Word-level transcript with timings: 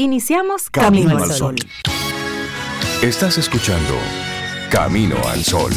Iniciamos 0.00 0.70
Camino, 0.70 1.18
al 1.18 1.32
Sol. 1.32 1.56
Estás 3.02 3.36
escuchando 3.36 3.94
Camino 4.70 5.16
al 5.26 5.42
Sol. 5.42 5.72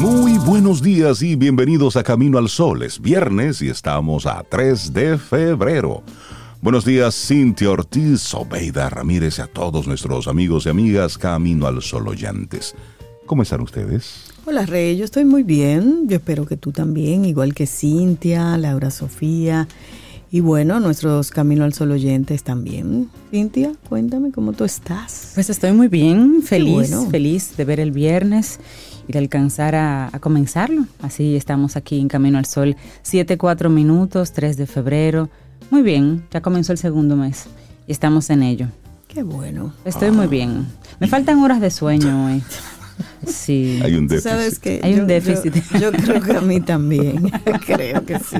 Muy 0.00 0.36
buenos 0.38 0.82
días 0.82 1.22
y 1.22 1.36
bienvenidos 1.36 1.94
a 1.94 2.02
Camino 2.02 2.38
al 2.38 2.48
Sol. 2.48 2.82
Es 2.82 3.00
viernes 3.00 3.62
y 3.62 3.68
estamos 3.68 4.26
a 4.26 4.42
3 4.42 4.92
de 4.92 5.16
febrero. 5.16 6.02
Buenos 6.60 6.84
días, 6.84 7.14
Cintia 7.14 7.70
Ortiz, 7.70 8.34
Obeida 8.34 8.90
Ramírez 8.90 9.38
y 9.38 9.42
a 9.42 9.46
todos 9.46 9.86
nuestros 9.86 10.26
amigos 10.26 10.66
y 10.66 10.70
amigas 10.70 11.16
Camino 11.16 11.68
al 11.68 11.82
Sol 11.82 12.08
oyentes. 12.08 12.74
¿Cómo 13.26 13.42
están 13.42 13.62
ustedes? 13.62 14.26
Hola 14.44 14.66
Rey, 14.66 14.98
yo 14.98 15.04
estoy 15.04 15.24
muy 15.24 15.42
bien. 15.42 16.08
Yo 16.08 16.16
espero 16.16 16.44
que 16.44 16.58
tú 16.58 16.72
también, 16.72 17.24
igual 17.24 17.54
que 17.54 17.66
Cintia, 17.66 18.58
Laura 18.58 18.90
Sofía 18.90 19.66
y 20.30 20.40
bueno, 20.40 20.78
nuestros 20.78 21.30
Camino 21.30 21.64
al 21.64 21.72
Sol 21.72 21.92
oyentes 21.92 22.42
también. 22.42 23.08
Cintia, 23.30 23.72
cuéntame 23.88 24.30
cómo 24.30 24.52
tú 24.52 24.64
estás. 24.64 25.30
Pues 25.34 25.48
estoy 25.48 25.72
muy 25.72 25.88
bien, 25.88 26.42
feliz, 26.42 26.94
feliz 27.10 27.56
de 27.56 27.64
ver 27.64 27.80
el 27.80 27.92
viernes 27.92 28.60
y 29.08 29.12
de 29.12 29.20
alcanzar 29.20 29.74
a, 29.74 30.10
a, 30.14 30.18
comenzarlo. 30.18 30.84
Así 31.00 31.34
estamos 31.34 31.76
aquí 31.76 31.98
en 32.00 32.08
Camino 32.08 32.36
al 32.36 32.44
Sol, 32.44 32.76
7, 33.02 33.38
4 33.38 33.70
minutos, 33.70 34.32
3 34.32 34.58
de 34.58 34.66
febrero. 34.66 35.30
Muy 35.70 35.80
bien, 35.80 36.26
ya 36.30 36.42
comenzó 36.42 36.72
el 36.72 36.78
segundo 36.78 37.16
mes 37.16 37.46
y 37.86 37.92
estamos 37.92 38.28
en 38.28 38.42
ello. 38.42 38.68
Qué 39.08 39.22
bueno. 39.22 39.72
Estoy 39.84 40.10
muy 40.10 40.26
bien. 40.26 40.66
Me 40.98 41.06
faltan 41.06 41.38
horas 41.38 41.60
de 41.60 41.70
sueño 41.70 42.26
hoy. 42.26 42.42
Sí. 43.26 43.80
Hay 43.82 43.94
un 43.94 44.06
déficit. 44.06 44.30
¿Sabes 44.30 44.58
qué? 44.58 44.80
Hay 44.82 44.94
yo, 44.94 45.02
un 45.02 45.06
déficit. 45.06 45.54
Yo, 45.72 45.90
yo, 45.90 45.92
creo 45.92 46.20
que 46.20 46.32
a 46.32 46.40
mí 46.40 46.60
también. 46.60 47.30
creo 47.66 48.04
que 48.04 48.18
sí. 48.18 48.36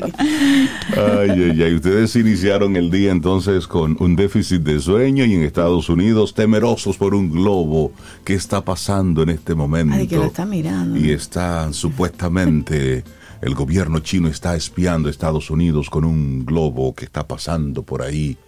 Ay, 0.97 1.31
ay, 1.31 1.63
ay. 1.63 1.75
Ustedes 1.75 2.15
iniciaron 2.17 2.77
el 2.77 2.91
día 2.91 3.13
entonces 3.13 3.67
con 3.67 3.97
un 4.01 4.17
déficit 4.17 4.63
de 4.63 4.81
sueño 4.81 5.25
y 5.25 5.35
en 5.35 5.43
Estados 5.43 5.89
Unidos 5.89 6.35
temerosos 6.35 6.97
por 6.97 7.15
un 7.15 7.31
globo 7.31 7.93
que 8.25 8.35
está 8.35 8.65
pasando 8.65 9.23
en 9.23 9.31
este 9.31 9.55
momento. 9.55 9.97
Ay, 9.97 10.07
que 10.07 10.17
lo 10.17 10.27
está 10.27 10.45
mirando. 10.45 10.99
Y 10.99 11.11
está 11.11 11.73
supuestamente. 11.73 13.05
El 13.41 13.55
gobierno 13.55 13.99
chino 13.99 14.29
está 14.29 14.57
espiando 14.57 15.09
a 15.09 15.11
Estados 15.11 15.51
Unidos 15.51 15.91
con 15.91 16.05
un 16.05 16.47
globo 16.47 16.95
que 16.95 17.05
está 17.05 17.27
pasando 17.27 17.83
por 17.83 18.01
ahí. 18.01 18.39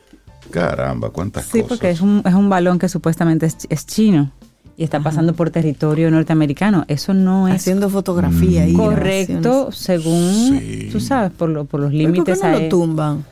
Caramba, 0.50 1.10
cuántas 1.10 1.44
sí, 1.44 1.60
cosas. 1.60 1.64
Sí, 1.64 1.68
porque 1.68 1.90
es 1.90 2.00
un, 2.00 2.22
es 2.24 2.32
un 2.32 2.48
balón 2.48 2.78
que 2.78 2.88
supuestamente 2.88 3.46
es, 3.46 3.58
es 3.68 3.84
chino 3.84 4.32
y 4.76 4.84
está 4.84 5.00
pasando 5.00 5.30
Ajá. 5.32 5.36
por 5.36 5.50
territorio 5.50 6.10
norteamericano. 6.10 6.84
Eso 6.88 7.14
no 7.14 7.48
es 7.48 7.54
haciendo 7.56 7.88
fotografía 7.88 8.64
ahí, 8.64 8.74
correcto 8.74 9.72
según 9.72 10.58
sí. 10.60 10.88
tú 10.92 11.00
sabes 11.00 11.32
por, 11.32 11.48
lo, 11.48 11.64
por 11.64 11.80
los 11.80 11.92
límites. 11.92 12.38
¿Por 12.38 12.48
qué 12.50 12.56
no 12.56 12.62
lo 12.64 12.68
tumban? 12.68 13.24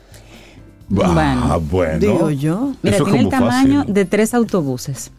Ah, 1.03 1.57
bueno. 1.61 1.99
Digo 1.99 2.29
yo. 2.29 2.73
Mira, 2.83 2.97
tiene 3.03 3.19
el 3.21 3.29
tamaño 3.29 3.79
fácil. 3.79 3.93
de 3.93 4.05
tres 4.05 4.33
autobuses. 4.33 5.11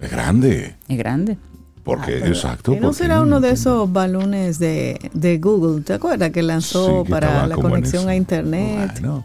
Es 0.00 0.10
grande. 0.10 0.74
Es 0.88 0.98
grande. 0.98 1.36
Porque, 1.84 2.20
Ah, 2.22 2.28
exacto. 2.28 2.72
¿Y 2.74 2.80
no 2.80 2.92
será 2.92 3.22
uno 3.22 3.40
de 3.40 3.50
esos 3.50 3.92
balones 3.92 4.58
de, 4.58 5.10
de 5.12 5.38
Google? 5.38 5.82
¿Te 5.82 5.94
acuerdas 5.94 6.30
que 6.30 6.42
lanzó 6.42 7.00
Sí, 7.00 7.04
que 7.06 7.10
para 7.10 7.46
la 7.46 7.56
conexión 7.56 8.08
a 8.08 8.14
internet? 8.14 8.92
Bueno, 9.00 9.24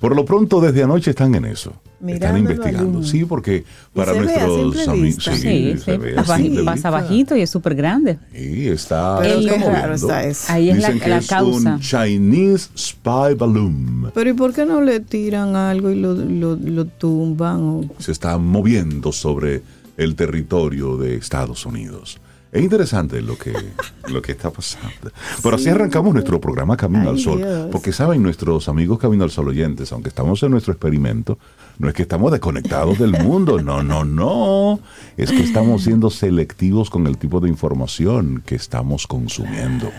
por 0.00 0.14
lo 0.14 0.24
pronto, 0.24 0.60
desde 0.60 0.82
anoche 0.82 1.10
están 1.10 1.34
en 1.34 1.44
eso. 1.46 1.70
están 1.70 2.06
Mirando 2.06 2.36
el 2.36 2.42
investigando. 2.42 3.02
Sí, 3.02 3.24
porque 3.24 3.64
para 3.92 4.14
nuestros 4.14 4.88
amigos. 4.88 5.24
Sí, 5.24 5.30
Sí, 5.36 5.74
se 5.78 5.92
sí, 5.92 5.96
ve 5.98 6.12
pasa, 6.14 6.34
así 6.34 6.44
baji- 6.44 6.56
de 6.56 6.62
pasa 6.64 6.74
vista. 6.74 6.90
bajito 6.90 7.36
y 7.36 7.40
es 7.40 7.50
súper 7.50 7.74
grande. 7.74 8.18
Y 8.32 8.68
está. 8.68 9.18
Pero 9.20 9.40
está 9.40 9.56
moviendo. 9.58 9.94
está 9.94 10.24
eso. 10.24 10.52
Ahí 10.52 10.70
es 10.70 10.78
la, 10.78 10.86
Dicen 10.88 11.00
que 11.00 11.08
la 11.10 11.18
es 11.18 11.26
causa. 11.26 11.74
un 11.74 11.80
Chinese 11.80 12.68
Spy 12.76 13.34
Balloon. 13.36 14.10
Pero 14.14 14.30
¿y 14.30 14.32
por 14.34 14.54
qué 14.54 14.64
no 14.64 14.80
le 14.80 15.00
tiran 15.00 15.56
algo 15.56 15.90
y 15.90 15.96
lo, 15.96 16.14
lo, 16.14 16.54
lo 16.56 16.84
tumban? 16.84 17.60
o- 17.62 17.84
Se 17.98 18.12
está 18.12 18.38
moviendo 18.38 19.10
sobre 19.12 19.62
el 19.96 20.14
territorio 20.14 20.96
de 20.96 21.16
Estados 21.16 21.66
Unidos. 21.66 22.20
Es 22.50 22.62
interesante 22.62 23.20
lo 23.20 23.36
que, 23.36 23.52
lo 24.08 24.22
que 24.22 24.32
está 24.32 24.50
pasando. 24.50 25.10
Pero 25.42 25.56
así 25.56 25.68
arrancamos 25.68 26.14
nuestro 26.14 26.40
programa 26.40 26.76
Camino 26.76 27.02
Ay, 27.02 27.08
al 27.08 27.18
Sol. 27.18 27.38
Dios. 27.38 27.68
Porque 27.70 27.92
saben 27.92 28.22
nuestros 28.22 28.68
amigos 28.68 28.98
Camino 28.98 29.24
al 29.24 29.30
Sol 29.30 29.48
oyentes, 29.48 29.92
aunque 29.92 30.08
estamos 30.08 30.42
en 30.42 30.52
nuestro 30.52 30.72
experimento, 30.72 31.38
no 31.78 31.88
es 31.88 31.94
que 31.94 32.02
estamos 32.02 32.32
desconectados 32.32 32.98
del 32.98 33.12
mundo, 33.22 33.60
no, 33.60 33.82
no, 33.82 34.04
no. 34.04 34.80
Es 35.16 35.30
que 35.30 35.42
estamos 35.42 35.84
siendo 35.84 36.10
selectivos 36.10 36.88
con 36.88 37.06
el 37.06 37.18
tipo 37.18 37.40
de 37.40 37.48
información 37.48 38.42
que 38.44 38.54
estamos 38.54 39.06
consumiendo. 39.06 39.90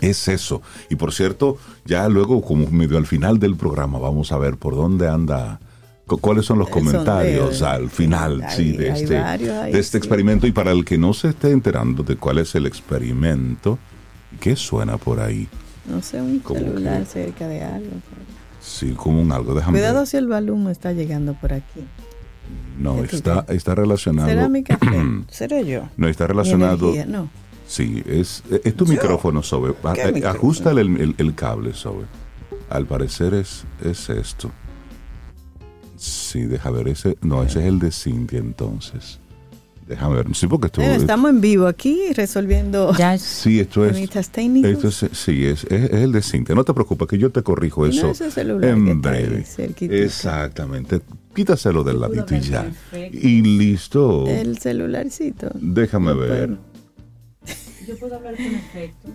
Es 0.00 0.28
eso. 0.28 0.60
Y 0.90 0.96
por 0.96 1.12
cierto, 1.12 1.56
ya 1.84 2.08
luego, 2.08 2.42
como 2.42 2.68
medio 2.70 2.98
al 2.98 3.06
final 3.06 3.38
del 3.38 3.56
programa, 3.56 3.98
vamos 3.98 4.30
a 4.32 4.38
ver 4.38 4.56
por 4.56 4.74
dónde 4.74 5.08
anda, 5.08 5.58
cuáles 6.06 6.46
son 6.46 6.58
los 6.60 6.68
El 6.68 6.72
comentarios 6.74 7.56
sondeo. 7.58 7.68
al 7.84 7.90
final 7.90 8.42
Hay- 8.42 8.56
sí, 8.56 8.72
de, 8.76 8.92
hay 8.92 9.02
este, 9.02 9.18
varios 9.20 9.50
ahí, 9.56 9.72
de 9.72 9.78
este 9.80 9.92
sí. 9.92 9.98
experimento. 9.98 10.46
Y 10.46 10.52
para 10.52 10.70
el 10.72 10.84
que 10.84 10.96
no 10.98 11.12
se 11.12 11.28
esté 11.30 11.50
enterando 11.50 12.02
de 12.04 12.16
cuál 12.16 12.38
es 12.38 12.54
el 12.54 12.66
experimento, 12.66 13.78
¿qué 14.40 14.54
suena 14.56 14.96
por 14.96 15.18
ahí? 15.20 15.48
No 15.88 16.00
sé, 16.02 16.20
un 16.20 16.42
celular 16.42 17.00
que- 17.00 17.06
cerca 17.06 17.48
de 17.48 17.62
algo. 17.62 17.90
Sí, 18.60 18.92
como 18.96 19.20
un 19.20 19.30
algo. 19.32 19.54
Déjame 19.54 19.78
Cuidado 19.78 19.98
ver. 19.98 20.06
si 20.06 20.16
el 20.16 20.26
balón 20.28 20.68
está 20.68 20.92
llegando 20.92 21.34
por 21.34 21.52
aquí. 21.52 21.80
No, 22.78 23.00
¿Qué 23.02 23.08
tú 23.08 23.16
está, 23.16 23.44
está 23.48 23.74
relacionado. 23.74 24.28
¿Será 24.28 24.48
mi 24.48 24.62
café? 24.62 24.86
¿Seré 25.30 25.64
yo? 25.66 25.88
No, 25.96 26.08
está 26.08 26.26
relacionado. 26.26 26.92
energía, 26.92 27.06
No. 27.06 27.28
Sí, 27.68 28.00
es, 28.06 28.44
es 28.62 28.76
tu 28.76 28.86
micrófono, 28.86 29.42
Sobe. 29.42 29.74
A- 29.82 29.92
¿Qué 29.92 30.02
a- 30.02 30.12
micrófono? 30.12 30.28
Ajustale 30.38 30.80
el, 30.82 31.00
el- 31.00 31.14
el 31.18 31.34
cable, 31.34 31.72
Sobe. 31.74 32.04
Al 32.70 32.86
parecer 32.86 33.34
es, 33.34 33.64
es 33.84 34.08
esto. 34.10 34.50
Sí, 35.98 36.42
deja 36.42 36.70
ver 36.70 36.88
ese. 36.88 37.16
No, 37.22 37.42
ese 37.42 37.60
es 37.60 37.66
el 37.66 37.78
de 37.78 37.90
Cintia 37.92 38.38
entonces. 38.38 39.18
Déjame 39.88 40.16
ver. 40.16 40.26
Sí, 40.34 40.48
porque 40.48 40.66
esto. 40.66 40.80
Bueno, 40.80 40.96
estamos 40.96 41.30
en 41.30 41.40
vivo 41.40 41.66
aquí 41.68 42.12
resolviendo 42.12 42.92
Ya 42.98 43.16
Sí, 43.18 43.60
esto 43.60 43.84
es. 43.86 43.92
técnicos. 44.30 44.70
Esto 44.84 44.88
es 45.06 45.16
sí, 45.16 45.44
es, 45.46 45.62
es, 45.64 45.84
es 45.84 45.92
el 45.92 46.10
de 46.10 46.22
Cintia. 46.22 46.54
No 46.56 46.64
te 46.64 46.74
preocupes, 46.74 47.06
que 47.06 47.18
yo 47.18 47.30
te 47.30 47.42
corrijo 47.44 47.82
No, 47.82 47.90
eso 47.92 48.08
que 48.10 48.68
en 48.88 49.00
breve. 49.00 49.44
Exactamente. 50.04 51.00
Quítaselo 51.34 51.84
del 51.84 52.00
ladito 52.00 52.34
y 52.34 52.40
ya. 52.40 52.62
perfecto. 52.64 53.18
Y 53.28 53.42
listo. 53.42 54.26
El 54.26 54.58
celularcito. 54.58 55.50
Déjame 55.54 56.14
No 56.14 56.18
ver. 56.18 56.46
puedo. 56.48 56.75
Yo 57.86 57.96
puedo 57.96 58.16
hablar 58.16 58.34
con 58.36 58.46
efectos. 58.46 59.10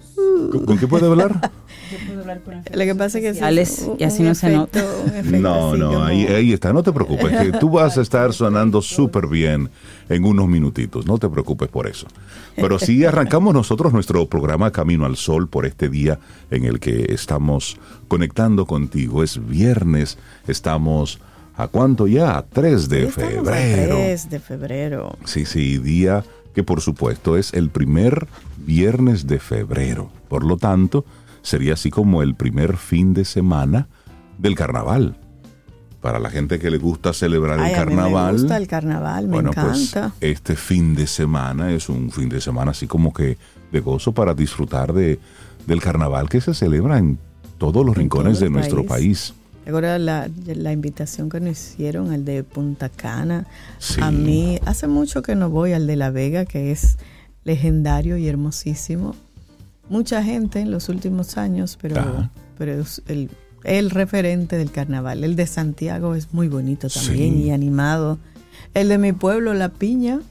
¿Con, 0.51 0.65
con 0.65 0.77
qué 0.77 0.87
puede 0.87 1.05
hablar? 1.07 1.51
Yo 1.91 1.97
puedo 2.07 2.21
hablar 2.21 2.41
con 2.41 2.53
efectos. 2.53 2.77
Lo 2.79 2.85
que 2.85 2.95
pasa 2.95 3.19
es 3.19 3.37
que 3.37 3.43
un- 3.43 3.95
y 3.99 4.03
así 4.03 4.23
no 4.23 4.33
se 4.35 4.49
nota. 4.49 4.83
un 5.03 5.09
efecto 5.15 5.39
No, 5.39 5.75
no, 5.75 5.87
como- 5.93 6.03
ahí, 6.03 6.25
ahí 6.27 6.53
está, 6.53 6.71
no 6.71 6.81
te 6.83 6.91
preocupes, 6.93 7.31
que 7.37 7.51
tú 7.59 7.69
vas 7.71 7.97
a 7.97 8.01
estar 8.01 8.33
sonando 8.33 8.81
súper 8.81 9.27
bien 9.27 9.69
en 10.09 10.23
unos 10.23 10.47
minutitos, 10.47 11.05
no 11.05 11.17
te 11.17 11.27
preocupes 11.29 11.67
por 11.69 11.87
eso. 11.87 12.07
Pero 12.55 12.79
sí 12.79 13.03
arrancamos 13.05 13.53
nosotros 13.53 13.91
nuestro 13.93 14.25
programa 14.27 14.71
Camino 14.71 15.05
al 15.05 15.17
Sol 15.17 15.47
por 15.49 15.65
este 15.65 15.89
día 15.89 16.19
en 16.49 16.65
el 16.65 16.79
que 16.79 17.07
estamos 17.13 17.77
conectando 18.07 18.65
contigo. 18.65 19.23
Es 19.23 19.45
viernes, 19.47 20.17
estamos 20.47 21.19
a 21.57 21.67
cuánto 21.67 22.07
ya, 22.07 22.37
a 22.37 22.45
3 22.45 22.87
de 22.89 23.07
febrero. 23.07 23.95
3 23.95 24.29
de 24.29 24.39
febrero. 24.39 25.17
Sí, 25.25 25.45
sí, 25.45 25.77
día 25.77 26.23
que 26.55 26.63
por 26.63 26.81
supuesto 26.81 27.37
es 27.37 27.53
el 27.53 27.69
primer 27.69 28.27
viernes 28.66 29.27
de 29.27 29.39
febrero. 29.39 30.11
Por 30.29 30.44
lo 30.44 30.57
tanto, 30.57 31.05
sería 31.41 31.73
así 31.73 31.89
como 31.89 32.22
el 32.23 32.35
primer 32.35 32.77
fin 32.77 33.13
de 33.13 33.25
semana 33.25 33.88
del 34.38 34.55
carnaval. 34.55 35.17
Para 36.01 36.17
la 36.19 36.31
gente 36.31 36.57
que 36.57 36.72
le 36.72 36.77
gusta 36.79 37.13
celebrar 37.13 37.59
Ay, 37.59 37.73
el 37.73 37.79
a 37.79 37.85
mí 37.85 37.95
carnaval. 37.95 38.33
me 38.35 38.39
gusta 38.41 38.57
el 38.57 38.67
carnaval, 38.67 39.27
me 39.27 39.33
bueno, 39.33 39.51
pues 39.53 39.89
encanta. 39.94 40.16
este 40.19 40.55
fin 40.55 40.95
de 40.95 41.05
semana 41.05 41.72
es 41.72 41.89
un 41.89 42.09
fin 42.11 42.27
de 42.27 42.41
semana 42.41 42.72
así 42.72 42.88
como 42.88 43.13
que 43.13 43.38
de 43.72 43.79
gozo 43.81 44.11
para 44.11 44.34
disfrutar 44.34 44.93
de, 44.93 45.19
del 45.67 45.79
carnaval 45.79 46.28
que 46.28 46.41
se 46.41 46.55
celebra 46.55 46.97
en 46.97 47.19
todos 47.59 47.85
los 47.85 47.96
En 47.96 48.02
rincones 48.02 48.40
todo 48.40 48.46
de 48.46 48.49
nuestro 48.49 48.84
país. 48.85 49.35
la, 49.67 50.28
la 50.47 50.72
invitación 50.72 51.29
que 51.29 51.40
nos 51.40 51.52
hicieron, 51.52 52.11
el 52.13 52.25
de 52.25 52.43
Punta 52.43 52.90
Cana. 52.90 53.46
Sí. 53.78 54.02
A 54.02 54.09
mí, 54.09 54.59
hace 54.66 54.87
mucho 54.87 55.22
que 55.22 55.35
no 55.35 55.52
voy 55.52 55.73
al 55.73 55.85
de 55.85 55.97
La 55.97 56.09
Vega, 56.09 56.46
que 56.46 56.72
es 56.72 56.97
legendario 57.43 58.17
y 58.17 58.28
hermosísimo. 58.28 59.16
Mucha 59.90 60.23
gente 60.23 60.59
en 60.59 60.72
los 60.72 60.90
últimos 60.90 61.38
años, 61.38 61.78
pero, 61.82 61.99
Ajá. 61.99 62.32
pero 62.58 62.73
es 62.82 63.02
el, 63.08 63.29
el 63.64 63.90
referente 63.90 64.58
del 64.58 64.72
carnaval. 64.72 65.23
El 65.23 65.35
de 65.35 65.47
Santiago 65.47 66.16
es 66.16 66.34
muy 66.34 66.47
bonito 66.47 66.88
también 66.90 67.34
Sí. 67.34 67.43
y 67.43 67.52
animado. 67.52 68.17
El 68.73 68.88
de 68.90 68.97
mi 68.97 69.11
pueblo, 69.11 69.53
La 69.53 69.70
Piña, 69.70 70.22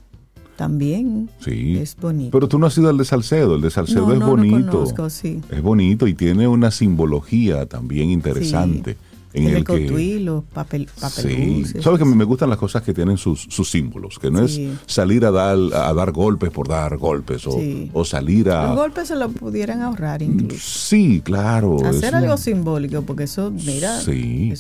también 0.57 1.31
Sí. 1.41 1.79
es 1.79 1.97
bonito. 1.97 2.31
Pero 2.33 2.49
tú 2.49 2.59
no 2.59 2.67
has 2.67 2.77
ido 2.79 2.89
al 2.91 2.97
de 2.99 3.05
Salcedo, 3.05 3.57
el 3.57 3.63
de 3.63 3.71
Salcedo 3.71 4.07
No, 4.07 4.13
es 4.15 4.19
no, 4.21 4.27
no 4.27 4.31
bonito. 4.37 4.71
conozco, 4.71 5.11
sí. 5.11 5.41
Es 5.51 5.63
bonito 5.63 6.07
y 6.07 6.15
tiene 6.15 6.49
una 6.49 6.71
simbología 6.71 7.67
también 7.67 8.11
interesante. 8.11 8.97
En 9.33 9.47
el, 9.47 9.65
que 9.65 10.19
los 10.21 10.45
papel, 10.45 10.89
papel 11.01 11.67
sí. 11.67 11.81
sabes 11.81 11.99
que 11.99 12.05
me 12.05 12.25
gustan 12.25 12.49
las 12.49 12.59
cosas 12.59 12.83
que 12.83 12.93
tienen 12.93 13.17
sus, 13.17 13.47
símbolos 13.69 14.19
que 14.19 14.31
no 14.31 14.43
es 14.43 14.61
salir 14.87 15.25
a 15.25 15.31
dar 15.31 15.57
a 15.73 15.95
dar 15.95 16.11
golpes 16.11 16.51
por 16.51 16.67
dar 16.67 16.97
golpes 16.97 17.47
o, 17.47 18.05
salir 18.05 18.51
a 18.51 18.69
los 18.69 18.77
golpes 18.77 19.09
se 19.09 19.17
lo 19.17 19.29
pudieran 19.29 19.83
ahorrar 19.83 20.23
incluso. 20.23 20.61
sí 20.61 21.21
claro 21.25 21.85
hacer 21.85 22.15
algo 22.15 22.37
simbólico 22.37 23.03
porque 23.03 23.25
eso 23.25 23.51
mira 23.51 24.01
sí. 24.01 24.53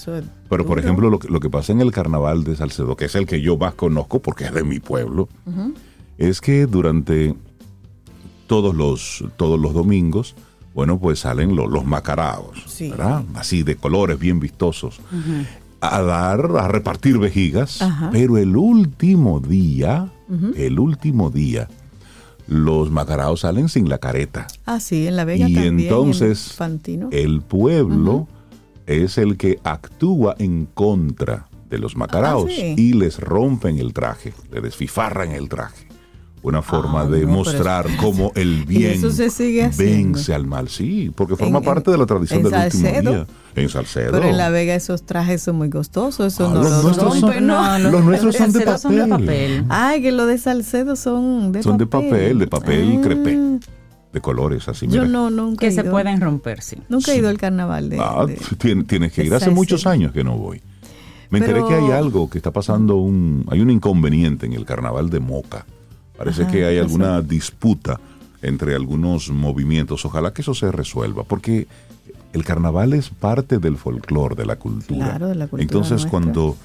pero 0.49 0.65
por 0.65 0.79
ejemplo 0.79 1.11
lo 1.11 1.19
que, 1.19 1.29
lo 1.29 1.41
que 1.41 1.51
pasa 1.51 1.73
en 1.73 1.81
el 1.81 1.91
carnaval 1.91 2.45
de 2.45 2.55
Salcedo 2.55 2.97
que 2.97 3.07
es 3.07 3.15
el 3.15 3.27
que 3.27 3.41
yo 3.41 3.57
más 3.57 3.75
conozco 3.75 4.21
porque 4.21 4.45
es 4.45 4.55
de 4.55 4.63
mi 4.63 4.79
pueblo 4.79 5.29
es 6.19 6.41
que 6.41 6.67
durante 6.67 7.35
todos 8.47 8.75
los 8.75 9.25
todos 9.37 9.59
los 9.59 9.75
domingos 9.75 10.37
bueno, 10.81 10.99
pues 10.99 11.19
salen 11.19 11.55
los, 11.55 11.71
los 11.71 11.85
macaraos, 11.85 12.65
¿verdad? 12.81 13.23
Así 13.35 13.63
de 13.65 13.77
colores 13.77 14.19
bien 14.19 14.41
vistosos. 14.41 14.99
A 15.83 16.01
dar, 16.01 16.53
a 16.59 16.69
repartir 16.69 17.19
vejigas, 17.19 17.87
pero 18.11 18.39
el 18.39 18.57
último 18.57 19.41
día, 19.41 20.11
el 20.57 20.79
último 20.79 21.29
día, 21.29 21.69
los 22.47 22.91
macaraos 22.91 23.41
salen 23.41 23.69
sin 23.69 23.91
la 23.91 23.99
careta. 23.99 24.47
Ah, 24.65 24.81
sí, 24.81 25.07
en 25.07 25.17
la 25.17 25.27
Vega 25.27 25.51
y 25.51 25.59
entonces 25.59 26.57
el 27.11 27.43
pueblo 27.43 28.27
es 28.87 29.19
el 29.19 29.37
que 29.37 29.59
actúa 29.65 30.35
en 30.39 30.65
contra 30.65 31.47
de 31.69 31.79
los 31.79 31.95
macaraos 31.95 32.51
ah, 32.51 32.75
y 32.75 32.95
les 32.95 33.19
rompen 33.21 33.79
el 33.79 33.93
traje, 33.93 34.33
le 34.51 34.63
desfifarran 34.63 35.33
el 35.33 35.51
traje 35.51 35.90
una 36.43 36.63
forma 36.63 37.03
ah, 37.03 37.07
de 37.07 37.27
mostrar 37.27 37.87
cómo 37.99 38.33
el 38.35 38.65
bien 38.65 39.01
vence 39.77 40.35
al 40.35 40.47
mal. 40.47 40.69
Sí, 40.69 41.13
porque 41.15 41.37
forma 41.37 41.61
parte 41.61 41.91
de 41.91 41.99
la 41.99 42.07
tradición 42.07 42.43
del 42.43 42.55
último 42.55 43.01
día. 43.01 43.27
En 43.57 43.69
Salcedo. 43.69 44.13
Pero 44.13 44.29
en 44.29 44.37
La 44.37 44.49
Vega 44.49 44.75
esos 44.77 45.05
trajes 45.05 45.43
son 45.43 45.57
muy 45.57 45.71
costosos. 45.71 46.35
Eso 46.35 46.47
ah, 46.47 46.55
no 46.55 46.63
los, 46.63 46.85
nuestros 46.85 47.19
son, 47.19 47.47
no, 47.47 47.79
los, 47.79 48.05
nuestros 48.05 48.37
son 48.37 48.53
de, 48.53 49.07
papel. 49.07 49.65
Ay, 49.69 50.03
que 50.03 50.13
los 50.13 50.29
de 50.29 50.39
Salcedo 50.39 50.95
son 50.95 51.51
de 51.51 51.63
son 51.63 51.73
papel. 51.73 51.79
de 51.79 51.87
papel, 51.87 52.39
de 52.39 52.47
papel 52.47 52.95
ah. 52.97 53.01
crepé. 53.03 53.39
De 54.13 54.21
colores 54.21 54.69
así. 54.69 54.87
Yo 54.89 55.05
no, 55.05 55.31
nunca. 55.31 55.67
Que 55.67 55.73
se 55.73 55.85
pueden 55.85 56.21
romper, 56.21 56.63
sí. 56.63 56.77
Nunca 56.89 57.13
he 57.13 57.17
ido 57.17 57.29
al 57.29 57.39
carnaval 57.39 57.91
de. 57.91 57.99
Ah, 58.01 58.27
tienes 58.87 59.13
que 59.13 59.25
ir. 59.25 59.35
Hace 59.35 59.51
muchos 59.51 59.87
años 59.87 60.13
que 60.13 60.23
no 60.23 60.37
voy. 60.37 60.63
Me 61.31 61.39
enteré 61.39 61.65
que 61.65 61.75
hay 61.75 61.91
algo 61.93 62.29
que 62.29 62.39
está 62.39 62.51
pasando, 62.51 62.97
un, 62.97 63.47
hay 63.51 63.61
un 63.61 63.71
inconveniente 63.71 64.47
en 64.47 64.53
el 64.53 64.65
carnaval 64.65 65.11
de 65.11 65.21
Moca. 65.21 65.65
Parece 66.21 66.47
que 66.49 66.67
hay 66.67 66.77
alguna 66.77 67.23
disputa 67.23 67.99
entre 68.43 68.75
algunos 68.75 69.31
movimientos. 69.31 70.05
Ojalá 70.05 70.35
que 70.35 70.43
eso 70.43 70.53
se 70.53 70.71
resuelva, 70.71 71.25
porque 71.25 71.67
el 72.35 72.45
carnaval 72.45 72.93
es 72.93 73.09
parte 73.09 73.57
del 73.57 73.79
folclore, 73.79 74.35
de 74.35 74.45
la 74.45 74.57
cultura. 74.57 75.07
Claro, 75.07 75.29
de 75.29 75.35
la 75.35 75.47
cultura 75.47 75.63
Entonces, 75.63 76.05
cuando 76.05 76.59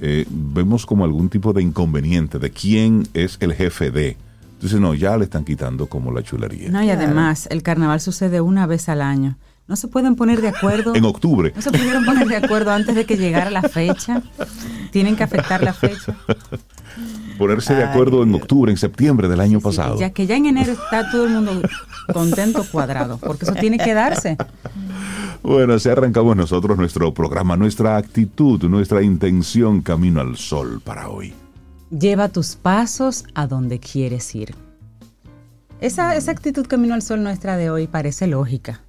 eh, 0.00 0.24
vemos 0.30 0.86
como 0.86 1.04
algún 1.04 1.30
tipo 1.30 1.52
de 1.52 1.62
inconveniente 1.62 2.38
de 2.38 2.52
quién 2.52 3.08
es 3.12 3.38
el 3.40 3.54
jefe 3.54 3.90
de, 3.90 4.16
entonces 4.52 4.78
no, 4.78 4.94
ya 4.94 5.16
le 5.16 5.24
están 5.24 5.44
quitando 5.44 5.88
como 5.88 6.12
la 6.12 6.22
chulería. 6.22 6.70
No, 6.70 6.80
y 6.80 6.90
además, 6.90 7.48
el 7.50 7.64
carnaval 7.64 8.00
sucede 8.00 8.40
una 8.40 8.68
vez 8.68 8.88
al 8.88 9.02
año. 9.02 9.36
No 9.66 9.76
se 9.76 9.88
pueden 9.88 10.16
poner 10.16 10.40
de 10.40 10.48
acuerdo. 10.48 10.94
en 10.94 11.04
octubre. 11.04 11.52
No 11.54 11.62
se 11.62 11.70
pudieron 11.70 12.04
poner 12.04 12.28
de 12.28 12.36
acuerdo 12.36 12.72
antes 12.72 12.94
de 12.94 13.06
que 13.06 13.16
llegara 13.16 13.50
la 13.50 13.62
fecha. 13.62 14.22
Tienen 14.90 15.16
que 15.16 15.22
afectar 15.22 15.62
la 15.62 15.72
fecha 15.72 16.16
ponerse 17.42 17.74
de 17.74 17.82
acuerdo 17.82 18.22
en 18.22 18.34
octubre, 18.34 18.70
en 18.70 18.78
septiembre 18.78 19.28
del 19.28 19.40
año 19.40 19.60
pasado. 19.60 19.98
Ya 19.98 20.10
que 20.10 20.26
ya 20.26 20.36
en 20.36 20.46
enero 20.46 20.72
está 20.72 21.10
todo 21.10 21.26
el 21.26 21.32
mundo 21.32 21.60
contento, 22.12 22.64
cuadrado, 22.70 23.18
porque 23.18 23.44
eso 23.44 23.54
tiene 23.54 23.78
que 23.78 23.94
darse. 23.94 24.36
Bueno, 25.42 25.74
así 25.74 25.88
arrancamos 25.88 26.36
nosotros 26.36 26.78
nuestro 26.78 27.12
programa, 27.12 27.56
nuestra 27.56 27.96
actitud, 27.96 28.62
nuestra 28.64 29.02
intención 29.02 29.82
camino 29.82 30.20
al 30.20 30.36
sol 30.36 30.80
para 30.84 31.08
hoy. 31.08 31.34
Lleva 31.90 32.28
tus 32.28 32.54
pasos 32.54 33.24
a 33.34 33.48
donde 33.48 33.80
quieres 33.80 34.32
ir. 34.36 34.54
Esa, 35.80 36.14
esa 36.14 36.30
actitud 36.30 36.66
camino 36.66 36.94
al 36.94 37.02
sol 37.02 37.24
nuestra 37.24 37.56
de 37.56 37.70
hoy 37.70 37.88
parece 37.88 38.28
lógica, 38.28 38.82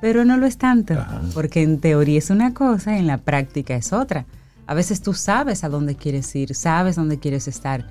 pero 0.00 0.24
no 0.24 0.36
lo 0.36 0.46
es 0.46 0.58
tanto, 0.58 0.94
porque 1.34 1.62
en 1.62 1.80
teoría 1.80 2.18
es 2.18 2.30
una 2.30 2.54
cosa 2.54 2.96
y 2.96 3.00
en 3.00 3.06
la 3.06 3.18
práctica 3.18 3.74
es 3.74 3.92
otra. 3.92 4.26
A 4.66 4.74
veces 4.74 5.00
tú 5.00 5.14
sabes 5.14 5.64
a 5.64 5.68
dónde 5.68 5.94
quieres 5.94 6.34
ir, 6.34 6.54
sabes 6.54 6.96
dónde 6.96 7.18
quieres 7.18 7.48
estar, 7.48 7.86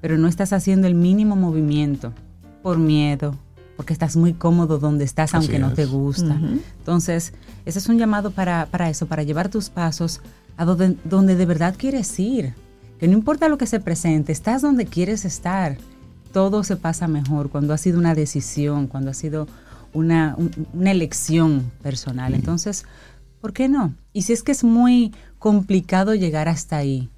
pero 0.00 0.18
no 0.18 0.28
estás 0.28 0.52
haciendo 0.52 0.86
el 0.86 0.94
mínimo 0.94 1.36
movimiento 1.36 2.12
por 2.62 2.78
miedo, 2.78 3.34
porque 3.76 3.92
estás 3.92 4.16
muy 4.16 4.34
cómodo 4.34 4.78
donde 4.78 5.04
estás 5.04 5.34
aunque 5.34 5.58
no 5.58 5.72
te 5.72 5.86
gusta. 5.86 6.38
Entonces, 6.78 7.32
ese 7.64 7.78
es 7.78 7.88
un 7.88 7.98
llamado 7.98 8.30
para, 8.30 8.66
para, 8.66 8.90
eso, 8.90 9.06
para 9.06 9.22
llevar 9.22 9.48
tus 9.48 9.70
pasos 9.70 10.20
a 10.56 10.64
donde, 10.64 10.96
donde 11.04 11.36
de 11.36 11.46
verdad 11.46 11.74
quieres 11.78 12.18
ir. 12.18 12.54
Que 12.98 13.06
no 13.06 13.14
importa 13.14 13.48
lo 13.48 13.56
que 13.58 13.66
se 13.66 13.78
presente, 13.78 14.32
estás 14.32 14.62
donde 14.62 14.86
quieres 14.86 15.24
estar. 15.24 15.78
Todo 16.32 16.64
se 16.64 16.76
pasa 16.76 17.06
mejor 17.06 17.48
cuando 17.50 17.72
ha 17.72 17.78
sido 17.78 17.98
una 17.98 18.14
decisión, 18.14 18.88
cuando 18.88 19.12
ha 19.12 19.14
sido 19.14 19.46
una, 19.92 20.36
una 20.72 20.90
elección 20.90 21.70
personal. 21.82 22.34
Entonces, 22.34 22.84
¿por 23.40 23.52
qué 23.52 23.68
no? 23.68 23.94
Y 24.12 24.22
si 24.22 24.32
es 24.32 24.42
que 24.42 24.52
es 24.52 24.64
muy 24.64 25.12
complicado 25.38 26.14
llegar 26.14 26.48
hasta 26.48 26.76
ahí. 26.76 27.10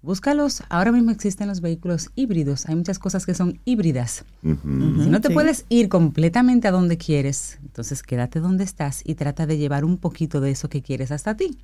Búscalos. 0.00 0.62
Ahora 0.68 0.92
mismo 0.92 1.10
existen 1.10 1.48
los 1.48 1.60
vehículos 1.60 2.10
híbridos. 2.14 2.66
Hay 2.68 2.76
muchas 2.76 3.00
cosas 3.00 3.26
que 3.26 3.34
son 3.34 3.60
híbridas. 3.64 4.24
si 4.42 4.48
no 4.64 5.20
te 5.20 5.30
puedes 5.30 5.66
ir 5.68 5.88
completamente 5.88 6.68
a 6.68 6.70
donde 6.70 6.96
quieres, 6.96 7.58
entonces 7.62 8.02
quédate 8.02 8.38
donde 8.38 8.62
estás 8.62 9.02
y 9.04 9.16
trata 9.16 9.46
de 9.46 9.58
llevar 9.58 9.84
un 9.84 9.98
poquito 9.98 10.40
de 10.40 10.52
eso 10.52 10.68
que 10.68 10.82
quieres 10.82 11.10
hasta 11.10 11.36
ti. 11.36 11.58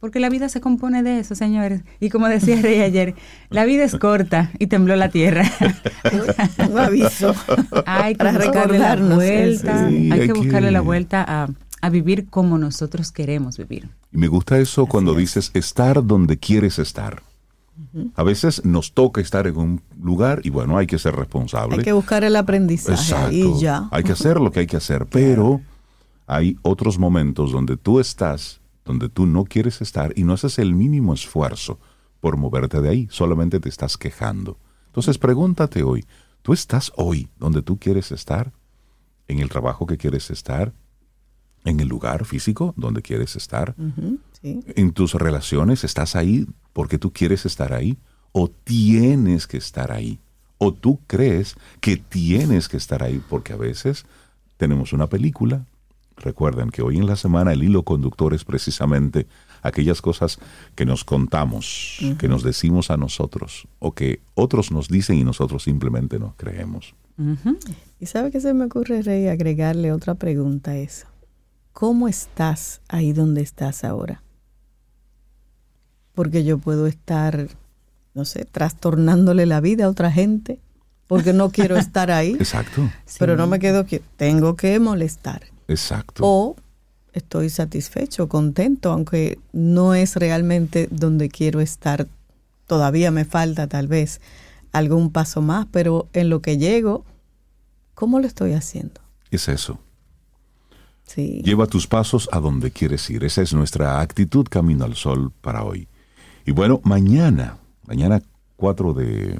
Porque 0.00 0.18
la 0.18 0.30
vida 0.30 0.48
se 0.48 0.62
compone 0.62 1.02
de 1.02 1.20
eso, 1.20 1.34
señores. 1.34 1.82
Y 2.00 2.08
como 2.08 2.26
decía 2.28 2.60
Rey 2.62 2.80
ayer, 2.80 3.14
la 3.50 3.64
vida 3.66 3.84
es 3.84 3.96
corta 3.96 4.50
y 4.58 4.66
tembló 4.66 4.96
la 4.96 5.10
tierra. 5.10 5.44
un 6.70 6.78
aviso. 6.78 7.34
Hay 7.84 8.14
que 8.14 8.24
buscarle 8.24 8.78
la 8.78 8.96
vuelta. 8.96 9.86
hay, 9.86 10.26
que 10.26 10.32
buscarle 10.32 10.70
la 10.70 10.80
vuelta 10.80 11.24
a, 11.26 11.48
a 11.82 11.90
vivir 11.90 12.28
como 12.28 12.56
nosotros 12.56 13.12
queremos 13.12 13.58
vivir. 13.58 13.90
Y 14.10 14.18
me 14.18 14.28
gusta 14.28 14.58
eso 14.58 14.86
cuando 14.86 15.14
dices 15.14 15.50
estar 15.54 16.04
donde 16.04 16.38
quieres 16.38 16.78
estar. 16.78 17.22
A 18.14 18.22
veces 18.22 18.64
nos 18.64 18.92
toca 18.92 19.20
estar 19.20 19.46
en 19.46 19.56
un 19.56 19.82
lugar 20.00 20.40
y 20.44 20.50
bueno, 20.50 20.76
hay 20.76 20.86
que 20.86 20.98
ser 20.98 21.16
responsable. 21.16 21.76
Hay 21.76 21.82
que 21.82 21.92
buscar 21.92 22.24
el 22.24 22.36
aprendizaje 22.36 23.34
y 23.34 23.58
ya. 23.58 23.88
Hay 23.90 24.04
que 24.04 24.12
hacer 24.12 24.38
lo 24.40 24.52
que 24.52 24.60
hay 24.60 24.66
que 24.66 24.76
hacer, 24.76 25.06
pero 25.06 25.60
hay 26.26 26.56
otros 26.62 26.98
momentos 26.98 27.52
donde 27.52 27.76
tú 27.76 27.98
estás, 27.98 28.59
donde 28.84 29.08
tú 29.08 29.26
no 29.26 29.44
quieres 29.44 29.80
estar 29.80 30.12
y 30.16 30.24
no 30.24 30.32
haces 30.32 30.58
el 30.58 30.74
mínimo 30.74 31.14
esfuerzo 31.14 31.78
por 32.20 32.36
moverte 32.36 32.80
de 32.80 32.88
ahí, 32.88 33.08
solamente 33.10 33.60
te 33.60 33.68
estás 33.68 33.96
quejando. 33.96 34.58
Entonces 34.86 35.18
pregúntate 35.18 35.82
hoy, 35.82 36.04
¿tú 36.42 36.52
estás 36.52 36.92
hoy 36.96 37.28
donde 37.38 37.62
tú 37.62 37.78
quieres 37.78 38.12
estar? 38.12 38.52
¿En 39.28 39.38
el 39.38 39.48
trabajo 39.48 39.86
que 39.86 39.96
quieres 39.96 40.30
estar? 40.30 40.72
en 41.64 41.80
el 41.80 41.88
lugar 41.88 42.24
físico 42.24 42.74
donde 42.76 43.02
quieres 43.02 43.36
estar. 43.36 43.74
En 44.42 44.92
tus 44.92 45.14
relaciones 45.14 45.84
estás 45.84 46.16
ahí 46.16 46.46
porque 46.72 46.98
tú 46.98 47.12
quieres 47.12 47.44
estar 47.46 47.72
ahí 47.72 47.98
o 48.32 48.48
tienes 48.48 49.46
que 49.46 49.58
estar 49.58 49.92
ahí. 49.92 50.20
O 50.58 50.72
tú 50.72 51.00
crees 51.06 51.56
que 51.80 51.96
tienes 51.96 52.68
que 52.68 52.76
estar 52.76 53.02
ahí 53.02 53.22
porque 53.28 53.52
a 53.52 53.56
veces 53.56 54.06
tenemos 54.56 54.92
una 54.92 55.08
película. 55.08 55.66
Recuerden 56.20 56.70
que 56.70 56.82
hoy 56.82 56.98
en 56.98 57.06
la 57.06 57.16
semana 57.16 57.52
el 57.52 57.62
hilo 57.62 57.82
conductor 57.82 58.34
es 58.34 58.44
precisamente 58.44 59.26
aquellas 59.62 60.02
cosas 60.02 60.38
que 60.74 60.84
nos 60.84 61.04
contamos, 61.04 61.98
que 62.18 62.28
nos 62.28 62.42
decimos 62.42 62.90
a 62.90 62.96
nosotros 62.96 63.66
o 63.78 63.92
que 63.92 64.20
otros 64.34 64.70
nos 64.70 64.88
dicen 64.88 65.16
y 65.16 65.24
nosotros 65.24 65.62
simplemente 65.64 66.18
nos 66.18 66.34
creemos. 66.34 66.94
¿Y 67.98 68.06
sabe 68.06 68.30
qué 68.30 68.40
se 68.40 68.54
me 68.54 68.66
ocurre, 68.66 69.02
Rey, 69.02 69.28
agregarle 69.28 69.92
otra 69.92 70.14
pregunta 70.14 70.72
a 70.72 70.76
eso? 70.76 71.06
¿Cómo 71.72 72.08
estás 72.08 72.80
ahí 72.88 73.12
donde 73.12 73.42
estás 73.42 73.84
ahora? 73.84 74.22
Porque 76.14 76.44
yo 76.44 76.58
puedo 76.58 76.86
estar, 76.86 77.48
no 78.14 78.24
sé, 78.24 78.44
trastornándole 78.44 79.46
la 79.46 79.60
vida 79.60 79.86
a 79.86 79.88
otra 79.88 80.10
gente 80.10 80.60
porque 81.06 81.32
no 81.32 81.50
quiero 81.50 81.76
estar 81.78 82.10
ahí. 82.10 82.34
Exacto. 82.34 82.88
Pero 83.18 83.36
no 83.36 83.46
me 83.46 83.58
quedo 83.58 83.84
que 83.84 84.00
tengo 84.16 84.56
que 84.56 84.78
molestar. 84.78 85.42
Exacto. 85.70 86.22
O 86.24 86.56
estoy 87.12 87.48
satisfecho, 87.48 88.28
contento, 88.28 88.90
aunque 88.90 89.38
no 89.52 89.94
es 89.94 90.16
realmente 90.16 90.88
donde 90.90 91.28
quiero 91.28 91.60
estar. 91.60 92.08
Todavía 92.66 93.10
me 93.10 93.24
falta 93.24 93.68
tal 93.68 93.86
vez 93.86 94.20
algún 94.72 95.10
paso 95.10 95.42
más, 95.42 95.66
pero 95.70 96.08
en 96.12 96.28
lo 96.28 96.42
que 96.42 96.58
llego, 96.58 97.04
¿cómo 97.94 98.18
lo 98.18 98.26
estoy 98.26 98.52
haciendo? 98.52 99.00
Es 99.30 99.48
eso. 99.48 99.78
Lleva 101.16 101.66
tus 101.66 101.86
pasos 101.86 102.28
a 102.32 102.38
donde 102.38 102.70
quieres 102.70 103.08
ir. 103.10 103.24
Esa 103.24 103.42
es 103.42 103.52
nuestra 103.52 104.00
actitud 104.00 104.46
camino 104.48 104.84
al 104.84 104.94
sol 104.94 105.32
para 105.40 105.64
hoy. 105.64 105.88
Y 106.46 106.52
bueno, 106.52 106.80
mañana, 106.84 107.58
mañana 107.86 108.22
4 108.56 108.94
de, 108.94 109.38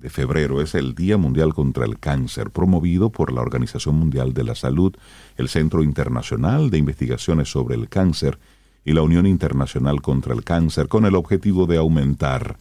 de 0.00 0.08
febrero 0.08 0.62
es 0.62 0.74
el 0.74 0.94
Día 0.94 1.18
Mundial 1.18 1.52
contra 1.52 1.84
el 1.84 1.98
Cáncer, 1.98 2.50
promovido 2.50 3.10
por 3.10 3.32
la 3.32 3.42
Organización 3.42 3.96
Mundial 3.96 4.32
de 4.32 4.44
la 4.44 4.54
Salud, 4.54 4.96
el 5.36 5.50
Centro 5.50 5.82
Internacional 5.82 6.70
de 6.70 6.78
Investigaciones 6.78 7.50
sobre 7.50 7.74
el 7.74 7.90
Cáncer 7.90 8.38
y 8.82 8.94
la 8.94 9.02
Unión 9.02 9.26
Internacional 9.26 10.00
contra 10.00 10.32
el 10.32 10.42
Cáncer 10.42 10.88
con 10.88 11.04
el 11.04 11.14
objetivo 11.14 11.66
de 11.66 11.76
aumentar 11.76 12.56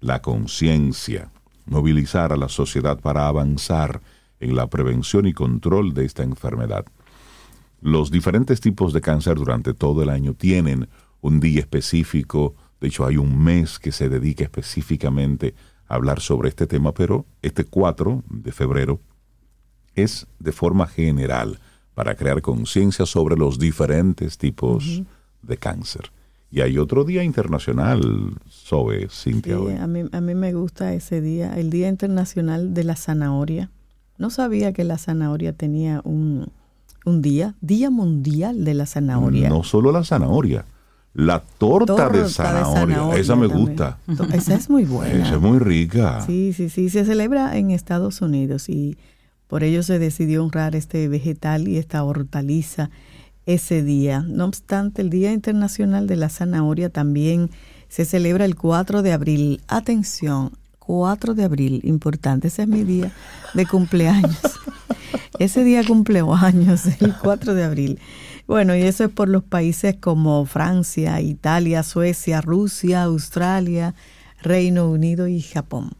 la 0.00 0.22
conciencia, 0.22 1.30
movilizar 1.66 2.32
a 2.32 2.36
la 2.36 2.48
sociedad 2.48 3.00
para 3.00 3.26
avanzar 3.26 4.00
en 4.38 4.54
la 4.54 4.68
prevención 4.68 5.26
y 5.26 5.32
control 5.32 5.94
de 5.94 6.04
esta 6.04 6.22
enfermedad. 6.22 6.84
Los 7.80 8.12
diferentes 8.12 8.60
tipos 8.60 8.92
de 8.92 9.00
cáncer 9.00 9.34
durante 9.34 9.74
todo 9.74 10.02
el 10.02 10.10
año 10.10 10.34
tienen 10.34 10.88
un 11.20 11.40
día 11.40 11.60
específico, 11.60 12.54
de 12.80 12.88
hecho 12.88 13.04
hay 13.04 13.16
un 13.16 13.42
mes 13.42 13.80
que 13.80 13.90
se 13.90 14.08
dedica 14.08 14.44
específicamente 14.44 15.48
a 15.48 15.73
hablar 15.94 16.20
sobre 16.20 16.48
este 16.48 16.66
tema, 16.66 16.92
pero 16.92 17.24
este 17.42 17.64
4 17.64 18.22
de 18.28 18.52
febrero 18.52 19.00
es 19.94 20.26
de 20.38 20.52
forma 20.52 20.86
general 20.86 21.58
para 21.94 22.14
crear 22.16 22.42
conciencia 22.42 23.06
sobre 23.06 23.36
los 23.36 23.58
diferentes 23.58 24.38
tipos 24.38 25.02
de 25.42 25.56
cáncer. 25.56 26.10
Y 26.50 26.60
hay 26.60 26.78
otro 26.78 27.04
día 27.04 27.24
internacional, 27.24 28.36
Sobe, 28.48 29.08
Cintia. 29.10 29.58
Sí, 29.58 29.76
a, 29.76 29.86
mí, 29.86 30.04
a 30.12 30.20
mí 30.20 30.34
me 30.34 30.52
gusta 30.52 30.94
ese 30.94 31.20
día, 31.20 31.54
el 31.58 31.70
Día 31.70 31.88
Internacional 31.88 32.74
de 32.74 32.84
la 32.84 32.96
Zanahoria. 32.96 33.70
No 34.18 34.30
sabía 34.30 34.72
que 34.72 34.84
la 34.84 34.96
zanahoria 34.96 35.52
tenía 35.52 36.00
un, 36.04 36.52
un 37.04 37.22
día, 37.22 37.54
Día 37.60 37.90
Mundial 37.90 38.64
de 38.64 38.74
la 38.74 38.86
Zanahoria. 38.86 39.48
No 39.48 39.64
solo 39.64 39.90
la 39.90 40.04
zanahoria, 40.04 40.64
la 41.14 41.40
torta, 41.40 42.08
de, 42.08 42.28
zanahoria. 42.28 43.16
Esa 43.16 43.36
me 43.36 43.46
gusta. 43.46 43.98
Esa 44.32 44.54
es 44.54 44.68
muy 44.68 44.84
buena. 44.84 45.24
Esa 45.24 45.36
es 45.36 45.40
muy 45.40 45.58
rica. 45.58 46.24
Sí, 46.26 46.52
sí, 46.52 46.68
sí. 46.68 46.90
Se 46.90 47.04
celebra 47.04 47.56
en 47.56 47.70
Estados 47.70 48.20
Unidos 48.20 48.68
y 48.68 48.98
por 49.46 49.62
ello 49.62 49.82
se 49.82 49.98
decidió 49.98 50.42
honrar 50.42 50.74
este 50.74 51.08
vegetal 51.08 51.68
y 51.68 51.78
esta 51.78 52.02
hortaliza 52.02 52.90
ese 53.46 53.82
día. 53.82 54.24
No 54.26 54.46
obstante, 54.46 55.02
el 55.02 55.10
Día 55.10 55.32
Internacional 55.32 56.06
de 56.06 56.16
la 56.16 56.28
Zanahoria 56.28 56.88
también 56.88 57.50
se 57.88 58.04
celebra 58.04 58.44
el 58.44 58.56
4 58.56 59.02
de 59.02 59.12
abril. 59.12 59.60
Atención, 59.68 60.50
4 60.80 61.34
de 61.34 61.44
abril, 61.44 61.80
importante, 61.84 62.48
ese 62.48 62.62
es 62.62 62.68
mi 62.68 62.82
día 62.82 63.12
de 63.54 63.66
cumpleaños. 63.66 64.40
ese 65.38 65.62
día 65.62 65.84
cumpleaños, 65.84 66.86
el 67.00 67.14
4 67.16 67.54
de 67.54 67.64
abril. 67.64 67.98
Bueno, 68.46 68.76
y 68.76 68.82
eso 68.82 69.04
es 69.04 69.10
por 69.10 69.28
los 69.28 69.42
países 69.42 69.96
como 69.96 70.44
Francia, 70.44 71.20
Italia, 71.20 71.82
Suecia, 71.82 72.42
Rusia, 72.42 73.04
Australia, 73.04 73.94
Reino 74.42 74.90
Unido 74.90 75.26
y 75.26 75.40
Japón. 75.40 75.92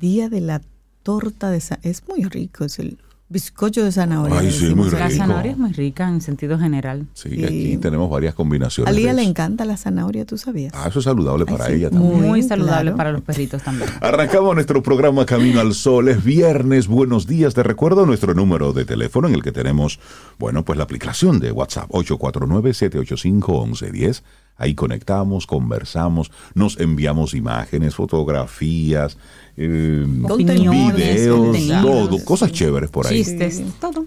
Día 0.00 0.28
de 0.28 0.40
la 0.40 0.60
torta 1.04 1.50
de... 1.50 1.62
Es 1.82 2.08
muy 2.08 2.24
rico, 2.24 2.64
es 2.64 2.80
el 2.80 2.98
Bizcocho 3.30 3.84
de 3.84 3.92
zanahoria. 3.92 4.38
Ay, 4.38 4.50
sí, 4.50 4.74
muy 4.74 4.86
rico. 4.86 4.98
La 4.98 5.10
zanahoria 5.10 5.52
es 5.52 5.58
muy 5.58 5.70
rica 5.72 6.08
en 6.08 6.22
sentido 6.22 6.58
general. 6.58 7.06
Sí, 7.12 7.44
aquí 7.44 7.76
tenemos 7.76 8.08
varias 8.08 8.34
combinaciones. 8.34 8.90
A 8.90 8.96
Lía 8.96 9.12
le 9.12 9.22
encanta 9.22 9.66
la 9.66 9.76
zanahoria, 9.76 10.24
¿tú 10.24 10.38
sabías? 10.38 10.72
Ah, 10.74 10.86
eso 10.88 11.00
es 11.00 11.04
saludable 11.04 11.44
para 11.44 11.70
ella 11.70 11.90
también. 11.90 12.22
Muy, 12.22 12.42
saludable 12.42 12.92
para 12.92 13.12
los 13.12 13.20
perritos 13.20 13.62
también. 13.62 13.90
Arrancamos 14.00 14.54
nuestro 14.54 14.82
programa 14.82 15.26
Camino 15.26 15.60
al 15.60 15.74
Sol. 15.74 16.08
Es 16.08 16.24
viernes, 16.24 16.88
buenos 16.88 17.26
días. 17.26 17.52
Te 17.52 17.62
recuerdo 17.62 18.06
nuestro 18.06 18.32
número 18.32 18.72
de 18.72 18.86
teléfono 18.86 19.28
en 19.28 19.34
el 19.34 19.42
que 19.42 19.52
tenemos, 19.52 20.00
bueno, 20.38 20.64
pues 20.64 20.78
la 20.78 20.84
aplicación 20.84 21.38
de 21.38 21.52
WhatsApp 21.52 21.90
849-785-1110. 21.90 24.22
Ahí 24.58 24.74
conectamos, 24.74 25.46
conversamos, 25.46 26.32
nos 26.54 26.78
enviamos 26.80 27.32
imágenes, 27.32 27.94
fotografías, 27.94 29.16
eh, 29.56 30.04
videos, 30.06 31.56
todo, 31.82 32.24
cosas 32.24 32.52
chéveres 32.52 32.90
por 32.90 33.06
ahí. 33.06 33.24
Chistes, 33.24 33.62
todo. 33.80 34.04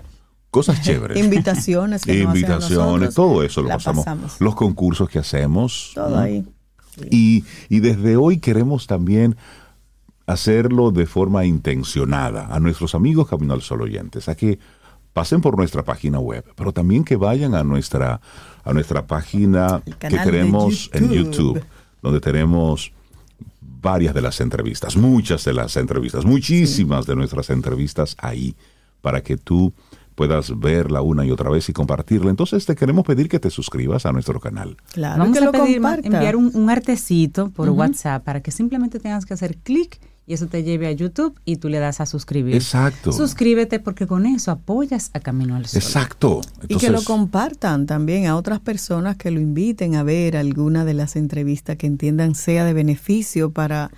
Cosas 0.51 0.81
chéveres. 0.81 1.17
Invitaciones. 1.17 2.03
Que 2.03 2.19
Invitaciones, 2.19 3.15
todo 3.15 3.41
eso 3.41 3.61
lo 3.61 3.69
pasamos. 3.69 4.35
Los 4.41 4.55
concursos 4.55 5.09
que 5.09 5.19
hacemos. 5.19 5.93
Todo 5.95 6.19
ahí. 6.19 6.45
Y, 7.09 7.45
y 7.69 7.79
desde 7.79 8.17
hoy 8.17 8.39
queremos 8.39 8.85
también 8.85 9.37
hacerlo 10.25 10.91
de 10.91 11.05
forma 11.05 11.45
intencionada 11.45 12.47
a 12.53 12.59
nuestros 12.59 12.95
amigos 12.95 13.29
Camino 13.29 13.53
al 13.53 13.61
Sol 13.61 13.81
oyentes, 13.81 14.27
a 14.27 14.35
que 14.35 14.59
pasen 15.13 15.41
por 15.41 15.57
nuestra 15.57 15.83
página 15.83 16.19
web, 16.19 16.45
pero 16.55 16.71
también 16.71 17.03
que 17.03 17.15
vayan 17.15 17.55
a 17.55 17.63
nuestra, 17.63 18.21
a 18.63 18.73
nuestra 18.73 19.05
página 19.07 19.81
que 19.99 20.09
tenemos 20.09 20.89
en 20.93 21.11
YouTube, 21.11 21.63
donde 22.01 22.19
tenemos 22.19 22.91
varias 23.59 24.13
de 24.13 24.21
las 24.21 24.39
entrevistas, 24.39 24.95
muchas 24.95 25.43
de 25.43 25.53
las 25.53 25.75
entrevistas, 25.75 26.25
muchísimas 26.25 27.05
de 27.05 27.15
nuestras 27.15 27.49
entrevistas 27.49 28.15
ahí, 28.19 28.55
para 29.01 29.21
que 29.21 29.37
tú 29.37 29.73
puedas 30.15 30.59
verla 30.59 31.01
una 31.01 31.25
y 31.25 31.31
otra 31.31 31.49
vez 31.49 31.67
y 31.69 31.73
compartirla. 31.73 32.29
Entonces 32.29 32.65
te 32.65 32.75
queremos 32.75 33.05
pedir 33.05 33.27
que 33.27 33.39
te 33.39 33.49
suscribas 33.49 34.05
a 34.05 34.11
nuestro 34.11 34.39
canal. 34.39 34.77
Claro, 34.93 35.23
Vamos 35.23 35.41
a 35.41 35.51
pedir 35.51 35.81
enviar 36.03 36.35
un, 36.35 36.69
artecito 36.69 37.49
por 37.49 37.69
WhatsApp 37.69 38.23
para 38.23 38.41
que 38.41 38.51
simplemente 38.51 38.99
tengas 38.99 39.25
que 39.25 39.33
hacer 39.33 39.57
clic 39.57 39.99
y 40.31 40.33
eso 40.33 40.47
te 40.47 40.63
lleve 40.63 40.87
a 40.87 40.93
YouTube 40.93 41.37
y 41.43 41.57
tú 41.57 41.67
le 41.67 41.79
das 41.79 41.99
a 41.99 42.05
suscribir. 42.05 42.55
Exacto. 42.55 43.11
Suscríbete 43.11 43.81
porque 43.81 44.07
con 44.07 44.25
eso 44.25 44.51
apoyas 44.51 45.11
a 45.13 45.19
Camino 45.19 45.57
al 45.57 45.65
Sol. 45.65 45.81
Exacto. 45.81 46.39
y 46.69 46.77
que 46.77 46.89
lo 46.89 47.03
compartan 47.03 47.85
también 47.85 48.27
a 48.27 48.37
otras 48.37 48.61
personas 48.61 49.17
que 49.17 49.29
lo 49.29 49.41
inviten 49.41 49.95
a 49.95 50.03
ver 50.03 50.37
alguna 50.37 50.85
de 50.85 50.93
las 50.93 51.17
entrevistas 51.17 51.75
que 51.75 51.85
entiendan 51.85 52.33
sea 52.35 52.63
de 52.63 52.71
beneficio 52.71 53.51
para 53.51 53.91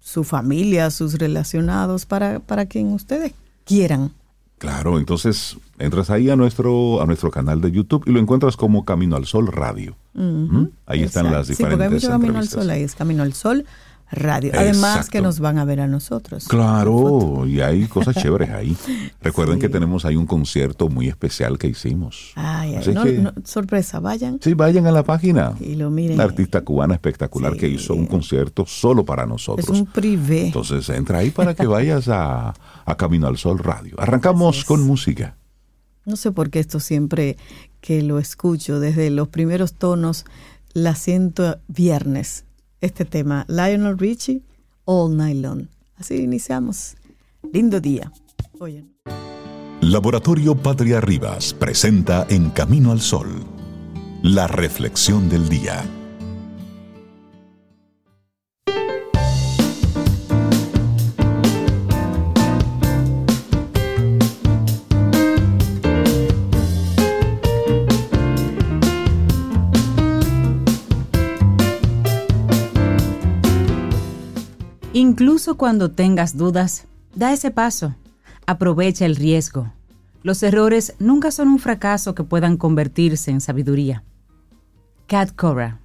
su 0.00 0.24
familia, 0.24 0.90
sus 0.90 1.14
relacionados, 1.14 2.06
para, 2.06 2.40
para 2.40 2.66
quien 2.66 2.88
ustedes 2.88 3.32
quieran. 3.64 4.10
Claro, 4.58 4.98
entonces 4.98 5.58
entras 5.78 6.10
ahí 6.10 6.28
a 6.28 6.34
nuestro, 6.34 7.00
a 7.00 7.06
nuestro 7.06 7.30
canal 7.30 7.60
de 7.60 7.70
YouTube 7.70 8.02
y 8.04 8.10
lo 8.10 8.18
encuentras 8.18 8.56
como 8.56 8.84
Camino 8.84 9.14
al 9.14 9.26
Sol 9.26 9.46
Radio. 9.46 9.94
¿Mm? 10.14 10.64
Ahí 10.86 11.04
están 11.04 11.30
las 11.30 11.46
diferentes 11.46 11.56
sí, 11.56 11.60
porque 11.68 11.84
hay 11.84 11.90
mucho 11.90 12.08
Camino 12.08 12.38
al 12.40 12.48
Sol, 12.48 12.68
ahí 12.68 12.82
es 12.82 12.96
Camino 12.96 13.22
al 13.22 13.32
Sol 13.32 13.64
radio. 14.10 14.52
Además 14.54 15.10
que 15.10 15.20
nos 15.20 15.40
van 15.40 15.58
a 15.58 15.64
ver 15.64 15.80
a 15.80 15.86
nosotros. 15.86 16.48
Claro, 16.48 17.46
y 17.46 17.60
hay 17.60 17.86
cosas 17.86 18.16
chéveres 18.16 18.50
ahí. 18.50 18.76
Recuerden 19.20 19.58
que 19.58 19.68
tenemos 19.68 20.04
ahí 20.04 20.16
un 20.16 20.26
concierto 20.26 20.88
muy 20.88 21.08
especial 21.08 21.58
que 21.58 21.68
hicimos. 21.68 22.32
Ay, 22.34 22.78
sorpresa, 23.44 24.00
vayan. 24.00 24.38
Sí, 24.42 24.54
vayan 24.54 24.86
a 24.86 24.92
la 24.92 25.02
página. 25.02 25.54
Y 25.60 25.74
lo 25.74 25.90
miren. 25.90 26.14
Una 26.14 26.24
artista 26.24 26.62
cubana 26.62 26.94
espectacular 26.94 27.56
que 27.56 27.68
hizo 27.68 27.94
un 27.94 28.06
concierto 28.06 28.66
solo 28.66 29.04
para 29.04 29.26
nosotros. 29.26 29.68
Es 29.68 29.80
un 29.80 29.86
privé. 29.86 30.46
Entonces 30.46 30.88
entra 30.88 31.18
ahí 31.18 31.30
para 31.30 31.54
que 31.54 31.66
vayas 31.66 32.08
a, 32.08 32.54
a 32.84 32.96
Camino 32.96 33.26
al 33.26 33.36
Sol 33.36 33.58
Radio. 33.58 33.94
Arrancamos 33.98 34.64
con 34.64 34.82
música. 34.82 35.36
No 36.04 36.16
sé 36.16 36.32
por 36.32 36.48
qué 36.48 36.60
esto 36.60 36.80
siempre 36.80 37.36
que 37.82 38.02
lo 38.02 38.18
escucho 38.18 38.80
desde 38.80 39.10
los 39.10 39.28
primeros 39.28 39.74
tonos 39.74 40.24
la 40.72 40.94
siento 40.94 41.58
viernes 41.68 42.44
este 42.80 43.04
tema, 43.04 43.44
Lionel 43.48 43.98
Richie, 43.98 44.42
All 44.84 45.16
Night 45.16 45.38
Long. 45.42 45.66
Así 45.96 46.16
iniciamos. 46.16 46.96
Lindo 47.52 47.80
día. 47.80 48.12
Oyen. 48.58 48.94
Laboratorio 49.80 50.56
Patria 50.56 51.00
Rivas 51.00 51.54
presenta 51.54 52.26
En 52.28 52.50
Camino 52.50 52.90
al 52.90 53.00
Sol, 53.00 53.28
la 54.22 54.48
reflexión 54.48 55.28
del 55.28 55.48
día. 55.48 55.84
Incluso 75.08 75.56
cuando 75.56 75.90
tengas 75.90 76.36
dudas, 76.36 76.84
da 77.14 77.32
ese 77.32 77.50
paso. 77.50 77.94
Aprovecha 78.44 79.06
el 79.06 79.16
riesgo. 79.16 79.72
Los 80.22 80.42
errores 80.42 80.96
nunca 80.98 81.30
son 81.30 81.48
un 81.48 81.58
fracaso 81.58 82.14
que 82.14 82.24
puedan 82.24 82.58
convertirse 82.58 83.30
en 83.30 83.40
sabiduría. 83.40 84.04
Cat 85.06 85.34
Cora. 85.34 85.80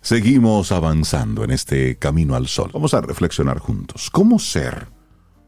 Seguimos 0.00 0.72
avanzando 0.72 1.44
en 1.44 1.52
este 1.52 1.94
camino 1.94 2.34
al 2.34 2.48
sol. 2.48 2.72
Vamos 2.74 2.92
a 2.92 3.02
reflexionar 3.02 3.60
juntos. 3.60 4.10
¿Cómo 4.10 4.40
ser 4.40 4.88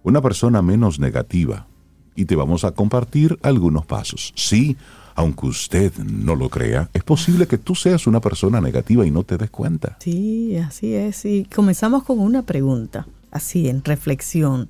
una 0.04 0.22
persona 0.22 0.62
menos 0.62 1.00
negativa? 1.00 1.66
Y 2.14 2.26
te 2.26 2.36
vamos 2.36 2.62
a 2.62 2.70
compartir 2.70 3.36
algunos 3.42 3.84
pasos. 3.84 4.32
Sí, 4.36 4.76
aunque 5.14 5.46
usted 5.46 5.92
no 5.98 6.34
lo 6.34 6.48
crea, 6.48 6.88
es 6.92 7.02
posible 7.04 7.46
que 7.46 7.58
tú 7.58 7.74
seas 7.74 8.06
una 8.06 8.20
persona 8.20 8.60
negativa 8.60 9.06
y 9.06 9.10
no 9.10 9.24
te 9.24 9.38
des 9.38 9.50
cuenta. 9.50 9.96
Sí, 10.00 10.56
así 10.56 10.94
es. 10.94 11.24
Y 11.24 11.44
comenzamos 11.44 12.04
con 12.04 12.18
una 12.18 12.42
pregunta, 12.42 13.06
así 13.30 13.68
en 13.68 13.84
reflexión. 13.84 14.68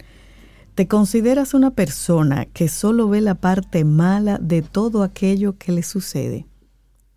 ¿Te 0.75 0.89
consideras 0.89 1.55
una 1.55 1.73
persona 1.73 2.47
que 2.47 2.69
solo 2.69 3.09
ve 3.09 3.21
la 3.21 3.35
parte 3.35 3.85
mala 3.85 4.39
de 4.39 4.63
todo 4.63 5.03
aquello 5.03 5.59
que 5.59 5.73
le 5.73 5.83
sucede? 5.83 6.47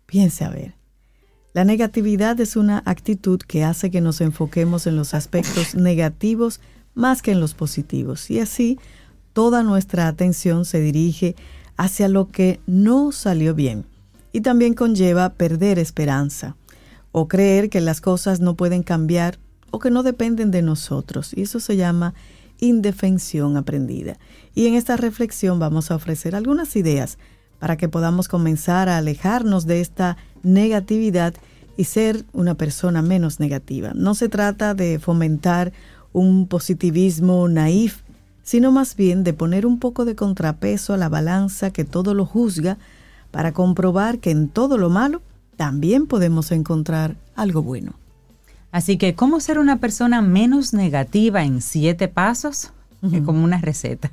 Piense 0.04 0.44
a 0.44 0.50
ver. 0.50 0.74
La 1.54 1.64
negatividad 1.64 2.38
es 2.40 2.54
una 2.54 2.82
actitud 2.84 3.40
que 3.40 3.64
hace 3.64 3.90
que 3.90 4.02
nos 4.02 4.20
enfoquemos 4.20 4.86
en 4.86 4.96
los 4.96 5.14
aspectos 5.14 5.74
negativos 5.74 6.60
más 6.94 7.22
que 7.22 7.30
en 7.30 7.40
los 7.40 7.54
positivos 7.54 8.30
y 8.30 8.40
así 8.40 8.78
toda 9.32 9.62
nuestra 9.62 10.06
atención 10.08 10.64
se 10.64 10.80
dirige 10.80 11.34
hacia 11.76 12.08
lo 12.08 12.30
que 12.30 12.60
no 12.66 13.12
salió 13.12 13.54
bien 13.54 13.84
y 14.32 14.40
también 14.40 14.74
conlleva 14.74 15.30
perder 15.30 15.78
esperanza 15.78 16.56
o 17.12 17.28
creer 17.28 17.70
que 17.70 17.80
las 17.80 18.00
cosas 18.00 18.40
no 18.40 18.54
pueden 18.54 18.82
cambiar 18.82 19.38
o 19.70 19.78
que 19.78 19.90
no 19.90 20.02
dependen 20.02 20.50
de 20.50 20.62
nosotros. 20.62 21.32
Y 21.34 21.42
eso 21.42 21.60
se 21.60 21.76
llama 21.76 22.14
indefensión 22.60 23.56
aprendida. 23.56 24.18
Y 24.54 24.66
en 24.66 24.74
esta 24.74 24.96
reflexión 24.96 25.58
vamos 25.58 25.90
a 25.90 25.96
ofrecer 25.96 26.34
algunas 26.34 26.76
ideas 26.76 27.18
para 27.58 27.76
que 27.76 27.88
podamos 27.88 28.28
comenzar 28.28 28.88
a 28.88 28.98
alejarnos 28.98 29.66
de 29.66 29.80
esta 29.80 30.16
negatividad 30.42 31.34
y 31.76 31.84
ser 31.84 32.24
una 32.32 32.54
persona 32.54 33.02
menos 33.02 33.40
negativa. 33.40 33.92
No 33.94 34.14
se 34.14 34.28
trata 34.28 34.74
de 34.74 34.98
fomentar 34.98 35.72
un 36.12 36.46
positivismo 36.46 37.48
naif, 37.48 38.02
sino 38.46 38.70
más 38.70 38.94
bien 38.94 39.24
de 39.24 39.32
poner 39.32 39.66
un 39.66 39.80
poco 39.80 40.04
de 40.04 40.14
contrapeso 40.14 40.94
a 40.94 40.96
la 40.96 41.08
balanza 41.08 41.72
que 41.72 41.84
todo 41.84 42.14
lo 42.14 42.24
juzga 42.24 42.78
para 43.32 43.52
comprobar 43.52 44.20
que 44.20 44.30
en 44.30 44.48
todo 44.48 44.78
lo 44.78 44.88
malo 44.88 45.20
también 45.56 46.06
podemos 46.06 46.52
encontrar 46.52 47.16
algo 47.34 47.64
bueno. 47.64 47.94
Así 48.70 48.98
que, 48.98 49.16
¿cómo 49.16 49.40
ser 49.40 49.58
una 49.58 49.78
persona 49.80 50.22
menos 50.22 50.74
negativa 50.74 51.42
en 51.42 51.60
siete 51.60 52.06
pasos? 52.06 52.72
Como 53.24 53.42
una 53.42 53.58
receta. 53.60 54.12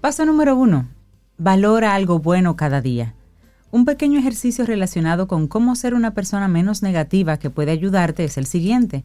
Paso 0.00 0.24
número 0.24 0.56
uno, 0.56 0.88
valora 1.36 1.94
algo 1.94 2.20
bueno 2.20 2.56
cada 2.56 2.80
día. 2.80 3.14
Un 3.70 3.84
pequeño 3.84 4.18
ejercicio 4.18 4.64
relacionado 4.64 5.28
con 5.28 5.48
cómo 5.48 5.76
ser 5.76 5.92
una 5.92 6.14
persona 6.14 6.48
menos 6.48 6.82
negativa 6.82 7.36
que 7.36 7.50
puede 7.50 7.72
ayudarte 7.72 8.24
es 8.24 8.38
el 8.38 8.46
siguiente. 8.46 9.04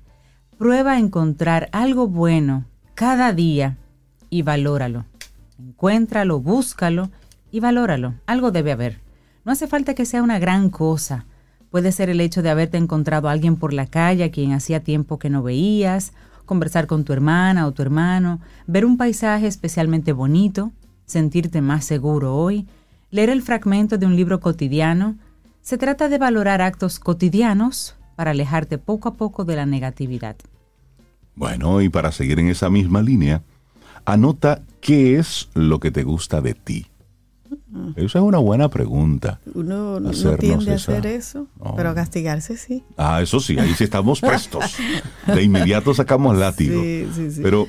Prueba 0.58 0.94
a 0.94 1.00
encontrar 1.00 1.68
algo 1.74 2.08
bueno 2.08 2.64
cada 2.96 3.34
día 3.34 3.78
y 4.30 4.42
valóralo. 4.42 5.06
Encuéntralo, 5.60 6.40
búscalo 6.40 7.10
y 7.52 7.60
valóralo. 7.60 8.14
Algo 8.26 8.52
debe 8.52 8.72
haber. 8.72 9.00
No 9.46 9.52
hace 9.52 9.68
falta 9.68 9.94
que 9.94 10.06
sea 10.06 10.24
una 10.24 10.40
gran 10.40 10.70
cosa. 10.70 11.26
Puede 11.70 11.92
ser 11.92 12.10
el 12.10 12.22
hecho 12.22 12.42
de 12.42 12.50
haberte 12.50 12.78
encontrado 12.78 13.30
a 13.30 13.32
alguien 13.32 13.56
por 13.56 13.74
la 13.74 13.86
calle 13.86 14.24
a 14.24 14.32
quien 14.32 14.54
hacía 14.54 14.84
tiempo 14.84 15.20
que 15.20 15.30
no 15.30 15.44
veías, 15.44 16.14
conversar 16.46 16.88
con 16.88 17.04
tu 17.04 17.14
hermana 17.14 17.68
o 17.68 17.72
tu 17.72 17.82
hermano, 17.82 18.40
ver 18.66 18.86
un 18.86 18.98
paisaje 18.98 19.48
especialmente 19.48 20.14
bonito, 20.14 20.72
sentirte 21.06 21.62
más 21.62 21.86
seguro 21.86 22.36
hoy, 22.36 22.68
leer 23.12 23.30
el 23.30 23.42
fragmento 23.42 23.98
de 23.98 24.06
un 24.06 24.16
libro 24.16 24.40
cotidiano. 24.40 25.16
Se 25.62 25.78
trata 25.78 26.10
de 26.10 26.18
valorar 26.18 26.62
actos 26.62 27.00
cotidianos 27.00 27.96
para 28.16 28.32
alejarte 28.32 28.78
poco 28.78 29.10
a 29.10 29.14
poco 29.14 29.46
de 29.46 29.56
la 29.56 29.66
negatividad. 29.66 30.36
Bueno, 31.36 31.82
y 31.82 31.90
para 31.90 32.12
seguir 32.12 32.40
en 32.40 32.50
esa 32.50 32.70
misma 32.70 33.02
línea, 33.02 33.44
anota 34.12 34.62
qué 34.82 35.18
es 35.18 35.50
lo 35.54 35.80
que 35.80 35.92
te 35.92 36.04
gusta 36.04 36.42
de 36.42 36.54
ti. 36.54 36.86
Esa 37.96 38.20
es 38.20 38.24
una 38.24 38.40
buena 38.40 38.70
pregunta. 38.70 39.40
Uno 39.54 40.00
no 40.00 40.12
tiende 40.38 40.72
a 40.72 40.76
hacer 40.76 41.06
eso, 41.06 41.48
pero 41.76 41.94
castigarse 41.94 42.58
sí. 42.58 42.84
Ah, 42.98 43.22
eso 43.22 43.40
sí, 43.40 43.58
ahí 43.60 43.74
sí 43.74 43.84
estamos 43.84 44.22
prestos. 44.22 44.76
De 45.28 45.44
inmediato 45.44 45.94
sacamos 45.94 46.38
látigo. 46.38 46.82
Sí, 46.82 47.08
sí, 47.14 47.32
sí. 47.32 47.42
Pero, 47.42 47.68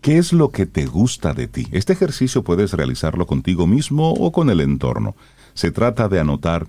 ¿qué 0.00 0.18
es 0.18 0.32
lo 0.32 0.50
que 0.50 0.66
te 0.66 0.86
gusta 0.86 1.34
de 1.34 1.48
ti? 1.48 1.66
Este 1.72 1.92
ejercicio 1.92 2.42
puedes 2.42 2.72
realizarlo 2.72 3.26
contigo 3.26 3.66
mismo 3.66 4.12
o 4.12 4.32
con 4.32 4.50
el 4.50 4.60
entorno. 4.60 5.16
Se 5.54 5.70
trata 5.70 6.08
de 6.08 6.20
anotar 6.20 6.66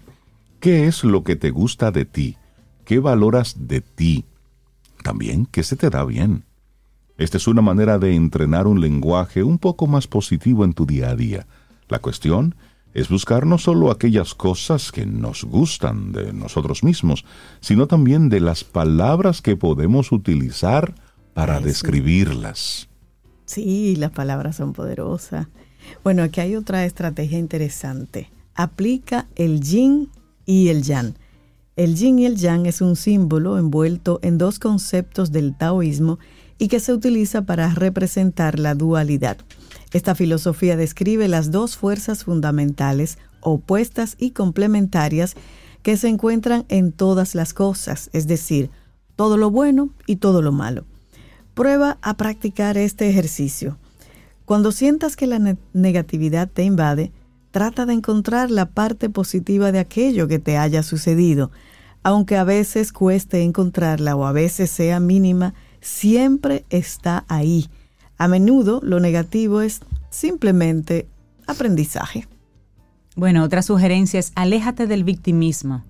qué 0.59 0.87
es 0.87 1.03
lo 1.03 1.23
que 1.23 1.35
te 1.35 1.51
gusta 1.51 1.91
de 1.91 2.05
ti, 2.05 2.37
qué 2.85 2.99
valoras 2.99 3.55
de 3.67 3.81
ti, 3.81 4.25
también 5.03 5.45
qué 5.45 5.63
se 5.63 5.75
te 5.75 5.89
da 5.89 6.05
bien. 6.05 6.43
Esta 7.17 7.37
es 7.37 7.47
una 7.47 7.61
manera 7.61 7.99
de 7.99 8.15
entrenar 8.15 8.65
un 8.67 8.81
lenguaje 8.81 9.43
un 9.43 9.59
poco 9.59 9.85
más 9.87 10.07
positivo 10.07 10.65
en 10.65 10.73
tu 10.73 10.85
día 10.85 11.09
a 11.09 11.15
día. 11.15 11.45
La 11.87 11.99
cuestión 11.99 12.55
es 12.93 13.09
buscar 13.09 13.45
no 13.45 13.57
solo 13.57 13.91
aquellas 13.91 14.33
cosas 14.33 14.91
que 14.91 15.05
nos 15.05 15.43
gustan 15.43 16.11
de 16.11 16.33
nosotros 16.33 16.83
mismos, 16.83 17.25
sino 17.59 17.87
también 17.87 18.29
de 18.29 18.39
las 18.39 18.63
palabras 18.63 19.41
que 19.41 19.55
podemos 19.55 20.11
utilizar 20.11 20.95
para 21.33 21.59
describirlas. 21.59 22.87
Sí, 23.45 23.95
las 23.95 24.11
palabras 24.11 24.55
son 24.55 24.73
poderosas. 24.73 25.47
Bueno, 26.03 26.23
aquí 26.23 26.39
hay 26.39 26.55
otra 26.55 26.85
estrategia 26.85 27.37
interesante. 27.37 28.29
Aplica 28.55 29.27
el 29.35 29.61
yin 29.61 30.09
y 30.45 30.69
el 30.69 30.83
yang. 30.83 31.13
El 31.75 31.95
yin 31.95 32.19
y 32.19 32.25
el 32.25 32.37
yang 32.37 32.65
es 32.67 32.81
un 32.81 32.95
símbolo 32.95 33.57
envuelto 33.57 34.19
en 34.21 34.37
dos 34.37 34.59
conceptos 34.59 35.31
del 35.31 35.55
taoísmo 35.57 36.19
y 36.57 36.67
que 36.67 36.79
se 36.79 36.93
utiliza 36.93 37.43
para 37.43 37.73
representar 37.73 38.59
la 38.59 38.75
dualidad. 38.75 39.37
Esta 39.91 40.15
filosofía 40.15 40.75
describe 40.75 41.27
las 41.27 41.51
dos 41.51 41.77
fuerzas 41.77 42.23
fundamentales, 42.23 43.17
opuestas 43.41 44.15
y 44.17 44.31
complementarias, 44.31 45.35
que 45.81 45.97
se 45.97 46.07
encuentran 46.07 46.65
en 46.69 46.91
todas 46.91 47.35
las 47.35 47.53
cosas, 47.53 48.09
es 48.13 48.27
decir, 48.27 48.69
todo 49.15 49.37
lo 49.37 49.51
bueno 49.51 49.89
y 50.07 50.15
todo 50.15 50.41
lo 50.41 50.51
malo. 50.51 50.85
Prueba 51.53 51.97
a 52.01 52.15
practicar 52.15 52.77
este 52.77 53.09
ejercicio. 53.09 53.77
Cuando 54.45 54.71
sientas 54.71 55.15
que 55.15 55.27
la 55.27 55.57
negatividad 55.73 56.49
te 56.49 56.63
invade, 56.63 57.11
Trata 57.53 57.85
de 57.85 57.93
encontrar 57.93 58.49
la 58.49 58.65
parte 58.65 59.11
positiva 59.11 59.71
de 59.71 59.77
aquello 59.77 60.27
que 60.27 60.39
te 60.39 60.57
haya 60.57 60.81
sucedido. 60.81 61.51
Aunque 62.01 62.35
a 62.35 62.43
veces 62.43 62.91
cueste 62.91 63.43
encontrarla 63.43 64.15
o 64.15 64.25
a 64.25 64.31
veces 64.31 64.71
sea 64.71 64.99
mínima, 64.99 65.53
siempre 65.83 66.65
está 66.69 67.25
ahí. 67.27 67.69
A 68.17 68.27
menudo 68.27 68.79
lo 68.83 68.99
negativo 68.99 69.61
es 69.61 69.81
simplemente 70.09 71.07
aprendizaje. 71.45 72.27
Bueno, 73.15 73.43
otra 73.43 73.61
sugerencia 73.61 74.19
es 74.19 74.31
aléjate 74.35 74.87
del 74.87 75.03
victimismo. 75.03 75.83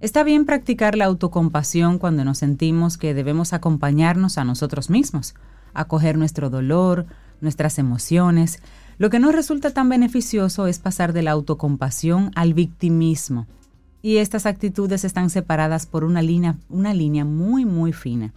Está 0.00 0.22
bien 0.22 0.44
practicar 0.44 0.94
la 0.94 1.06
autocompasión 1.06 1.98
cuando 1.98 2.24
nos 2.24 2.38
sentimos 2.38 2.98
que 2.98 3.14
debemos 3.14 3.52
acompañarnos 3.52 4.38
a 4.38 4.44
nosotros 4.44 4.90
mismos, 4.90 5.34
acoger 5.74 6.16
nuestro 6.16 6.50
dolor, 6.50 7.06
nuestras 7.40 7.80
emociones, 7.80 8.62
lo 8.98 9.10
que 9.10 9.18
no 9.18 9.32
resulta 9.32 9.72
tan 9.72 9.88
beneficioso 9.88 10.66
es 10.66 10.78
pasar 10.78 11.12
de 11.12 11.22
la 11.22 11.32
autocompasión 11.32 12.30
al 12.36 12.54
victimismo. 12.54 13.46
Y 14.02 14.18
estas 14.18 14.46
actitudes 14.46 15.04
están 15.04 15.30
separadas 15.30 15.86
por 15.86 16.04
una 16.04 16.22
línea, 16.22 16.56
una 16.68 16.94
línea 16.94 17.24
muy, 17.24 17.64
muy 17.64 17.92
fina. 17.92 18.32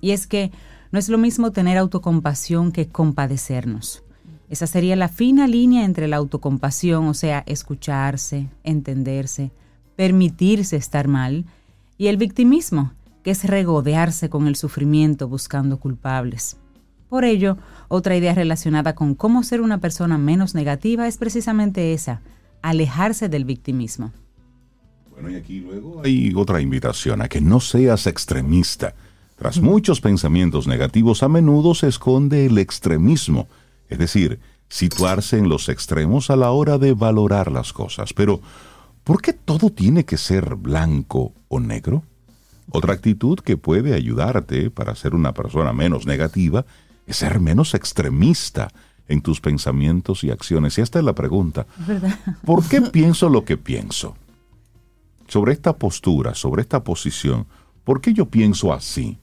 Y 0.00 0.12
es 0.12 0.26
que 0.26 0.50
no 0.90 0.98
es 0.98 1.08
lo 1.08 1.18
mismo 1.18 1.52
tener 1.52 1.76
autocompasión 1.78 2.72
que 2.72 2.88
compadecernos. 2.88 4.02
Esa 4.48 4.66
sería 4.66 4.96
la 4.96 5.08
fina 5.08 5.46
línea 5.46 5.84
entre 5.84 6.08
la 6.08 6.16
autocompasión, 6.16 7.06
o 7.06 7.14
sea, 7.14 7.44
escucharse, 7.46 8.48
entenderse, 8.64 9.50
permitirse 9.96 10.76
estar 10.76 11.08
mal, 11.08 11.44
y 11.98 12.06
el 12.06 12.16
victimismo, 12.16 12.92
que 13.22 13.32
es 13.32 13.44
regodearse 13.44 14.30
con 14.30 14.46
el 14.46 14.56
sufrimiento 14.56 15.28
buscando 15.28 15.78
culpables. 15.78 16.56
Por 17.08 17.24
ello, 17.24 17.58
otra 17.88 18.16
idea 18.16 18.34
relacionada 18.34 18.94
con 18.94 19.14
cómo 19.14 19.42
ser 19.42 19.60
una 19.60 19.78
persona 19.78 20.18
menos 20.18 20.54
negativa 20.54 21.06
es 21.06 21.18
precisamente 21.18 21.92
esa, 21.92 22.20
alejarse 22.62 23.28
del 23.28 23.44
victimismo. 23.44 24.12
Bueno, 25.10 25.30
y 25.30 25.36
aquí 25.36 25.60
luego 25.60 26.02
hay 26.04 26.32
otra 26.36 26.60
invitación 26.60 27.20
a 27.22 27.28
que 27.28 27.40
no 27.40 27.60
seas 27.60 28.06
extremista. 28.06 28.94
Tras 29.38 29.60
muchos 29.60 30.00
pensamientos 30.00 30.66
negativos 30.66 31.22
a 31.22 31.28
menudo 31.28 31.72
se 31.74 31.86
esconde 31.86 32.46
el 32.46 32.58
extremismo, 32.58 33.46
es 33.88 33.98
decir, 33.98 34.40
situarse 34.68 35.38
en 35.38 35.48
los 35.48 35.68
extremos 35.68 36.28
a 36.30 36.36
la 36.36 36.50
hora 36.50 36.76
de 36.76 36.92
valorar 36.92 37.52
las 37.52 37.72
cosas. 37.72 38.12
Pero, 38.12 38.40
¿por 39.04 39.22
qué 39.22 39.32
todo 39.32 39.70
tiene 39.70 40.04
que 40.04 40.16
ser 40.16 40.56
blanco 40.56 41.34
o 41.46 41.60
negro? 41.60 42.02
Otra 42.70 42.92
actitud 42.92 43.38
que 43.38 43.56
puede 43.56 43.94
ayudarte 43.94 44.70
para 44.70 44.96
ser 44.96 45.14
una 45.14 45.32
persona 45.32 45.72
menos 45.72 46.04
negativa 46.04 46.66
es 47.06 47.18
ser 47.18 47.38
menos 47.38 47.74
extremista 47.74 48.72
en 49.06 49.22
tus 49.22 49.40
pensamientos 49.40 50.24
y 50.24 50.32
acciones. 50.32 50.76
Y 50.78 50.80
esta 50.80 50.98
es 50.98 51.04
la 51.04 51.14
pregunta. 51.14 51.64
¿Por 52.44 52.68
qué 52.68 52.80
pienso 52.92 53.28
lo 53.28 53.44
que 53.44 53.56
pienso? 53.56 54.16
Sobre 55.28 55.52
esta 55.52 55.76
postura, 55.76 56.34
sobre 56.34 56.62
esta 56.62 56.82
posición, 56.82 57.46
¿por 57.84 58.00
qué 58.00 58.12
yo 58.12 58.26
pienso 58.26 58.72
así? 58.72 59.16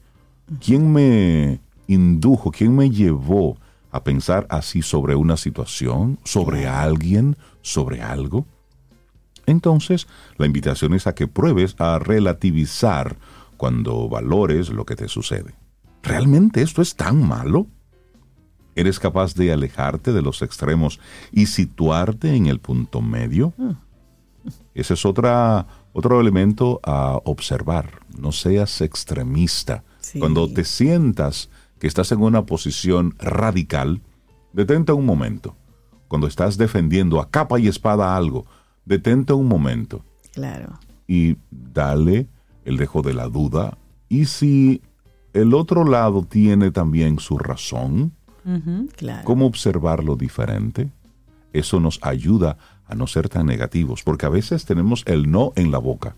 ¿Quién 0.64 0.92
me 0.92 1.60
indujo, 1.86 2.50
quién 2.50 2.74
me 2.74 2.90
llevó 2.90 3.56
a 3.90 4.04
pensar 4.04 4.46
así 4.50 4.82
sobre 4.82 5.16
una 5.16 5.36
situación, 5.36 6.18
sobre 6.24 6.66
alguien, 6.66 7.36
sobre 7.62 8.02
algo? 8.02 8.46
Entonces, 9.46 10.06
la 10.36 10.46
invitación 10.46 10.94
es 10.94 11.06
a 11.06 11.14
que 11.14 11.26
pruebes 11.26 11.76
a 11.78 11.98
relativizar 11.98 13.16
cuando 13.56 14.08
valores 14.08 14.70
lo 14.70 14.84
que 14.84 14.96
te 14.96 15.08
sucede. 15.08 15.54
¿Realmente 16.02 16.62
esto 16.62 16.82
es 16.82 16.94
tan 16.94 17.26
malo? 17.26 17.66
¿Eres 18.74 19.00
capaz 19.00 19.34
de 19.34 19.52
alejarte 19.52 20.12
de 20.12 20.22
los 20.22 20.42
extremos 20.42 21.00
y 21.32 21.46
situarte 21.46 22.34
en 22.34 22.46
el 22.46 22.60
punto 22.60 23.00
medio? 23.00 23.54
Mm. 23.56 23.70
Ese 24.74 24.94
es 24.94 25.06
otra, 25.06 25.66
otro 25.92 26.20
elemento 26.20 26.80
a 26.84 27.18
observar. 27.24 28.00
No 28.16 28.32
seas 28.32 28.80
extremista. 28.82 29.82
Cuando 30.18 30.52
te 30.52 30.64
sientas 30.64 31.50
que 31.78 31.86
estás 31.86 32.12
en 32.12 32.20
una 32.20 32.46
posición 32.46 33.14
radical, 33.18 34.02
detente 34.52 34.92
un 34.92 35.06
momento. 35.06 35.56
Cuando 36.08 36.26
estás 36.26 36.56
defendiendo 36.56 37.20
a 37.20 37.30
capa 37.30 37.58
y 37.58 37.68
espada 37.68 38.16
algo, 38.16 38.46
detente 38.84 39.32
un 39.32 39.48
momento. 39.48 40.04
Claro. 40.32 40.78
Y 41.06 41.36
dale 41.50 42.28
el 42.64 42.76
dejo 42.76 43.02
de 43.02 43.14
la 43.14 43.28
duda. 43.28 43.76
Y 44.08 44.26
si 44.26 44.82
el 45.32 45.54
otro 45.54 45.84
lado 45.84 46.22
tiene 46.22 46.70
también 46.70 47.18
su 47.18 47.38
razón, 47.38 48.12
¿cómo 49.24 49.46
observarlo 49.46 50.16
diferente? 50.16 50.90
Eso 51.52 51.80
nos 51.80 51.98
ayuda 52.02 52.58
a 52.86 52.94
no 52.94 53.06
ser 53.06 53.28
tan 53.28 53.46
negativos, 53.46 54.02
porque 54.02 54.26
a 54.26 54.30
veces 54.30 54.64
tenemos 54.64 55.02
el 55.06 55.30
no 55.30 55.52
en 55.56 55.70
la 55.70 55.78
boca. 55.78 56.14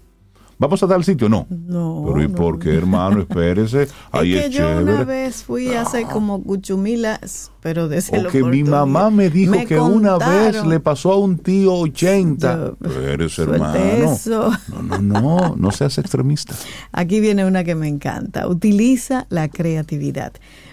¿Vamos 0.58 0.82
a 0.82 0.88
tal 0.88 1.04
sitio? 1.04 1.28
No. 1.28 1.46
No. 1.48 2.04
Pero 2.06 2.22
¿y 2.22 2.28
por 2.28 2.58
qué, 2.58 2.74
hermano? 2.74 3.20
Espérese. 3.20 3.86
Ahí 4.12 4.34
es, 4.34 4.44
que 4.46 4.50
yo 4.50 4.80
una 4.80 5.04
vez 5.04 5.44
fui 5.44 5.68
hace 5.68 6.02
como 6.02 6.42
cuchumilas, 6.42 7.52
pero 7.60 7.88
desde 7.88 8.26
o 8.26 8.28
que 8.28 8.42
mi 8.42 8.64
mamá 8.64 9.10
me 9.10 9.30
dijo 9.30 9.54
que 9.66 9.78
una 9.78 10.18
vez 10.18 10.66
le 10.66 10.80
pasó 10.80 11.12
a 11.12 11.18
un 11.18 11.38
tío 11.38 11.74
80. 11.74 12.72
Espérese, 12.82 13.42
hermano. 13.42 13.76
Eso. 13.76 14.50
No, 14.68 14.82
no, 14.82 15.20
no. 15.20 15.56
No 15.56 15.70
seas 15.70 15.96
extremista. 15.98 16.54
Aquí 16.90 17.20
viene 17.20 17.44
una 17.46 17.62
que 17.62 17.76
me 17.76 17.86
encanta. 17.86 18.48
Utiliza 18.48 19.26
la 19.30 19.48
creatividad. 19.48 20.32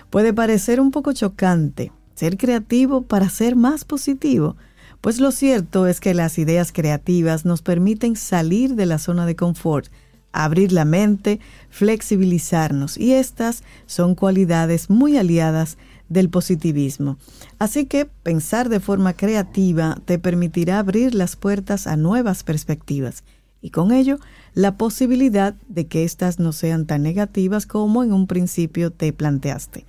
Puede 0.10 0.34
parecer 0.34 0.80
un 0.80 0.90
poco 0.90 1.14
chocante 1.14 1.92
ser 2.16 2.38
creativo 2.38 3.04
para 3.04 3.30
ser 3.30 3.56
más 3.56 3.86
positivo 3.86 4.56
pues 5.06 5.20
lo 5.20 5.30
cierto 5.30 5.86
es 5.86 6.00
que 6.00 6.16
las 6.16 6.40
ideas 6.40 6.72
creativas 6.72 7.46
nos 7.46 7.62
permiten 7.62 8.16
salir 8.16 8.74
de 8.74 8.88
la 8.88 8.98
zona 8.98 9.28
de 9.28 9.36
confort, 9.36 9.92
abrir 10.32 10.72
la 10.72 10.84
mente, 10.84 11.40
flexibilizarnos 11.70 12.98
y 12.98 13.14
estas 13.14 13.62
son 13.86 14.16
cualidades 14.16 14.90
muy 14.90 15.16
aliadas 15.16 15.78
del 16.10 16.32
positivismo. 16.32 17.20
Así 17.60 17.86
que 17.86 18.06
pensar 18.06 18.68
de 18.68 18.80
forma 18.80 19.14
creativa 19.14 19.96
te 20.06 20.18
permitirá 20.18 20.80
abrir 20.80 21.14
las 21.14 21.36
puertas 21.36 21.86
a 21.86 21.98
nuevas 21.98 22.44
perspectivas 22.44 23.24
y 23.62 23.70
con 23.70 23.92
ello 23.92 24.18
la 24.56 24.76
posibilidad 24.76 25.54
de 25.68 25.86
que 25.86 26.04
éstas 26.04 26.40
no 26.40 26.52
sean 26.52 26.88
tan 26.88 27.04
negativas 27.04 27.68
como 27.68 28.04
en 28.04 28.12
un 28.12 28.26
principio 28.26 28.90
te 28.90 29.14
planteaste. 29.14 29.86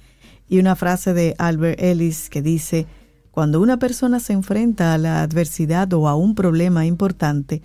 Y 0.47 0.59
una 0.59 0.77
frase 0.77 1.15
de 1.15 1.35
Albert 1.39 1.81
Ellis 1.81 2.29
que 2.29 2.43
dice, 2.43 2.87
cuando 3.37 3.61
una 3.61 3.77
persona 3.77 4.19
se 4.19 4.33
enfrenta 4.33 4.95
a 4.95 4.99
la 4.99 5.21
adversidad 5.21 5.93
o 5.93 6.09
a 6.09 6.17
un 6.17 6.35
problema 6.35 6.87
importante, 6.87 7.61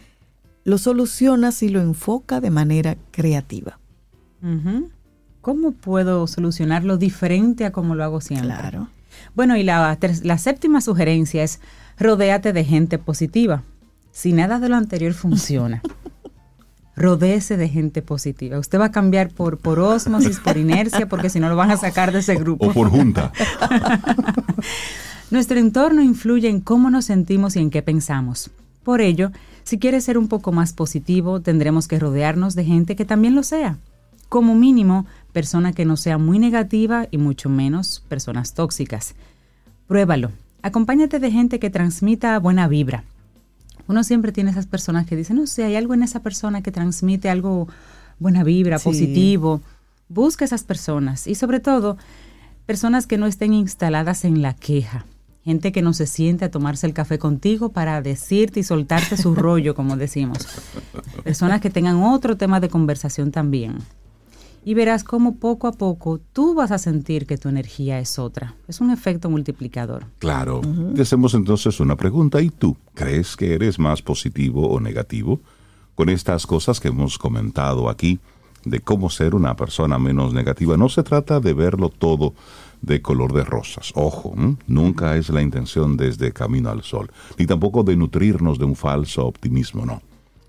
lo 0.66 0.78
soluciona 0.78 1.54
si 1.54 1.70
lo 1.70 1.80
enfoca 1.80 2.42
de 2.42 2.50
manera 2.50 2.98
creativa. 3.12 3.80
¿Cómo 5.40 5.72
puedo 5.72 6.28
solucionarlo 6.28 6.98
diferente 6.98 7.64
a 7.64 7.72
como 7.72 7.96
lo 7.96 8.04
hago 8.04 8.20
siempre? 8.20 8.50
Claro. 8.50 8.90
Bueno, 9.34 9.56
y 9.56 9.64
la, 9.64 9.98
la 10.24 10.38
séptima 10.38 10.82
sugerencia 10.82 11.42
es 11.42 11.62
rodéate 11.98 12.52
de 12.52 12.66
gente 12.66 12.98
positiva. 12.98 13.64
Si 14.12 14.34
nada 14.34 14.60
de 14.60 14.68
lo 14.68 14.76
anterior 14.76 15.14
funciona, 15.14 15.82
rodéese 16.98 17.56
de 17.56 17.70
gente 17.70 18.02
positiva. 18.02 18.60
Usted 18.60 18.78
va 18.78 18.88
a 18.88 18.92
cambiar 18.92 19.30
por, 19.30 19.58
por 19.58 19.80
osmosis, 19.80 20.42
por 20.42 20.58
inercia, 20.58 21.08
porque 21.08 21.30
si 21.30 21.40
no 21.40 21.48
lo 21.48 21.56
van 21.56 21.72
a 21.72 21.78
sacar 21.78 22.12
de 22.12 22.20
ese 22.20 22.36
grupo. 22.36 22.68
O 22.68 22.74
por 22.74 22.90
junta. 22.90 23.32
Nuestro 25.32 25.60
entorno 25.60 26.04
influye 26.04 26.50
en 26.50 26.60
cómo 26.60 26.90
nos 26.90 27.06
sentimos 27.06 27.56
y 27.56 27.60
en 27.60 27.70
qué 27.70 27.82
pensamos. 27.82 28.52
Por 28.84 29.00
ello, 29.00 29.32
si 29.64 29.80
quieres 29.80 30.04
ser 30.04 30.18
un 30.18 30.28
poco 30.28 30.52
más 30.52 30.74
positivo, 30.74 31.40
tendremos 31.40 31.88
que 31.88 32.00
rodearnos 32.00 32.54
de 32.54 32.66
gente 32.66 32.98
que 32.98 33.06
también 33.06 33.34
lo 33.34 33.42
sea. 33.44 33.78
Como 34.28 34.56
mínimo, 34.56 35.06
persona 35.32 35.72
que 35.72 35.86
no 35.86 35.96
sea 35.96 36.18
muy 36.18 36.38
negativa 36.38 37.08
y 37.12 37.18
mucho 37.18 37.48
menos 37.48 38.04
personas 38.10 38.54
tóxicas. 38.54 39.16
Pruébalo. 39.88 40.32
Acompáñate 40.64 41.20
de 41.20 41.32
gente 41.32 41.60
que 41.60 41.70
transmita 41.70 42.38
buena 42.38 42.68
vibra. 42.68 43.06
Uno 43.88 44.04
siempre 44.04 44.34
tiene 44.34 44.52
esas 44.52 44.68
personas 44.68 45.08
que 45.08 45.16
dicen, 45.16 45.38
no 45.38 45.48
sé, 45.48 45.64
hay 45.64 45.78
algo 45.78 45.94
en 45.94 46.04
esa 46.04 46.20
persona 46.20 46.62
que 46.62 46.74
transmite 46.74 47.30
algo 47.30 47.70
buena 48.20 48.44
vibra, 48.44 48.80
positivo. 48.80 49.62
Busca 50.10 50.44
esas 50.44 50.66
personas 50.66 51.26
y 51.26 51.36
sobre 51.36 51.62
todo, 51.62 51.98
personas 52.66 53.08
que 53.08 53.18
no 53.18 53.28
estén 53.28 53.54
instaladas 53.54 54.26
en 54.26 54.42
la 54.42 54.54
queja 54.54 55.06
gente 55.44 55.72
que 55.72 55.82
no 55.82 55.94
se 55.94 56.06
siente 56.06 56.46
a 56.46 56.52
tomarse 56.52 56.86
el 56.88 56.94
café 56.94 57.18
contigo 57.18 57.70
para 57.70 58.02
decirte 58.02 58.60
y 58.60 58.64
soltarte 58.64 59.18
su 59.18 59.36
rollo, 59.36 59.76
como 59.76 59.98
decimos. 59.98 60.48
Personas 61.24 61.62
que 61.62 61.70
tengan 61.70 62.04
otro 62.04 62.38
tema 62.38 62.60
de 62.60 62.70
conversación 62.70 63.32
también. 63.32 63.78
Y 64.64 64.76
verás 64.76 65.04
cómo 65.04 65.38
poco 65.38 65.68
a 65.68 65.72
poco 65.72 66.20
tú 66.34 66.54
vas 66.54 66.72
a 66.72 66.78
sentir 66.78 67.26
que 67.26 67.38
tu 67.38 67.50
energía 67.50 68.00
es 68.00 68.20
otra. 68.20 68.54
Es 68.68 68.80
un 68.80 68.92
efecto 68.92 69.28
multiplicador. 69.30 70.06
Claro. 70.20 70.62
hacemos 71.00 71.34
entonces 71.34 71.80
una 71.80 71.96
pregunta. 71.96 72.40
¿Y 72.42 72.52
tú 72.52 72.78
crees 72.94 73.36
que 73.36 73.56
eres 73.56 73.80
más 73.80 74.04
positivo 74.04 74.70
o 74.70 74.80
negativo? 74.80 75.42
Con 75.96 76.10
estas 76.10 76.46
cosas 76.46 76.80
que 76.80 76.90
hemos 76.90 77.18
comentado 77.18 77.90
aquí, 77.90 78.20
de 78.64 78.80
cómo 78.80 79.10
ser 79.10 79.34
una 79.34 79.56
persona 79.56 79.98
menos 79.98 80.34
negativa, 80.34 80.78
no 80.78 80.90
se 80.90 81.02
trata 81.02 81.40
de 81.40 81.54
verlo 81.54 81.90
todo 81.90 82.36
de 82.82 83.02
color 83.02 83.34
de 83.34 83.44
rosas. 83.44 83.92
Ojo, 83.96 84.34
nunca 84.68 85.16
es 85.16 85.30
la 85.30 85.42
intención 85.42 85.98
desde 85.98 86.32
Camino 86.32 86.70
al 86.70 86.84
Sol, 86.84 87.12
ni 87.38 87.46
tampoco 87.46 87.84
de 87.84 87.96
nutrirnos 87.96 88.58
de 88.60 88.66
un 88.66 88.76
falso 88.76 89.26
optimismo, 89.26 89.86
no. 89.86 90.02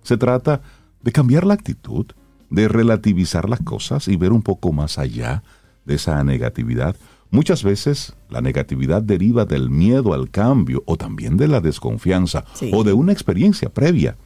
Se 0.02 0.16
trata 0.16 0.62
de 1.02 1.12
cambiar 1.12 1.44
la 1.44 1.54
actitud, 1.54 2.06
de 2.50 2.68
relativizar 2.68 3.48
las 3.48 3.60
cosas 3.60 4.08
y 4.08 4.16
ver 4.16 4.32
un 4.32 4.42
poco 4.42 4.72
más 4.72 4.98
allá 4.98 5.42
de 5.84 5.94
esa 5.94 6.22
negatividad. 6.22 6.96
Muchas 7.30 7.62
veces 7.62 8.14
la 8.28 8.42
negatividad 8.42 9.02
deriva 9.02 9.46
del 9.46 9.70
miedo 9.70 10.12
al 10.12 10.30
cambio 10.30 10.82
o 10.86 10.96
también 10.96 11.38
de 11.38 11.48
la 11.48 11.60
desconfianza 11.60 12.44
o 12.72 12.84
de 12.84 12.92
una 12.92 13.12
experiencia 13.12 13.70
previa. 13.70 14.16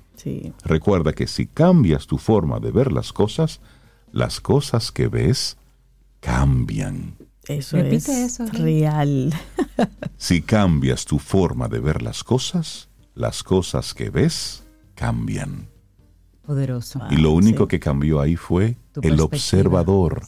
Recuerda 0.64 1.12
que 1.12 1.27
si 1.27 1.47
cambias 1.47 2.07
tu 2.07 2.19
forma 2.19 2.59
de 2.59 2.73
ver 2.73 2.90
las 2.90 3.12
cosas, 3.12 3.61
las 4.11 4.40
cosas 4.40 4.90
que 4.90 5.09
ves 5.09 5.57
cambian. 6.21 7.15
Eso 7.48 7.76
es 7.76 8.38
real. 8.52 9.32
si 10.16 10.42
cambias 10.42 11.04
tu 11.04 11.18
forma 11.18 11.68
de 11.68 11.78
ver 11.78 12.02
las 12.02 12.24
cosas, 12.24 12.88
las 13.14 13.42
cosas 13.42 13.94
que 13.94 14.11
ves 14.11 14.64
cambian. 14.94 15.68
Poderoso. 16.44 17.00
y 17.11 17.16
lo 17.16 17.32
único 17.32 17.66
que 17.66 17.80
cambió 17.80 18.20
ahí 18.20 18.37
fue 18.37 18.76
el 19.02 19.20
observador, 19.20 20.22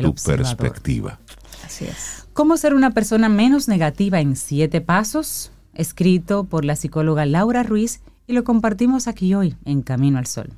tu 0.00 0.14
perspectiva. 0.14 1.20
Así 1.62 1.84
es. 1.84 2.26
¿Cómo 2.32 2.56
ser 2.56 2.72
una 2.72 2.92
persona 2.92 3.28
menos 3.28 3.68
negativa 3.68 4.20
en 4.20 4.34
siete 4.34 4.80
pasos? 4.80 5.52
Escrito 5.74 6.44
por 6.44 6.64
la 6.64 6.74
psicóloga 6.74 7.26
Laura 7.26 7.62
Ruiz 7.64 8.00
y 8.26 8.32
lo 8.32 8.44
compartimos 8.44 9.08
aquí 9.08 9.34
hoy 9.34 9.56
en 9.66 9.82
Camino 9.82 10.18
al 10.18 10.26
Sol. 10.26 10.54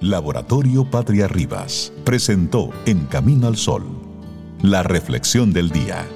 Laboratorio 0.00 0.90
Patria 0.90 1.28
Rivas 1.28 1.92
presentó 2.04 2.70
En 2.86 3.06
Camino 3.06 3.46
al 3.46 3.56
Sol 3.56 4.11
la 4.62 4.84
reflexión 4.84 5.52
del 5.52 5.70
día. 5.70 6.06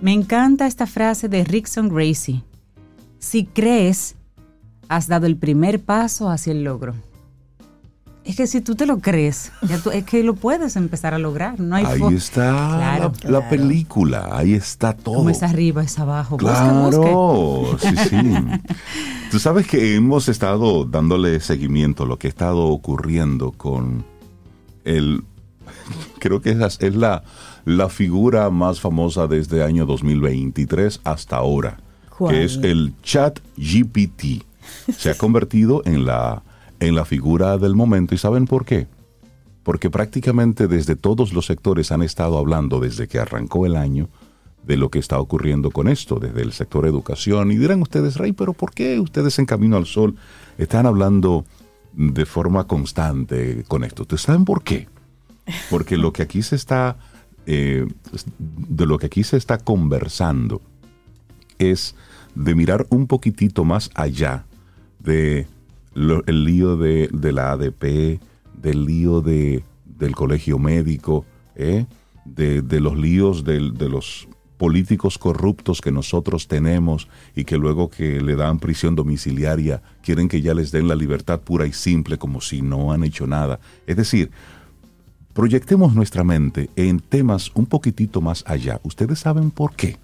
Me 0.00 0.12
encanta 0.12 0.66
esta 0.66 0.88
frase 0.88 1.28
de 1.28 1.44
Rickson 1.44 1.88
Gracie. 1.88 2.42
Si 3.20 3.46
crees, 3.46 4.16
has 4.88 5.06
dado 5.06 5.26
el 5.26 5.36
primer 5.36 5.80
paso 5.80 6.28
hacia 6.28 6.50
el 6.50 6.64
logro. 6.64 6.94
Es 8.24 8.36
que 8.36 8.46
si 8.46 8.60
tú 8.60 8.76
te 8.76 8.86
lo 8.86 9.00
crees, 9.00 9.50
es 9.92 10.04
que 10.04 10.22
lo 10.22 10.34
puedes 10.34 10.76
empezar 10.76 11.12
a 11.12 11.18
lograr. 11.18 11.58
No 11.58 11.74
hay 11.74 11.84
ahí 11.84 12.14
está 12.14 13.10
la, 13.24 13.48
película, 13.48 14.28
ahí 14.30 14.54
está 14.54 14.92
todo. 14.92 15.16
Como 15.16 15.30
es 15.30 15.42
arriba, 15.42 15.82
es 15.82 15.98
abajo. 15.98 16.36
Claro, 16.36 17.76
sí, 17.80 17.88
sí. 18.08 18.16
Tú 19.30 19.40
sabes 19.40 19.66
que 19.66 19.96
hemos 19.96 20.28
estado 20.28 20.84
dándole 20.84 21.40
seguimiento 21.40 22.04
a 22.04 22.06
lo 22.06 22.18
que 22.18 22.28
ha 22.28 22.30
estado 22.30 22.66
ocurriendo 22.66 23.50
con 23.50 24.04
el. 24.84 25.24
Creo 26.20 26.40
que 26.40 26.50
es, 26.50 26.78
es 26.80 26.94
la, 26.94 27.24
la 27.64 27.88
figura 27.88 28.50
más 28.50 28.80
famosa 28.80 29.26
desde 29.26 29.56
el 29.56 29.62
año 29.62 29.84
2023 29.84 31.00
hasta 31.02 31.36
ahora, 31.36 31.78
que 32.28 32.44
es 32.44 32.60
el 32.62 32.94
Chat 33.02 33.40
GPT. 33.56 34.44
Se 34.96 35.10
ha 35.10 35.14
convertido 35.18 35.82
en 35.84 36.04
la 36.04 36.44
en 36.82 36.96
la 36.96 37.04
figura 37.04 37.58
del 37.58 37.74
momento. 37.76 38.14
¿Y 38.14 38.18
saben 38.18 38.46
por 38.46 38.64
qué? 38.64 38.88
Porque 39.62 39.88
prácticamente 39.88 40.66
desde 40.66 40.96
todos 40.96 41.32
los 41.32 41.46
sectores 41.46 41.92
han 41.92 42.02
estado 42.02 42.38
hablando 42.38 42.80
desde 42.80 43.06
que 43.06 43.20
arrancó 43.20 43.66
el 43.66 43.76
año 43.76 44.08
de 44.64 44.76
lo 44.76 44.90
que 44.90 44.98
está 44.98 45.18
ocurriendo 45.20 45.70
con 45.70 45.88
esto, 45.88 46.18
desde 46.18 46.42
el 46.42 46.52
sector 46.52 46.86
educación. 46.86 47.52
Y 47.52 47.56
dirán 47.56 47.82
ustedes, 47.82 48.16
Rey, 48.16 48.32
pero 48.32 48.52
¿por 48.52 48.72
qué 48.72 48.98
ustedes 48.98 49.38
en 49.38 49.46
Camino 49.46 49.76
al 49.76 49.86
Sol 49.86 50.16
están 50.58 50.86
hablando 50.86 51.44
de 51.92 52.26
forma 52.26 52.66
constante 52.66 53.64
con 53.68 53.84
esto? 53.84 54.02
¿Ustedes 54.02 54.22
saben 54.22 54.44
por 54.44 54.64
qué? 54.64 54.88
Porque 55.70 55.96
lo 55.96 56.12
que 56.12 56.22
aquí 56.22 56.42
se 56.42 56.56
está 56.56 56.96
eh, 57.46 57.86
de 58.38 58.86
lo 58.86 58.98
que 58.98 59.06
aquí 59.06 59.22
se 59.22 59.36
está 59.36 59.58
conversando 59.58 60.60
es 61.58 61.94
de 62.34 62.54
mirar 62.56 62.86
un 62.90 63.06
poquitito 63.06 63.64
más 63.64 63.90
allá 63.94 64.46
de 64.98 65.46
el 65.94 66.44
lío 66.44 66.76
de, 66.76 67.08
la 67.32 67.52
ADP, 67.52 68.20
del 68.60 68.84
lío 68.84 69.20
de, 69.20 69.64
del 69.84 70.14
colegio 70.14 70.58
médico, 70.58 71.24
¿eh? 71.54 71.86
de, 72.24 72.80
los 72.80 72.96
líos 72.96 73.44
de, 73.44 73.70
de 73.70 73.88
los 73.88 74.28
políticos 74.62 75.18
corruptos 75.18 75.80
que 75.80 75.90
nosotros 75.90 76.46
tenemos 76.46 77.08
y 77.34 77.44
que 77.44 77.58
luego 77.58 77.90
que 77.90 78.20
le 78.20 78.36
dan 78.36 78.60
prisión 78.60 78.94
domiciliaria 78.94 79.82
quieren 80.02 80.28
que 80.28 80.40
ya 80.40 80.54
les 80.54 80.70
den 80.70 80.86
la 80.86 80.94
libertad 80.94 81.40
pura 81.40 81.66
y 81.66 81.72
simple 81.72 82.16
como 82.16 82.40
si 82.40 82.62
no 82.62 82.92
han 82.92 83.02
hecho 83.02 83.26
nada. 83.26 83.58
Es 83.88 83.96
decir, 83.96 84.30
proyectemos 85.32 85.94
nuestra 85.94 86.22
mente 86.22 86.70
en 86.76 87.00
temas 87.00 87.50
un 87.54 87.66
poquitito 87.66 88.20
más 88.20 88.44
allá. 88.46 88.80
¿Ustedes 88.84 89.18
saben 89.18 89.50
por 89.50 89.74
qué? 89.74 89.98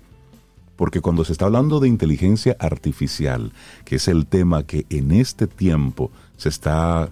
Porque 0.79 1.01
cuando 1.01 1.25
se 1.25 1.33
está 1.33 1.47
hablando 1.47 1.81
de 1.81 1.89
inteligencia 1.89 2.57
artificial, 2.61 3.53
que 3.85 3.97
es 3.97 4.07
el 4.07 4.27
tema 4.27 4.63
que 4.63 4.87
en 4.91 5.11
este 5.11 5.49
tiempo 5.49 6.13
se 6.37 6.49
está 6.49 7.11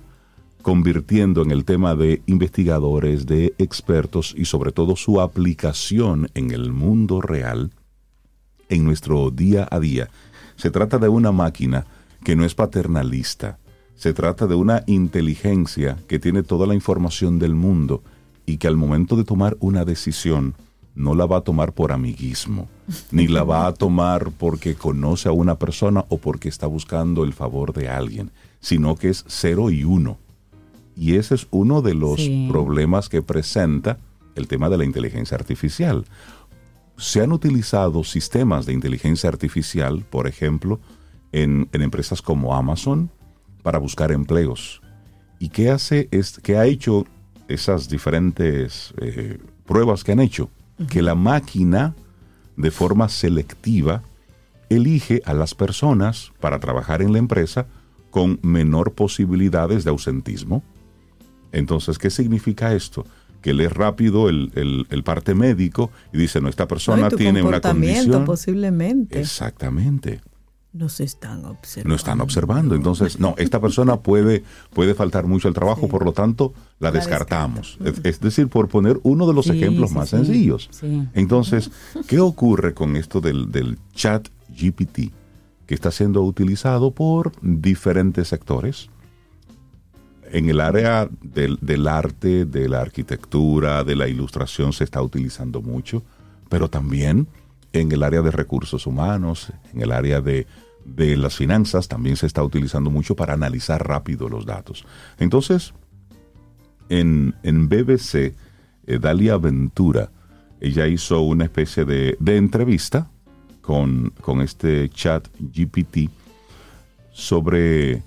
convirtiendo 0.63 1.43
en 1.43 1.51
el 1.51 1.65
tema 1.65 1.97
de 1.97 2.23
investigadores, 2.27 3.27
de 3.27 3.55
expertos 3.59 4.35
y 4.39 4.45
sobre 4.45 4.71
todo 4.71 4.95
su 4.95 5.21
aplicación 5.21 6.31
en 6.35 6.53
el 6.53 6.71
mundo 6.71 7.21
real, 7.21 7.73
en 8.69 8.85
nuestro 8.85 9.33
día 9.33 9.67
a 9.69 9.81
día. 9.81 10.11
Se 10.55 10.71
trata 10.71 10.99
de 10.99 11.09
una 11.09 11.33
máquina 11.33 11.87
que 12.23 12.37
no 12.37 12.45
es 12.45 12.55
paternalista, 12.55 13.59
se 13.97 14.15
trata 14.15 14.47
de 14.47 14.55
una 14.55 14.85
inteligencia 14.87 15.99
que 16.07 16.21
tiene 16.21 16.45
toda 16.45 16.69
la 16.69 16.75
información 16.75 17.41
del 17.41 17.57
mundo 17.57 18.05
y 18.47 18.59
que 18.59 18.69
al 18.69 18.77
momento 18.77 19.17
de 19.17 19.25
tomar 19.25 19.57
una 19.59 19.85
decisión 19.85 20.55
no 20.97 21.15
la 21.15 21.27
va 21.27 21.37
a 21.37 21.43
tomar 21.43 21.73
por 21.73 21.93
amiguismo, 21.93 22.69
ni 23.13 23.29
la 23.29 23.45
va 23.45 23.69
a 23.69 23.75
tomar 23.75 24.33
porque 24.33 24.75
conoce 24.75 25.29
a 25.29 25.33
una 25.33 25.57
persona 25.57 26.05
o 26.09 26.19
porque 26.19 26.49
está 26.49 26.67
buscando 26.67 27.23
el 27.23 27.33
favor 27.33 27.73
de 27.73 27.89
alguien, 27.89 28.33
sino 28.59 28.97
que 28.97 29.11
es 29.11 29.25
cero 29.29 29.71
y 29.71 29.85
uno 29.85 30.19
y 30.97 31.17
ese 31.17 31.35
es 31.35 31.47
uno 31.51 31.83
de 31.83 31.95
los 31.95 32.19
problemas 32.49 33.09
que 33.11 33.21
presenta 33.21 33.99
el 34.35 34.49
tema 34.49 34.71
de 34.71 34.79
la 34.79 34.85
inteligencia 34.85 35.37
artificial. 35.37 36.07
Se 36.97 37.21
han 37.21 37.33
utilizado 37.33 38.03
sistemas 38.03 38.65
de 38.65 38.73
inteligencia 38.73 39.29
artificial, 39.29 40.05
por 40.09 40.27
ejemplo, 40.27 40.81
en, 41.33 41.69
empresas 41.73 42.23
como 42.23 42.55
Amazon 42.55 43.11
para 43.63 43.79
buscar 43.79 44.11
empleos. 44.11 44.81
¿Y 45.39 45.51
qué 45.51 45.69
hace? 45.69 46.09
Es, 46.11 46.39
¿Qué 46.39 46.57
ha 46.57 46.65
hecho 46.65 47.05
esas 47.47 47.91
diferentes 47.91 48.95
eh, 48.99 49.39
pruebas 49.67 50.03
que 50.03 50.13
han 50.13 50.21
hecho? 50.21 50.49
Que 50.89 51.03
la 51.03 51.15
máquina, 51.15 51.95
de 52.57 52.71
forma 52.71 53.09
selectiva, 53.09 54.03
elige 54.69 55.23
a 55.25 55.33
las 55.35 55.55
personas 55.55 56.33
para 56.41 56.59
trabajar 56.59 57.03
en 57.03 57.13
la 57.13 57.19
empresa 57.19 57.67
con 58.11 58.39
menor 58.43 58.93
posibilidades 58.93 59.85
de 59.85 59.91
ausentismo, 59.91 60.63
entonces, 61.53 61.99
¿qué 61.99 62.11
significa 62.11 62.75
esto? 62.75 63.07
Que 63.41 63.55
lee 63.55 63.69
rápido 63.69 64.29
el, 64.29 65.03
parte 65.05 65.35
médico 65.35 65.91
y 66.13 66.19
dice, 66.19 66.41
no, 66.41 66.49
esta 66.49 66.69
persona 66.69 67.09
tiene 67.09 67.43
una 67.43 67.61
condición. 67.61 68.25
posiblemente. 68.25 69.21
Exactamente. 69.21 70.21
Nos 70.77 71.01
están 71.01 71.45
observando. 71.45 71.89
No 71.89 71.95
están 71.95 72.21
observando. 72.21 72.75
Entonces, 72.75 73.19
no, 73.19 73.35
esta 73.39 73.61
persona 73.61 73.99
puede, 73.99 74.45
puede 74.73 74.95
faltar 74.95 75.27
mucho 75.27 75.49
al 75.49 75.55
trabajo, 75.55 75.89
por 75.89 76.05
lo 76.05 76.13
tanto, 76.13 76.53
la, 76.79 76.93
descartamos. 76.93 77.79
Es, 78.05 78.21
decir, 78.21 78.49
por 78.49 78.69
poner 78.69 79.01
uno 79.03 79.27
de 79.27 79.35
los 79.35 79.49
ejemplos 79.49 79.93
más 79.93 80.11
sencillos. 80.11 80.71
Entonces, 81.15 81.71
¿qué 82.07 82.21
ocurre 82.21 82.75
con 82.75 82.97
esto 82.97 83.21
del, 83.21 83.51
del 83.51 83.79
chat 83.95 84.29
GPT? 84.49 85.13
Que 85.67 85.75
está 85.75 85.91
siendo 85.91 86.23
utilizado 86.23 86.93
por 86.93 87.33
diferentes 87.41 88.29
sectores 88.29 88.89
en 90.33 90.49
el 90.49 90.61
área 90.61 91.09
del, 91.23 91.87
arte, 91.89 92.45
de 92.45 92.69
la 92.69 92.81
arquitectura, 92.81 93.85
de 93.85 93.97
la 93.97 94.09
ilustración 94.09 94.73
se 94.73 94.85
está 94.85 95.03
utilizando 95.03 95.63
mucho, 95.63 96.03
pero 96.49 96.69
también 96.69 97.29
en 97.73 97.93
el 97.93 98.03
área 98.03 98.23
de 98.23 98.31
recursos 98.31 98.87
humanos, 98.87 99.53
en 99.73 99.83
el 99.83 99.93
área 99.93 100.21
de, 100.21 100.47
las 100.97 101.37
finanzas, 101.37 101.89
también 101.89 102.17
se 102.17 102.27
está 102.27 102.43
utilizando 102.43 102.91
mucho 102.91 103.17
para 103.17 103.35
analizar 103.35 103.87
rápido 103.87 104.29
los 104.29 104.47
datos. 104.47 104.85
Entonces, 105.19 105.75
en, 106.89 107.35
BBC, 107.43 108.35
eh, 108.87 108.99
Dalia 109.01 109.37
Ventura, 109.37 110.11
ella 110.61 110.87
hizo 110.87 111.21
una 111.21 111.45
especie 111.45 111.85
de, 111.85 112.17
entrevista 112.25 113.11
con, 113.61 114.13
con 114.21 114.41
este 114.41 114.89
chat 114.89 115.29
GPT 115.39 116.11
sobre 117.13 118.03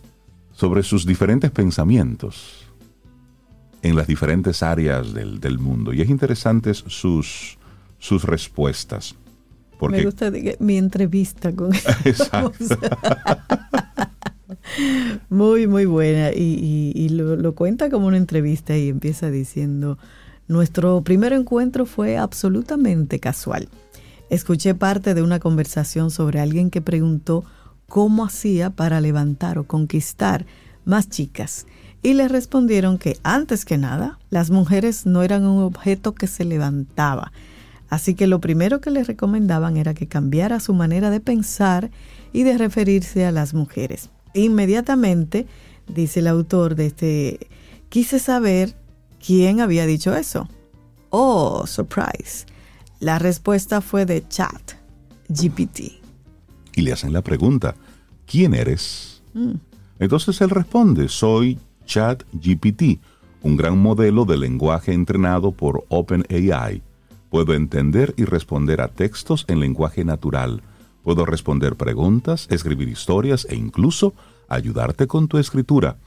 sobre 0.60 0.84
sus 0.84 1.06
diferentes 1.06 1.52
pensamientos 1.52 2.66
en 3.82 3.96
las 3.96 4.08
diferentes 4.08 4.62
áreas 4.62 5.14
del, 5.14 5.58
mundo. 5.58 5.94
Y 5.94 6.02
es 6.02 6.10
interesante 6.10 6.74
sus, 6.74 7.58
sus 7.98 8.26
respuestas. 8.26 9.16
Porque... 9.80 9.98
Me 9.98 10.04
gusta 10.04 10.32
mi 10.60 10.78
entrevista 10.78 11.56
con 11.56 11.72
muy, 15.30 15.68
muy 15.68 15.86
buena. 15.86 16.32
Y, 16.34 17.08
lo, 17.10 17.38
lo, 17.38 17.56
cuenta 17.56 17.90
como 17.90 18.08
una 18.08 18.18
entrevista 18.18 18.78
y 18.78 18.90
empieza 18.90 19.32
diciendo, 19.32 19.98
nuestro 20.50 21.02
primer 21.02 21.32
encuentro 21.32 21.86
fue 21.86 22.18
absolutamente 22.18 23.20
casual. 23.20 23.70
Escuché 24.30 24.76
parte 24.76 25.14
de 25.14 25.22
una 25.22 25.40
conversación 25.40 26.12
sobre 26.12 26.42
alguien 26.42 26.70
que 26.70 26.82
preguntó 26.82 27.46
cómo 27.88 28.26
hacía 28.26 28.70
para 28.70 29.00
levantar 29.00 29.58
o 29.58 29.64
conquistar 29.64 30.46
más 30.84 31.10
chicas. 31.10 31.66
Y 32.02 32.16
le 32.16 32.28
respondieron 32.28 32.98
que 32.98 33.18
antes 33.24 33.64
que 33.64 33.78
nada, 33.78 34.20
las 34.30 34.52
mujeres 34.52 35.06
no 35.06 35.24
eran 35.24 35.46
un 35.46 35.64
objeto 35.64 36.14
que 36.14 36.28
se 36.28 36.44
levantaba. 36.44 37.32
Así 37.90 38.14
que 38.14 38.28
lo 38.28 38.40
primero 38.40 38.82
que 38.82 38.92
le 38.92 39.04
recomendaban 39.04 39.78
era 39.78 39.94
que 39.94 40.08
cambiara 40.08 40.60
su 40.60 40.74
manera 40.74 41.10
de 41.10 41.20
pensar 41.20 41.90
y 42.34 42.44
de 42.44 42.58
referirse 42.58 43.26
a 43.26 43.32
las 43.32 43.54
mujeres. 43.54 44.10
Inmediatamente, 44.34 45.48
dice 45.88 46.20
el 46.20 46.28
autor 46.28 46.76
de 46.76 46.86
este, 46.88 47.48
quise 47.90 48.20
saber 48.20 48.76
quién 49.26 49.60
había 49.60 49.86
dicho 49.86 50.16
eso. 50.16 50.48
Oh, 51.10 51.66
surprise. 51.66 52.46
La 53.00 53.18
respuesta 53.18 53.82
fue 53.82 54.06
de 54.06 54.28
chat, 54.28 54.74
GPT 55.30 56.00
y 56.80 56.82
le 56.82 56.94
hacen 56.94 57.14
la 57.14 57.22
pregunta, 57.22 57.76
¿quién 58.26 58.54
eres? 58.54 59.22
Mm. 59.34 59.54
Entonces 60.00 60.40
él 60.42 60.50
responde, 60.50 61.10
soy 61.10 61.60
ChatGPT, 61.86 63.00
un 63.42 63.58
gran 63.58 63.78
modelo 63.78 64.26
de 64.26 64.38
lenguaje 64.38 64.94
entrenado 64.94 65.52
por 65.52 65.86
OpenAI. 65.90 66.82
Puedo 67.30 67.54
entender 67.54 68.14
y 68.18 68.26
responder 68.26 68.82
a 68.82 68.88
textos 68.88 69.46
en 69.48 69.60
lenguaje 69.60 70.04
natural. 70.04 70.64
Puedo 71.04 71.26
responder 71.26 71.76
preguntas, 71.76 72.48
escribir 72.50 72.90
historias 72.90 73.46
e 73.50 73.56
incluso 73.56 74.14
ayudarte 74.48 75.08
con 75.08 75.28
tu 75.28 75.38
escritura. 75.38 75.98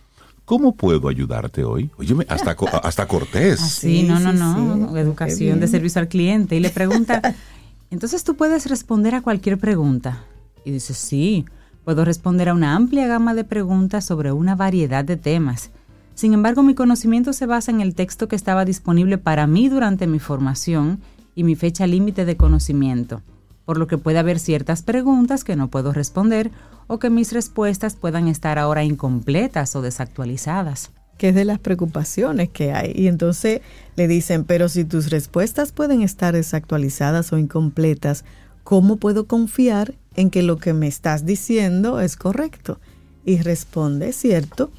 ¿Cómo 0.44 0.74
puedo 0.74 1.08
ayudarte 1.08 1.64
hoy? 1.64 1.90
Óyeme, 1.96 2.26
hasta, 2.28 2.56
hasta 2.82 3.06
Cortés. 3.06 3.61
Ah, 3.62 3.68
sí, 3.68 4.02
no, 4.02 4.18
no, 4.18 4.32
no. 4.32 4.96
Educación 4.96 5.61
de 5.61 5.68
servicio 5.68 6.00
al 6.00 6.08
cliente. 6.08 6.56
Y 6.56 6.61
le 6.61 6.70
pregunta, 6.70 7.22
entonces 7.90 8.24
tú 8.24 8.37
puedes 8.37 8.68
responder 8.68 9.14
a 9.14 9.22
cualquier 9.22 9.58
pregunta. 9.58 10.24
Y 10.64 10.72
dice, 10.72 10.92
sí, 10.92 11.44
puedo 11.85 12.04
responder 12.04 12.48
a 12.48 12.54
una 12.54 12.74
amplia 12.74 13.06
gama 13.06 13.35
de 13.35 13.44
preguntas 13.44 14.04
sobre 14.04 14.32
una 14.32 14.56
variedad 14.56 15.04
de 15.04 15.16
temas. 15.16 15.70
Sin 16.14 16.35
embargo, 16.35 16.62
mi 16.62 16.74
conocimiento 16.74 17.32
se 17.32 17.46
basa 17.46 17.70
en 17.70 17.80
el 17.80 17.94
texto 17.94 18.28
que 18.28 18.37
estaba 18.37 18.64
disponible 18.64 19.18
para 19.18 19.46
mí 19.46 19.68
durante 19.68 20.06
mi 20.06 20.18
formación 20.18 21.00
y 21.34 21.44
mi 21.44 21.54
fecha 21.54 21.86
límite 21.86 22.24
de 22.24 22.36
conocimiento, 22.36 23.22
por 23.64 23.78
lo 23.78 23.86
que 23.86 23.98
puede 23.98 24.18
haber 24.18 24.38
ciertas 24.38 24.82
preguntas 24.82 25.44
que 25.44 25.56
no 25.56 25.68
puedo 25.68 25.92
responder 25.92 26.50
o 26.86 26.98
que 26.98 27.10
mis 27.10 27.32
respuestas 27.32 27.96
puedan 27.96 28.28
estar 28.28 28.58
ahora 28.58 28.84
incompletas 28.84 29.74
o 29.76 29.82
desactualizadas. 29.82 30.90
Que 31.18 31.28
es 31.28 31.34
de 31.34 31.44
las 31.44 31.58
preocupaciones 31.58 32.48
que 32.48 32.72
hay. 32.72 32.92
Y 32.94 33.06
entonces 33.06 33.60
le 33.96 34.08
dicen, 34.08 34.44
pero 34.44 34.68
si 34.68 34.84
tus 34.84 35.10
respuestas 35.10 35.70
pueden 35.70 36.02
estar 36.02 36.34
desactualizadas 36.34 37.32
o 37.32 37.38
incompletas, 37.38 38.24
¿cómo 38.64 38.96
puedo 38.96 39.26
confiar 39.26 39.94
en 40.16 40.30
que 40.30 40.42
lo 40.42 40.58
que 40.58 40.72
me 40.72 40.88
estás 40.88 41.24
diciendo 41.24 42.00
es 42.00 42.16
correcto? 42.16 42.80
Y 43.24 43.38
responde, 43.38 44.12
cierto, 44.12 44.72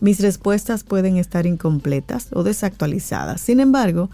mis 0.00 0.20
respuestas 0.20 0.84
pueden 0.84 1.16
estar 1.16 1.46
incompletas 1.46 2.28
o 2.32 2.44
desactualizadas. 2.44 3.40
Sin 3.40 3.58
embargo, 3.58 4.10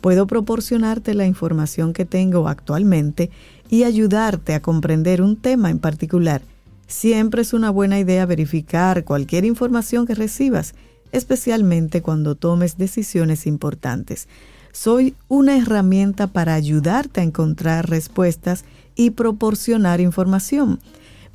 puedo 0.00 0.26
proporcionarte 0.26 1.14
la 1.14 1.26
información 1.26 1.92
que 1.92 2.04
tengo 2.04 2.48
actualmente 2.48 3.30
y 3.68 3.84
ayudarte 3.84 4.54
a 4.54 4.62
comprender 4.62 5.22
un 5.22 5.36
tema 5.36 5.70
en 5.70 5.78
particular. 5.78 6.42
Siempre 6.86 7.42
es 7.42 7.52
una 7.52 7.70
buena 7.70 7.98
idea 7.98 8.24
verificar 8.24 9.04
cualquier 9.04 9.44
información 9.44 10.06
que 10.06 10.14
recibas, 10.14 10.74
especialmente 11.12 12.00
cuando 12.02 12.34
tomes 12.34 12.78
decisiones 12.78 13.46
importantes. 13.46 14.26
soy 14.72 15.14
una 15.28 15.56
herramienta 15.56 16.28
para 16.28 16.54
ayudarte 16.54 17.20
a 17.20 17.24
encontrar 17.24 17.90
respuestas 17.90 18.64
y 18.94 19.10
proporcionar 19.10 20.00
información. 20.00 20.78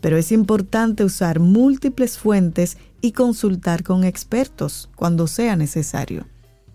Pero 0.02 0.18
es 0.18 0.32
importante 0.32 1.04
usar 1.04 1.40
múltiples 1.40 2.18
fuentes 2.18 2.78
y 3.02 3.12
consultar 3.12 3.84
con 3.84 4.06
expertos 4.06 4.90
cuando 4.96 5.28
sea 5.28 5.56
necesario. 5.56 6.26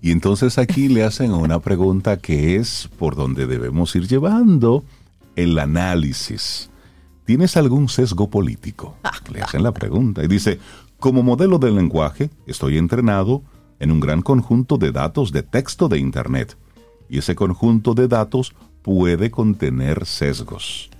Y 0.01 0.13
entonces 0.13 0.59
aquí 0.59 0.89
le 0.89 1.03
hacen 1.03 1.33
una 1.33 1.59
pregunta 1.59 2.19
que 2.19 2.57
es 2.57 2.89
por 2.99 3.17
donde 3.17 3.47
debemos 3.47 3.95
ir 3.97 4.07
llevando 4.07 4.85
el 5.35 5.59
análisis. 5.59 6.71
¿Tienes 7.25 7.57
algún 7.57 7.89
sesgo 7.89 8.31
político? 8.31 8.97
Le 9.33 9.43
hacen 9.43 9.63
la 9.63 9.73
pregunta 9.73 10.25
y 10.25 10.29
dice, 10.29 10.59
como 10.99 11.23
modelo 11.23 11.59
del 11.59 11.77
lenguaje, 11.77 12.31
estoy 12.47 12.79
entrenado 12.79 13.43
en 13.81 13.91
un 13.91 14.01
gran 14.01 14.23
conjunto 14.23 14.79
de 14.79 14.93
datos 14.93 15.33
de 15.33 15.43
texto 15.43 15.89
de 15.89 15.99
Internet. 15.99 16.57
Y 17.09 17.19
ese 17.19 17.35
conjunto 17.35 17.95
de 17.95 18.09
datos 18.09 18.55
puede 18.83 19.31
contener 19.31 20.07
sesgos. 20.07 20.91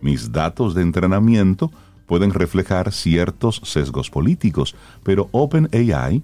Mis 0.00 0.32
datos 0.32 0.74
de 0.74 0.82
entrenamiento 0.82 1.70
pueden 2.06 2.32
reflejar 2.32 2.92
ciertos 2.92 3.60
sesgos 3.64 4.10
políticos, 4.10 4.74
pero 5.02 5.28
OpenAI 5.32 6.22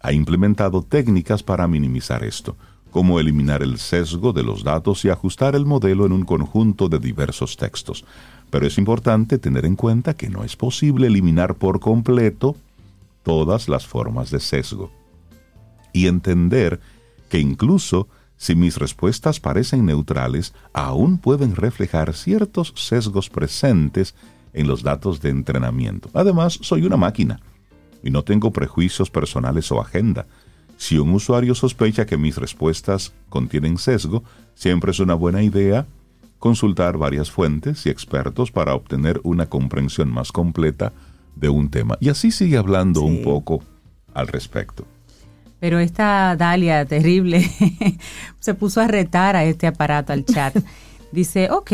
ha 0.00 0.12
implementado 0.12 0.82
técnicas 0.82 1.42
para 1.42 1.66
minimizar 1.66 2.24
esto, 2.24 2.56
como 2.90 3.20
eliminar 3.20 3.62
el 3.62 3.78
sesgo 3.78 4.32
de 4.32 4.42
los 4.42 4.64
datos 4.64 5.04
y 5.04 5.10
ajustar 5.10 5.54
el 5.54 5.66
modelo 5.66 6.06
en 6.06 6.12
un 6.12 6.24
conjunto 6.24 6.88
de 6.88 6.98
diversos 6.98 7.56
textos. 7.56 8.04
Pero 8.50 8.66
es 8.66 8.78
importante 8.78 9.38
tener 9.38 9.64
en 9.64 9.76
cuenta 9.76 10.14
que 10.14 10.28
no 10.28 10.44
es 10.44 10.56
posible 10.56 11.08
eliminar 11.08 11.56
por 11.56 11.80
completo 11.80 12.56
todas 13.22 13.68
las 13.68 13.86
formas 13.86 14.30
de 14.30 14.40
sesgo. 14.40 14.90
Y 15.92 16.06
entender 16.06 16.80
que 17.28 17.38
incluso 17.38 18.08
si 18.36 18.54
mis 18.54 18.76
respuestas 18.76 19.40
parecen 19.40 19.86
neutrales, 19.86 20.54
aún 20.72 21.18
pueden 21.18 21.56
reflejar 21.56 22.14
ciertos 22.14 22.72
sesgos 22.76 23.30
presentes 23.30 24.14
en 24.52 24.68
los 24.68 24.82
datos 24.82 25.20
de 25.20 25.30
entrenamiento. 25.30 26.10
Además, 26.14 26.58
soy 26.62 26.84
una 26.84 26.96
máquina 26.96 27.40
y 28.06 28.10
no 28.10 28.22
tengo 28.22 28.52
prejuicios 28.52 29.10
personales 29.10 29.70
o 29.72 29.80
agenda. 29.80 30.26
Si 30.76 30.98
un 30.98 31.12
usuario 31.12 31.54
sospecha 31.54 32.06
que 32.06 32.16
mis 32.16 32.36
respuestas 32.36 33.12
contienen 33.28 33.78
sesgo, 33.78 34.22
siempre 34.54 34.92
es 34.92 35.00
una 35.00 35.14
buena 35.14 35.42
idea 35.42 35.86
consultar 36.38 36.98
varias 36.98 37.30
fuentes 37.30 37.86
y 37.86 37.90
expertos 37.90 38.52
para 38.52 38.74
obtener 38.74 39.20
una 39.24 39.46
comprensión 39.46 40.10
más 40.10 40.32
completa 40.32 40.92
de 41.34 41.48
un 41.48 41.70
tema. 41.70 41.96
Y 42.00 42.08
así 42.08 42.30
sigue 42.30 42.56
hablando 42.56 43.00
un 43.00 43.22
poco 43.22 43.62
al 44.14 44.28
respecto. 44.28 44.86
Pero 45.58 45.78
esta 45.78 46.36
Dalia 46.36 46.84
terrible 46.84 47.50
se 48.38 48.54
puso 48.54 48.80
a 48.80 48.86
retar 48.86 49.34
a 49.34 49.44
este 49.44 49.66
aparato, 49.66 50.12
al 50.12 50.24
chat. 50.24 50.56
Dice, 51.12 51.50
ok, 51.50 51.72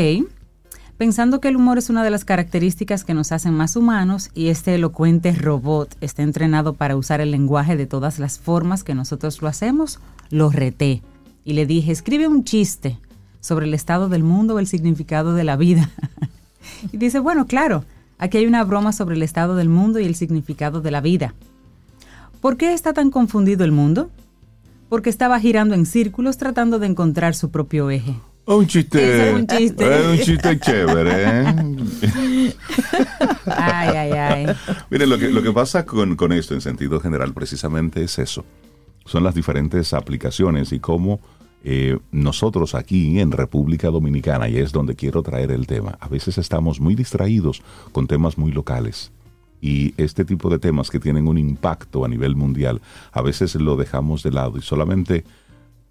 pensando 1.03 1.41
que 1.41 1.49
el 1.49 1.57
humor 1.57 1.79
es 1.79 1.91
una 1.91 2.05
de 2.05 2.11
las 2.11 2.25
características 2.25 3.03
que 3.03 3.12
nos 3.12 3.33
hacen 3.33 3.55
más 3.55 3.75
humanos 3.75 4.31
y 4.35 4.51
este 4.51 4.77
elocuente 4.77 5.33
robot 5.33 5.97
está 6.01 6.23
entrenado 6.23 6.75
para 6.75 6.95
usar 6.95 7.21
el 7.21 7.33
lenguaje 7.33 7.77
de 7.77 7.87
todas 7.87 8.21
las 8.21 8.38
formas 8.38 8.85
que 8.85 8.95
nosotros 8.95 9.43
lo 9.43 9.49
hacemos, 9.49 9.99
lo 10.31 10.49
reté 10.49 11.03
y 11.45 11.55
le 11.55 11.67
dije, 11.67 11.91
escribe 11.91 12.29
un 12.29 12.45
chiste 12.45 13.01
sobre 13.41 13.67
el 13.67 13.75
estado 13.75 14.09
del 14.09 14.23
mundo 14.23 14.55
o 14.55 14.59
el 14.61 14.69
significado 14.69 15.35
de 15.35 15.43
la 15.43 15.57
vida. 15.57 15.91
y 16.93 16.99
dice, 16.99 17.19
bueno, 17.19 17.49
claro, 17.49 17.85
aquí 18.19 18.38
hay 18.38 18.47
una 18.47 18.62
broma 18.62 18.93
sobre 18.93 19.17
el 19.17 19.25
estado 19.25 19.57
del 19.57 19.69
mundo 19.69 19.99
y 19.99 20.05
el 20.05 20.15
significado 20.15 20.83
de 20.83 20.93
la 20.93 21.01
vida. 21.01 21.35
¿Por 22.41 22.57
qué 22.57 22.75
está 22.75 22.93
tan 22.93 23.11
confundido 23.11 23.65
el 23.65 23.73
mundo? 23.73 24.09
Porque 24.88 25.11
estaba 25.11 25.41
girando 25.41 25.75
en 25.75 25.85
círculos 25.85 26.37
tratando 26.37 26.79
de 26.79 26.87
encontrar 26.87 27.35
su 27.35 27.51
propio 27.51 27.91
eje. 27.91 28.15
Un 28.44 28.66
chiste. 28.66 29.31
Es 29.31 29.35
un 29.35 29.46
chiste. 29.46 30.00
Es 30.00 30.07
un 30.07 30.18
chiste 30.18 30.59
chévere. 30.59 31.12
¿eh? 31.14 32.55
ay, 33.46 33.96
ay, 33.96 34.12
ay. 34.12 34.46
Miren, 34.90 35.11
lo 35.11 35.18
que, 35.18 35.31
lo 35.31 35.42
que 35.42 35.52
pasa 35.52 35.87
con, 35.87 36.16
con 36.16 36.33
esto 36.33 36.55
en 36.55 36.61
sentido 36.61 37.00
general 37.00 37.33
precisamente 37.33 38.02
es 38.02 38.18
eso. 38.18 38.44
Son 39.05 39.22
las 39.22 39.35
diferentes 39.35 39.92
aplicaciones 39.92 40.72
y 40.72 40.81
cómo 40.81 41.20
eh, 41.64 41.98
nosotros 42.11 42.74
aquí 42.74 43.20
en 43.20 43.31
República 43.31 43.88
Dominicana, 43.90 44.48
y 44.48 44.57
es 44.57 44.72
donde 44.72 44.96
quiero 44.96 45.22
traer 45.22 45.52
el 45.52 45.68
tema, 45.68 45.96
a 46.00 46.09
veces 46.09 46.37
estamos 46.38 46.81
muy 46.81 46.96
distraídos 46.96 47.62
con 47.92 48.09
temas 48.09 48.37
muy 48.37 48.50
locales 48.50 49.12
y 49.61 49.94
este 49.96 50.24
tipo 50.24 50.50
de 50.50 50.59
temas 50.59 50.90
que 50.90 50.98
tienen 50.98 51.28
un 51.28 51.38
impacto 51.38 52.05
a 52.05 52.09
nivel 52.09 52.35
mundial, 52.35 52.83
a 53.12 53.22
veces 53.22 53.55
lo 53.55 53.76
dejamos 53.76 54.24
de 54.24 54.33
lado 54.33 54.59
y 54.59 54.62
solamente 54.62 55.24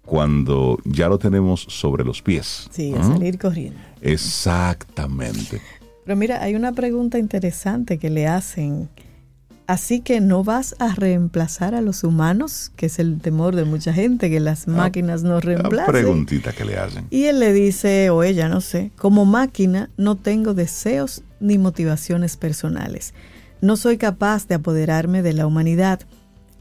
cuando 0.04 0.78
ya 0.84 1.08
lo 1.08 1.18
tenemos 1.18 1.64
sobre 1.68 2.04
los 2.04 2.22
pies. 2.22 2.68
Sí, 2.70 2.94
a 2.94 3.02
salir 3.02 3.38
corriendo. 3.38 3.78
Exactamente. 4.00 5.60
Pero 6.04 6.16
mira, 6.16 6.42
hay 6.42 6.54
una 6.54 6.72
pregunta 6.72 7.18
interesante 7.18 7.98
que 7.98 8.10
le 8.10 8.26
hacen. 8.26 8.88
Así 9.68 10.00
que 10.00 10.20
no 10.20 10.42
vas 10.42 10.74
a 10.80 10.94
reemplazar 10.94 11.74
a 11.74 11.80
los 11.80 12.02
humanos, 12.02 12.72
que 12.74 12.86
es 12.86 12.98
el 12.98 13.20
temor 13.20 13.54
de 13.54 13.64
mucha 13.64 13.92
gente, 13.92 14.28
que 14.28 14.40
las 14.40 14.66
ah, 14.66 14.72
máquinas 14.72 15.22
nos 15.22 15.44
reemplacen. 15.44 15.92
preguntita 15.92 16.52
que 16.52 16.64
le 16.64 16.76
hacen. 16.76 17.06
Y 17.10 17.24
él 17.24 17.38
le 17.38 17.52
dice, 17.52 18.10
o 18.10 18.24
ella, 18.24 18.48
no 18.48 18.60
sé, 18.60 18.90
como 18.96 19.24
máquina 19.24 19.88
no 19.96 20.16
tengo 20.16 20.52
deseos 20.52 21.22
ni 21.38 21.58
motivaciones 21.58 22.36
personales. 22.36 23.14
No 23.60 23.76
soy 23.76 23.96
capaz 23.96 24.48
de 24.48 24.56
apoderarme 24.56 25.22
de 25.22 25.32
la 25.32 25.46
humanidad. 25.46 26.00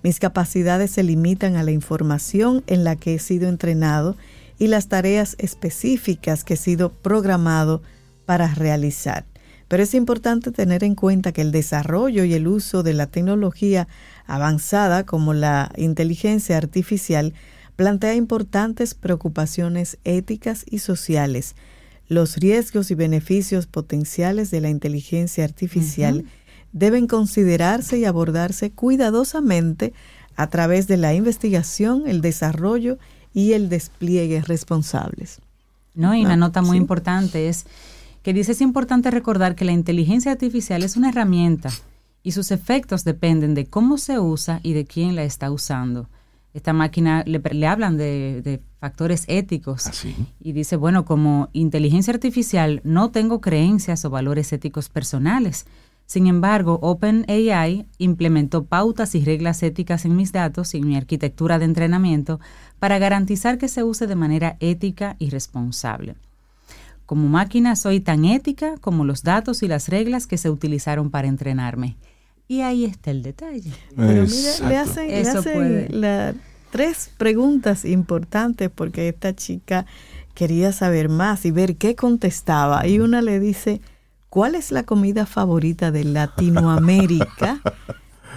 Mis 0.04 0.20
capacidades 0.20 0.92
se 0.92 1.04
limitan 1.04 1.56
a 1.56 1.64
la 1.64 1.72
información 1.72 2.64
en 2.68 2.84
la 2.84 2.96
que 2.96 3.16
he 3.16 3.20
sido 3.20 3.48
entrenado 3.48 4.18
y 4.58 4.68
las 4.68 4.88
tareas 4.88 5.36
específicas 5.40 6.44
que 6.44 6.56
he 6.56 6.58
sido 6.58 6.92
programado 6.92 7.82
para 8.26 8.54
realizar. 8.54 9.26
Pero 9.68 9.84
es 9.84 9.94
importante 9.94 10.52
tener 10.52 10.84
en 10.84 10.96
cuenta 10.96 11.32
que 11.32 11.42
el 11.42 11.52
desarrollo 11.52 12.26
y 12.26 12.34
el 12.34 12.48
uso 12.48 12.84
de 12.84 12.94
la 12.94 13.08
tecnología 13.08 13.88
avanzada 14.26 15.06
como 15.06 15.34
la 15.34 15.72
inteligencia 15.78 16.58
artificial 16.58 17.34
plantea 17.76 18.16
importantes 18.16 18.94
preocupaciones 18.94 19.98
éticas 20.04 20.66
y 20.70 20.80
sociales. 20.80 21.56
Los 22.08 22.36
riesgos 22.36 22.92
y 22.92 22.96
beneficios 22.96 23.66
potenciales 23.66 24.52
de 24.52 24.62
la 24.62 24.70
inteligencia 24.70 25.46
artificial 25.46 26.26
deben 26.74 27.08
considerarse 27.08 28.00
y 28.00 28.06
abordarse 28.06 28.72
cuidadosamente 28.72 29.94
a 30.36 30.48
través 30.48 30.88
de 30.88 30.98
la 30.98 31.14
investigación, 31.14 32.08
el 32.08 32.22
desarrollo 32.22 32.98
y 33.34 33.54
el 33.54 33.70
despliegue 33.70 34.42
responsables. 34.42 35.40
No, 35.94 36.16
y 36.16 36.24
una 36.24 36.38
nota 36.38 36.62
muy 36.62 36.78
importante 36.78 37.50
es 37.50 37.66
que 38.24 38.34
dice 38.34 38.54
es 38.54 38.62
importante 38.62 39.12
recordar 39.12 39.56
que 39.56 39.66
la 39.66 39.72
inteligencia 39.72 40.32
artificial 40.32 40.84
es 40.84 40.96
una 40.96 41.10
herramienta 41.10 41.70
y 42.24 42.32
sus 42.32 42.52
efectos 42.52 43.04
dependen 43.04 43.56
de 43.56 43.66
cómo 43.66 43.98
se 43.98 44.20
usa 44.20 44.60
y 44.64 44.74
de 44.74 44.86
quién 44.86 45.16
la 45.16 45.24
está 45.24 45.52
usando. 45.52 46.08
Esta 46.54 46.74
máquina 46.74 47.24
le, 47.26 47.68
hablan 47.68 47.98
de, 47.98 48.62
factores 48.80 49.24
éticos 49.28 49.88
¿Ah, 49.88 49.92
y 50.42 50.52
dice, 50.52 50.76
bueno, 50.76 51.06
como 51.06 51.50
inteligencia 51.54 52.14
artificial 52.14 52.82
no 52.84 53.12
tengo 53.12 53.40
creencias 53.40 54.04
o 54.06 54.10
valores 54.10 54.52
éticos 54.52 54.90
personales, 54.90 55.66
sin 56.12 56.28
embargo, 56.28 56.78
OpenAI 56.82 57.86
implementó 57.98 58.66
pautas 58.66 59.16
y 59.16 59.24
reglas 59.24 59.64
éticas 59.64 60.04
en 60.04 60.18
mis 60.18 60.34
datos 60.34 60.76
y 60.76 60.80
en 60.80 60.88
mi 60.90 60.98
arquitectura 60.98 61.58
de 61.58 61.64
entrenamiento 61.64 62.42
para 62.80 63.00
garantizar 63.00 63.58
que 63.58 63.70
se 63.70 63.86
use 63.86 64.08
de 64.08 64.16
manera 64.16 64.58
ética 64.60 65.16
y 65.20 65.30
responsable. 65.30 66.16
Como 67.06 67.30
máquina 67.30 67.78
soy 67.78 68.02
tan 68.02 68.26
ética 68.26 68.76
como 68.82 69.06
los 69.06 69.24
datos 69.24 69.64
y 69.64 69.70
las 69.70 69.88
reglas 69.88 70.28
que 70.28 70.38
se 70.38 70.50
utilizaron 70.50 71.12
para 71.12 71.30
entrenarme. 71.30 71.96
Y 72.50 72.60
ahí 72.60 72.84
está 72.84 73.12
el 73.12 73.24
detalle. 73.24 73.72
Pero 73.96 74.26
mira, 74.26 74.68
le 74.68 74.78
hacen, 74.78 76.42
tres 76.72 77.10
preguntas 77.18 77.86
importantes 77.86 78.70
porque 78.70 79.08
esta 79.08 79.34
chica 79.34 79.86
quería 80.34 80.74
saber 80.74 81.08
más 81.08 81.46
y 81.46 81.52
ver 81.52 81.78
qué 81.78 81.96
contestaba. 81.96 82.86
Y 82.86 83.00
una 83.00 83.22
le 83.22 83.40
dice, 83.40 83.80
¿cuál 84.32 84.56
es 84.56 84.72
la 84.72 84.84
comida 84.84 85.28
favorita 85.28 85.92
de 85.92 86.06
Latinoamérica? 86.06 87.62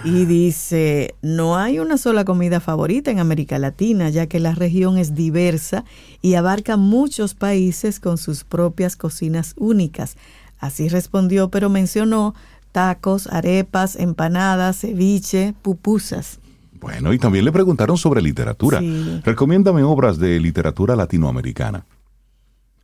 Y 0.03 0.25
dice, 0.25 1.15
no 1.23 1.57
hay 1.57 1.79
una 1.79 1.97
sola 1.97 2.25
comida 2.25 2.59
favorita 2.59 3.09
en 3.09 3.17
América 3.17 3.57
Latina, 3.57 4.07
ya 4.09 4.27
que 4.27 4.39
la 4.39 4.53
región 4.53 4.99
es 4.99 5.15
diversa 5.15 5.83
y 6.21 6.35
abarca 6.35 6.77
muchos 6.77 7.33
países 7.33 7.99
con 7.99 8.19
sus 8.19 8.43
propias 8.43 8.97
cocinas 8.97 9.55
únicas. 9.57 10.15
Así 10.59 10.89
respondió, 10.89 11.49
pero 11.49 11.71
mencionó 11.71 12.35
tacos, 12.71 13.25
arepas, 13.25 13.95
empanadas, 13.95 14.81
ceviche, 14.81 15.55
pupusas. 15.63 16.39
Bueno, 16.79 17.11
y 17.11 17.17
también 17.17 17.43
le 17.43 17.51
preguntaron 17.51 17.97
sobre 17.97 18.21
literatura. 18.21 18.83
Recomiéndame 19.23 19.81
obras 19.81 20.19
de 20.19 20.39
literatura 20.39 20.95
latinoamericana. 20.95 21.83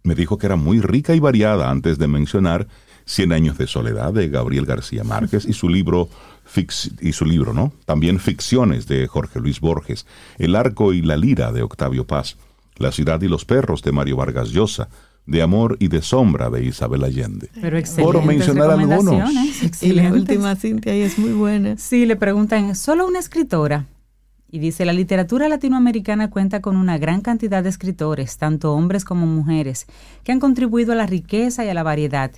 Me 0.01 0.15
dijo 0.15 0.39
que 0.39 0.47
era 0.47 0.55
muy 0.55 0.81
rica 0.81 1.13
y 1.13 1.19
variada 1.19 1.69
antes 1.69 1.99
de 1.99 2.07
mencionar 2.07 2.67
Cien 3.05 3.33
años 3.33 3.57
de 3.57 3.67
soledad 3.67 4.13
de 4.13 4.29
Gabriel 4.29 4.65
García 4.65 5.03
Márquez 5.03 5.45
y 5.45 5.53
su 5.53 5.69
libro 5.69 6.09
y 7.01 7.13
su 7.13 7.25
libro, 7.25 7.53
¿no? 7.53 7.71
También 7.85 8.19
Ficciones 8.19 8.87
de 8.87 9.07
Jorge 9.07 9.39
Luis 9.39 9.59
Borges, 9.59 10.05
El 10.37 10.55
arco 10.55 10.93
y 10.93 11.01
la 11.01 11.15
lira 11.15 11.51
de 11.51 11.61
Octavio 11.61 12.05
Paz. 12.05 12.37
La 12.77 12.91
ciudad 12.91 13.21
y 13.21 13.27
los 13.27 13.45
perros 13.45 13.83
de 13.83 13.91
Mario 13.91 14.17
Vargas 14.17 14.49
Llosa, 14.49 14.89
De 15.25 15.41
amor 15.41 15.77
y 15.79 15.87
de 15.87 16.01
sombra 16.01 16.49
de 16.49 16.65
Isabel 16.65 17.03
Allende. 17.03 17.49
Pero 17.61 17.77
excelente. 17.77 18.11
Por 18.11 18.25
mencionar 18.25 18.71
algunos. 18.71 19.31
Y 19.81 19.93
la 19.93 20.11
última 20.11 20.55
Cintia 20.55 20.97
y 20.97 21.01
es 21.01 21.19
muy 21.19 21.31
buena. 21.31 21.77
Sí, 21.77 22.05
le 22.05 22.15
preguntan, 22.15 22.75
¿solo 22.75 23.07
una 23.07 23.19
escritora? 23.19 23.85
Y 24.49 24.59
dice, 24.59 24.83
la 24.83 24.93
literatura 24.93 25.47
latinoamericana 25.47 26.29
cuenta 26.29 26.59
con 26.59 26.75
una 26.75 26.97
gran 26.97 27.21
cantidad 27.21 27.63
de 27.63 27.69
escritores, 27.69 28.37
tanto 28.37 28.73
hombres 28.73 29.05
como 29.05 29.25
mujeres, 29.25 29.85
que 30.23 30.33
han 30.33 30.41
contribuido 30.41 30.91
a 30.91 30.95
la 30.95 31.05
riqueza 31.05 31.63
y 31.63 31.69
a 31.69 31.73
la 31.73 31.83
variedad. 31.83 32.31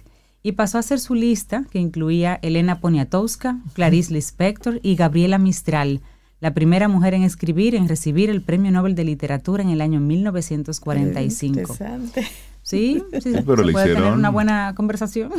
Y 0.45 0.51
pasó 0.53 0.77
a 0.77 0.81
ser 0.83 0.99
su 0.99 1.15
lista, 1.15 1.63
que 1.71 1.79
incluía 1.79 2.37
Elena 2.41 2.79
Poniatowska, 2.81 3.59
Clarice 3.73 4.13
Lispector 4.13 4.79
y 4.83 4.95
Gabriela 4.95 5.37
Mistral, 5.37 6.01
la 6.41 6.53
primera 6.53 6.89
mujer 6.89 7.13
en 7.13 7.23
escribir 7.23 7.73
en 7.75 7.87
recibir 7.87 8.29
el 8.29 8.41
Premio 8.41 8.69
Nobel 8.71 8.93
de 8.95 9.05
Literatura 9.05 9.63
en 9.63 9.69
el 9.69 9.79
año 9.79 10.01
1945. 10.01 11.59
Interesante. 11.61 12.27
Sí, 12.61 13.01
sí, 13.21 13.33
pero 13.45 13.57
se 13.57 13.65
le 13.65 13.71
puede 13.71 13.85
tener 13.85 13.99
hicieron- 14.03 14.19
una 14.19 14.29
buena 14.29 14.73
conversación. 14.75 15.31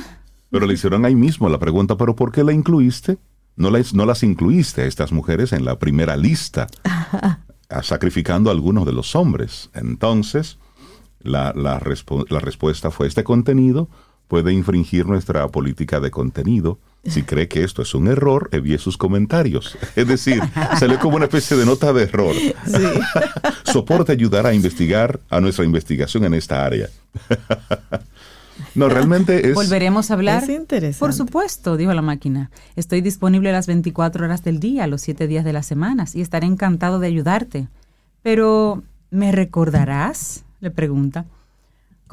Pero 0.50 0.66
le 0.66 0.74
hicieron 0.74 1.04
ahí 1.04 1.14
mismo 1.14 1.48
la 1.48 1.58
pregunta, 1.58 1.96
¿pero 1.96 2.16
por 2.16 2.32
qué 2.32 2.44
la 2.44 2.52
incluiste? 2.52 3.18
No 3.56 3.70
las, 3.70 3.92
no 3.92 4.06
las 4.06 4.22
incluiste 4.22 4.82
a 4.82 4.86
estas 4.86 5.12
mujeres 5.12 5.52
en 5.52 5.64
la 5.64 5.78
primera 5.78 6.16
lista, 6.16 6.66
a- 6.84 7.82
sacrificando 7.82 8.48
a 8.48 8.52
algunos 8.54 8.86
de 8.86 8.92
los 8.92 9.14
hombres. 9.16 9.68
Entonces, 9.74 10.58
la, 11.20 11.52
la 11.54 11.78
respo- 11.80 12.24
la 12.30 12.38
respuesta 12.40 12.90
fue, 12.90 13.06
este 13.06 13.24
contenido 13.24 13.88
puede 14.34 14.52
infringir 14.52 15.06
nuestra 15.06 15.46
política 15.46 16.00
de 16.00 16.10
contenido. 16.10 16.80
Si 17.04 17.22
cree 17.30 17.46
que 17.46 17.62
esto 17.62 17.82
es 17.82 17.94
un 17.94 18.08
error, 18.08 18.48
envíe 18.50 18.78
sus 18.78 18.98
comentarios. 18.98 19.78
Es 19.94 20.08
decir, 20.08 20.42
salió 20.76 20.98
como 20.98 21.14
una 21.14 21.26
especie 21.26 21.56
de 21.56 21.64
nota 21.64 21.92
de 21.92 22.02
error. 22.02 22.34
Soporte 23.62 24.10
ayudar 24.10 24.44
a 24.44 24.52
investigar 24.52 25.20
a 25.30 25.40
nuestra 25.40 25.64
investigación 25.64 26.24
en 26.24 26.34
esta 26.34 26.66
área. 26.66 26.88
no, 28.74 28.88
realmente 28.88 29.50
es... 29.50 29.54
Volveremos 29.54 30.10
a 30.10 30.14
hablar. 30.14 30.42
Es 30.42 30.48
interesante. 30.48 30.98
Por 30.98 31.12
supuesto, 31.12 31.76
dijo 31.76 31.94
la 31.94 32.02
máquina. 32.02 32.50
Estoy 32.74 33.02
disponible 33.02 33.52
las 33.52 33.68
24 33.68 34.24
horas 34.24 34.42
del 34.42 34.58
día, 34.58 34.88
los 34.88 35.00
7 35.02 35.28
días 35.28 35.44
de 35.44 35.52
las 35.52 35.66
semanas, 35.66 36.16
y 36.16 36.22
estaré 36.22 36.48
encantado 36.48 36.98
de 36.98 37.06
ayudarte. 37.06 37.68
Pero, 38.24 38.82
¿me 39.12 39.30
recordarás? 39.30 40.44
le 40.58 40.72
pregunta. 40.72 41.24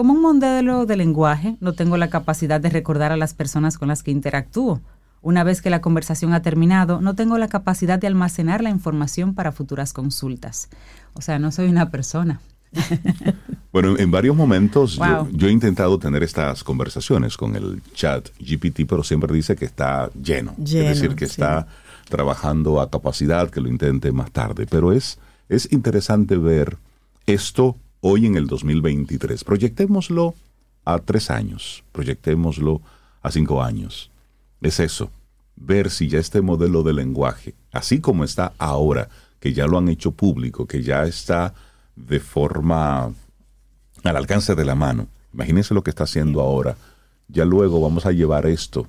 Como 0.02 0.14
un 0.14 0.22
modelo 0.24 0.88
de 0.88 0.98
lenguaje, 0.98 1.58
no 1.60 1.74
tengo 1.74 1.96
la 1.96 2.10
capacidad 2.10 2.60
de 2.60 2.72
recordar 2.72 3.12
a 3.12 3.18
las 3.18 3.36
personas 3.36 3.78
con 3.78 3.88
las 3.88 4.02
que 4.02 4.10
interactúo. 4.10 4.82
Una 5.22 5.44
vez 5.44 5.62
que 5.62 5.70
la 5.70 5.80
conversación 5.80 6.34
ha 6.34 6.42
terminado, 6.42 7.02
no 7.02 7.14
tengo 7.14 7.38
la 7.38 7.48
capacidad 7.50 8.00
de 8.00 8.08
almacenar 8.08 8.64
la 8.64 8.72
información 8.72 9.36
para 9.36 9.52
futuras 9.52 9.94
consultas. 9.94 10.70
O 11.14 11.22
sea, 11.22 11.38
no 11.38 11.52
soy 11.52 11.70
una 11.70 11.92
persona. 11.92 12.42
Bueno, 13.72 13.96
en 14.00 14.10
varios 14.10 14.36
momentos 14.36 14.96
yo- 14.96 15.06
Wow. 15.06 15.30
yo, 15.34 15.48
he 15.48 15.52
intentado 15.52 16.00
tener 16.00 16.24
estas 16.24 16.64
conversaciones 16.64 17.38
con 17.38 17.56
el 17.56 17.84
chat 17.94 18.28
GPT, 18.40 18.86
pero 18.88 19.04
siempre 19.04 19.32
dice 19.36 19.56
que 19.56 19.66
está 19.66 20.10
lleno. 20.20 20.56
Lleno, 20.58 20.90
es 20.90 21.00
decir, 21.00 21.16
que 21.16 21.28
sí. 21.28 21.34
está 21.34 21.68
trabajando 22.10 22.82
a 22.82 22.90
capacidad, 22.90 23.52
que 23.52 23.62
lo 23.62 23.70
intente 23.70 24.12
más 24.12 24.32
tarde. 24.32 24.66
Pero 24.68 24.94
es, 24.94 25.20
es 25.48 25.72
interesante 25.72 26.38
ver 26.38 26.78
esto 27.28 27.78
hoy 28.02 28.26
en 28.26 28.36
el 28.36 28.48
2023. 28.48 29.44
Proyectémoslo 29.44 30.34
a 30.86 31.00
tres 31.00 31.30
años, 31.32 31.84
proyectémoslo 31.92 32.82
a 33.22 33.32
cinco 33.32 33.64
años. 33.64 34.10
Es 34.62 34.80
eso, 34.80 35.10
ver 35.56 35.90
si 35.90 36.08
ya 36.08 36.20
este 36.20 36.42
modelo 36.42 36.84
de 36.84 36.94
lenguaje, 36.94 37.54
así 37.72 38.00
como 38.00 38.24
está 38.24 38.54
ahora, 38.58 39.10
que 39.40 39.54
ya 39.54 39.66
lo 39.68 39.78
han 39.78 39.90
hecho 39.90 40.12
público, 40.12 40.66
que 40.68 40.84
ya 40.84 41.04
está 41.06 41.54
de 41.96 42.20
forma 42.20 43.12
al 44.04 44.18
alcance 44.18 44.56
de 44.56 44.66
la 44.66 44.76
mano. 44.76 45.08
Imagínense 45.34 45.74
lo 45.74 45.84
que 45.84 45.90
está 45.92 46.04
haciendo 46.04 46.42
ahora. 46.42 46.76
Ya 47.28 47.46
luego 47.46 47.80
vamos 47.82 48.06
a 48.06 48.12
llevar 48.12 48.46
esto. 48.46 48.88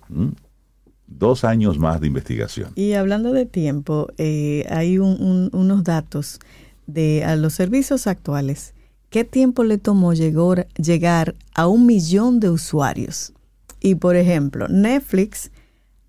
Dos 1.06 1.44
años 1.44 1.78
más 1.78 2.00
de 2.00 2.06
investigación. 2.06 2.70
Y 2.74 2.92
hablando 2.94 3.32
de 3.32 3.44
tiempo, 3.46 4.08
eh, 4.18 4.66
hay 4.70 4.98
un- 4.98 5.50
unos 5.52 5.84
datos 5.84 6.38
de 6.86 7.24
a 7.24 7.36
los 7.36 7.52
servicios 7.54 8.06
actuales. 8.06 8.74
¿Qué 9.12 9.24
tiempo 9.24 9.62
le 9.62 9.76
tomó 9.76 10.14
llegar, 10.14 11.34
a 11.54 11.66
un 11.66 11.84
millón 11.84 12.40
de 12.40 12.48
usuarios? 12.48 13.34
Y 13.78 13.96
por 13.96 14.16
ejemplo, 14.16 14.68
Netflix, 14.68 15.50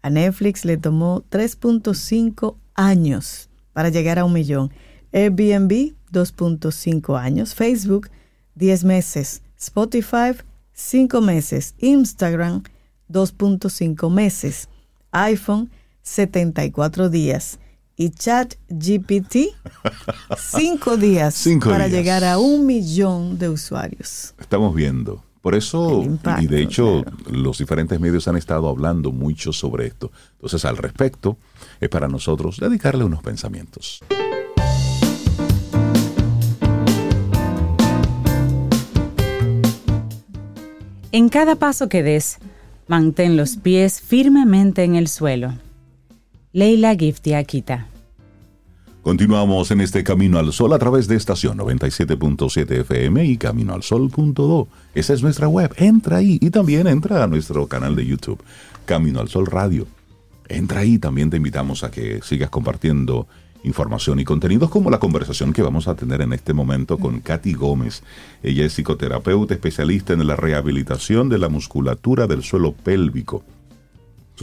a 0.01 0.09
Netflix 0.09 0.63
le 0.63 0.77
tomó 0.77 1.21
3.5 1.29 2.55
años 2.75 3.49
para 3.73 3.89
llegar 3.89 4.19
a 4.19 4.23
un 4.23 4.31
millón. 4.31 4.71
Airbnb, 5.11 5.95
2.5 6.13 7.19
años. 7.19 7.53
Facebook, 7.53 8.07
10 8.55 8.85
meses. 8.85 9.41
Spotify, 9.59 10.37
5 10.71 11.19
meses. 11.19 11.75
Instagram, 11.79 12.63
2.5 13.11 14.09
meses. 14.09 14.69
iPhone, 15.11 15.69
74 16.03 17.09
días. 17.09 17.59
Y 17.95 18.09
ChatGPT, 18.09 19.37
5 20.35 20.97
días 20.97 21.33
Cinco 21.35 21.69
para 21.69 21.87
días. 21.87 21.91
llegar 21.91 22.23
a 22.23 22.39
un 22.39 22.65
millón 22.65 23.37
de 23.37 23.49
usuarios. 23.49 24.33
Estamos 24.39 24.73
viendo. 24.73 25.23
Por 25.41 25.55
eso, 25.55 26.01
impacto, 26.01 26.41
y 26.41 26.47
de 26.47 26.61
hecho, 26.61 27.03
claro. 27.03 27.17
los 27.29 27.57
diferentes 27.57 27.99
medios 27.99 28.27
han 28.27 28.37
estado 28.37 28.67
hablando 28.69 29.11
mucho 29.11 29.51
sobre 29.51 29.87
esto. 29.87 30.11
Entonces, 30.35 30.63
al 30.65 30.77
respecto, 30.77 31.37
es 31.81 31.89
para 31.89 32.07
nosotros 32.07 32.57
dedicarle 32.57 33.03
unos 33.03 33.21
pensamientos. 33.21 33.99
En 41.11 41.29
cada 41.29 41.55
paso 41.57 41.89
que 41.89 42.01
des, 42.01 42.39
mantén 42.87 43.37
los 43.37 43.57
pies 43.57 44.01
firmemente 44.01 44.83
en 44.83 44.95
el 44.95 45.07
suelo. 45.07 45.53
Leila 46.55 46.95
Gifty 46.95 47.33
Akita. 47.33 47.87
Continuamos 49.01 49.71
en 49.71 49.81
este 49.81 50.03
Camino 50.03 50.37
al 50.37 50.53
Sol 50.53 50.71
a 50.73 50.77
través 50.77 51.07
de 51.07 51.15
estación 51.15 51.57
97.7 51.57 52.81
FM 52.81 53.25
y 53.25 53.37
caminoalsol.do. 53.37 54.67
Esa 54.93 55.13
es 55.13 55.23
nuestra 55.23 55.47
web. 55.47 55.73
Entra 55.77 56.17
ahí 56.17 56.37
y 56.39 56.51
también 56.51 56.85
entra 56.85 57.23
a 57.23 57.27
nuestro 57.27 57.65
canal 57.65 57.95
de 57.95 58.05
YouTube, 58.05 58.39
Camino 58.85 59.19
al 59.19 59.29
Sol 59.29 59.47
Radio. 59.47 59.87
Entra 60.47 60.81
ahí, 60.81 60.99
también 60.99 61.31
te 61.31 61.37
invitamos 61.37 61.83
a 61.83 61.89
que 61.89 62.21
sigas 62.21 62.51
compartiendo 62.51 63.25
información 63.63 64.19
y 64.19 64.23
contenidos 64.23 64.69
como 64.69 64.91
la 64.91 64.99
conversación 64.99 65.53
que 65.53 65.63
vamos 65.63 65.87
a 65.87 65.95
tener 65.95 66.21
en 66.21 66.33
este 66.33 66.53
momento 66.53 66.99
con 66.99 67.19
Katy 67.19 67.53
Gómez. 67.53 68.03
Ella 68.43 68.63
es 68.63 68.73
psicoterapeuta 68.73 69.55
especialista 69.55 70.13
en 70.13 70.27
la 70.27 70.35
rehabilitación 70.35 71.29
de 71.29 71.39
la 71.39 71.49
musculatura 71.49 72.27
del 72.27 72.43
suelo 72.43 72.73
pélvico. 72.73 73.43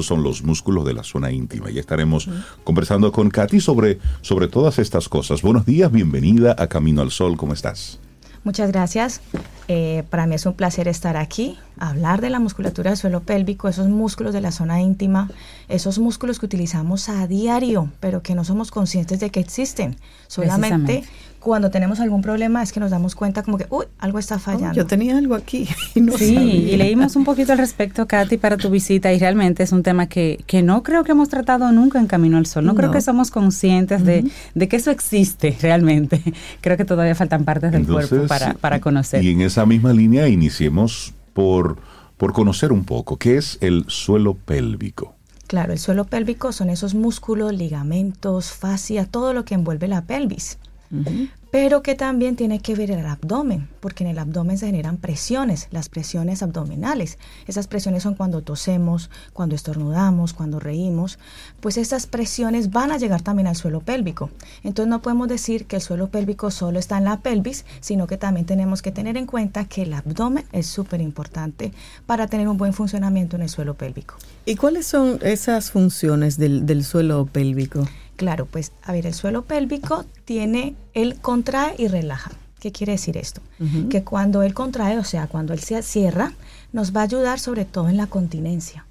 Son 0.03 0.22
los 0.22 0.42
músculos 0.42 0.84
de 0.84 0.94
la 0.94 1.03
zona 1.03 1.30
íntima. 1.30 1.70
Ya 1.70 1.80
estaremos 1.80 2.28
conversando 2.64 3.12
con 3.12 3.30
Katy 3.30 3.61
sobre, 3.61 3.98
sobre 4.20 4.48
todas 4.48 4.78
estas 4.78 5.09
cosas. 5.09 5.42
Buenos 5.42 5.66
días, 5.66 5.90
bienvenida 5.90 6.55
a 6.59 6.66
Camino 6.66 7.03
al 7.03 7.11
Sol. 7.11 7.36
¿Cómo 7.36 7.53
estás? 7.53 7.98
Muchas 8.42 8.72
gracias. 8.72 9.20
Eh, 9.68 10.03
para 10.09 10.26
mí 10.26 10.34
es 10.34 10.46
un 10.46 10.55
placer 10.55 10.88
estar 10.88 11.16
aquí, 11.16 11.59
hablar 11.78 12.20
de 12.20 12.30
la 12.30 12.40
musculatura 12.40 12.90
del 12.90 12.96
suelo 12.96 13.20
pélvico, 13.20 13.68
esos 13.68 13.86
músculos 13.86 14.32
de 14.32 14.40
la 14.40 14.51
zona 14.51 14.80
íntima, 14.80 15.30
esos 15.68 15.98
músculos 15.98 16.40
que 16.40 16.46
utilizamos 16.46 17.09
a 17.09 17.26
diario, 17.26 17.90
pero 18.01 18.22
que 18.22 18.34
no 18.34 18.44
somos 18.44 18.70
conscientes 18.70 19.20
de 19.20 19.30
que 19.30 19.40
existen. 19.40 19.96
Solamente. 20.26 21.05
Cuando 21.41 21.70
tenemos 21.70 22.01
algún 22.01 22.20
problema 22.22 22.62
es 22.62 22.70
que 22.70 22.80
nos 22.80 22.91
damos 22.91 23.14
cuenta 23.14 23.43
como 23.43 23.57
que, 23.59 23.66
uy, 23.70 23.86
algo 23.99 24.18
está 24.18 24.38
fallando. 24.38 24.74
Yo 24.74 24.86
tenía 24.86 25.16
algo 25.16 25.34
aquí 25.34 25.66
y 25.95 26.01
no 26.03 26.16
Sí, 26.16 26.34
sabía. 26.34 26.55
y 26.55 26.76
leímos 26.76 27.16
un 27.16 27.24
poquito 27.24 27.53
al 27.53 27.59
respecto, 27.59 28.07
Katy, 28.07 28.36
para 28.36 28.57
tu 28.59 28.70
visita 28.70 29.12
y 29.12 29.18
realmente 29.18 29.62
es 29.62 29.72
un 29.72 29.82
tema 29.82 30.07
que, 30.07 30.38
que 30.47 30.62
no 30.62 30.82
creo 30.82 31.03
que 31.03 31.12
hemos 31.12 31.28
tratado 31.30 31.72
nunca 31.72 31.99
en 31.99 32.07
Camino 32.07 32.36
al 32.36 32.47
Sol. 32.47 32.64
No, 32.66 32.74
creo 32.74 32.91
que 32.91 33.01
somos 33.01 33.30
conscientes 33.30 34.05
de, 34.05 34.30
de 34.55 34.68
que 34.68 34.76
eso 34.76 34.91
existe 34.91 35.57
realmente. 35.62 36.22
Creo 36.61 36.76
que 36.76 36.84
todavía 36.84 37.14
faltan 37.14 37.45
partes 37.45 37.72
del 37.72 37.86
cuerpo 37.86 38.26
para, 38.28 38.55
para 38.55 38.80
conocer. 38.80 39.24
Y 39.24 39.30
en 39.30 39.41
esa 39.41 39.64
misma 39.66 39.93
línea 39.93 40.28
iniciemos 40.28 41.14
por, 41.32 41.78
por 42.16 42.32
conocer 42.34 42.70
un 42.70 42.84
poco 42.84 43.16
qué 43.16 43.38
es 43.38 43.57
el 43.62 43.84
suelo 43.88 44.34
pélvico. 44.34 45.14
Claro, 45.47 45.72
el 45.72 45.78
suelo 45.78 46.05
pélvico 46.05 46.53
son 46.53 46.70
esos 46.70 46.95
músculos, 46.95 47.53
ligamentos, 47.53 48.53
fascia, 48.53 49.05
todo 49.07 49.32
lo 49.32 49.45
que 49.45 49.55
envuelve 49.55 49.88
la 49.88 50.03
pelvis. 50.03 50.59
Pero 51.51 51.82
que 51.82 51.97
también 51.97 52.36
tiene 52.36 52.61
que 52.61 52.74
ver 52.74 52.91
el 52.93 53.05
abdomen, 53.07 53.68
porque 53.80 54.05
en 54.05 54.11
el 54.11 54.18
abdomen 54.18 54.57
se 54.57 54.66
generan 54.66 54.99
presiones, 54.99 55.66
las 55.72 55.88
presiones 55.88 56.43
abdominales. 56.43 57.18
Esas 57.47 57.66
presiones 57.66 58.05
son 58.05 58.14
cuando 58.14 58.43
tosemos, 58.43 59.11
cuando 59.32 59.57
estornudamos, 59.57 60.32
cuando 60.32 60.61
reímos. 60.61 61.18
Pues 61.61 61.76
estas 61.76 62.07
presiones 62.07 62.70
van 62.70 62.93
a 62.93 62.99
llegar 62.99 63.22
también 63.22 63.49
al 63.49 63.57
suelo 63.57 63.80
pélvico. 63.80 64.30
Entonces 64.62 64.88
no 64.88 65.03
podemos 65.03 65.28
decir 65.28 65.66
que 65.66 65.76
el 65.76 65.82
suelo 65.82 66.09
pélvico 66.09 66.51
solo 66.51 66.78
está 66.78 66.99
en 66.99 67.05
la 67.05 67.20
pelvis, 67.20 67.64
sino 67.80 68.07
que 68.07 68.16
también 68.16 68.47
tenemos 68.47 68.80
que 68.80 68.93
tener 68.93 69.16
en 69.16 69.26
cuenta 69.26 69.64
que 69.64 69.82
el 69.82 69.93
abdomen 69.93 70.45
es 70.53 70.66
súper 70.66 71.01
importante 71.01 71.72
para 72.07 72.28
tener 72.28 72.49
un 72.49 72.59
buen 72.59 72.72
funcionamiento 72.72 73.36
en 73.36 73.43
el 73.43 73.49
suelo 73.49 73.74
pélvico. 73.74 74.14
¿Y 74.47 74.55
cuáles 74.57 74.86
son 74.86 75.18
esas 75.22 75.70
funciones 75.72 76.36
del, 76.36 76.64
del 76.64 76.84
suelo 76.84 77.26
pélvico? 77.26 77.86
Claro, 78.21 78.45
pues 78.45 78.73
a 78.83 78.93
ver, 78.93 79.07
el 79.07 79.14
suelo 79.14 79.47
pélvico 79.47 80.05
tiene, 80.27 80.75
él 80.93 81.16
contrae 81.23 81.75
y 81.79 81.89
relaja. 81.89 82.31
¿Qué 82.61 82.71
quiere 82.71 82.93
decir 82.93 83.16
esto? 83.16 83.41
Que 83.89 84.05
cuando 84.05 84.43
él 84.43 84.53
contrae, 84.53 84.99
o 84.99 85.05
sea, 85.05 85.27
cuando 85.27 85.55
él 85.55 85.61
se 85.61 85.83
cierra, 85.83 86.35
nos 86.71 86.95
va 86.95 87.01
a 87.01 87.05
ayudar 87.05 87.39
sobre 87.39 87.64
todo 87.64 87.89
en 87.89 87.97
la 87.97 88.09
continencia. 88.09 88.85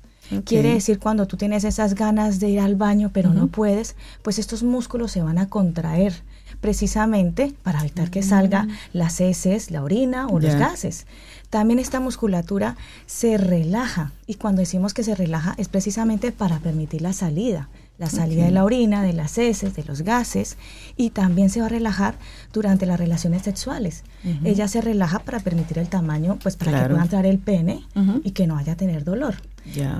Quiere 0.45 0.73
decir 0.73 0.97
cuando 0.97 1.27
tú 1.27 1.37
tienes 1.37 1.63
esas 1.63 1.93
ganas 1.93 2.39
de 2.39 2.49
ir 2.49 2.59
al 2.59 2.75
baño 2.75 3.11
pero 3.13 3.31
no 3.31 3.45
puedes, 3.45 3.95
pues 4.23 4.39
estos 4.39 4.63
músculos 4.63 5.11
se 5.11 5.21
van 5.21 5.37
a 5.37 5.47
contraer 5.47 6.23
precisamente 6.59 7.53
para 7.61 7.81
evitar 7.81 8.09
que 8.09 8.23
salga 8.23 8.63
mm. 8.63 8.69
las 8.93 9.21
heces, 9.21 9.69
la 9.69 9.83
orina 9.83 10.25
o 10.25 10.39
los 10.39 10.55
gases. 10.55 11.05
También 11.51 11.77
esta 11.77 11.99
musculatura 11.99 12.77
se 13.05 13.37
relaja 13.37 14.11
y 14.25 14.35
cuando 14.35 14.61
decimos 14.61 14.95
que 14.95 15.03
se 15.03 15.13
relaja 15.13 15.53
es 15.59 15.67
precisamente 15.67 16.31
para 16.31 16.57
permitir 16.57 17.03
la 17.03 17.13
salida 17.13 17.69
la 17.99 18.09
salida 18.09 18.45
de 18.45 18.51
la 18.51 18.63
orina, 18.63 19.03
de 19.03 19.13
las 19.13 19.37
heces, 19.37 19.75
de 19.75 19.83
los 19.83 20.01
gases, 20.01 20.57
y 20.95 21.09
también 21.09 21.49
se 21.49 21.59
va 21.59 21.65
a 21.67 21.69
relajar 21.69 22.15
durante 22.53 22.85
las 22.85 22.97
relaciones 22.97 23.43
sexuales. 23.43 24.03
Ella 24.43 24.67
se 24.67 24.81
relaja 24.81 25.19
para 25.19 25.39
permitir 25.39 25.77
el 25.79 25.89
tamaño, 25.89 26.39
pues 26.41 26.55
para 26.55 26.71
que 26.71 26.89
pueda 26.89 27.03
entrar 27.03 27.25
el 27.25 27.39
pene 27.39 27.83
y 28.23 28.31
que 28.31 28.47
no 28.47 28.57
haya 28.57 28.75
tener 28.75 29.03
dolor. 29.03 29.35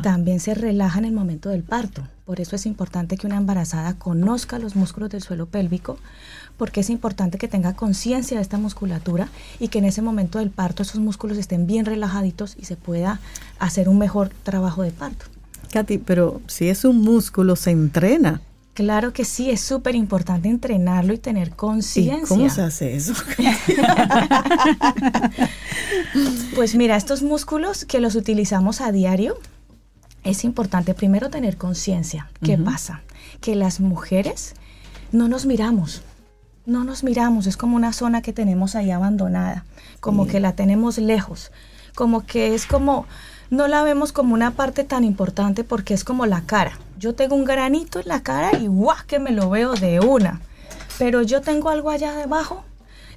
También 0.01 0.39
se 0.39 0.55
relaja 0.55 0.97
en 0.99 1.05
el 1.05 1.11
momento 1.11 1.49
del 1.49 1.63
parto. 1.63 2.01
Por 2.25 2.39
eso 2.39 2.55
es 2.55 2.65
importante 2.65 3.17
que 3.17 3.27
una 3.27 3.37
embarazada 3.37 3.95
conozca 3.95 4.59
los 4.59 4.75
músculos 4.75 5.09
del 5.09 5.21
suelo 5.21 5.47
pélvico, 5.47 5.97
porque 6.57 6.81
es 6.81 6.89
importante 6.89 7.37
que 7.37 7.47
tenga 7.47 7.73
conciencia 7.73 8.37
de 8.37 8.43
esta 8.43 8.57
musculatura 8.57 9.27
y 9.59 9.67
que 9.67 9.79
en 9.79 9.85
ese 9.85 10.01
momento 10.01 10.39
del 10.39 10.51
parto 10.51 10.83
esos 10.83 11.01
músculos 11.01 11.37
estén 11.37 11.67
bien 11.67 11.85
relajaditos 11.85 12.55
y 12.57 12.65
se 12.65 12.77
pueda 12.77 13.19
hacer 13.59 13.89
un 13.89 13.97
mejor 13.97 14.29
trabajo 14.43 14.83
de 14.83 14.91
parto. 14.91 15.25
Katy, 15.71 15.99
pero 15.99 16.41
si 16.47 16.69
es 16.69 16.85
un 16.85 17.01
músculo, 17.01 17.55
se 17.55 17.71
entrena. 17.71 18.41
Claro 18.73 19.11
que 19.11 19.25
sí, 19.25 19.51
es 19.51 19.59
súper 19.59 19.95
importante 19.95 20.47
entrenarlo 20.47 21.13
y 21.13 21.17
tener 21.17 21.51
conciencia. 21.51 22.27
¿Cómo 22.27 22.49
se 22.49 22.61
hace 22.61 22.95
eso? 22.95 23.13
pues 26.55 26.75
mira, 26.75 26.95
estos 26.95 27.21
músculos 27.21 27.83
que 27.83 27.99
los 27.99 28.15
utilizamos 28.15 28.79
a 28.79 28.93
diario, 28.93 29.37
es 30.23 30.43
importante 30.43 30.93
primero 30.93 31.29
tener 31.29 31.57
conciencia. 31.57 32.29
¿Qué 32.41 32.57
pasa? 32.57 33.01
Que 33.41 33.55
las 33.55 33.79
mujeres 33.79 34.53
no 35.11 35.27
nos 35.27 35.45
miramos, 35.45 36.03
no 36.65 36.83
nos 36.83 37.03
miramos, 37.03 37.47
es 37.47 37.57
como 37.57 37.75
una 37.75 37.93
zona 37.93 38.21
que 38.21 38.31
tenemos 38.31 38.75
ahí 38.75 38.91
abandonada, 38.91 39.65
como 39.99 40.27
que 40.27 40.39
la 40.39 40.53
tenemos 40.53 40.97
lejos, 40.97 41.51
como 41.95 42.25
que 42.25 42.53
es 42.53 42.65
como 42.65 43.05
no 43.49 43.67
la 43.67 43.83
vemos 43.83 44.11
como 44.11 44.33
una 44.33 44.51
parte 44.51 44.83
tan 44.83 45.03
importante 45.03 45.63
porque 45.63 45.93
es 45.93 46.03
como 46.03 46.25
la 46.25 46.41
cara. 46.41 46.77
Yo 46.99 47.15
tengo 47.15 47.35
un 47.35 47.45
granito 47.45 47.99
en 47.99 48.07
la 48.07 48.21
cara 48.21 48.57
y 48.57 48.67
¡guau! 48.67 48.97
que 49.07 49.19
me 49.19 49.31
lo 49.31 49.49
veo 49.49 49.73
de 49.73 49.99
una. 49.99 50.41
Pero 50.97 51.21
yo 51.21 51.41
tengo 51.41 51.69
algo 51.69 51.89
allá 51.89 52.13
debajo. 52.13 52.63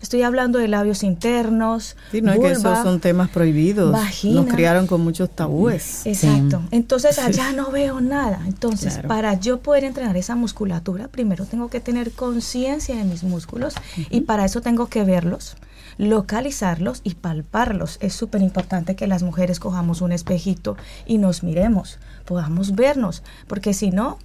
Estoy 0.00 0.22
hablando 0.22 0.58
de 0.58 0.66
labios 0.66 1.04
internos. 1.04 1.96
Sí, 2.10 2.22
no 2.22 2.32
es 2.32 2.40
que 2.40 2.50
esos 2.50 2.78
son 2.82 2.98
temas 2.98 3.30
prohibidos. 3.30 3.96
Nos 4.24 4.46
criaron 4.46 4.88
con 4.88 5.00
muchos 5.00 5.30
tabúes. 5.30 6.04
Exacto. 6.06 6.60
Entonces 6.72 7.20
allá 7.20 7.52
no 7.52 7.70
veo 7.70 8.00
nada. 8.00 8.40
Entonces, 8.46 8.98
para 9.06 9.34
yo 9.34 9.60
poder 9.60 9.84
entrenar 9.84 10.16
esa 10.16 10.34
musculatura, 10.34 11.06
primero 11.06 11.44
tengo 11.46 11.68
que 11.68 11.78
tener 11.78 12.10
conciencia 12.10 12.96
de 12.96 13.04
mis 13.04 13.22
músculos 13.22 13.74
y 14.10 14.22
para 14.22 14.44
eso 14.44 14.60
tengo 14.60 14.88
que 14.88 15.04
verlos 15.04 15.56
localizarlos 15.98 17.00
y 17.04 17.14
palparlos. 17.14 17.98
Es 18.00 18.14
súper 18.14 18.42
importante 18.42 18.96
que 18.96 19.06
las 19.06 19.22
mujeres 19.22 19.60
cojamos 19.60 20.00
un 20.00 20.12
espejito 20.12 20.76
y 21.06 21.18
nos 21.18 21.42
miremos, 21.42 21.98
podamos 22.24 22.74
vernos, 22.74 23.22
porque 23.46 23.74
si 23.74 23.90
no, 23.90 24.18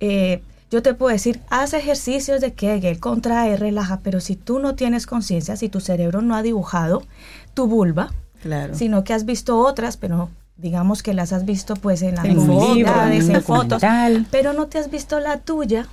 eh, 0.00 0.42
yo 0.70 0.82
te 0.82 0.94
puedo 0.94 1.12
decir, 1.12 1.40
haz 1.48 1.74
ejercicios 1.74 2.40
de 2.40 2.52
Kegel, 2.52 2.98
contrae, 2.98 3.56
relaja, 3.56 4.00
pero 4.02 4.20
si 4.20 4.34
tú 4.34 4.58
no 4.58 4.74
tienes 4.74 5.06
conciencia, 5.06 5.56
si 5.56 5.68
tu 5.68 5.80
cerebro 5.80 6.22
no 6.22 6.34
ha 6.34 6.42
dibujado 6.42 7.02
tu 7.54 7.68
vulva, 7.68 8.12
claro. 8.42 8.74
sino 8.74 9.04
que 9.04 9.14
has 9.14 9.24
visto 9.24 9.58
otras, 9.58 9.96
pero 9.96 10.28
digamos 10.56 11.02
que 11.02 11.14
las 11.14 11.32
has 11.32 11.44
visto 11.44 11.76
pues 11.76 12.02
en 12.02 12.16
las 12.16 12.24
en 12.24 13.42
fotos, 13.42 13.82
pero 14.30 14.52
no 14.52 14.66
te 14.66 14.78
has 14.78 14.90
visto 14.90 15.20
la 15.20 15.38
tuya, 15.38 15.86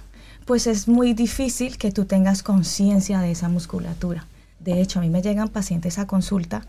pues 0.46 0.68
es 0.68 0.88
muy 0.88 1.14
difícil 1.14 1.78
que 1.78 1.92
tú 1.92 2.06
tengas 2.06 2.44
conciencia 2.44 3.20
de 3.20 3.32
esa 3.32 3.50
musculatura. 3.50 4.26
De 4.64 4.82
hecho, 4.82 5.00
a 5.00 5.02
mí 5.02 5.10
me 5.10 5.22
llegan 5.22 5.50
pacientes 5.50 6.00
a 6.00 6.08
consulta, 6.08 6.66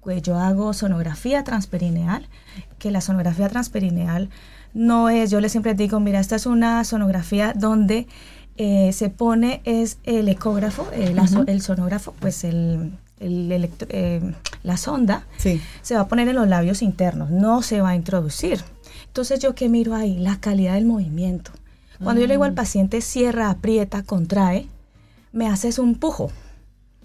pues 0.00 0.22
yo 0.22 0.38
hago 0.38 0.72
sonografía 0.72 1.44
transperineal, 1.44 2.28
que 2.78 2.90
la 2.90 3.00
sonografía 3.00 3.48
transperineal 3.48 4.28
no 4.74 5.08
es, 5.08 5.30
yo 5.30 5.40
les 5.40 5.52
siempre 5.52 5.74
digo, 5.74 6.00
mira, 6.00 6.20
esta 6.20 6.36
es 6.36 6.46
una 6.46 6.84
sonografía 6.84 7.52
donde 7.54 8.06
eh, 8.56 8.92
se 8.92 9.08
pone 9.08 9.62
es 9.64 9.98
el 10.04 10.28
ecógrafo, 10.28 10.88
el, 10.92 11.18
el 11.46 11.60
sonógrafo, 11.62 12.14
pues 12.20 12.44
el, 12.44 12.92
el 13.20 13.70
eh, 13.88 14.34
la 14.62 14.76
sonda 14.76 15.26
se 15.82 15.94
va 15.94 16.02
a 16.02 16.08
poner 16.08 16.28
en 16.28 16.36
los 16.36 16.48
labios 16.48 16.82
internos, 16.82 17.30
no 17.30 17.62
se 17.62 17.80
va 17.80 17.90
a 17.90 17.96
introducir. 17.96 18.60
Entonces 19.06 19.40
yo 19.40 19.54
que 19.54 19.68
miro 19.68 19.94
ahí 19.94 20.18
la 20.18 20.40
calidad 20.40 20.74
del 20.74 20.86
movimiento. 20.86 21.52
Cuando 22.02 22.20
yo 22.20 22.26
le 22.26 22.34
digo 22.34 22.44
al 22.44 22.52
mm. 22.52 22.56
paciente 22.56 23.00
cierra, 23.00 23.50
aprieta, 23.50 24.02
contrae, 24.02 24.66
me 25.32 25.46
haces 25.48 25.78
un 25.78 25.94
pujo. 25.94 26.30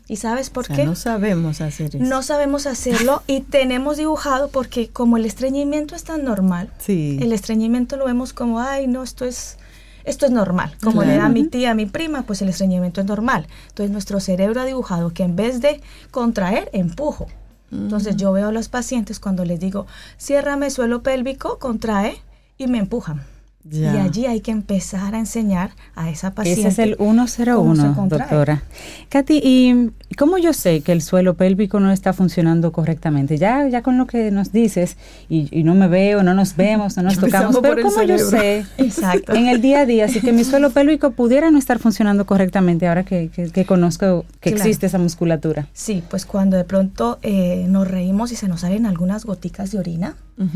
¿Y 0.09 0.15
sabes 0.15 0.49
por 0.49 0.67
qué? 0.67 0.85
No 0.85 0.95
sabemos 0.95 1.61
hacer 1.61 1.95
eso. 1.95 2.03
No 2.03 2.23
sabemos 2.23 2.65
hacerlo 2.65 3.21
y 3.27 3.41
tenemos 3.41 3.97
dibujado 3.97 4.49
porque 4.49 4.89
como 4.89 5.17
el 5.17 5.25
estreñimiento 5.25 5.95
es 5.95 6.03
tan 6.03 6.23
normal, 6.23 6.71
el 6.87 7.31
estreñimiento 7.31 7.95
lo 7.95 8.05
vemos 8.05 8.33
como, 8.33 8.59
ay, 8.59 8.87
no, 8.87 9.03
esto 9.03 9.23
es, 9.23 9.57
esto 10.05 10.25
es 10.25 10.31
normal. 10.31 10.75
Como 10.83 11.03
le 11.03 11.15
da 11.15 11.27
a 11.27 11.29
mi 11.29 11.43
tía, 11.45 11.71
a 11.71 11.73
mi 11.75 11.85
prima, 11.85 12.23
pues 12.23 12.41
el 12.41 12.49
estreñimiento 12.49 13.01
es 13.01 13.07
normal. 13.07 13.45
Entonces 13.67 13.91
nuestro 13.91 14.19
cerebro 14.19 14.61
ha 14.61 14.65
dibujado 14.65 15.13
que 15.13 15.21
en 15.21 15.35
vez 15.35 15.61
de 15.61 15.79
contraer, 16.09 16.71
empujo. 16.73 17.27
Entonces 17.71 18.17
yo 18.17 18.31
veo 18.31 18.47
a 18.47 18.51
los 18.51 18.67
pacientes 18.67 19.19
cuando 19.19 19.45
les 19.45 19.59
digo, 19.59 19.85
ciérrame 20.19 20.71
suelo 20.71 21.03
pélvico, 21.03 21.59
contrae 21.59 22.19
y 22.57 22.65
me 22.65 22.79
empujan. 22.79 23.21
Y 23.69 23.85
allí 23.85 24.25
hay 24.25 24.39
que 24.39 24.51
empezar 24.51 25.15
a 25.15 25.19
enseñar 25.19 25.71
a 25.93 26.09
esa 26.09 26.31
paciente. 26.31 26.61
Ese 26.61 26.69
es 26.69 26.79
el 26.79 26.95
101, 26.95 28.07
doctora. 28.07 28.63
Katy, 29.09 29.41
¿y 29.43 29.91
cómo 30.15 30.37
yo 30.37 30.53
sé 30.53 30.79
que 30.79 30.93
el 30.93 31.01
suelo 31.01 31.33
pélvico 31.33 31.81
no 31.81 31.91
está 31.91 32.13
funcionando 32.13 32.71
correctamente? 32.71 33.37
Ya, 33.37 33.67
ya 33.67 33.81
con 33.81 33.97
lo 33.97 34.07
que 34.07 34.31
nos 34.31 34.53
dices, 34.53 34.95
y, 35.27 35.63
no 35.63 35.75
me 35.75 35.89
veo, 35.89 36.23
no 36.23 36.33
nos 36.33 36.55
vemos, 36.55 36.95
no 36.95 37.03
nos 37.03 37.17
tocamos, 37.19 37.57
pero 37.61 37.81
¿cómo 37.81 38.01
yo 38.03 38.17
sé 38.17 38.65
Exacto. 38.77 39.35
en 39.35 39.47
el 39.47 39.61
día 39.61 39.81
a 39.81 39.85
día 39.85 40.07
si 40.07 40.21
que 40.21 40.31
mi 40.31 40.45
suelo 40.45 40.69
pélvico 40.69 41.11
pudiera 41.11 41.51
no 41.51 41.57
estar 41.57 41.79
funcionando 41.79 42.25
correctamente 42.25 42.87
ahora 42.87 43.03
que, 43.03 43.29
conozco 43.67 44.25
que 44.39 44.51
existe 44.51 44.85
esa 44.85 44.99
musculatura? 44.99 45.67
Sí, 45.73 46.01
pues 46.09 46.25
cuando 46.25 46.55
de 46.55 46.63
pronto 46.63 47.19
eh, 47.23 47.65
nos 47.67 47.85
reímos 47.89 48.31
y 48.31 48.37
se 48.37 48.47
nos 48.47 48.61
salen 48.61 48.85
algunas 48.85 49.25
goticas 49.25 49.71
de 49.71 49.79
orina, 49.79 50.15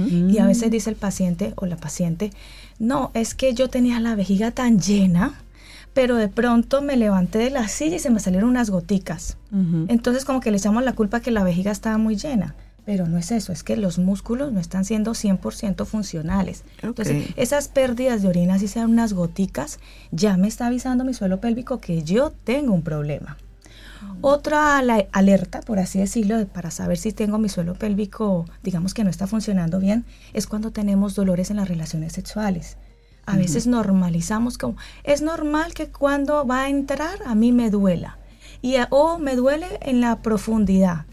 y 0.10 0.38
a 0.38 0.46
veces 0.46 0.72
dice 0.72 0.90
el 0.90 0.96
paciente 0.96 1.52
o 1.58 1.66
la 1.66 1.76
paciente, 1.76 2.32
no, 2.80 3.12
es 3.14 3.36
que 3.36 3.54
yo 3.54 3.70
tenía 3.70 4.00
la 4.00 4.16
vejiga 4.16 4.52
tan 4.52 4.80
llena, 4.80 5.34
pero 5.94 6.16
de 6.16 6.28
pronto 6.28 6.82
me 6.82 6.98
levanté 6.98 7.40
de 7.40 7.50
la 7.50 7.68
silla 7.68 7.98
y 7.98 8.00
se 8.00 8.10
me 8.10 8.20
salieron 8.20 8.50
unas 8.50 8.70
goticas. 8.70 9.38
Entonces 9.88 10.26
como 10.26 10.40
que 10.40 10.50
le 10.52 10.58
echamos 10.58 10.84
la 10.84 10.94
culpa 10.94 11.20
que 11.20 11.32
la 11.32 11.44
vejiga 11.44 11.72
estaba 11.72 11.98
muy 11.98 12.16
llena. 12.16 12.56
Pero 12.86 13.08
no 13.08 13.18
es 13.18 13.32
eso, 13.32 13.54
es 13.54 13.64
que 13.64 13.78
los 13.78 13.98
músculos 13.98 14.52
no 14.52 14.60
están 14.60 14.84
siendo 14.84 15.12
100% 15.12 15.86
funcionales. 15.86 16.64
Entonces, 16.82 17.30
esas 17.38 17.70
pérdidas 17.70 18.22
de 18.22 18.28
orina, 18.28 18.60
si 18.60 18.68
sean 18.68 18.92
unas 18.92 19.14
goticas, 19.14 19.80
ya 20.12 20.36
me 20.36 20.50
está 20.50 20.68
avisando 20.68 21.06
mi 21.06 21.14
suelo 21.14 21.40
pélvico 21.40 21.80
que 21.80 22.04
yo 22.04 22.32
tengo 22.44 22.74
un 22.74 22.82
problema. 22.82 23.38
Otra 24.22 24.78
alerta, 24.78 25.62
por 25.62 25.80
así 25.80 26.00
decirlo, 26.00 26.48
para 26.48 26.72
saber 26.72 26.98
si 26.98 27.12
tengo 27.12 27.38
mi 27.38 27.50
suelo 27.50 27.74
pélvico, 27.76 28.46
digamos 28.64 28.94
que 28.94 29.04
no 29.04 29.10
está 29.10 29.28
funcionando 29.28 29.80
bien, 29.80 30.06
es 30.34 30.48
cuando 30.48 30.72
tenemos 30.72 31.16
dolores 31.16 31.52
en 31.52 31.58
las 31.58 31.68
relaciones 31.68 32.14
sexuales. 32.14 32.78
A 33.26 33.38
veces 33.38 33.68
normalizamos 33.68 34.58
como, 34.58 34.76
es 35.04 35.22
normal 35.22 35.74
que 35.74 35.88
cuando 35.88 36.46
va 36.46 36.64
a 36.64 36.70
entrar 36.70 37.20
a 37.26 37.36
mí 37.36 37.52
me 37.52 37.70
duela. 37.70 38.18
Y, 38.62 38.76
o 38.90 39.18
me 39.18 39.36
duele 39.36 39.68
en 39.82 40.02
la 40.02 40.22
profundidad. 40.22 41.06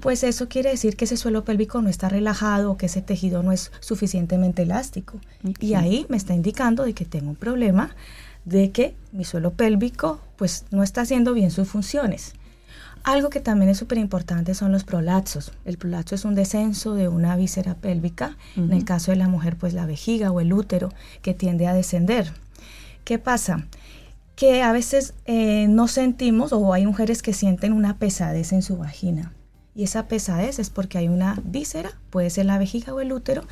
Pues 0.00 0.24
eso 0.24 0.48
quiere 0.48 0.70
decir 0.70 0.96
que 0.96 1.04
ese 1.04 1.18
suelo 1.18 1.44
pélvico 1.44 1.82
no 1.82 1.90
está 1.90 2.08
relajado 2.08 2.72
o 2.72 2.76
que 2.78 2.86
ese 2.86 3.02
tejido 3.02 3.42
no 3.42 3.52
es 3.52 3.70
suficientemente 3.80 4.62
elástico. 4.62 5.20
Y 5.60 5.74
ahí 5.74 6.06
me 6.08 6.16
está 6.16 6.34
indicando 6.34 6.84
de 6.84 6.94
que 6.94 7.04
tengo 7.04 7.28
un 7.28 7.36
problema 7.36 7.94
de 8.46 8.70
que 8.70 8.94
mi 9.12 9.24
suelo 9.24 9.52
pélvico 9.52 10.20
pues 10.36 10.64
no 10.70 10.82
está 10.82 11.02
haciendo 11.02 11.34
bien 11.34 11.50
sus 11.50 11.68
funciones. 11.68 12.32
Algo 13.04 13.30
que 13.30 13.40
también 13.40 13.70
es 13.70 13.78
súper 13.78 13.98
importante 13.98 14.54
son 14.54 14.72
los 14.72 14.84
prolapsos. 14.84 15.52
El 15.64 15.78
prolapso 15.78 16.14
es 16.14 16.24
un 16.24 16.34
descenso 16.34 16.94
de 16.94 17.08
una 17.08 17.36
víscera 17.36 17.74
pélvica, 17.74 18.36
en 18.56 18.72
el 18.72 18.84
caso 18.84 19.10
de 19.10 19.16
la 19.16 19.28
mujer 19.28 19.56
pues 19.56 19.74
la 19.74 19.86
vejiga 19.86 20.30
o 20.30 20.40
el 20.40 20.52
útero 20.52 20.90
que 21.22 21.34
tiende 21.34 21.66
a 21.66 21.74
descender. 21.74 22.32
¿Qué 23.04 23.18
pasa? 23.18 23.66
Que 24.36 24.62
a 24.62 24.72
veces 24.72 25.14
eh, 25.24 25.66
no 25.68 25.88
sentimos 25.88 26.52
o 26.52 26.72
hay 26.72 26.86
mujeres 26.86 27.22
que 27.22 27.32
sienten 27.32 27.72
una 27.72 27.96
pesadez 27.98 28.52
en 28.52 28.62
su 28.62 28.76
vagina. 28.76 29.32
Y 29.78 29.84
esa 29.84 30.08
pesadez 30.08 30.58
es 30.58 30.68
porque 30.68 30.98
hay 30.98 31.08
una 31.08 31.40
víscera, 31.42 31.92
puede 32.10 32.28
ser 32.28 32.44
la 32.44 32.58
vejiga 32.58 32.92
o 32.92 33.00
el 33.00 33.12
útero, 33.12 33.44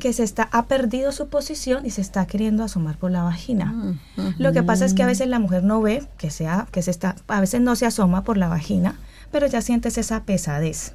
que 0.00 0.12
se 0.12 0.24
está, 0.24 0.48
ha 0.50 0.64
perdido 0.64 1.12
su 1.12 1.28
posición 1.28 1.86
y 1.86 1.90
se 1.90 2.00
está 2.00 2.26
queriendo 2.26 2.64
asomar 2.64 2.96
por 2.96 3.12
la 3.12 3.22
vagina. 3.22 4.00
Lo 4.38 4.52
que 4.52 4.62
pasa 4.62 4.86
es 4.86 4.94
que 4.94 5.02
a 5.02 5.06
veces 5.06 5.28
la 5.28 5.38
mujer 5.38 5.62
no 5.62 5.80
ve 5.80 6.08
que 6.18 6.30
sea, 6.30 6.66
que 6.72 6.82
se 6.82 6.90
está, 6.90 7.14
a 7.28 7.40
veces 7.40 7.60
no 7.60 7.76
se 7.76 7.86
asoma 7.86 8.24
por 8.24 8.38
la 8.38 8.48
vagina 8.48 8.96
pero 9.34 9.48
ya 9.48 9.62
sientes 9.62 9.98
esa 9.98 10.22
pesadez. 10.22 10.92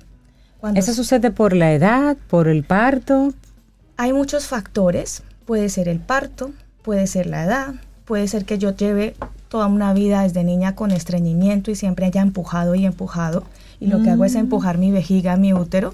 ¿Eso 0.73 0.93
sucede 0.93 1.29
por 1.29 1.53
la 1.53 1.73
edad, 1.73 2.15
por 2.29 2.47
el 2.47 2.63
parto? 2.63 3.33
Hay 3.97 4.13
muchos 4.13 4.47
factores. 4.47 5.23
Puede 5.45 5.67
ser 5.67 5.89
el 5.89 5.99
parto, 5.99 6.51
puede 6.81 7.05
ser 7.07 7.25
la 7.25 7.43
edad, 7.43 7.73
puede 8.05 8.29
ser 8.29 8.45
que 8.45 8.57
yo 8.57 8.73
lleve 8.73 9.13
toda 9.49 9.65
una 9.65 9.93
vida 9.93 10.21
desde 10.21 10.43
niña 10.43 10.75
con 10.75 10.91
estreñimiento 10.91 11.71
y 11.71 11.75
siempre 11.75 12.05
haya 12.05 12.21
empujado 12.21 12.75
y 12.75 12.85
empujado. 12.85 13.43
Y 13.79 13.87
lo 13.87 14.01
que 14.01 14.09
hago 14.09 14.25
es 14.25 14.35
mm. 14.35 14.39
empujar 14.39 14.77
mi 14.77 14.91
vejiga, 14.91 15.35
mi 15.37 15.53
útero. 15.53 15.93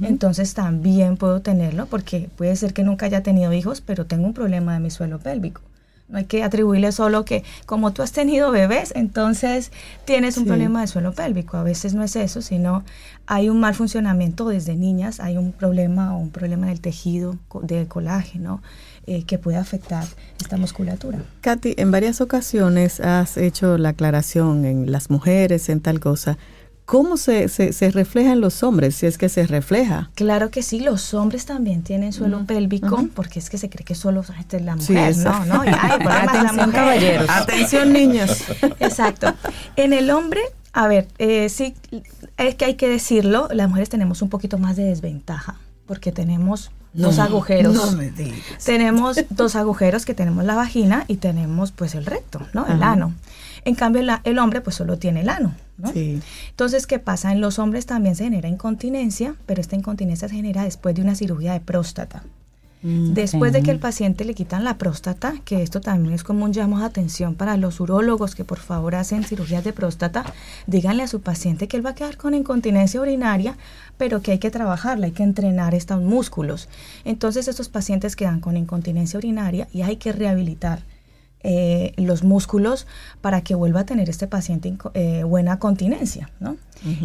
Entonces 0.00 0.54
también 0.54 1.18
puedo 1.18 1.42
tenerlo 1.42 1.84
porque 1.86 2.30
puede 2.36 2.56
ser 2.56 2.72
que 2.72 2.82
nunca 2.82 3.04
haya 3.04 3.22
tenido 3.22 3.52
hijos, 3.52 3.82
pero 3.82 4.06
tengo 4.06 4.26
un 4.26 4.32
problema 4.32 4.72
de 4.72 4.80
mi 4.80 4.90
suelo 4.90 5.18
pélvico. 5.18 5.60
No 6.08 6.18
hay 6.18 6.26
que 6.26 6.42
atribuirle 6.42 6.92
solo 6.92 7.24
que 7.24 7.44
como 7.64 7.92
tú 7.92 8.02
has 8.02 8.12
tenido 8.12 8.50
bebés, 8.50 8.92
entonces 8.94 9.72
tienes 10.04 10.36
un 10.36 10.44
problema 10.44 10.82
de 10.82 10.86
suelo 10.86 11.12
pélvico. 11.12 11.56
A 11.56 11.62
veces 11.62 11.94
no 11.94 12.02
es 12.02 12.14
eso, 12.16 12.42
sino 12.42 12.84
hay 13.26 13.48
un 13.48 13.58
mal 13.58 13.74
funcionamiento 13.74 14.48
desde 14.48 14.76
niñas, 14.76 15.18
hay 15.18 15.38
un 15.38 15.52
problema 15.52 16.14
o 16.14 16.18
un 16.18 16.30
problema 16.30 16.66
del 16.66 16.80
tejido 16.80 17.38
de 17.62 17.86
colágeno 17.86 18.62
eh, 19.06 19.24
que 19.24 19.38
puede 19.38 19.56
afectar 19.56 20.04
esta 20.40 20.56
musculatura. 20.56 21.18
Katy, 21.40 21.74
en 21.78 21.90
varias 21.90 22.20
ocasiones 22.20 23.00
has 23.00 23.36
hecho 23.36 23.78
la 23.78 23.90
aclaración 23.90 24.64
en 24.64 24.92
las 24.92 25.10
mujeres, 25.10 25.68
en 25.68 25.80
tal 25.80 26.00
cosa. 26.00 26.38
¿Cómo 26.84 27.16
se, 27.16 27.48
se, 27.48 27.90
refleja 27.90 28.32
en 28.32 28.42
los 28.42 28.62
hombres, 28.62 28.96
si 28.96 29.06
es 29.06 29.16
que 29.16 29.30
se 29.30 29.46
refleja? 29.46 30.10
Claro 30.14 30.50
que 30.50 30.62
sí, 30.62 30.80
los 30.80 31.14
hombres 31.14 31.46
también 31.46 31.82
tienen 31.82 32.12
suelo 32.12 32.44
pélvico, 32.44 33.08
porque 33.14 33.38
es 33.38 33.48
que 33.48 33.56
se 33.56 33.70
cree 33.70 33.86
que 33.86 33.94
solo 33.94 34.20
es 34.20 34.62
la 34.62 34.76
mujer, 34.76 35.16
no, 35.16 35.44
no, 35.46 35.62
Atención, 35.62 36.72
caballeros. 36.72 37.30
Atención, 37.30 37.92
niños. 37.92 38.44
Exacto. 38.80 39.32
En 39.76 39.94
el 39.94 40.10
hombre, 40.10 40.42
a 40.74 40.86
ver, 40.86 41.08
eh, 41.16 41.48
sí, 41.48 41.74
es 42.36 42.54
que 42.54 42.66
hay 42.66 42.74
que 42.74 42.88
decirlo, 42.88 43.48
las 43.50 43.68
mujeres 43.68 43.88
tenemos 43.88 44.20
un 44.20 44.28
poquito 44.28 44.58
más 44.58 44.76
de 44.76 44.84
desventaja, 44.84 45.56
porque 45.86 46.12
tenemos 46.12 46.70
dos 46.92 47.18
agujeros. 47.18 47.74
No 47.74 47.92
me 47.92 48.10
digas. 48.10 48.62
Tenemos 48.62 49.16
dos 49.30 49.56
agujeros 49.56 50.04
que 50.04 50.12
tenemos 50.12 50.44
la 50.44 50.54
vagina 50.54 51.06
y 51.08 51.16
tenemos 51.16 51.72
pues 51.72 51.94
el 51.94 52.04
recto, 52.04 52.46
¿no? 52.52 52.66
El 52.66 52.82
ano. 52.82 53.14
En 53.64 53.74
cambio, 53.74 54.02
el 54.24 54.38
hombre 54.38 54.60
pues 54.60 54.76
solo 54.76 54.98
tiene 54.98 55.22
el 55.22 55.30
ano. 55.30 55.54
¿No? 55.78 55.90
Entonces, 55.94 56.86
¿qué 56.86 56.98
pasa? 56.98 57.32
En 57.32 57.40
los 57.40 57.58
hombres 57.58 57.86
también 57.86 58.16
se 58.16 58.24
genera 58.24 58.48
incontinencia, 58.48 59.34
pero 59.46 59.60
esta 59.60 59.76
incontinencia 59.76 60.28
se 60.28 60.34
genera 60.36 60.64
después 60.64 60.94
de 60.94 61.02
una 61.02 61.14
cirugía 61.14 61.52
de 61.52 61.60
próstata. 61.60 62.22
Mm, 62.84 63.14
después 63.14 63.50
de 63.54 63.62
que 63.62 63.70
el 63.70 63.78
paciente 63.78 64.26
le 64.26 64.34
quitan 64.34 64.62
la 64.62 64.76
próstata, 64.76 65.34
que 65.46 65.62
esto 65.62 65.80
también 65.80 66.14
es 66.14 66.22
como 66.22 66.44
un 66.44 66.52
llamo 66.52 66.78
de 66.78 66.84
atención 66.84 67.34
para 67.34 67.56
los 67.56 67.80
urólogos 67.80 68.34
que 68.34 68.44
por 68.44 68.58
favor 68.58 68.94
hacen 68.94 69.24
cirugías 69.24 69.64
de 69.64 69.72
próstata, 69.72 70.22
díganle 70.66 71.02
a 71.02 71.08
su 71.08 71.22
paciente 71.22 71.66
que 71.66 71.78
él 71.78 71.86
va 71.86 71.90
a 71.90 71.94
quedar 71.94 72.18
con 72.18 72.34
incontinencia 72.34 73.00
urinaria, 73.00 73.56
pero 73.96 74.20
que 74.20 74.32
hay 74.32 74.38
que 74.38 74.50
trabajarla, 74.50 75.06
hay 75.06 75.12
que 75.12 75.22
entrenar 75.22 75.74
estos 75.74 76.02
músculos. 76.02 76.68
Entonces 77.06 77.48
estos 77.48 77.70
pacientes 77.70 78.16
quedan 78.16 78.40
con 78.40 78.58
incontinencia 78.58 79.18
urinaria 79.18 79.66
y 79.72 79.80
hay 79.80 79.96
que 79.96 80.12
rehabilitar 80.12 80.82
eh, 81.44 81.92
los 81.98 82.24
músculos 82.24 82.86
para 83.20 83.42
que 83.42 83.54
vuelva 83.54 83.80
a 83.80 83.86
tener 83.86 84.08
este 84.08 84.26
paciente 84.26 84.74
eh, 84.94 85.24
buena 85.24 85.58
continencia, 85.58 86.30
¿no? 86.40 86.56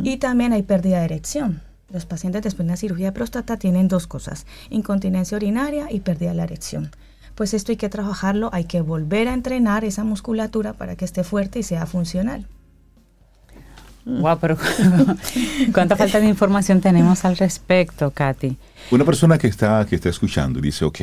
Y 0.03 0.17
también 0.17 0.53
hay 0.53 0.63
pérdida 0.63 0.99
de 0.99 1.05
erección. 1.05 1.61
Los 1.91 2.05
pacientes 2.05 2.43
después 2.43 2.65
de 2.65 2.71
una 2.71 2.77
cirugía 2.77 3.07
de 3.07 3.11
próstata 3.11 3.57
tienen 3.57 3.89
dos 3.89 4.07
cosas, 4.07 4.45
incontinencia 4.69 5.35
urinaria 5.35 5.87
y 5.91 5.99
pérdida 5.99 6.29
de 6.29 6.35
la 6.35 6.43
erección. 6.43 6.91
Pues 7.35 7.53
esto 7.53 7.73
hay 7.73 7.77
que 7.77 7.89
trabajarlo, 7.89 8.49
hay 8.53 8.63
que 8.63 8.79
volver 8.79 9.27
a 9.27 9.33
entrenar 9.33 9.83
esa 9.83 10.05
musculatura 10.05 10.73
para 10.73 10.95
que 10.95 11.05
esté 11.05 11.23
fuerte 11.23 11.59
y 11.59 11.63
sea 11.63 11.85
funcional. 11.85 12.47
Wow, 14.05 14.39
pero 14.39 14.57
cuánta 15.73 15.95
falta 15.95 16.19
de 16.19 16.27
información 16.27 16.81
tenemos 16.81 17.25
al 17.25 17.37
respecto, 17.37 18.11
Katy. 18.11 18.57
Una 18.91 19.03
persona 19.03 19.37
que 19.37 19.47
está, 19.47 19.85
que 19.85 19.95
está 19.95 20.09
escuchando 20.09 20.59
y 20.59 20.61
dice, 20.61 20.85
ok, 20.85 21.01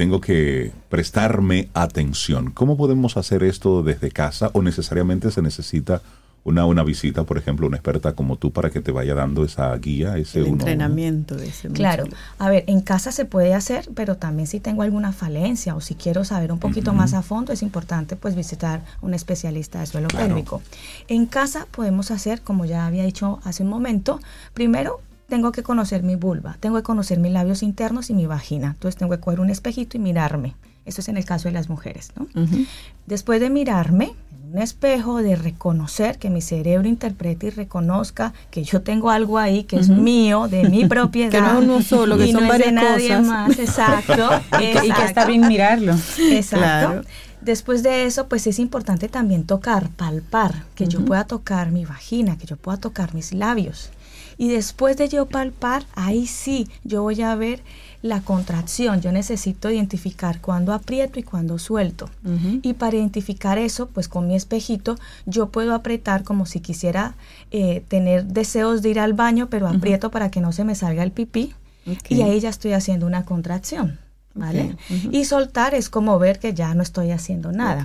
tengo 0.00 0.18
que 0.18 0.72
prestarme 0.88 1.68
atención. 1.74 2.52
¿Cómo 2.52 2.78
podemos 2.78 3.18
hacer 3.18 3.42
esto 3.42 3.82
desde 3.82 4.10
casa 4.10 4.48
o 4.54 4.62
necesariamente 4.62 5.30
se 5.30 5.42
necesita 5.42 6.00
una, 6.42 6.64
una 6.64 6.82
visita, 6.82 7.24
por 7.24 7.36
ejemplo, 7.36 7.66
una 7.66 7.76
experta 7.76 8.14
como 8.14 8.36
tú 8.36 8.50
para 8.50 8.70
que 8.70 8.80
te 8.80 8.92
vaya 8.92 9.14
dando 9.14 9.44
esa 9.44 9.76
guía, 9.76 10.16
ese 10.16 10.40
entrenamiento 10.40 11.36
de 11.36 11.48
ese 11.48 11.68
Claro, 11.68 12.04
a 12.38 12.48
ver, 12.48 12.64
en 12.66 12.80
casa 12.80 13.12
se 13.12 13.26
puede 13.26 13.52
hacer, 13.52 13.90
pero 13.94 14.16
también 14.16 14.46
si 14.46 14.58
tengo 14.58 14.80
alguna 14.80 15.12
falencia 15.12 15.74
o 15.74 15.82
si 15.82 15.96
quiero 15.96 16.24
saber 16.24 16.50
un 16.50 16.60
poquito 16.60 16.94
más 16.94 17.12
a 17.12 17.20
fondo, 17.20 17.52
es 17.52 17.60
importante 17.60 18.16
pues 18.16 18.34
visitar 18.34 18.82
un 19.02 19.12
especialista 19.12 19.80
de 19.80 19.86
suelo 19.86 20.08
pélvico. 20.08 20.62
En 21.08 21.26
casa 21.26 21.66
podemos 21.70 22.10
hacer, 22.10 22.40
como 22.40 22.64
ya 22.64 22.86
había 22.86 23.04
dicho 23.04 23.38
hace 23.44 23.64
un 23.64 23.68
momento, 23.68 24.18
primero 24.54 25.02
tengo 25.30 25.52
que 25.52 25.62
conocer 25.62 26.02
mi 26.02 26.16
vulva, 26.16 26.58
tengo 26.60 26.76
que 26.76 26.82
conocer 26.82 27.18
mis 27.18 27.32
labios 27.32 27.62
internos 27.62 28.10
y 28.10 28.14
mi 28.14 28.26
vagina. 28.26 28.72
Entonces 28.74 28.98
tengo 28.98 29.12
que 29.12 29.20
coger 29.20 29.40
un 29.40 29.48
espejito 29.48 29.96
y 29.96 30.00
mirarme. 30.00 30.54
Eso 30.84 31.00
es 31.00 31.08
en 31.08 31.16
el 31.16 31.24
caso 31.24 31.48
de 31.48 31.52
las 31.52 31.70
mujeres, 31.70 32.12
¿no? 32.16 32.26
Después 33.06 33.40
de 33.40 33.48
mirarme 33.48 34.12
en 34.32 34.56
un 34.56 34.58
espejo, 34.58 35.22
de 35.22 35.36
reconocer 35.36 36.18
que 36.18 36.30
mi 36.30 36.40
cerebro 36.40 36.88
interprete 36.88 37.46
y 37.46 37.50
reconozca 37.50 38.32
que 38.50 38.64
yo 38.64 38.82
tengo 38.82 39.10
algo 39.10 39.38
ahí 39.38 39.64
que 39.64 39.76
es 39.76 39.88
mío, 39.88 40.48
de 40.48 40.68
mi 40.68 40.84
propiedad. 40.88 41.30
que 41.30 41.40
no 41.40 41.58
es 41.58 41.64
uno 41.64 41.82
solo, 41.82 42.18
que 42.18 42.32
son 42.32 42.48
varias 42.48 42.72
nadie 42.72 43.18
más, 43.20 43.58
exacto, 43.58 44.30
y, 44.60 44.90
que, 44.90 45.04
está 45.04 45.24
bien 45.26 45.46
mirarlo. 45.46 45.94
Exacto. 46.18 47.06
Después 47.40 47.82
de 47.82 48.04
eso, 48.04 48.28
pues 48.28 48.46
es 48.46 48.58
importante 48.58 49.08
también 49.08 49.44
tocar, 49.44 49.88
palpar, 49.90 50.64
que 50.74 50.86
yo 50.86 51.04
pueda 51.04 51.24
tocar 51.24 51.72
mi 51.72 51.84
vagina, 51.84 52.36
que 52.36 52.46
yo 52.46 52.56
pueda 52.56 52.76
tocar 52.76 53.14
mis 53.14 53.32
labios. 53.32 53.90
Y 54.36 54.48
después 54.48 54.96
de 54.96 55.08
yo 55.08 55.26
palpar, 55.26 55.84
ahí 55.94 56.26
sí, 56.26 56.66
yo 56.84 57.02
voy 57.02 57.20
a 57.20 57.34
ver 57.34 57.62
la 58.02 58.22
contracción. 58.22 59.00
Yo 59.02 59.12
necesito 59.12 59.70
identificar 59.70 60.40
cuándo 60.40 60.72
aprieto 60.72 61.18
y 61.18 61.22
cuándo 61.22 61.58
suelto. 61.58 62.08
Y 62.62 62.72
para 62.74 62.96
identificar 62.96 63.58
eso, 63.58 63.86
pues 63.86 64.08
con 64.08 64.26
mi 64.26 64.34
espejito, 64.34 64.96
yo 65.26 65.50
puedo 65.50 65.74
apretar 65.74 66.24
como 66.24 66.46
si 66.46 66.60
quisiera 66.60 67.14
eh, 67.50 67.84
tener 67.88 68.24
deseos 68.24 68.80
de 68.82 68.90
ir 68.90 69.00
al 69.00 69.12
baño, 69.12 69.48
pero 69.50 69.68
aprieto 69.68 70.10
para 70.10 70.30
que 70.30 70.40
no 70.40 70.52
se 70.52 70.64
me 70.64 70.74
salga 70.74 71.02
el 71.02 71.12
pipí. 71.12 71.54
Y 72.08 72.22
ahí 72.22 72.40
ya 72.40 72.48
estoy 72.48 72.72
haciendo 72.72 73.06
una 73.06 73.24
contracción. 73.24 73.98
¿Vale? 74.34 74.76
Y 75.10 75.24
soltar 75.24 75.74
es 75.74 75.90
como 75.90 76.18
ver 76.18 76.38
que 76.38 76.54
ya 76.54 76.74
no 76.74 76.82
estoy 76.82 77.10
haciendo 77.10 77.52
nada. 77.52 77.84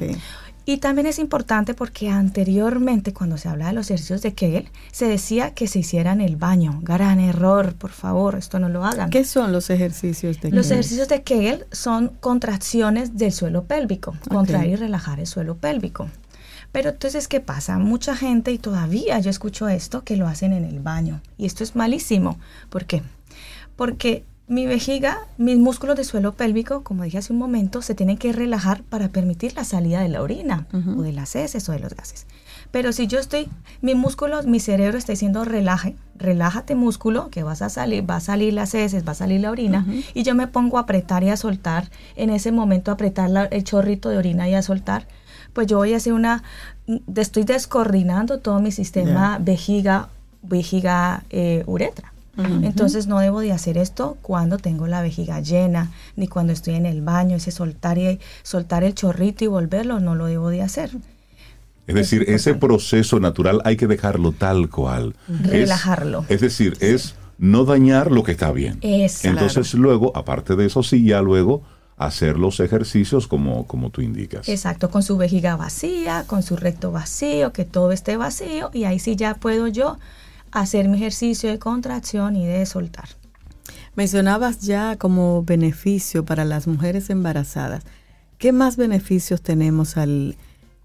Y 0.67 0.77
también 0.77 1.05
es 1.05 1.19
importante 1.19 1.75
porque 1.75 2.09
anteriormente, 2.09 3.13
cuando 3.13 3.37
se 3.37 3.47
hablaba 3.47 3.69
de 3.69 3.75
los 3.75 3.91
ejercicios 3.91 4.23
de 4.23 4.33
Kegel, 4.33 4.69
se 4.91 5.07
decía 5.07 5.53
que 5.53 5.67
se 5.67 5.79
hicieran 5.79 6.21
en 6.21 6.27
el 6.27 6.37
baño. 6.37 6.79
Gran 6.81 7.19
error, 7.19 7.75
por 7.75 7.91
favor, 7.91 8.35
esto 8.35 8.57
no 8.57 8.67
lo 8.67 8.83
hagan. 8.83 9.11
¿Qué 9.11 9.25
son 9.25 9.51
los 9.51 9.69
ejercicios 9.69 10.37
de 10.37 10.41
Kegel? 10.41 10.55
Los 10.55 10.71
ejercicios 10.71 11.07
de 11.07 11.21
Kegel 11.21 11.67
son 11.71 12.09
contracciones 12.19 13.15
del 13.15 13.31
suelo 13.31 13.65
pélvico, 13.65 14.15
contraer 14.27 14.69
y 14.69 14.75
relajar 14.75 15.19
el 15.19 15.27
suelo 15.27 15.55
pélvico. 15.55 16.09
Pero 16.71 16.89
entonces, 16.89 17.27
¿qué 17.27 17.41
pasa? 17.41 17.77
Mucha 17.77 18.15
gente, 18.15 18.51
y 18.51 18.57
todavía 18.57 19.19
yo 19.19 19.29
escucho 19.29 19.69
esto, 19.69 20.03
que 20.03 20.17
lo 20.17 20.27
hacen 20.27 20.51
en 20.51 20.65
el 20.65 20.79
baño. 20.79 21.21
Y 21.37 21.45
esto 21.45 21.63
es 21.63 21.75
malísimo. 21.75 22.39
¿Por 22.69 22.85
qué? 22.85 23.03
Porque 23.75 24.25
mi 24.47 24.67
vejiga, 24.67 25.19
mis 25.37 25.57
músculos 25.57 25.95
de 25.95 26.03
suelo 26.03 26.33
pélvico, 26.33 26.83
como 26.83 27.03
dije 27.03 27.17
hace 27.17 27.33
un 27.33 27.39
momento, 27.39 27.81
se 27.81 27.95
tienen 27.95 28.17
que 28.17 28.31
relajar 28.31 28.83
para 28.83 29.09
permitir 29.09 29.55
la 29.55 29.63
salida 29.63 30.01
de 30.01 30.09
la 30.09 30.21
orina 30.21 30.67
o 30.71 31.01
de 31.01 31.13
las 31.13 31.35
heces 31.35 31.67
o 31.67 31.71
de 31.71 31.79
los 31.79 31.95
gases. 31.95 32.27
Pero 32.71 32.91
si 32.91 33.07
yo 33.07 33.19
estoy, 33.19 33.49
mi 33.81 33.95
músculo, 33.95 34.43
mi 34.43 34.59
cerebro 34.59 34.97
está 34.97 35.13
diciendo 35.13 35.45
relaje, 35.45 35.95
relájate 36.15 36.75
músculo, 36.75 37.29
que 37.29 37.41
vas 37.41 37.61
a 37.61 37.69
salir, 37.69 38.07
va 38.07 38.17
a 38.17 38.19
salir 38.19 38.53
las 38.53 38.73
heces, 38.75 39.07
va 39.07 39.13
a 39.13 39.15
salir 39.15 39.41
la 39.41 39.49
orina, 39.49 39.85
y 40.13 40.23
yo 40.23 40.35
me 40.35 40.47
pongo 40.47 40.77
a 40.77 40.81
apretar 40.81 41.23
y 41.23 41.29
a 41.29 41.37
soltar, 41.37 41.89
en 42.15 42.29
ese 42.29 42.51
momento 42.51 42.91
apretar 42.91 43.49
el 43.51 43.63
chorrito 43.63 44.09
de 44.09 44.17
orina 44.17 44.47
y 44.47 44.53
a 44.53 44.61
soltar, 44.61 45.07
pues 45.53 45.67
yo 45.67 45.77
voy 45.77 45.93
a 45.93 45.97
hacer 45.97 46.13
una, 46.13 46.43
estoy 47.15 47.45
descoordinando 47.45 48.39
todo 48.39 48.59
mi 48.59 48.71
sistema 48.71 49.39
vejiga, 49.39 50.09
vejiga, 50.43 51.23
eh, 51.29 51.63
uretra. 51.65 52.14
Entonces 52.37 53.07
no 53.07 53.19
debo 53.19 53.39
de 53.39 53.51
hacer 53.51 53.77
esto 53.77 54.17
cuando 54.21 54.57
tengo 54.57 54.87
la 54.87 55.01
vejiga 55.01 55.39
llena, 55.39 55.91
ni 56.15 56.27
cuando 56.27 56.53
estoy 56.53 56.75
en 56.75 56.85
el 56.85 57.01
baño, 57.01 57.37
ese 57.37 57.51
soltar, 57.51 57.97
y, 57.97 58.19
soltar 58.43 58.83
el 58.83 58.93
chorrito 58.93 59.43
y 59.43 59.47
volverlo, 59.47 59.99
no 59.99 60.15
lo 60.15 60.25
debo 60.25 60.49
de 60.49 60.61
hacer. 60.61 60.91
Es 61.87 61.95
decir, 61.95 62.25
ese 62.27 62.55
proceso 62.55 63.19
natural 63.19 63.61
hay 63.63 63.77
que 63.77 63.87
dejarlo 63.87 64.31
tal 64.31 64.69
cual. 64.69 65.15
Relajarlo. 65.27 66.25
Es, 66.29 66.41
decir, 66.41 66.75
es 66.79 67.15
no 67.37 67.63
dañar 67.63 68.11
lo 68.11 68.23
que 68.23 68.31
está 68.31 68.51
bien. 68.51 68.79
Entonces 68.81 69.73
luego, 69.75 70.11
aparte 70.15 70.55
de 70.55 70.65
eso, 70.65 70.81
sí, 70.83 71.05
ya 71.05 71.21
luego 71.21 71.61
hacer 71.97 72.37
los 72.37 72.59
ejercicios 72.59 73.27
como, 73.27 73.67
como 73.67 73.89
tú 73.89 74.01
indicas. 74.01 74.49
Exacto, 74.49 74.89
con 74.89 75.03
su 75.03 75.15
vejiga 75.15 75.55
vacía, 75.55 76.25
con 76.27 76.43
su 76.43 76.57
recto 76.57 76.91
vacío, 76.91 77.53
que 77.53 77.63
todo 77.65 77.91
esté 77.91 78.17
vacío 78.17 78.69
y 78.73 78.83
ahí 78.83 78.99
sí 78.99 79.15
ya 79.15 79.35
puedo 79.35 79.67
yo 79.67 79.97
hacer 80.55 80.87
mi 80.87 80.97
ejercicio 80.97 81.49
de 81.49 81.59
contracción 81.59 82.35
y 82.35 82.45
de 82.45 82.65
soltar. 82.65 83.09
Mencionabas 83.95 84.61
ya 84.61 84.95
como 84.97 85.43
beneficio 85.43 86.25
para 86.25 86.45
las 86.45 86.65
mujeres 86.65 87.09
embarazadas. 87.09 87.83
¿Qué 88.37 88.51
más 88.51 88.77
beneficios 88.77 89.41
tenemos 89.41 89.97
al 89.97 90.37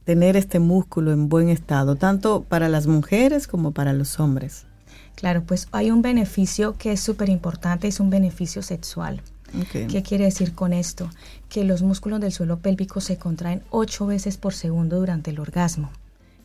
tener 0.05 0.37
este 0.37 0.59
músculo 0.59 1.13
en 1.13 1.29
buen 1.29 1.49
estado, 1.49 1.95
tanto 1.97 2.43
para 2.43 2.69
las 2.69 2.87
mujeres 2.89 3.47
como 3.47 3.71
para 3.71 3.93
los 3.93 4.19
hombres? 4.19 4.67
Claro, 5.15 5.45
pues 5.45 5.69
hay 5.71 5.91
un 5.91 6.03
beneficio 6.03 6.77
que 6.77 6.93
es 6.93 7.01
súper 7.01 7.29
importante, 7.29 7.87
es 7.87 8.01
un 8.01 8.11
beneficio 8.11 8.63
sexual. 8.63 9.23
¿Qué 9.73 10.03
quiere 10.03 10.25
decir 10.25 10.55
con 10.55 10.73
esto? 10.73 11.11
Que 11.49 11.65
los 11.65 11.83
músculos 11.83 12.21
del 12.21 12.33
suelo 12.33 12.59
pélvico 12.59 13.01
se 13.01 13.19
contraen 13.19 13.63
ocho 13.71 14.07
veces 14.07 14.37
por 14.37 14.55
segundo 14.55 14.99
durante 14.99 15.31
el 15.31 15.41
orgasmo. 15.41 15.91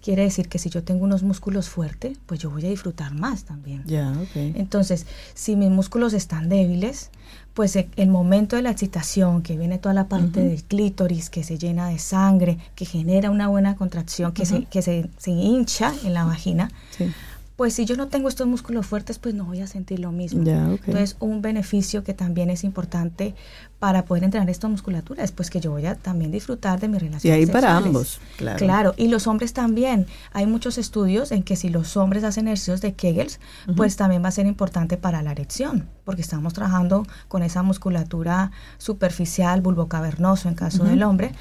Quiere 0.05 0.21
decir 0.21 0.49
que 0.49 0.59
si 0.59 0.69
yo 0.69 0.83
tengo 0.83 1.03
unos 1.03 1.23
músculos 1.23 1.67
fuertes, 1.67 2.19
pues 2.27 2.39
yo 2.39 2.51
voy 2.51 2.63
a 2.63 2.69
disfrutar 2.69 3.15
más 3.15 3.43
también. 3.43 3.81
Ya, 3.87 4.13
Entonces, 4.35 5.07
si 5.33 5.55
mis 5.55 5.71
músculos 5.71 6.13
están 6.13 6.47
débiles, 6.47 7.09
pues 7.55 7.75
e, 7.75 7.89
el 7.95 8.09
momento 8.09 8.55
de 8.55 8.61
la 8.61 8.69
excitación, 8.69 9.41
que 9.41 9.57
viene 9.57 9.79
toda 9.79 9.95
la 9.95 10.07
parte 10.07 10.41
del 10.41 10.63
clítoris, 10.63 11.31
que 11.31 11.43
se 11.43 11.57
llena 11.57 11.89
de 11.89 11.97
sangre, 11.97 12.59
que 12.75 12.85
genera 12.85 13.31
una 13.31 13.47
buena 13.47 13.75
contracción, 13.77 14.31
que, 14.31 14.45
se, 14.45 14.65
que 14.65 14.83
se, 14.83 15.09
se 15.17 15.31
hincha 15.31 15.91
en 16.03 16.13
la 16.13 16.23
vagina, 16.23 16.69
sí 16.95 17.11
pues 17.55 17.73
si 17.73 17.85
yo 17.85 17.95
no 17.95 18.07
tengo 18.09 18.27
estos 18.27 18.47
músculos 18.47 18.85
fuertes, 18.85 19.17
pues 19.17 19.33
no 19.33 19.45
voy 19.45 19.61
a 19.61 19.67
sentir 19.67 19.99
lo 19.99 20.11
mismo. 20.11 20.43
Entonces, 20.45 21.15
un 21.19 21.41
beneficio 21.41 22.03
que 22.03 22.13
también 22.13 22.49
es 22.49 22.65
importante 22.65 23.33
para 23.79 24.03
poder 24.05 24.25
entrenar 24.25 24.49
esta 24.49 24.67
musculatura 24.67 25.23
es 25.23 25.31
pues 25.31 25.49
que 25.49 25.61
yo 25.61 25.71
voy 25.71 25.85
a 25.85 25.95
también 25.95 26.31
disfrutar 26.31 26.79
de 26.79 26.89
mi 26.89 26.97
relación. 26.97 27.33
Y 27.33 27.37
ahí 27.37 27.45
para 27.45 27.77
ambos, 27.77 28.19
claro. 28.37 28.57
Claro, 28.57 28.93
y 28.97 29.07
los 29.07 29.27
hombres 29.27 29.53
también. 29.53 30.05
Hay 30.33 30.47
muchos 30.47 30.77
estudios 30.77 31.31
en 31.31 31.43
que 31.43 31.55
si 31.55 31.69
los 31.69 31.95
hombres 31.95 32.23
hacen 32.25 32.47
ejercicios 32.47 32.81
de 32.81 32.93
Kegels, 32.93 33.39
pues 33.77 33.95
también 33.95 34.23
va 34.23 34.29
a 34.29 34.31
ser 34.31 34.47
importante 34.47 34.97
para 34.97 35.21
la 35.21 35.31
erección, 35.31 35.87
porque 36.03 36.21
estamos 36.21 36.53
trabajando 36.53 37.07
con 37.29 37.41
esa 37.41 37.63
musculatura 37.63 38.51
superficial, 38.77 39.61
bulbo 39.61 39.87
cavernoso 39.87 40.49
en 40.49 40.55
caso 40.55 40.83
del 40.83 41.03
hombre. 41.03 41.31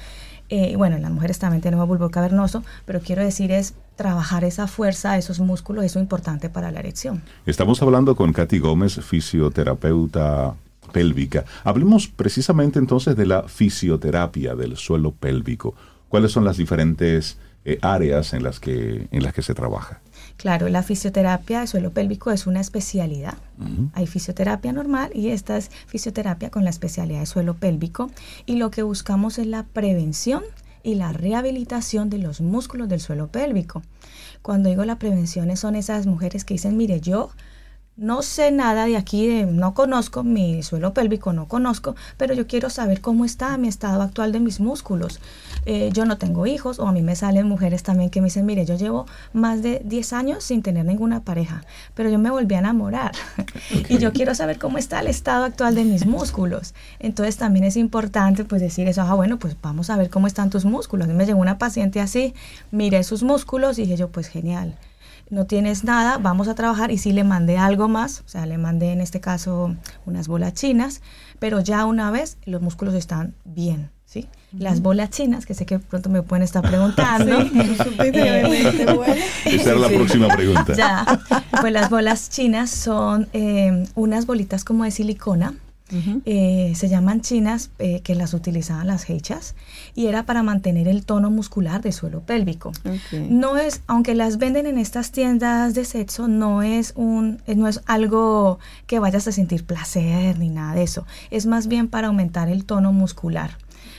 Eh, 0.49 0.75
bueno, 0.75 0.95
en 0.95 1.01
las 1.01 1.11
mujeres 1.11 1.39
también 1.39 1.61
tenemos 1.61 1.87
bulbo 1.87 2.09
cavernoso, 2.09 2.63
pero 2.85 2.99
quiero 2.99 3.23
decir 3.23 3.51
es 3.51 3.73
trabajar 3.95 4.43
esa 4.43 4.67
fuerza, 4.67 5.17
esos 5.17 5.39
músculos, 5.39 5.83
eso 5.85 5.99
es 5.99 6.03
importante 6.03 6.49
para 6.49 6.71
la 6.71 6.79
erección. 6.79 7.23
Estamos 7.45 7.81
hablando 7.81 8.15
con 8.15 8.33
Katy 8.33 8.59
Gómez, 8.59 8.99
fisioterapeuta 9.01 10.53
pélvica. 10.91 11.45
Hablemos 11.63 12.07
precisamente 12.07 12.79
entonces 12.79 13.15
de 13.15 13.25
la 13.25 13.43
fisioterapia 13.43 14.55
del 14.55 14.77
suelo 14.77 15.11
pélvico. 15.11 15.73
¿Cuáles 16.09 16.31
son 16.31 16.45
las 16.45 16.57
diferentes 16.57 17.37
eh, 17.65 17.79
áreas 17.81 18.33
en 18.33 18.43
las, 18.43 18.59
que, 18.59 19.07
en 19.11 19.23
las 19.23 19.33
que 19.33 19.41
se 19.41 19.53
trabaja? 19.53 20.01
Claro, 20.37 20.67
la 20.69 20.83
fisioterapia 20.83 21.59
del 21.59 21.67
suelo 21.67 21.91
pélvico 21.91 22.31
es 22.31 22.45
una 22.45 22.59
especialidad. 22.59 23.35
Hay 23.93 24.05
fisioterapia 24.05 24.73
normal 24.73 25.11
y 25.13 25.29
esta 25.29 25.57
es 25.57 25.71
fisioterapia 25.87 26.49
con 26.49 26.63
la 26.63 26.69
especialidad 26.69 27.21
de 27.21 27.25
suelo 27.25 27.55
pélvico. 27.55 28.11
Y 28.45 28.57
lo 28.57 28.69
que 28.69 28.83
buscamos 28.83 29.39
es 29.39 29.47
la 29.47 29.63
prevención 29.63 30.43
y 30.83 30.95
la 30.95 31.13
rehabilitación 31.13 32.09
de 32.09 32.19
los 32.19 32.41
músculos 32.41 32.89
del 32.89 32.99
suelo 32.99 33.27
pélvico. 33.27 33.81
Cuando 34.41 34.69
digo 34.69 34.85
la 34.85 34.99
prevención 34.99 35.55
son 35.57 35.75
esas 35.75 36.05
mujeres 36.05 36.45
que 36.45 36.53
dicen, 36.53 36.77
mire, 36.77 37.01
yo 37.01 37.31
no 37.97 38.23
sé 38.23 38.51
nada 38.51 38.85
de 38.85 38.97
aquí, 38.97 39.45
no 39.45 39.73
conozco 39.73 40.23
mi 40.23 40.63
suelo 40.63 40.93
pélvico, 40.93 41.31
no 41.31 41.47
conozco, 41.47 41.95
pero 42.17 42.33
yo 42.33 42.45
quiero 42.45 42.69
saber 42.69 42.99
cómo 42.99 43.23
está 43.23 43.57
mi 43.57 43.69
estado 43.69 44.01
actual 44.01 44.33
de 44.33 44.41
mis 44.41 44.59
músculos. 44.59 45.21
Eh, 45.65 45.91
yo 45.93 46.05
no 46.05 46.17
tengo 46.17 46.45
hijos 46.45 46.79
o 46.79 46.87
a 46.87 46.91
mí 46.91 47.01
me 47.01 47.15
salen 47.15 47.47
mujeres 47.47 47.83
también 47.83 48.09
que 48.09 48.19
me 48.19 48.25
dicen, 48.25 48.45
mire, 48.45 48.65
yo 48.65 48.75
llevo 48.75 49.05
más 49.31 49.63
de 49.63 49.81
10 49.85 50.11
años 50.11 50.43
sin 50.43 50.61
tener 50.61 50.85
ninguna 50.85 51.23
pareja, 51.23 51.63
pero 51.93 52.09
yo 52.09 52.19
me 52.19 52.29
volví 52.29 52.55
a 52.55 52.59
enamorar 52.59 53.13
y 53.89 53.97
yo 53.97 54.11
quiero 54.11 54.35
saber 54.35 54.59
cómo 54.59 54.77
está 54.77 54.99
el 54.99 55.07
estado 55.07 55.45
actual 55.45 55.73
de 55.73 55.85
mis 55.85 56.05
músculos. 56.05 56.73
Entonces 56.99 57.37
también 57.37 57.63
es 57.63 57.77
importante 57.77 58.43
pues 58.43 58.61
decir 58.61 58.89
eso, 58.89 59.03
ah, 59.03 59.13
bueno, 59.13 59.39
pues 59.39 59.55
vamos 59.61 59.89
a 59.89 59.95
ver 59.95 60.09
cómo 60.09 60.27
están 60.27 60.49
tus 60.49 60.65
músculos. 60.65 61.07
A 61.07 61.11
mí 61.11 61.15
me 61.15 61.25
llegó 61.25 61.39
una 61.39 61.57
paciente 61.57 62.01
así, 62.01 62.33
miré 62.71 63.03
sus 63.03 63.23
músculos 63.23 63.79
y 63.79 63.83
dije 63.83 63.95
yo, 63.95 64.09
pues 64.09 64.27
genial 64.27 64.75
no 65.29 65.45
tienes 65.45 65.83
nada, 65.83 66.17
vamos 66.17 66.47
a 66.47 66.55
trabajar 66.55 66.91
y 66.91 66.97
sí 66.97 67.11
le 67.11 67.23
mandé 67.23 67.57
algo 67.57 67.87
más, 67.87 68.21
o 68.25 68.29
sea, 68.29 68.45
le 68.45 68.57
mandé 68.57 68.91
en 68.91 69.01
este 69.01 69.19
caso 69.19 69.75
unas 70.05 70.27
bolas 70.27 70.53
chinas, 70.53 71.01
pero 71.39 71.59
ya 71.59 71.85
una 71.85 72.11
vez 72.11 72.37
los 72.45 72.61
músculos 72.61 72.93
están 72.93 73.33
bien, 73.43 73.89
¿sí? 74.05 74.27
Las 74.57 74.81
bolas 74.81 75.09
chinas, 75.09 75.45
que 75.45 75.53
sé 75.53 75.65
que 75.65 75.79
pronto 75.79 76.09
me 76.09 76.21
pueden 76.21 76.43
estar 76.43 76.61
preguntando. 76.61 77.39
Eh, 77.97 79.23
Esa 79.45 79.71
era 79.71 79.79
la 79.79 79.89
próxima 79.89 80.27
pregunta. 80.27 80.73
Ya, 80.75 81.19
pues 81.61 81.73
las 81.73 81.89
bolas 81.89 82.29
chinas 82.29 82.69
son 82.69 83.27
eh, 83.33 83.85
unas 83.95 84.25
bolitas 84.25 84.63
como 84.63 84.83
de 84.83 84.91
silicona, 84.91 85.53
eh, 86.25 86.73
se 86.75 86.89
llaman 86.89 87.21
chinas, 87.21 87.69
eh, 87.77 88.01
que 88.01 88.15
las 88.15 88.33
utilizaban 88.33 88.87
las 88.87 89.09
hechas, 89.09 89.55
y 89.93 90.07
era 90.07 90.23
para 90.25 90.41
mantener 90.41 90.87
el 90.87 91.05
tono 91.05 91.29
muscular 91.29 91.81
del 91.81 91.93
suelo 91.93 92.21
pélvico. 92.21 92.71
No 93.29 93.57
es, 93.57 93.81
aunque 93.87 94.15
las 94.15 94.37
venden 94.37 94.65
en 94.65 94.77
estas 94.77 95.11
tiendas 95.11 95.73
de 95.75 95.85
sexo, 95.85 96.27
no 96.27 96.63
es 96.63 96.93
un, 96.95 97.41
eh, 97.45 97.55
no 97.55 97.67
es 97.67 97.81
algo 97.85 98.59
que 98.87 98.99
vayas 98.99 99.27
a 99.27 99.31
sentir 99.31 99.63
placer 99.63 100.39
ni 100.39 100.49
nada 100.49 100.73
de 100.73 100.83
eso. 100.83 101.05
Es 101.29 101.45
más 101.45 101.67
bien 101.67 101.87
para 101.87 102.07
aumentar 102.07 102.49
el 102.49 102.65
tono 102.65 102.91
muscular 102.91 103.57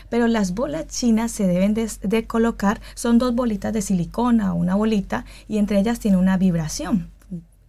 pero 0.09 0.29
las 0.29 0.55
bolas 0.55 0.87
chinas 0.87 1.33
se 1.33 1.49
deben 1.49 1.75
de, 1.75 1.91
de, 2.03 2.27
colocar, 2.29 2.81
son 2.95 3.19
dos 3.19 3.35
bolitas 3.35 3.73
de 3.73 3.83
silicona 3.83 4.53
o 4.53 4.57
una 4.57 4.77
bolita 4.77 5.25
y 5.49 5.59
entre 5.59 5.81
ellas 5.81 5.99
tiene 5.99 6.17
una 6.17 6.37
vibración 6.37 7.11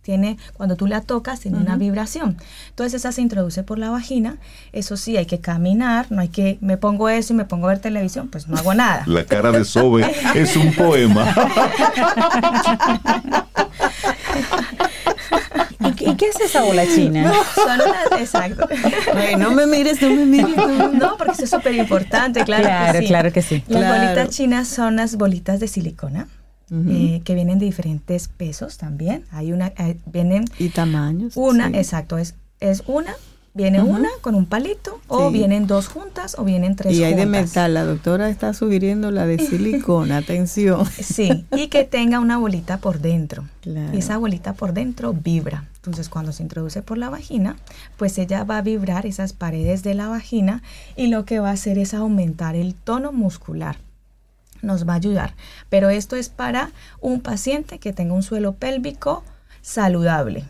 tiene, 0.08 0.38
cuando 0.53 0.78
tú 0.78 0.88
la 0.88 1.01
tocas, 1.01 1.41
tiene 1.41 1.58
una 1.58 1.76
vibración. 1.76 2.38
Entonces 2.70 2.93
esa 2.93 3.12
se 3.12 3.22
introduce 3.22 3.62
por 3.64 3.78
la 3.78 3.89
vagina. 3.89 4.38
Eso 4.72 4.95
sí, 4.95 5.18
hay 5.18 5.26
que 5.26 5.41
caminar, 5.41 6.05
no 6.12 6.22
hay 6.22 6.30
que, 6.30 6.58
me 6.62 6.78
pongo 6.78 7.10
eso 7.10 7.34
y 7.34 7.36
me 7.36 7.43
pongo 7.43 7.68
a 7.68 7.72
ver 7.72 7.80
televisión, 7.80 8.30
pues 8.30 8.47
no 8.47 8.55
hago 8.55 8.74
nada. 8.74 9.03
La 9.05 9.26
cara 9.26 9.51
de 9.51 9.66
Sobe 9.66 10.10
es 10.34 10.55
un 10.55 10.74
poema. 10.74 11.36
¿Y, 15.99 16.16
qué 16.16 16.28
es 16.28 16.39
esa 16.39 16.64
bola 16.64 16.86
china? 16.88 17.24
No, 17.24 17.34
son 17.53 17.82
unas, 17.82 18.22
exacto. 18.22 18.66
no 19.38 19.51
me 19.51 19.68
mires, 19.68 20.01
no 20.01 20.10
me 20.10 20.26
mires. 20.26 20.55
No, 20.93 21.18
porque 21.18 21.34
eso 21.34 21.43
es 21.43 21.49
súper 21.49 21.76
importante, 21.76 22.45
claro. 22.45 22.64
Claro, 22.64 22.93
que 22.93 23.01
sí. 23.01 23.08
claro 23.08 23.34
que 23.34 23.41
sí. 23.41 23.64
Las 23.68 23.99
bolitas 23.99 24.30
chinas 24.30 24.70
son 24.70 24.95
las 24.95 25.18
bolitas 25.18 25.60
de 25.60 25.68
silicona 25.68 26.28
eh, 26.70 27.22
que 27.24 27.34
vienen 27.34 27.59
de 27.59 27.65
diferentes 27.65 28.28
pesos 28.28 28.78
también. 28.78 29.24
Hay 29.32 29.53
una, 29.53 29.68
eh, 29.78 29.97
vienen... 30.05 30.45
Y 30.59 30.70
tamaños. 30.70 31.38
Una, 31.38 31.70
exacto, 31.70 32.18
es, 32.18 32.36
es 32.59 32.84
una, 32.88 33.15
viene 33.53 33.82
una 33.82 34.09
con 34.22 34.36
un 34.36 34.45
palito, 34.45 34.99
o 35.07 35.32
vienen 35.32 35.65
dos 35.65 35.88
juntas, 35.88 36.36
o 36.38 36.43
vienen 36.43 36.76
tres 36.76 36.93
juntas. 36.93 37.01
Y 37.01 37.03
hay 37.05 37.13
de 37.15 37.26
metal, 37.26 37.74
la 37.74 37.86
doctora 37.86 38.30
está 38.30 38.53
sugiriendo 38.53 39.11
la 39.11 39.26
de 39.26 39.39
silicona, 39.49 40.18
atención. 40.18 40.86
Sí, 40.86 41.45
y 41.55 41.68
que 41.68 41.86
tenga 41.86 42.20
una 42.20 42.38
bolita 42.38 42.80
por 42.80 42.99
dentro. 42.99 43.45
Y 43.65 43.97
esa 43.97 44.18
bolita 44.18 44.53
por 44.53 44.74
dentro 44.74 45.13
vibra. 45.13 45.65
Entonces, 45.78 46.09
cuando 46.09 46.34
se 46.34 46.43
introduce 46.43 46.82
por 46.82 46.97
la 46.97 47.09
vagina, 47.09 47.55
pues 47.95 48.18
ella 48.18 48.43
va 48.43 48.57
a 48.57 48.61
vibrar 48.61 49.05
esas 49.05 49.32
paredes 49.32 49.84
de 49.84 49.93
la 49.93 50.09
vagina 50.09 50.61
y 50.97 51.07
lo 51.07 51.24
que 51.24 51.39
va 51.39 51.49
a 51.49 51.53
hacer 51.53 51.78
es 51.78 51.93
aumentar 51.93 52.55
el 52.55 52.76
tono 52.76 53.13
muscular 53.13 53.78
nos 54.62 54.88
va 54.88 54.93
a 54.93 54.97
ayudar. 54.97 55.34
Pero 55.70 55.89
esto 55.89 56.16
es 56.16 56.30
para 56.30 56.72
un 57.01 57.22
paciente 57.22 57.80
que 57.80 57.93
tenga 57.93 58.14
un 58.14 58.24
suelo 58.24 58.53
pélvico 58.53 59.24
saludable. 59.62 60.45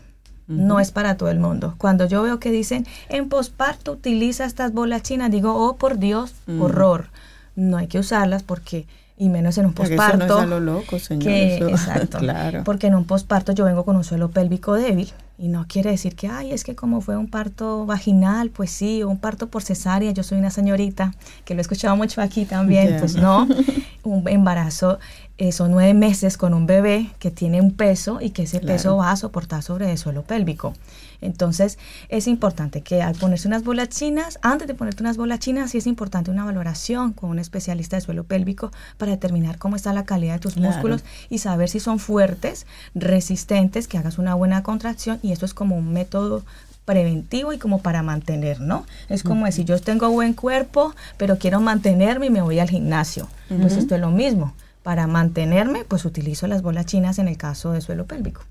No 0.46 0.80
es 0.80 0.92
para 0.92 1.18
todo 1.18 1.30
el 1.30 1.38
mundo. 1.38 1.74
Cuando 1.76 2.06
yo 2.06 2.22
veo 2.22 2.40
que 2.40 2.50
dicen 2.50 2.86
en 3.10 3.28
posparto 3.28 3.92
utiliza 3.92 4.46
estas 4.46 4.72
bolas 4.72 5.02
chinas, 5.02 5.30
digo, 5.30 5.54
oh 5.54 5.76
por 5.76 5.98
Dios, 5.98 6.34
horror. 6.58 7.08
No 7.54 7.76
hay 7.76 7.86
que 7.86 7.98
usarlas 7.98 8.42
porque 8.44 8.86
y 9.18 9.28
menos 9.28 9.58
en 9.58 9.66
un 9.66 9.72
posparto. 9.72 10.24
Eso 10.24 10.36
no 10.36 10.42
es 10.42 10.48
lo 10.48 10.60
loco, 10.60 10.98
señor. 10.98 11.32
exacto. 11.70 12.18
claro. 12.18 12.62
Porque 12.64 12.86
en 12.86 12.94
un 12.94 13.04
posparto 13.04 13.52
yo 13.52 13.64
vengo 13.64 13.84
con 13.84 13.96
un 13.96 14.04
suelo 14.04 14.30
pélvico 14.30 14.74
débil 14.74 15.12
y 15.38 15.48
no 15.48 15.66
quiere 15.68 15.90
decir 15.90 16.16
que, 16.16 16.28
ay, 16.28 16.52
es 16.52 16.64
que 16.64 16.74
como 16.74 17.00
fue 17.00 17.16
un 17.16 17.28
parto 17.28 17.86
vaginal, 17.86 18.50
pues 18.50 18.70
sí, 18.70 19.02
o 19.02 19.08
un 19.08 19.18
parto 19.18 19.48
por 19.48 19.62
cesárea, 19.62 20.10
yo 20.12 20.22
soy 20.22 20.38
una 20.38 20.50
señorita, 20.50 21.14
que 21.44 21.54
lo 21.54 21.60
he 21.60 21.62
escuchado 21.62 21.96
mucho 21.96 22.20
aquí 22.20 22.44
también, 22.44 22.96
pues 22.98 23.16
no, 23.16 23.46
un 24.04 24.28
embarazo 24.28 24.98
eh, 25.36 25.52
son 25.52 25.70
nueve 25.70 25.94
meses 25.94 26.36
con 26.36 26.54
un 26.54 26.66
bebé 26.66 27.10
que 27.20 27.30
tiene 27.30 27.60
un 27.60 27.72
peso 27.72 28.18
y 28.20 28.30
que 28.30 28.42
ese 28.42 28.58
peso 28.58 28.96
va 28.96 29.12
a 29.12 29.16
soportar 29.16 29.62
sobre 29.62 29.90
el 29.90 29.98
suelo 29.98 30.22
pélvico. 30.22 30.74
Entonces, 31.20 31.78
es 32.08 32.26
importante 32.26 32.82
que 32.82 33.02
al 33.02 33.14
ponerse 33.14 33.48
unas 33.48 33.64
bolas 33.64 33.88
chinas, 33.88 34.38
antes 34.42 34.68
de 34.68 34.74
ponerte 34.74 35.02
unas 35.02 35.16
bolas 35.16 35.40
chinas, 35.40 35.70
sí 35.70 35.78
es 35.78 35.86
importante 35.86 36.30
una 36.30 36.44
valoración 36.44 37.12
con 37.12 37.30
un 37.30 37.38
especialista 37.38 37.96
de 37.96 38.02
suelo 38.02 38.24
pélvico 38.24 38.70
para 38.98 39.12
determinar 39.12 39.58
cómo 39.58 39.76
está 39.76 39.92
la 39.92 40.04
calidad 40.04 40.34
de 40.34 40.40
tus 40.40 40.56
músculos 40.56 41.04
y 41.28 41.38
saber 41.38 41.68
si 41.68 41.80
son 41.80 41.98
fuertes, 41.98 42.66
resistentes, 42.94 43.88
que 43.88 43.98
hagas 43.98 44.18
una 44.18 44.34
buena 44.34 44.62
contracción 44.62 45.18
y 45.22 45.32
esto 45.32 45.44
es 45.44 45.54
como 45.54 45.76
un 45.76 45.92
método 45.92 46.44
preventivo 46.84 47.52
y 47.52 47.58
como 47.58 47.82
para 47.82 48.02
mantener, 48.02 48.60
¿no? 48.60 48.86
Es 49.10 49.22
como 49.22 49.44
decir, 49.44 49.66
yo 49.66 49.78
tengo 49.78 50.08
buen 50.08 50.32
cuerpo, 50.32 50.94
pero 51.18 51.38
quiero 51.38 51.60
mantenerme 51.60 52.26
y 52.26 52.30
me 52.30 52.40
voy 52.40 52.60
al 52.60 52.70
gimnasio. 52.70 53.28
Pues 53.60 53.76
esto 53.76 53.94
es 53.94 54.00
lo 54.00 54.10
mismo. 54.10 54.54
Para 54.82 55.06
mantenerme, 55.06 55.84
pues 55.84 56.06
utilizo 56.06 56.46
las 56.46 56.62
bolas 56.62 56.86
chinas 56.86 57.18
en 57.18 57.28
el 57.28 57.36
caso 57.36 57.72
de 57.72 57.82
suelo 57.82 58.06
pélvico. 58.06 58.42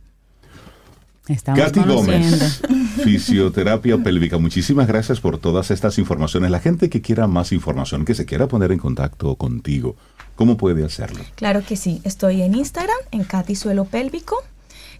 Estamos 1.27 1.61
Katy 1.61 1.81
Gómez, 1.81 2.61
fisioterapia 3.03 3.97
pélvica. 3.97 4.37
Muchísimas 4.37 4.87
gracias 4.87 5.19
por 5.19 5.37
todas 5.37 5.71
estas 5.71 5.97
informaciones. 5.97 6.51
La 6.51 6.59
gente 6.59 6.89
que 6.89 7.01
quiera 7.01 7.27
más 7.27 7.51
información, 7.51 8.05
que 8.05 8.15
se 8.15 8.25
quiera 8.25 8.47
poner 8.47 8.71
en 8.71 8.79
contacto 8.79 9.35
contigo, 9.35 9.97
¿cómo 10.35 10.55
puede 10.57 10.85
hacerlo? 10.85 11.19
Claro 11.35 11.63
que 11.65 11.75
sí. 11.75 11.99
Estoy 12.05 12.41
en 12.41 12.55
Instagram, 12.55 12.95
en 13.11 13.25
Katy 13.25 13.55
Suelo 13.55 13.83
Pélvico, 13.85 14.37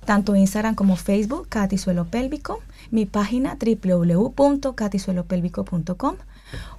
tanto 0.06 0.36
Instagram 0.36 0.76
como 0.76 0.98
Facebook, 0.98 1.48
Katy 1.50 1.78
Suelo 1.78 2.06
Pélvico. 2.06 2.62
Mi 2.92 3.06
página 3.06 3.58
www.catisuelopélvico.com 3.60 6.16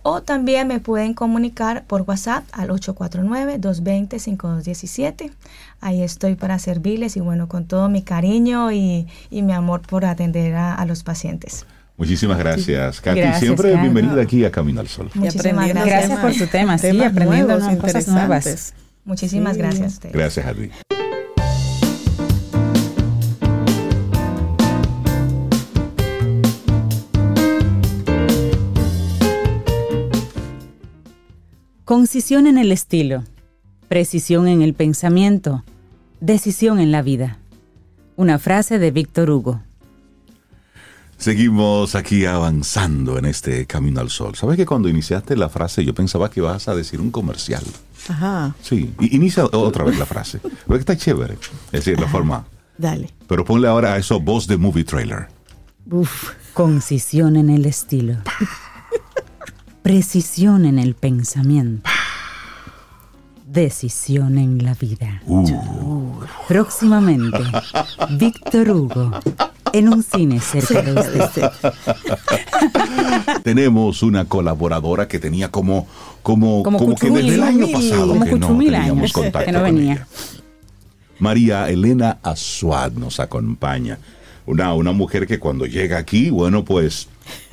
o 0.03 0.23
también 0.23 0.69
me 0.69 0.81
pueden 0.81 1.15
comunicar 1.15 1.85
por 1.87 2.03
WhatsApp 2.03 2.45
al 2.53 2.69
849-220-5217. 2.71 5.31
Ahí 5.81 6.03
estoy 6.03 6.35
para 6.35 6.59
servirles 6.59 7.17
y 7.17 7.21
bueno, 7.21 7.49
con 7.49 7.67
todo 7.67 7.89
mi 7.89 8.03
cariño 8.03 8.73
y, 8.73 9.07
mi 9.31 9.53
amor 9.53 9.83
por 9.83 10.05
atender 10.05 10.55
a, 10.55 10.85
los 10.87 11.03
pacientes. 11.03 11.67
Muchísimas 11.97 12.39
gracias, 12.39 13.01
Katy. 13.01 13.35
Siempre 13.39 13.77
bienvenida 13.77 14.23
aquí 14.23 14.45
a 14.45 14.51
Camino 14.51 14.81
al 14.81 14.89
Sol. 14.89 15.11
Muchísimas 15.15 15.69
gracias. 15.69 15.87
Gracias 15.87 16.19
por 16.21 16.35
su 16.35 16.47
tema, 16.47 16.79
sí, 16.79 17.03
aprendiendo 17.03 17.59
cosas 17.81 18.09
nuevas. 18.09 18.75
Muchísimas 19.05 19.57
gracias 19.57 19.83
a 19.83 19.87
ustedes. 19.87 20.15
Gracias 20.15 20.47
a 20.47 20.55
ti. 20.55 20.71
Concisión 31.89 32.47
en 32.47 32.59
el 32.59 32.71
estilo, 32.71 33.25
precisión 33.89 34.47
en 34.47 34.61
el 34.61 34.75
pensamiento, 34.75 35.65
decisión 36.21 36.81
en 36.81 36.93
la 36.93 37.01
vida. 37.01 37.39
Una 38.15 38.39
frase 38.39 38.79
de 38.79 38.91
Víctor 38.91 39.31
Hugo. 39.31 39.63
Seguimos 41.17 41.95
aquí 41.95 42.27
avanzando 42.27 43.17
en 43.17 43.25
este 43.25 43.65
camino 43.65 44.03
al 44.03 44.11
sol. 44.11 44.35
¿Sabes 44.35 44.59
que 44.59 44.67
cuando 44.67 44.91
iniciaste 44.91 45.35
la 45.35 45.49
frase 45.49 45.83
yo 45.83 45.95
pensaba 45.95 46.29
que 46.31 46.41
ibas 46.41 46.69
a 46.69 46.75
decir 46.75 47.01
un 47.01 47.11
comercial? 47.11 47.65
Ajá. 48.07 48.55
Sí, 48.61 48.93
inicia 49.01 49.47
otra 49.47 49.85
vez 49.85 49.99
la 49.99 50.05
frase. 50.05 50.41
Porque 50.67 50.81
está 50.81 50.95
chévere. 50.95 51.39
Es 51.73 51.85
decir, 51.87 51.99
la 51.99 52.07
forma. 52.07 52.45
Dale. 52.77 53.09
Pero 53.27 53.47
ponle 53.47 53.67
ahora 53.67 53.95
a 53.95 53.97
eso 53.97 54.21
voz 54.21 54.47
de 54.47 54.59
movie 54.59 54.85
trailer. 54.85 55.29
Uf. 55.91 56.33
Concisión 56.53 57.37
en 57.37 57.49
el 57.49 57.65
estilo 57.65 58.19
precisión 59.83 60.65
en 60.65 60.79
el 60.79 60.95
pensamiento, 60.95 61.89
decisión 63.47 64.39
en 64.39 64.65
la 64.65 64.75
vida. 64.75 65.23
Uh. 65.27 66.21
Próximamente, 66.47 67.39
Víctor 68.11 68.71
Hugo, 68.71 69.11
en 69.73 69.89
un 69.89 70.03
cine 70.03 70.41
cerca 70.41 70.83
de 70.83 71.21
usted. 71.21 71.51
Tenemos 73.43 74.03
una 74.03 74.25
colaboradora 74.25 75.09
que 75.09 75.19
tenía 75.19 75.51
como, 75.51 75.87
como, 76.23 76.63
como, 76.63 76.95
que 76.95 77.11
desde 77.11 77.35
el 77.35 77.43
año 77.43 77.69
pasado 77.73 78.21
que 78.21 78.39
no 78.39 78.59
teníamos 78.59 79.13
contacto 79.13 79.47
que 79.47 79.53
no 79.53 79.63
venía. 79.63 80.07
María 81.19 81.69
Elena 81.69 82.19
Azuad 82.23 82.93
nos 82.93 83.21
acompaña. 83.21 83.99
Una, 84.47 84.73
una 84.73 84.93
mujer 84.93 85.27
que 85.27 85.39
cuando 85.39 85.67
llega 85.67 85.99
aquí, 85.99 86.31
bueno, 86.31 86.65
pues 86.65 87.09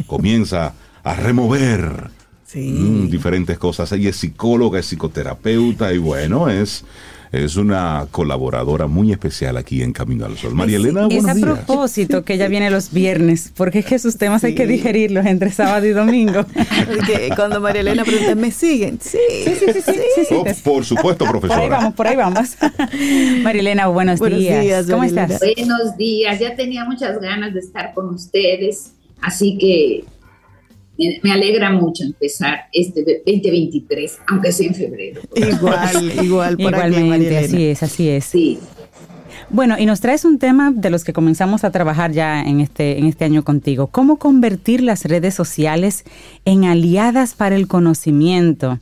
comienza 0.08 0.74
a 1.06 1.16
remover 1.16 2.10
Mm, 2.56 3.10
diferentes 3.10 3.58
cosas. 3.58 3.92
Ella 3.92 4.10
es 4.10 4.18
psicóloga, 4.18 4.80
es 4.80 4.86
psicoterapeuta 4.88 5.94
y 5.94 5.98
bueno, 5.98 6.50
es 6.50 6.86
es 7.32 7.58
una 7.58 8.08
colaboradora 8.12 8.88
muy 8.88 9.12
especial 9.12 9.58
aquí 9.58 9.82
en 9.82 9.92
Camino 9.92 10.26
al 10.26 10.38
Sol. 10.38 10.54
María 10.54 10.78
Elena, 10.78 11.08
Es 11.10 11.28
a 11.28 11.34
propósito 11.34 12.24
que 12.24 12.36
ella 12.36 12.48
viene 12.48 12.70
los 12.70 12.94
viernes, 12.94 13.52
porque 13.58 13.80
es 13.80 13.86
que 13.86 14.00
sus 14.00 14.18
temas 14.18 14.46
hay 14.46 14.56
que 14.56 14.66
digerirlos 14.66 15.26
entre 15.26 15.52
sábado 15.52 15.86
y 15.86 15.90
domingo. 15.90 16.46
cuando 17.36 17.60
María 17.60 17.82
Elena 17.82 18.06
pregunta, 18.06 18.36
¿me 18.36 18.52
siguen? 18.52 19.00
Sí, 19.02 19.18
sí, 19.44 19.54
sí, 19.74 19.82
sí. 19.82 20.36
Oh, 20.36 20.46
por 20.64 20.86
supuesto, 20.86 21.26
profesora. 21.26 21.58
Por 21.58 21.64
ahí 21.64 21.70
vamos, 21.70 21.94
por 21.96 22.08
ahí 22.08 22.16
vamos. 22.16 22.56
María 23.44 23.62
Elena, 23.62 23.88
buenos, 23.88 24.22
días. 24.22 24.86
¿Cómo 24.90 25.04
estás? 25.04 25.38
Buenos 25.58 25.98
días, 25.98 26.40
ya 26.40 26.56
tenía 26.56 26.86
muchas 26.86 27.20
ganas 27.20 27.54
de 27.54 27.60
estar 27.60 27.94
con 27.94 28.14
ustedes, 28.14 28.94
así 29.22 29.58
que 29.58 30.06
me, 30.98 31.32
alegra 31.32 31.72
mucho 31.72 32.04
empezar 32.04 32.68
este 32.72 33.22
2023, 33.26 34.20
aunque 34.28 34.52
sea 34.52 34.68
en 34.68 34.76
febrero. 34.76 35.22
Igual, 35.36 36.12
igual, 36.24 36.58
por 36.58 36.74
Igualmente, 36.74 37.38
así 37.38 37.66
es, 37.66 37.84
así 37.84 38.10
es. 38.10 38.26
Sí. 38.26 38.60
Bueno, 39.50 39.76
y 39.78 39.86
nos 39.86 40.00
traes 40.00 40.26
un 40.26 40.40
tema 40.40 40.72
de 40.72 40.90
los 40.90 41.04
que 41.04 41.14
comenzamos 41.14 41.64
a 41.64 41.72
trabajar 41.72 42.12
ya 42.12 42.42
en 42.42 42.62
este, 42.62 42.98
en 42.98 43.06
este 43.06 43.26
año 43.26 43.44
contigo. 43.44 43.88
¿Cómo 43.88 44.18
convertir 44.18 44.82
las 44.82 45.06
redes 45.06 45.36
sociales 45.36 46.04
en 46.46 46.66
aliadas 46.66 47.36
para 47.36 47.56
el 47.56 47.68
conocimiento? 47.68 48.80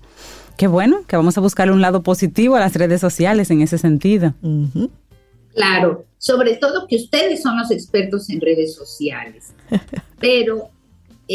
Qué 0.58 0.68
bueno, 0.68 1.02
que 1.08 1.16
vamos 1.16 1.38
a 1.38 1.42
buscar 1.42 1.72
un 1.72 1.82
lado 1.82 2.04
positivo 2.04 2.56
a 2.56 2.60
las 2.60 2.76
redes 2.76 3.02
sociales 3.02 3.52
en 3.52 3.62
ese 3.62 3.78
sentido. 3.78 4.34
Claro, 5.54 6.06
sobre 6.18 6.56
todo 6.56 6.88
que 6.88 6.96
ustedes 6.96 7.42
son 7.42 7.58
los 7.58 7.70
expertos 7.72 8.30
en 8.30 8.40
redes 8.40 8.76
sociales, 8.76 9.54
pero 10.20 10.70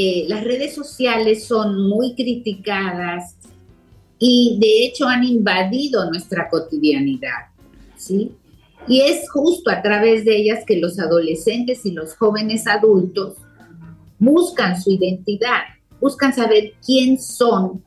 eh, 0.01 0.26
las 0.28 0.44
redes 0.44 0.76
sociales 0.76 1.42
son 1.42 1.88
muy 1.88 2.14
criticadas 2.14 3.34
y 4.16 4.57
de 4.61 4.86
hecho 4.86 5.09
han 5.09 5.24
invadido 5.24 6.09
nuestra 6.09 6.49
cotidianidad, 6.49 7.49
¿sí? 7.96 8.30
Y 8.86 9.01
es 9.01 9.28
justo 9.28 9.72
a 9.72 9.82
través 9.82 10.24
de 10.24 10.36
ellas 10.36 10.62
que 10.64 10.76
los 10.76 11.01
adolescentes 11.01 11.84
y 11.84 11.90
los 11.90 12.14
jóvenes 12.14 12.68
adultos 12.68 13.38
buscan 14.20 14.80
su 14.80 14.92
identidad, 14.92 15.62
buscan 16.01 16.32
saber 16.32 16.74
quién 16.86 17.20
son, 17.20 17.82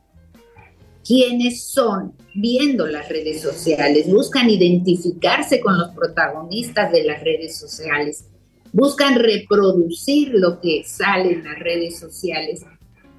quiénes 1.07 1.64
son, 1.64 2.12
viendo 2.36 2.88
las 2.88 3.07
redes 3.07 3.41
sociales, 3.41 4.12
buscan 4.12 4.49
identificarse 4.49 5.62
con 5.62 5.80
los 5.80 5.91
protagonistas 5.91 6.91
de 6.91 7.05
las 7.05 7.24
redes 7.24 7.57
sociales 7.57 8.26
buscan 8.74 9.16
reproducir 9.16 10.34
lo 10.34 10.60
que 10.62 10.84
sale 10.86 11.34
en 11.34 11.44
las 11.44 11.60
redes 11.60 12.00
sociales, 12.00 12.66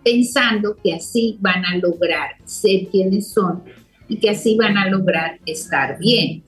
pensando 0.04 0.76
que 0.76 0.94
así 0.94 1.36
van 1.40 1.64
a 1.64 1.76
lograr 1.76 2.36
ser 2.44 2.88
quienes 2.88 3.28
son 3.28 3.62
y 4.08 4.16
que 4.18 4.30
así 4.30 4.56
van 4.56 4.76
a 4.76 4.88
lograr 4.88 5.38
estar 5.46 5.98
bien. 5.98 6.42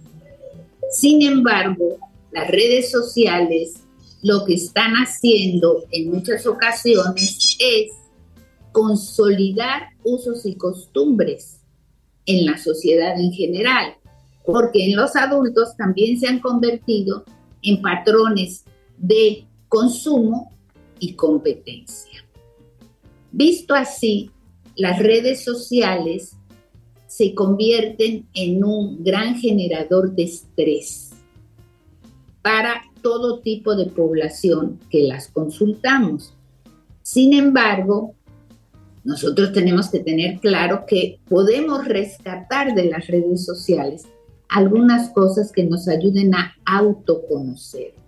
Sin 0.91 1.23
embargo, 1.23 1.99
las 2.33 2.49
redes 2.49 2.91
sociales 2.91 3.85
lo 4.23 4.45
que 4.47 4.55
están 4.55 4.95
haciendo 4.95 5.85
en 5.91 6.11
muchas 6.11 6.47
ocasiones 6.47 7.57
es 7.59 7.93
consolidar 8.73 9.89
usos 10.03 10.47
y 10.47 10.57
costumbres 10.57 11.61
en 12.25 12.47
la 12.47 12.57
sociedad 12.57 13.21
en 13.21 13.33
general, 13.33 13.95
porque 14.47 14.87
en 14.87 14.97
los 14.97 15.15
adultos 15.15 15.77
también 15.77 16.19
se 16.19 16.27
han 16.27 16.41
convertido 16.41 17.25
en 17.63 17.83
patrones 17.83 18.65
de 18.99 19.47
consumo 19.69 20.53
y 20.99 21.15
competencia. 21.15 22.25
Visto 23.33 23.75
así, 23.75 24.31
las 24.77 24.99
redes 24.99 25.43
sociales 25.43 26.37
se 27.07 27.35
convierten 27.35 28.27
en 28.35 28.65
un 28.65 29.03
gran 29.05 29.37
generador 29.37 30.15
de 30.15 30.25
estrés 30.25 31.11
para 32.43 32.83
todo 33.03 33.41
tipo 33.41 33.75
de 33.77 33.87
población 33.87 34.81
que 34.91 35.03
las 35.03 35.29
consultamos. 35.29 36.33
Sin 37.03 37.33
embargo, 37.33 38.15
nosotros 39.05 39.53
tenemos 39.53 39.91
que 39.91 40.01
tener 40.01 40.41
claro 40.41 40.85
que 40.87 41.19
podemos 41.29 41.85
rescatar 41.85 42.75
de 42.75 42.87
las 42.87 43.07
redes 43.07 43.45
sociales 43.45 44.05
algunas 44.49 45.11
cosas 45.11 45.53
que 45.53 45.65
nos 45.65 45.89
ayuden 45.89 46.35
a 46.35 46.55
autoconocer 46.65 48.04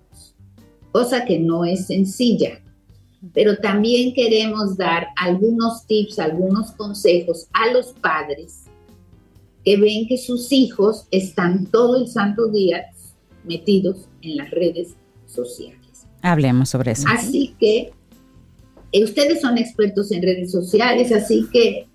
cosa 0.97 1.27
que 1.27 1.39
no 1.39 1.67
es 1.67 1.89
sencilla. 1.89 2.59
Pero 3.35 3.59
también 3.59 4.15
queremos 4.15 4.79
dar 4.79 5.09
algunos 5.15 5.87
tips, 5.87 6.19
algunos 6.19 6.71
consejos 6.73 7.49
a 7.53 7.71
los 7.71 7.89
padres 8.01 8.63
que 9.63 9.77
ven 9.77 10.09
que 10.09 10.17
sus 10.17 10.51
hijos 10.53 11.07
están 11.11 11.67
todo 11.67 11.97
el 11.97 12.09
santo 12.09 12.51
día 12.51 12.87
metidos 13.45 14.09
en 14.23 14.39
las 14.39 14.51
redes 14.51 14.95
sociales. 15.27 16.07
Hablemos 16.23 16.71
sobre 16.71 16.93
eso. 16.93 17.07
Así 17.11 17.55
que 17.61 17.93
eh, 18.93 19.05
ustedes 19.05 19.43
son 19.43 19.59
expertos 19.59 20.11
en 20.13 20.23
redes 20.23 20.51
sociales, 20.51 21.13
así 21.13 21.47
que 21.53 21.89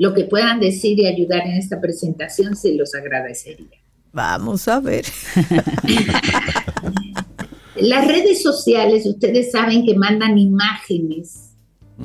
lo 0.00 0.14
que 0.14 0.24
puedan 0.24 0.58
decir 0.58 0.98
y 0.98 1.06
ayudar 1.06 1.46
en 1.46 1.52
esta 1.52 1.80
presentación 1.80 2.56
se 2.56 2.74
los 2.74 2.92
agradecería. 2.96 3.78
Vamos 4.12 4.66
a 4.66 4.80
ver. 4.80 5.04
Las 7.80 8.06
redes 8.06 8.42
sociales, 8.42 9.06
ustedes 9.06 9.52
saben 9.52 9.84
que 9.84 9.94
mandan 9.94 10.38
imágenes 10.38 11.48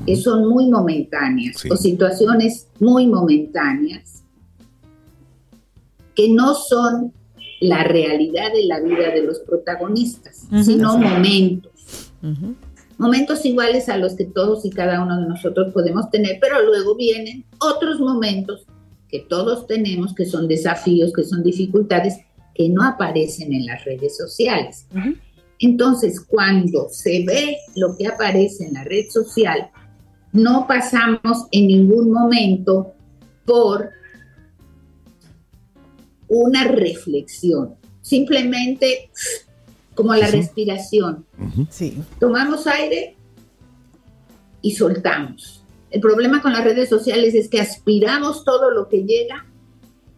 que 0.06 0.16
son 0.16 0.48
muy 0.48 0.70
momentáneas 0.70 1.64
o 1.70 1.76
situaciones 1.76 2.68
muy 2.80 3.08
momentáneas 3.08 4.24
que 6.16 6.30
no 6.30 6.56
son 6.56 7.14
la 7.60 7.84
realidad 7.84 8.52
de 8.52 8.66
la 8.66 8.80
vida 8.80 9.12
de 9.12 9.24
los 9.24 9.40
protagonistas, 9.40 10.48
sino 10.64 10.98
momentos. 10.98 12.12
Momentos 12.98 13.46
iguales 13.46 13.90
a 13.90 13.98
los 13.98 14.16
que 14.16 14.26
todos 14.26 14.66
y 14.66 14.70
cada 14.70 15.04
uno 15.04 15.20
de 15.20 15.28
nosotros 15.28 15.74
podemos 15.74 16.10
tener, 16.10 16.38
pero 16.40 16.64
luego 16.64 16.96
vienen 16.96 17.46
otros 17.60 18.00
momentos 18.00 18.66
que 19.08 19.20
todos 19.20 19.68
tenemos, 19.68 20.14
que 20.14 20.26
son 20.26 20.48
desafíos, 20.48 21.14
que 21.14 21.24
son 21.24 21.44
dificultades, 21.44 22.18
que 22.54 22.70
no 22.70 22.84
aparecen 22.84 23.54
en 23.54 23.66
las 23.66 23.84
redes 23.86 24.18
sociales. 24.18 24.88
Entonces, 25.60 26.20
cuando 26.20 26.90
se 26.90 27.24
ve 27.26 27.58
lo 27.76 27.96
que 27.98 28.08
aparece 28.08 28.66
en 28.66 28.74
la 28.74 28.84
red 28.84 29.10
social, 29.10 29.70
no 30.32 30.66
pasamos 30.68 31.48
en 31.52 31.68
ningún 31.68 32.12
momento 32.12 32.94
por 33.46 33.90
una 36.28 36.64
reflexión, 36.66 37.76
simplemente 38.02 39.10
como 39.94 40.16
la 40.16 40.28
respiración. 40.28 41.26
Tomamos 42.20 42.66
aire 42.68 43.16
y 44.62 44.72
soltamos. 44.72 45.64
El 45.92 46.02
problema 46.02 46.42
con 46.42 46.54
las 46.54 46.64
redes 46.64 46.90
sociales 46.90 47.36
es 47.36 47.48
que 47.48 47.62
aspiramos 47.62 48.44
todo 48.44 48.72
lo 48.72 48.90
que 48.90 49.04
llega 49.04 49.46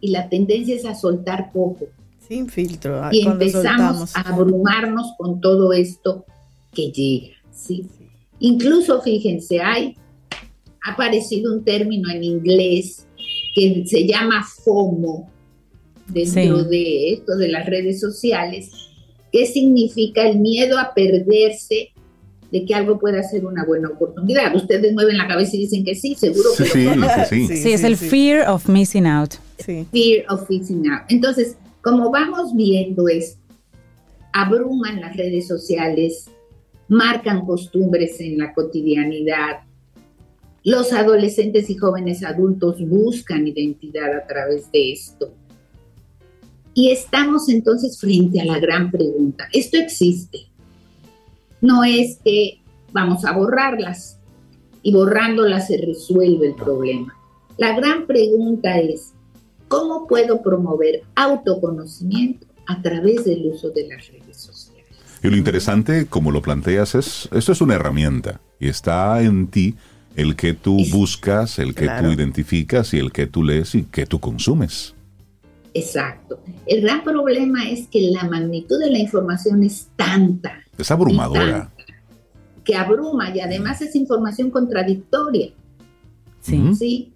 y 0.00 0.08
la 0.08 0.30
tendencia 0.30 0.74
es 0.74 0.86
a 0.86 0.94
soltar 0.94 1.52
poco. 1.52 1.86
Sin 2.28 2.48
filtro. 2.48 3.02
Ah, 3.02 3.10
y 3.12 3.26
empezamos 3.26 4.14
a 4.16 4.20
abrumarnos 4.20 5.12
con 5.18 5.40
todo 5.40 5.72
esto 5.72 6.24
que 6.72 6.90
llega. 6.90 7.36
¿sí? 7.52 7.86
Incluso, 8.40 9.00
fíjense, 9.02 9.60
hay, 9.60 9.96
ha 10.84 10.92
aparecido 10.92 11.52
un 11.54 11.64
término 11.64 12.10
en 12.10 12.24
inglés 12.24 13.06
que 13.54 13.84
se 13.86 14.06
llama 14.06 14.44
FOMO 14.64 15.30
dentro 16.08 16.64
de 16.64 17.12
esto 17.12 17.36
de 17.36 17.48
las 17.48 17.66
redes 17.66 18.00
sociales. 18.00 18.70
¿Qué 19.32 19.46
significa 19.46 20.26
el 20.26 20.38
miedo 20.38 20.78
a 20.78 20.94
perderse 20.94 21.92
de 22.50 22.64
que 22.64 22.74
algo 22.74 22.98
pueda 22.98 23.22
ser 23.22 23.44
una 23.44 23.64
buena 23.64 23.88
oportunidad. 23.88 24.54
Ustedes 24.54 24.92
mueven 24.92 25.18
la 25.18 25.26
cabeza 25.26 25.56
y 25.56 25.60
dicen 25.60 25.84
que 25.84 25.94
sí, 25.94 26.14
seguro 26.14 26.50
que 26.56 26.64
sí, 26.64 26.88
sí, 27.28 27.46
sí, 27.48 27.56
sí, 27.56 27.72
es 27.72 27.84
el 27.84 27.96
fear 27.96 28.48
of 28.48 28.68
missing 28.68 29.06
out. 29.06 29.34
Fear 29.58 30.24
of 30.28 30.48
missing 30.48 30.88
out. 30.88 31.02
Entonces, 31.08 31.56
como 31.86 32.10
vamos 32.10 32.52
viendo 32.52 33.06
es, 33.06 33.38
abruman 34.32 35.00
las 35.00 35.16
redes 35.16 35.46
sociales, 35.46 36.28
marcan 36.88 37.46
costumbres 37.46 38.18
en 38.18 38.38
la 38.38 38.52
cotidianidad. 38.54 39.60
Los 40.64 40.92
adolescentes 40.92 41.70
y 41.70 41.76
jóvenes 41.76 42.24
adultos 42.24 42.84
buscan 42.84 43.46
identidad 43.46 44.16
a 44.16 44.26
través 44.26 44.68
de 44.72 44.94
esto. 44.94 45.32
Y 46.74 46.90
estamos 46.90 47.48
entonces 47.48 48.00
frente 48.00 48.40
a 48.40 48.46
la 48.46 48.58
gran 48.58 48.90
pregunta. 48.90 49.46
¿Esto 49.52 49.76
existe? 49.76 50.40
No 51.60 51.84
es 51.84 52.18
que 52.24 52.62
vamos 52.90 53.24
a 53.24 53.30
borrarlas 53.30 54.18
y 54.82 54.92
borrándolas 54.92 55.68
se 55.68 55.76
resuelve 55.76 56.48
el 56.48 56.56
problema. 56.56 57.16
La 57.58 57.76
gran 57.76 58.08
pregunta 58.08 58.76
es, 58.80 59.12
¿Cómo 59.68 60.06
puedo 60.06 60.42
promover 60.42 61.02
autoconocimiento 61.14 62.46
a 62.66 62.80
través 62.82 63.24
del 63.24 63.46
uso 63.46 63.70
de 63.70 63.88
las 63.88 64.06
redes 64.08 64.36
sociales? 64.36 64.86
Y 65.22 65.28
lo 65.28 65.36
interesante, 65.36 66.06
como 66.06 66.30
lo 66.30 66.42
planteas, 66.42 66.94
es, 66.94 67.28
esto 67.32 67.52
es 67.52 67.60
una 67.60 67.74
herramienta 67.74 68.40
y 68.60 68.68
está 68.68 69.22
en 69.22 69.48
ti 69.48 69.74
el 70.14 70.36
que 70.36 70.54
tú 70.54 70.78
buscas, 70.90 71.58
el 71.58 71.74
que 71.74 71.88
tú 72.00 72.10
identificas 72.10 72.94
y 72.94 72.98
el 72.98 73.12
que 73.12 73.26
tú 73.26 73.42
lees 73.42 73.74
y 73.74 73.82
que 73.84 74.06
tú 74.06 74.20
consumes. 74.20 74.94
Exacto. 75.74 76.40
El 76.64 76.80
gran 76.80 77.04
problema 77.04 77.68
es 77.68 77.86
que 77.88 78.10
la 78.10 78.24
magnitud 78.24 78.78
de 78.80 78.90
la 78.90 78.98
información 78.98 79.62
es 79.62 79.88
tanta. 79.96 80.54
Es 80.78 80.90
abrumadora. 80.90 81.70
que 82.64 82.74
abruma 82.74 83.34
y 83.34 83.40
además 83.40 83.82
es 83.82 83.94
información 83.94 84.50
contradictoria. 84.50 85.50
Sí. 86.40 86.74
¿sí? 86.74 87.12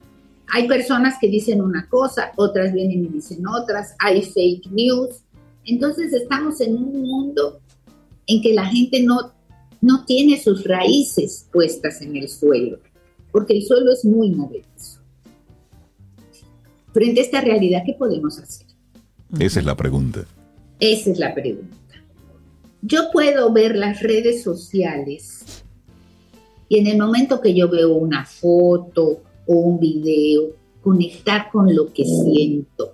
Hay 0.52 0.66
personas 0.66 1.16
que 1.20 1.28
dicen 1.28 1.60
una 1.60 1.88
cosa, 1.88 2.32
otras 2.36 2.72
vienen 2.72 3.04
y 3.04 3.08
dicen 3.08 3.46
otras, 3.46 3.94
hay 3.98 4.22
fake 4.22 4.70
news. 4.70 5.22
Entonces 5.64 6.12
estamos 6.12 6.60
en 6.60 6.76
un 6.76 7.02
mundo 7.02 7.60
en 8.26 8.42
que 8.42 8.52
la 8.54 8.66
gente 8.66 9.02
no, 9.02 9.32
no 9.80 10.04
tiene 10.04 10.40
sus 10.40 10.64
raíces 10.64 11.46
puestas 11.52 12.00
en 12.02 12.16
el 12.16 12.28
suelo, 12.28 12.78
porque 13.32 13.54
el 13.54 13.62
suelo 13.62 13.92
es 13.92 14.04
muy 14.04 14.30
movedizo. 14.30 15.00
Frente 16.92 17.20
a 17.20 17.24
esta 17.24 17.40
realidad, 17.40 17.82
¿qué 17.86 17.94
podemos 17.94 18.38
hacer? 18.38 18.66
Esa 19.38 19.60
es 19.60 19.66
la 19.66 19.76
pregunta. 19.76 20.24
Esa 20.80 21.10
es 21.10 21.18
la 21.18 21.34
pregunta. 21.34 21.76
Yo 22.82 23.10
puedo 23.12 23.52
ver 23.52 23.76
las 23.76 24.02
redes 24.02 24.42
sociales 24.42 25.44
y 26.68 26.78
en 26.78 26.86
el 26.86 26.98
momento 26.98 27.40
que 27.40 27.54
yo 27.54 27.68
veo 27.68 27.92
una 27.94 28.24
foto, 28.24 29.22
o 29.50 29.54
un 29.54 29.80
video, 29.80 30.52
conectar 30.80 31.50
con 31.50 31.74
lo 31.74 31.92
que 31.92 32.04
siento. 32.04 32.92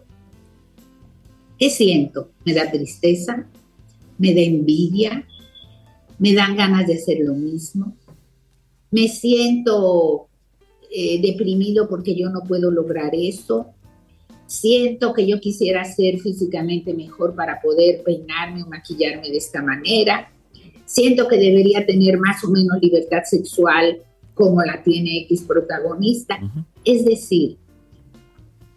¿Qué 1.58 1.68
siento? 1.68 2.30
Me 2.46 2.54
da 2.54 2.70
tristeza, 2.70 3.46
me 4.16 4.34
da 4.34 4.40
envidia, 4.40 5.26
me 6.18 6.32
dan 6.32 6.56
ganas 6.56 6.86
de 6.86 6.94
hacer 6.94 7.18
lo 7.20 7.34
mismo, 7.34 7.94
me 8.90 9.06
siento 9.08 10.28
eh, 10.90 11.20
deprimido 11.20 11.90
porque 11.90 12.14
yo 12.14 12.30
no 12.30 12.40
puedo 12.42 12.70
lograr 12.70 13.14
eso, 13.14 13.74
siento 14.46 15.12
que 15.12 15.26
yo 15.26 15.40
quisiera 15.40 15.84
ser 15.84 16.20
físicamente 16.20 16.94
mejor 16.94 17.34
para 17.34 17.60
poder 17.60 18.02
peinarme 18.02 18.62
o 18.62 18.66
maquillarme 18.66 19.28
de 19.28 19.36
esta 19.36 19.62
manera, 19.62 20.32
siento 20.86 21.28
que 21.28 21.36
debería 21.36 21.84
tener 21.84 22.18
más 22.18 22.42
o 22.44 22.50
menos 22.50 22.78
libertad 22.80 23.24
sexual 23.24 24.05
como 24.36 24.62
la 24.62 24.82
tiene 24.82 25.22
X 25.22 25.44
protagonista. 25.48 26.38
Es 26.84 27.06
decir, 27.06 27.56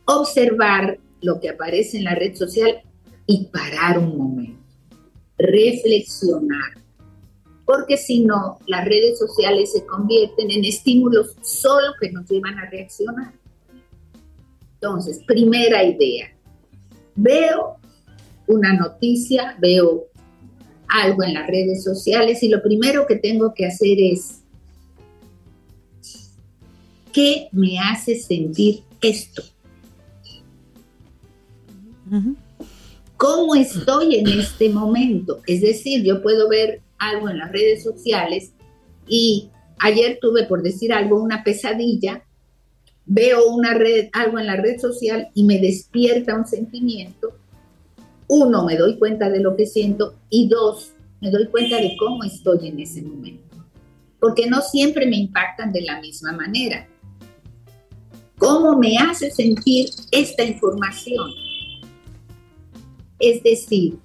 observar 0.05 0.97
lo 1.21 1.39
que 1.39 1.49
aparece 1.49 1.97
en 1.97 2.05
la 2.05 2.15
red 2.15 2.33
social 2.33 2.81
y 3.27 3.45
parar 3.47 3.99
un 3.99 4.17
momento, 4.17 4.63
reflexionar, 5.37 6.79
porque 7.65 7.97
si 7.97 8.23
no, 8.23 8.57
las 8.67 8.85
redes 8.85 9.19
sociales 9.19 9.73
se 9.73 9.85
convierten 9.85 10.49
en 10.49 10.63
estímulos 10.63 11.35
solo 11.41 11.91
que 11.99 12.09
nos 12.11 12.27
llevan 12.27 12.57
a 12.57 12.69
reaccionar. 12.69 13.33
Entonces, 14.75 15.21
primera 15.27 15.83
idea, 15.83 16.33
veo 17.15 17.75
una 18.47 18.73
noticia, 18.73 19.57
veo 19.59 20.07
algo 20.87 21.21
en 21.21 21.33
las 21.33 21.47
redes 21.47 21.83
sociales 21.83 22.41
y 22.43 22.47
lo 22.47 22.63
primero 22.63 23.05
que 23.05 23.17
tengo 23.17 23.53
que 23.53 23.65
hacer 23.65 23.97
es 23.99 24.38
¿Qué 27.11 27.49
me 27.51 27.79
hace 27.79 28.19
sentir 28.19 28.83
esto? 29.01 29.43
¿Cómo 33.17 33.55
estoy 33.55 34.15
en 34.15 34.27
este 34.27 34.69
momento? 34.69 35.41
Es 35.47 35.61
decir, 35.61 36.03
yo 36.03 36.21
puedo 36.21 36.49
ver 36.49 36.81
algo 36.97 37.29
en 37.29 37.37
las 37.37 37.51
redes 37.51 37.83
sociales 37.83 38.51
y 39.07 39.49
ayer 39.79 40.19
tuve, 40.21 40.45
por 40.45 40.61
decir 40.61 40.93
algo, 40.93 41.21
una 41.21 41.43
pesadilla, 41.43 42.23
veo 43.05 43.47
una 43.47 43.73
red, 43.73 44.09
algo 44.13 44.39
en 44.39 44.47
la 44.47 44.55
red 44.55 44.79
social 44.79 45.29
y 45.33 45.43
me 45.43 45.59
despierta 45.59 46.35
un 46.35 46.45
sentimiento. 46.45 47.33
Uno, 48.27 48.65
me 48.65 48.77
doy 48.77 48.97
cuenta 48.97 49.29
de 49.29 49.39
lo 49.39 49.55
que 49.55 49.65
siento 49.65 50.15
y 50.29 50.47
dos, 50.47 50.93
me 51.21 51.31
doy 51.31 51.47
cuenta 51.47 51.77
de 51.77 51.95
cómo 51.97 52.23
estoy 52.23 52.67
en 52.67 52.79
ese 52.79 53.01
momento. 53.01 53.57
Porque 54.19 54.47
no 54.47 54.61
siempre 54.61 55.07
me 55.07 55.17
impactan 55.17 55.71
de 55.71 55.81
la 55.81 55.99
misma 55.99 56.33
manera 56.33 56.88
cómo 58.39 58.77
me 58.79 58.97
hace 58.97 59.29
sentir 59.29 59.89
esta 60.11 60.43
información. 60.43 61.29
Es 63.19 63.43
decir, 63.43 63.99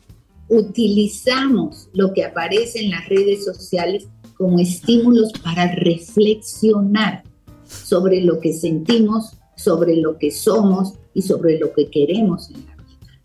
utilizamos 0.49 1.89
lo 1.95 2.13
que 2.13 2.25
aparece 2.25 2.85
en 2.85 2.91
las 2.91 3.09
redes 3.09 3.45
sociales 3.45 4.09
como 4.37 4.59
estímulos 4.59 5.33
para 5.43 5.75
reflexionar 5.75 7.23
sobre 7.65 8.21
lo 8.21 8.41
que 8.41 8.53
sentimos, 8.53 9.39
sobre 9.57 9.97
lo 9.97 10.19
que 10.19 10.31
somos 10.31 10.95
y 11.15 11.23
sobre 11.23 11.59
lo 11.59 11.73
que 11.73 11.89
queremos 11.89 12.51
en 12.51 12.67
la 12.67 12.75
vida. 12.75 13.21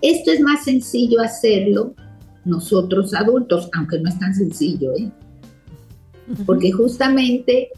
Esto 0.00 0.32
es 0.32 0.40
más 0.40 0.64
sencillo 0.64 1.20
hacerlo 1.20 1.94
nosotros 2.44 3.14
adultos, 3.14 3.68
aunque 3.74 4.00
no 4.00 4.08
es 4.08 4.18
tan 4.18 4.34
sencillo, 4.34 4.92
¿eh? 4.96 5.10
porque 6.46 6.72
justamente 6.72 7.70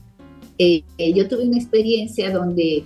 eh, 0.58 0.82
yo 1.14 1.28
tuve 1.28 1.44
una 1.44 1.56
experiencia 1.56 2.30
donde 2.30 2.84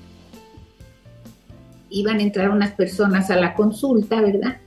iban 1.91 2.19
a 2.19 2.23
entrar 2.23 2.51
unas 2.51 2.73
personas 2.73 3.31
a 3.31 3.37
la 3.37 3.55
consulta, 3.55 4.21
¿verdad? 4.21 4.59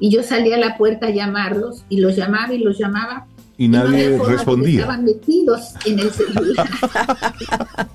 Y 0.00 0.10
yo 0.10 0.22
salía 0.22 0.56
a 0.56 0.58
la 0.58 0.76
puerta 0.76 1.06
a 1.06 1.10
llamarlos 1.10 1.84
y 1.88 1.98
los 1.98 2.16
llamaba 2.16 2.52
y 2.52 2.58
los 2.58 2.78
llamaba. 2.78 3.26
Y 3.56 3.68
nadie 3.68 4.18
respondía. 4.18 4.80
Estaban 4.80 5.04
metidos 5.04 5.74
en 5.86 6.00
el 6.00 6.10
celular. 6.10 6.68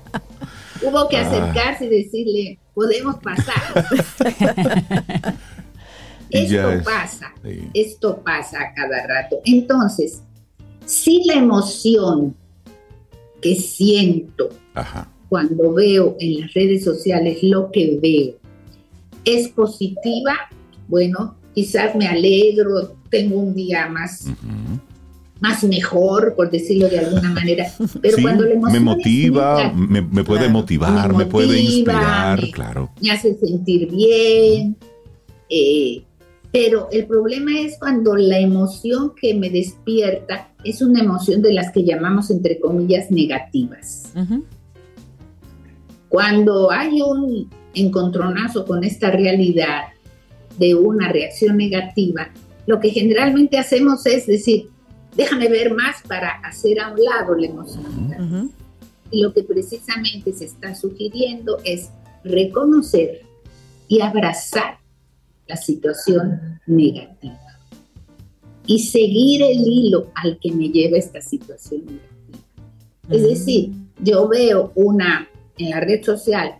Hubo 0.82 1.08
que 1.08 1.18
ah. 1.18 1.26
acercarse 1.26 1.84
y 1.86 1.88
decirle, 1.88 2.58
podemos 2.74 3.16
pasar. 3.16 3.84
Esto 6.30 6.84
pasa, 6.84 7.34
esto 7.74 8.22
pasa 8.22 8.58
a 8.60 8.72
cada 8.72 9.04
rato. 9.04 9.40
Entonces, 9.44 10.22
si 10.86 11.24
la 11.24 11.34
emoción 11.34 12.36
que 13.40 13.56
siento 13.56 14.50
cuando 15.28 15.72
veo 15.72 16.16
en 16.20 16.40
las 16.40 16.54
redes 16.54 16.84
sociales 16.84 17.38
lo 17.42 17.70
que 17.70 17.98
veo 18.00 18.34
es 19.24 19.48
positiva, 19.48 20.34
bueno, 20.88 21.36
quizás 21.54 21.94
me 21.94 22.06
alegro, 22.06 22.96
tengo 23.10 23.38
un 23.38 23.54
día 23.54 23.88
más, 23.88 24.26
más 25.40 25.62
mejor, 25.64 26.34
por 26.34 26.50
decirlo 26.50 26.88
de 26.88 27.00
alguna 27.00 27.30
manera. 27.30 27.66
Pero 28.00 28.16
cuando 28.22 28.44
la 28.44 28.70
me 28.70 28.80
motiva, 28.80 29.72
me, 29.72 30.24
puede 30.24 30.48
motivar, 30.48 31.14
me, 31.14 31.26
puede 31.26 31.60
inspirar, 31.60 32.40
claro. 32.52 32.90
Me 33.00 33.10
hace 33.10 33.36
sentir 33.38 33.90
bien. 33.90 34.76
Eh, 35.48 36.02
pero 36.52 36.88
el 36.90 37.06
problema 37.06 37.60
es 37.60 37.78
cuando 37.78 38.16
la 38.16 38.38
emoción 38.38 39.12
que 39.14 39.34
me 39.34 39.50
despierta 39.50 40.52
es 40.64 40.82
una 40.82 41.00
emoción 41.00 41.42
de 41.42 41.52
las 41.52 41.70
que 41.72 41.84
llamamos, 41.84 42.30
entre 42.30 42.58
comillas, 42.58 43.10
negativas. 43.10 44.12
Cuando 46.08 46.72
hay 46.72 47.00
un 47.02 47.48
encontronazo 47.74 48.64
con 48.64 48.82
esta 48.82 49.10
realidad 49.10 49.84
de 50.58 50.74
una 50.74 51.10
reacción 51.12 51.56
negativa, 51.56 52.30
lo 52.66 52.80
que 52.80 52.90
generalmente 52.90 53.56
hacemos 53.56 54.04
es 54.06 54.26
decir, 54.26 54.70
déjame 55.16 55.48
ver 55.48 55.72
más 55.72 56.02
para 56.06 56.30
hacer 56.40 56.80
a 56.80 56.92
un 56.92 56.98
lado 57.02 57.36
la 57.36 57.46
emoción. 57.46 58.52
Y 59.12 59.22
lo 59.22 59.32
que 59.32 59.44
precisamente 59.44 60.32
se 60.32 60.46
está 60.46 60.74
sugiriendo 60.74 61.58
es 61.64 61.90
reconocer 62.24 63.22
y 63.86 64.00
abrazar 64.00 64.78
la 65.50 65.56
situación 65.56 66.60
negativa 66.66 67.38
y 68.66 68.78
seguir 68.78 69.42
el 69.42 69.66
hilo 69.66 70.12
al 70.14 70.38
que 70.38 70.52
me 70.52 70.68
lleva 70.68 70.96
esta 70.96 71.20
situación 71.20 71.86
negativa. 71.86 72.38
Es 73.10 73.22
decir, 73.24 73.72
yo 74.00 74.28
veo 74.28 74.70
una 74.76 75.28
en 75.58 75.70
la 75.70 75.80
red 75.80 76.04
social 76.04 76.54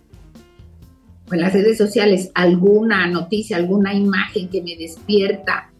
o 1.30 1.34
en 1.34 1.40
las 1.40 1.52
redes 1.52 1.78
sociales 1.78 2.32
alguna 2.34 3.06
noticia, 3.06 3.56
alguna 3.56 3.94
imagen 3.94 4.48
que 4.48 4.60
me 4.60 4.76
despierta 4.76 5.70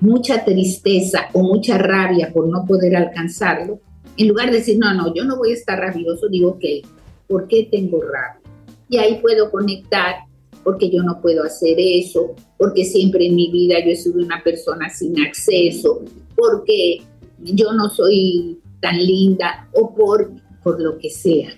mucha 0.00 0.44
tristeza 0.44 1.28
o 1.32 1.42
mucha 1.42 1.78
rabia 1.78 2.32
por 2.32 2.48
no 2.48 2.64
poder 2.64 2.94
alcanzarlo, 2.94 3.80
en 4.16 4.28
lugar 4.28 4.52
de 4.52 4.58
decir, 4.58 4.78
no, 4.78 4.94
no, 4.94 5.12
yo 5.12 5.24
no 5.24 5.36
voy 5.36 5.50
a 5.50 5.54
estar 5.54 5.80
rabioso, 5.80 6.28
digo, 6.28 6.50
ok, 6.50 6.64
¿por 7.26 7.48
qué 7.48 7.68
tengo 7.68 8.00
rabia? 8.02 8.40
Y 8.88 8.98
ahí 8.98 9.18
puedo 9.20 9.50
conectar 9.50 10.25
porque 10.66 10.90
yo 10.90 11.00
no 11.04 11.20
puedo 11.20 11.44
hacer 11.44 11.76
eso, 11.78 12.34
porque 12.58 12.84
siempre 12.84 13.28
en 13.28 13.36
mi 13.36 13.52
vida 13.52 13.76
yo 13.84 13.92
he 13.92 13.94
sido 13.94 14.20
una 14.20 14.42
persona 14.42 14.90
sin 14.90 15.16
acceso, 15.20 16.02
porque 16.34 17.02
yo 17.38 17.72
no 17.72 17.88
soy 17.88 18.58
tan 18.80 18.96
linda 18.98 19.68
o 19.74 19.94
por, 19.94 20.28
por 20.64 20.82
lo 20.82 20.98
que 20.98 21.08
sea. 21.08 21.50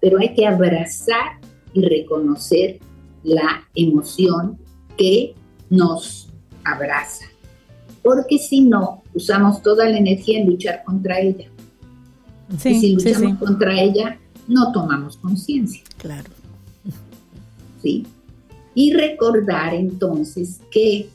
Pero 0.00 0.18
hay 0.18 0.32
que 0.32 0.46
abrazar 0.46 1.40
y 1.74 1.82
reconocer 1.82 2.78
la 3.22 3.68
emoción 3.74 4.58
que 4.96 5.34
nos 5.68 6.30
abraza. 6.64 7.26
Porque 8.02 8.38
si 8.38 8.62
no, 8.62 9.02
usamos 9.12 9.60
toda 9.60 9.90
la 9.90 9.98
energía 9.98 10.40
en 10.40 10.46
luchar 10.46 10.84
contra 10.84 11.20
ella. 11.20 11.50
y 12.64 12.80
si 12.80 12.94
luchamos 12.94 13.38
contra 13.38 13.78
ella, 13.78 14.18
no 14.48 14.72
tomamos 14.72 15.18
conciencia. 15.18 15.82
Claro. 15.98 16.30
¿Sí? 17.82 18.06
Y 18.74 18.92
recordar 18.92 19.74
entonces 19.74 20.60
que, 20.70 21.08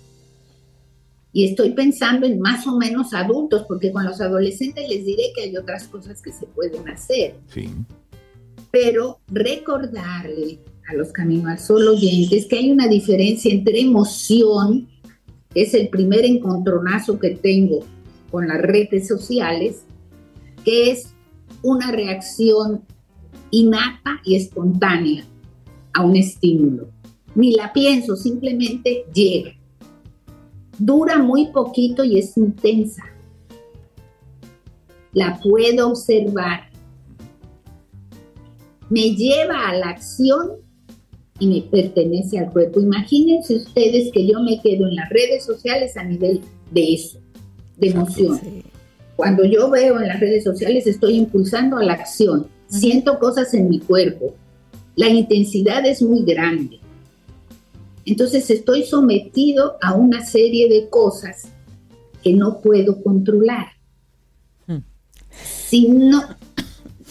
y 1.33 1.45
estoy 1.45 1.71
pensando 1.71 2.25
en 2.25 2.39
más 2.39 2.65
o 2.67 2.77
menos 2.77 3.13
adultos, 3.13 3.65
porque 3.67 3.91
con 3.91 4.05
los 4.05 4.21
adolescentes 4.21 4.87
les 4.89 5.05
diré 5.05 5.23
que 5.35 5.43
hay 5.43 5.57
otras 5.57 5.87
cosas 5.87 6.21
que 6.21 6.31
se 6.31 6.45
pueden 6.47 6.87
hacer. 6.87 7.35
Sí. 7.53 7.69
Pero 8.71 9.19
recordarle 9.27 10.59
a 10.87 10.93
los 10.93 11.11
Camino 11.11 11.49
al 11.49 11.59
Sol 11.59 11.87
oyentes 11.87 12.45
que 12.45 12.57
hay 12.57 12.71
una 12.71 12.87
diferencia 12.87 13.51
entre 13.51 13.81
emoción, 13.81 14.87
que 15.53 15.63
es 15.63 15.73
el 15.73 15.89
primer 15.89 16.25
encontronazo 16.25 17.19
que 17.19 17.31
tengo 17.31 17.79
con 18.31 18.47
las 18.47 18.61
redes 18.61 19.07
sociales, 19.07 19.83
que 20.63 20.91
es 20.91 21.13
una 21.61 21.91
reacción 21.91 22.83
innata 23.51 24.21
y 24.23 24.35
espontánea 24.35 25.25
a 25.93 26.03
un 26.03 26.15
estímulo 26.15 26.89
ni 27.39 27.53
la 27.53 27.71
pienso, 27.71 28.17
simplemente 28.17 29.05
llega. 29.13 29.51
Dura 30.77 31.17
muy 31.19 31.47
poquito 31.47 32.03
y 32.03 32.19
es 32.19 32.35
intensa. 32.35 33.03
La 35.13 35.39
puedo 35.41 35.89
observar. 35.89 36.69
Me 38.89 39.15
lleva 39.15 39.69
a 39.69 39.73
la 39.73 39.89
acción 39.89 40.49
y 41.39 41.47
me 41.47 41.61
pertenece 41.61 42.39
al 42.39 42.51
cuerpo. 42.51 42.81
Imagínense 42.81 43.55
ustedes 43.55 44.11
que 44.11 44.27
yo 44.27 44.41
me 44.41 44.59
quedo 44.61 44.87
en 44.87 44.95
las 44.95 45.09
redes 45.09 45.45
sociales 45.45 45.95
a 45.95 46.03
nivel 46.03 46.41
de 46.71 46.93
eso, 46.93 47.19
de 47.77 47.87
emoción. 47.87 48.39
Cuando 49.15 49.45
yo 49.45 49.69
veo 49.69 49.97
en 49.97 50.07
las 50.09 50.19
redes 50.19 50.43
sociales 50.43 50.87
estoy 50.87 51.15
impulsando 51.15 51.77
a 51.77 51.83
la 51.83 51.93
acción, 51.93 52.47
siento 52.67 53.17
cosas 53.17 53.53
en 53.53 53.69
mi 53.69 53.79
cuerpo. 53.79 54.35
La 54.95 55.07
intensidad 55.07 55.85
es 55.85 56.01
muy 56.01 56.23
grande. 56.23 56.79
Entonces 58.05 58.49
estoy 58.49 58.83
sometido 58.83 59.77
a 59.81 59.93
una 59.93 60.25
serie 60.25 60.69
de 60.69 60.89
cosas 60.89 61.49
que 62.23 62.33
no 62.33 62.59
puedo 62.61 63.01
controlar. 63.01 63.67
Hmm. 64.67 64.79
Si 65.29 65.87
no, 65.89 66.23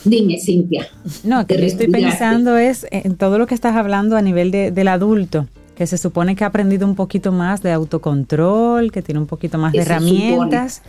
dime 0.05 0.39
Cintia. 0.39 0.89
No, 1.24 1.47
que 1.47 1.64
estoy 1.64 1.89
pensando 1.89 2.57
es 2.57 2.86
en 2.91 3.16
todo 3.16 3.39
lo 3.39 3.47
que 3.47 3.55
estás 3.55 3.76
hablando 3.76 4.16
a 4.16 4.22
nivel 4.22 4.51
del 4.51 4.89
adulto, 4.89 5.47
que 5.76 5.86
se 5.86 5.99
supone 5.99 6.34
que 6.34 6.45
ha 6.45 6.49
aprendido 6.49 6.86
un 6.86 6.95
poquito 6.95 7.32
más 7.32 7.62
de 7.62 7.72
autocontrol, 7.72 8.91
que 8.91 9.03
tiene 9.03 9.20
un 9.20 9.26
poquito 9.26 9.59
más 9.59 9.72
de 9.72 9.80
herramientas 9.80 10.82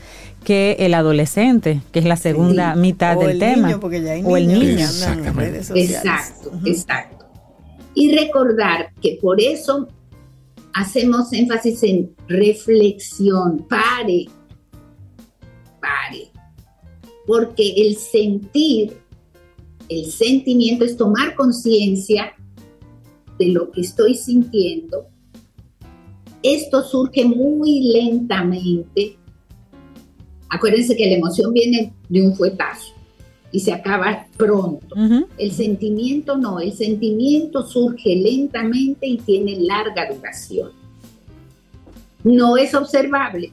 que 0.44 0.78
el 0.80 0.94
adolescente, 0.94 1.82
que 1.92 2.00
es 2.00 2.06
la 2.06 2.18
segunda 2.18 2.76
mitad 2.76 3.18
del 3.18 3.38
tema. 3.38 3.80
o 4.24 4.38
el 4.38 4.48
niño. 4.48 4.88
Exacto, 5.76 6.52
exacto. 6.66 7.19
Y 7.94 8.16
recordar 8.16 8.94
que 9.02 9.18
por 9.22 9.42
eso 9.42 9.88
hacemos 10.74 11.34
énfasis 11.34 11.84
en 11.84 12.16
reflexión, 12.28 13.66
pare, 13.68 14.28
pare, 15.82 16.32
porque 17.26 17.74
el 17.78 17.96
sentir, 17.96 18.98
el 19.88 20.06
sentimiento 20.06 20.86
es 20.86 20.96
tomar 20.96 21.36
conciencia 21.36 22.34
de 23.38 23.48
lo 23.48 23.72
que 23.72 23.82
estoy 23.82 24.16
sintiendo. 24.16 25.08
Esto 26.44 26.84
surge 26.84 27.26
muy 27.26 27.92
lentamente. 27.92 29.18
Acuérdense 30.50 30.96
que 30.96 31.10
la 31.10 31.18
emoción 31.18 31.54
viene 31.54 31.94
de 32.08 32.22
un 32.22 32.36
fuetazo 32.36 32.99
y 33.52 33.60
se 33.60 33.74
acaba 33.74 34.28
pronto. 34.38 34.96
El 35.38 35.52
sentimiento 35.52 36.38
no, 36.38 36.60
el 36.60 36.74
sentimiento 36.74 37.66
surge 37.68 38.16
lentamente 38.16 39.08
y 39.08 39.18
tiene 39.18 39.60
larga 39.60 40.12
duración. 40.14 40.72
No 42.24 42.58
es 42.58 42.74
observable 42.74 43.52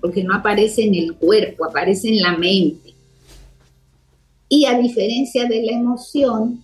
porque 0.00 0.24
no 0.24 0.34
aparece 0.34 0.84
en 0.84 0.94
el 0.94 1.14
cuerpo, 1.14 1.66
aparece 1.66 2.08
en 2.08 2.20
la 2.20 2.36
mente. 2.36 2.94
Y 4.48 4.64
a 4.64 4.78
diferencia 4.78 5.46
de 5.46 5.62
la 5.62 5.72
emoción, 5.72 6.62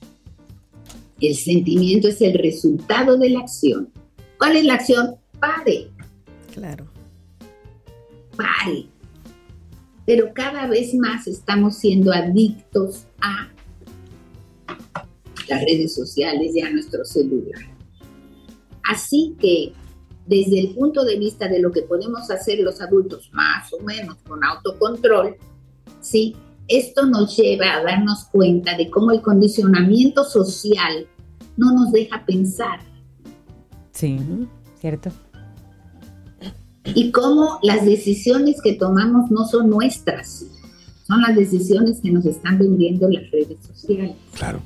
el 1.20 1.34
sentimiento 1.34 2.08
es 2.08 2.20
el 2.22 2.32
resultado 2.34 3.18
de 3.18 3.30
la 3.30 3.40
acción. 3.40 3.90
¿Cuál 4.38 4.56
es 4.56 4.64
la 4.64 4.74
acción? 4.74 5.16
Pare. 5.38 5.88
Claro. 6.52 6.86
Pare 8.36 8.93
pero 10.06 10.32
cada 10.34 10.66
vez 10.66 10.94
más 10.94 11.26
estamos 11.26 11.76
siendo 11.76 12.12
adictos 12.12 13.06
a 13.20 13.48
las 15.48 15.60
redes 15.60 15.94
sociales 15.94 16.54
y 16.54 16.60
a 16.60 16.70
nuestro 16.70 17.04
celular. 17.04 17.62
Así 18.82 19.34
que 19.38 19.72
desde 20.26 20.60
el 20.60 20.74
punto 20.74 21.04
de 21.04 21.18
vista 21.18 21.48
de 21.48 21.60
lo 21.60 21.70
que 21.70 21.82
podemos 21.82 22.30
hacer 22.30 22.60
los 22.60 22.80
adultos, 22.80 23.30
más 23.32 23.72
o 23.72 23.80
menos 23.82 24.16
con 24.26 24.42
autocontrol, 24.42 25.36
sí, 26.00 26.36
esto 26.68 27.06
nos 27.06 27.36
lleva 27.36 27.74
a 27.74 27.82
darnos 27.82 28.24
cuenta 28.24 28.76
de 28.76 28.90
cómo 28.90 29.10
el 29.10 29.20
condicionamiento 29.20 30.24
social 30.24 31.06
no 31.56 31.72
nos 31.72 31.92
deja 31.92 32.24
pensar. 32.24 32.80
Sí, 33.92 34.18
cierto 34.80 35.10
y 36.84 37.10
cómo 37.10 37.58
las 37.62 37.84
decisiones 37.84 38.56
que 38.62 38.74
tomamos 38.74 39.30
no 39.30 39.46
son 39.46 39.70
nuestras, 39.70 40.44
son 41.06 41.22
las 41.22 41.34
decisiones 41.36 42.00
que 42.02 42.10
nos 42.10 42.26
están 42.26 42.58
vendiendo 42.58 43.08
las 43.08 43.30
redes 43.30 43.58
sociales. 43.72 44.12
Claro. 44.34 44.60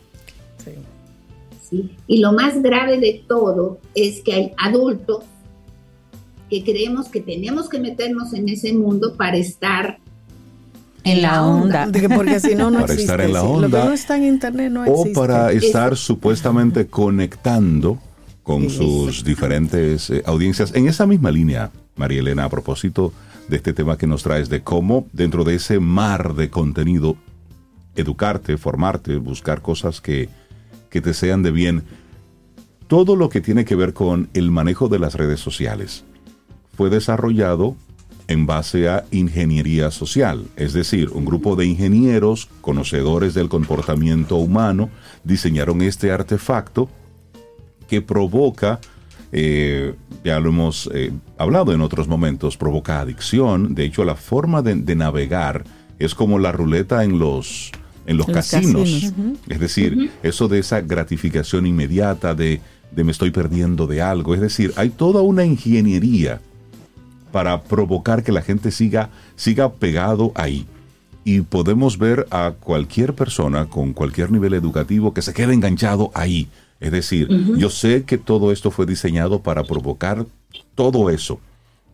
Sí. 1.68 1.90
Y 2.06 2.20
lo 2.20 2.32
más 2.32 2.62
grave 2.62 2.98
de 2.98 3.22
todo 3.28 3.78
es 3.94 4.22
que 4.22 4.32
hay 4.32 4.52
adultos 4.56 5.24
que 6.48 6.64
creemos 6.64 7.08
que 7.08 7.20
tenemos 7.20 7.68
que 7.68 7.78
meternos 7.78 8.32
en 8.32 8.48
ese 8.48 8.72
mundo 8.72 9.14
para 9.16 9.36
estar 9.36 9.98
en 11.04 11.22
la 11.22 11.46
onda. 11.46 11.88
Porque 12.14 12.40
si 12.40 12.54
no, 12.54 12.70
no 12.70 12.80
para 12.80 12.92
existe. 12.94 13.02
estar 13.02 13.20
en 13.20 13.32
la 13.34 13.42
Lo 13.42 13.58
que 13.58 13.64
onda. 13.66 13.84
no 13.84 13.92
está 13.92 14.16
en 14.16 14.24
internet 14.24 14.72
no 14.72 14.82
o 14.84 15.00
existe. 15.02 15.12
para 15.20 15.52
estar 15.52 15.96
supuestamente 15.96 16.86
conectando 16.86 17.98
con 18.48 18.70
sus 18.70 19.24
diferentes 19.24 20.08
eh, 20.08 20.22
audiencias. 20.24 20.74
En 20.74 20.88
esa 20.88 21.06
misma 21.06 21.30
línea, 21.30 21.70
María 21.96 22.20
Elena, 22.20 22.44
a 22.44 22.48
propósito 22.48 23.12
de 23.46 23.56
este 23.56 23.74
tema 23.74 23.98
que 23.98 24.06
nos 24.06 24.22
traes, 24.22 24.48
de 24.48 24.62
cómo 24.62 25.06
dentro 25.12 25.44
de 25.44 25.56
ese 25.56 25.80
mar 25.80 26.32
de 26.32 26.48
contenido, 26.48 27.18
educarte, 27.94 28.56
formarte, 28.56 29.18
buscar 29.18 29.60
cosas 29.60 30.00
que, 30.00 30.30
que 30.88 31.02
te 31.02 31.12
sean 31.12 31.42
de 31.42 31.50
bien, 31.50 31.82
todo 32.86 33.16
lo 33.16 33.28
que 33.28 33.42
tiene 33.42 33.66
que 33.66 33.76
ver 33.76 33.92
con 33.92 34.30
el 34.32 34.50
manejo 34.50 34.88
de 34.88 34.98
las 34.98 35.14
redes 35.14 35.40
sociales 35.40 36.04
fue 36.74 36.88
desarrollado 36.88 37.76
en 38.28 38.46
base 38.46 38.88
a 38.88 39.04
ingeniería 39.10 39.90
social, 39.90 40.46
es 40.56 40.72
decir, 40.72 41.10
un 41.10 41.26
grupo 41.26 41.54
de 41.54 41.66
ingenieros 41.66 42.48
conocedores 42.62 43.34
del 43.34 43.50
comportamiento 43.50 44.36
humano 44.36 44.88
diseñaron 45.22 45.82
este 45.82 46.12
artefacto 46.12 46.88
que 47.88 48.02
provoca, 48.02 48.78
eh, 49.32 49.94
ya 50.24 50.38
lo 50.40 50.50
hemos 50.50 50.88
eh, 50.94 51.10
hablado 51.36 51.72
en 51.72 51.80
otros 51.80 52.06
momentos, 52.06 52.56
provoca 52.56 53.00
adicción, 53.00 53.74
de 53.74 53.84
hecho 53.84 54.04
la 54.04 54.14
forma 54.14 54.62
de, 54.62 54.74
de 54.76 54.94
navegar 54.94 55.64
es 55.98 56.14
como 56.14 56.38
la 56.38 56.52
ruleta 56.52 57.02
en 57.02 57.18
los, 57.18 57.72
en 58.06 58.16
los 58.16 58.28
En 58.28 58.34
los 58.34 58.44
casinos, 58.44 58.90
casinos. 58.90 59.38
es 59.48 59.58
decir, 59.58 60.10
eso 60.22 60.46
de 60.48 60.60
esa 60.60 60.80
gratificación 60.80 61.66
inmediata 61.66 62.34
de, 62.34 62.60
de 62.92 63.04
me 63.04 63.10
estoy 63.10 63.30
perdiendo 63.32 63.86
de 63.86 64.00
algo, 64.00 64.34
es 64.34 64.40
decir, 64.40 64.72
hay 64.76 64.90
toda 64.90 65.22
una 65.22 65.44
ingeniería 65.44 66.40
para 67.32 67.62
provocar 67.62 68.22
que 68.22 68.32
la 68.32 68.42
gente 68.42 68.70
siga, 68.70 69.10
siga 69.36 69.72
pegado 69.72 70.32
ahí. 70.34 70.66
Y 71.24 71.42
podemos 71.42 71.98
ver 71.98 72.26
a 72.30 72.52
cualquier 72.58 73.12
persona 73.12 73.66
con 73.66 73.92
cualquier 73.92 74.30
nivel 74.30 74.54
educativo 74.54 75.12
que 75.12 75.20
se 75.20 75.34
quede 75.34 75.52
enganchado 75.52 76.10
ahí. 76.14 76.48
Es 76.80 76.92
decir, 76.92 77.28
yo 77.56 77.70
sé 77.70 78.04
que 78.04 78.18
todo 78.18 78.52
esto 78.52 78.70
fue 78.70 78.86
diseñado 78.86 79.40
para 79.42 79.64
provocar 79.64 80.26
todo 80.74 81.10
eso, 81.10 81.40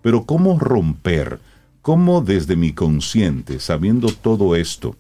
pero 0.03 0.25
¿cómo 0.25 0.59
romper? 0.59 1.39
¿Cómo 1.81 2.21
desde 2.21 2.57
mi 2.57 2.73
consciente, 2.73 3.61
sabiendo 3.61 4.09
todo 4.09 4.57
esto, 4.57 4.97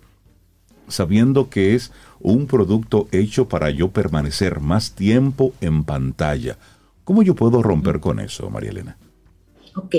sabiendo 0.88 1.50
que 1.50 1.74
es 1.74 1.92
un 2.20 2.46
producto 2.46 3.08
hecho 3.12 3.48
para 3.48 3.70
yo 3.70 3.88
permanecer 3.88 4.60
más 4.60 4.94
tiempo 4.94 5.52
en 5.60 5.84
pantalla, 5.84 6.56
¿cómo 7.04 7.22
yo 7.22 7.34
puedo 7.34 7.62
romper 7.62 8.00
con 8.00 8.20
eso, 8.20 8.48
María 8.48 8.70
Elena? 8.70 8.96
Ok, 9.76 9.94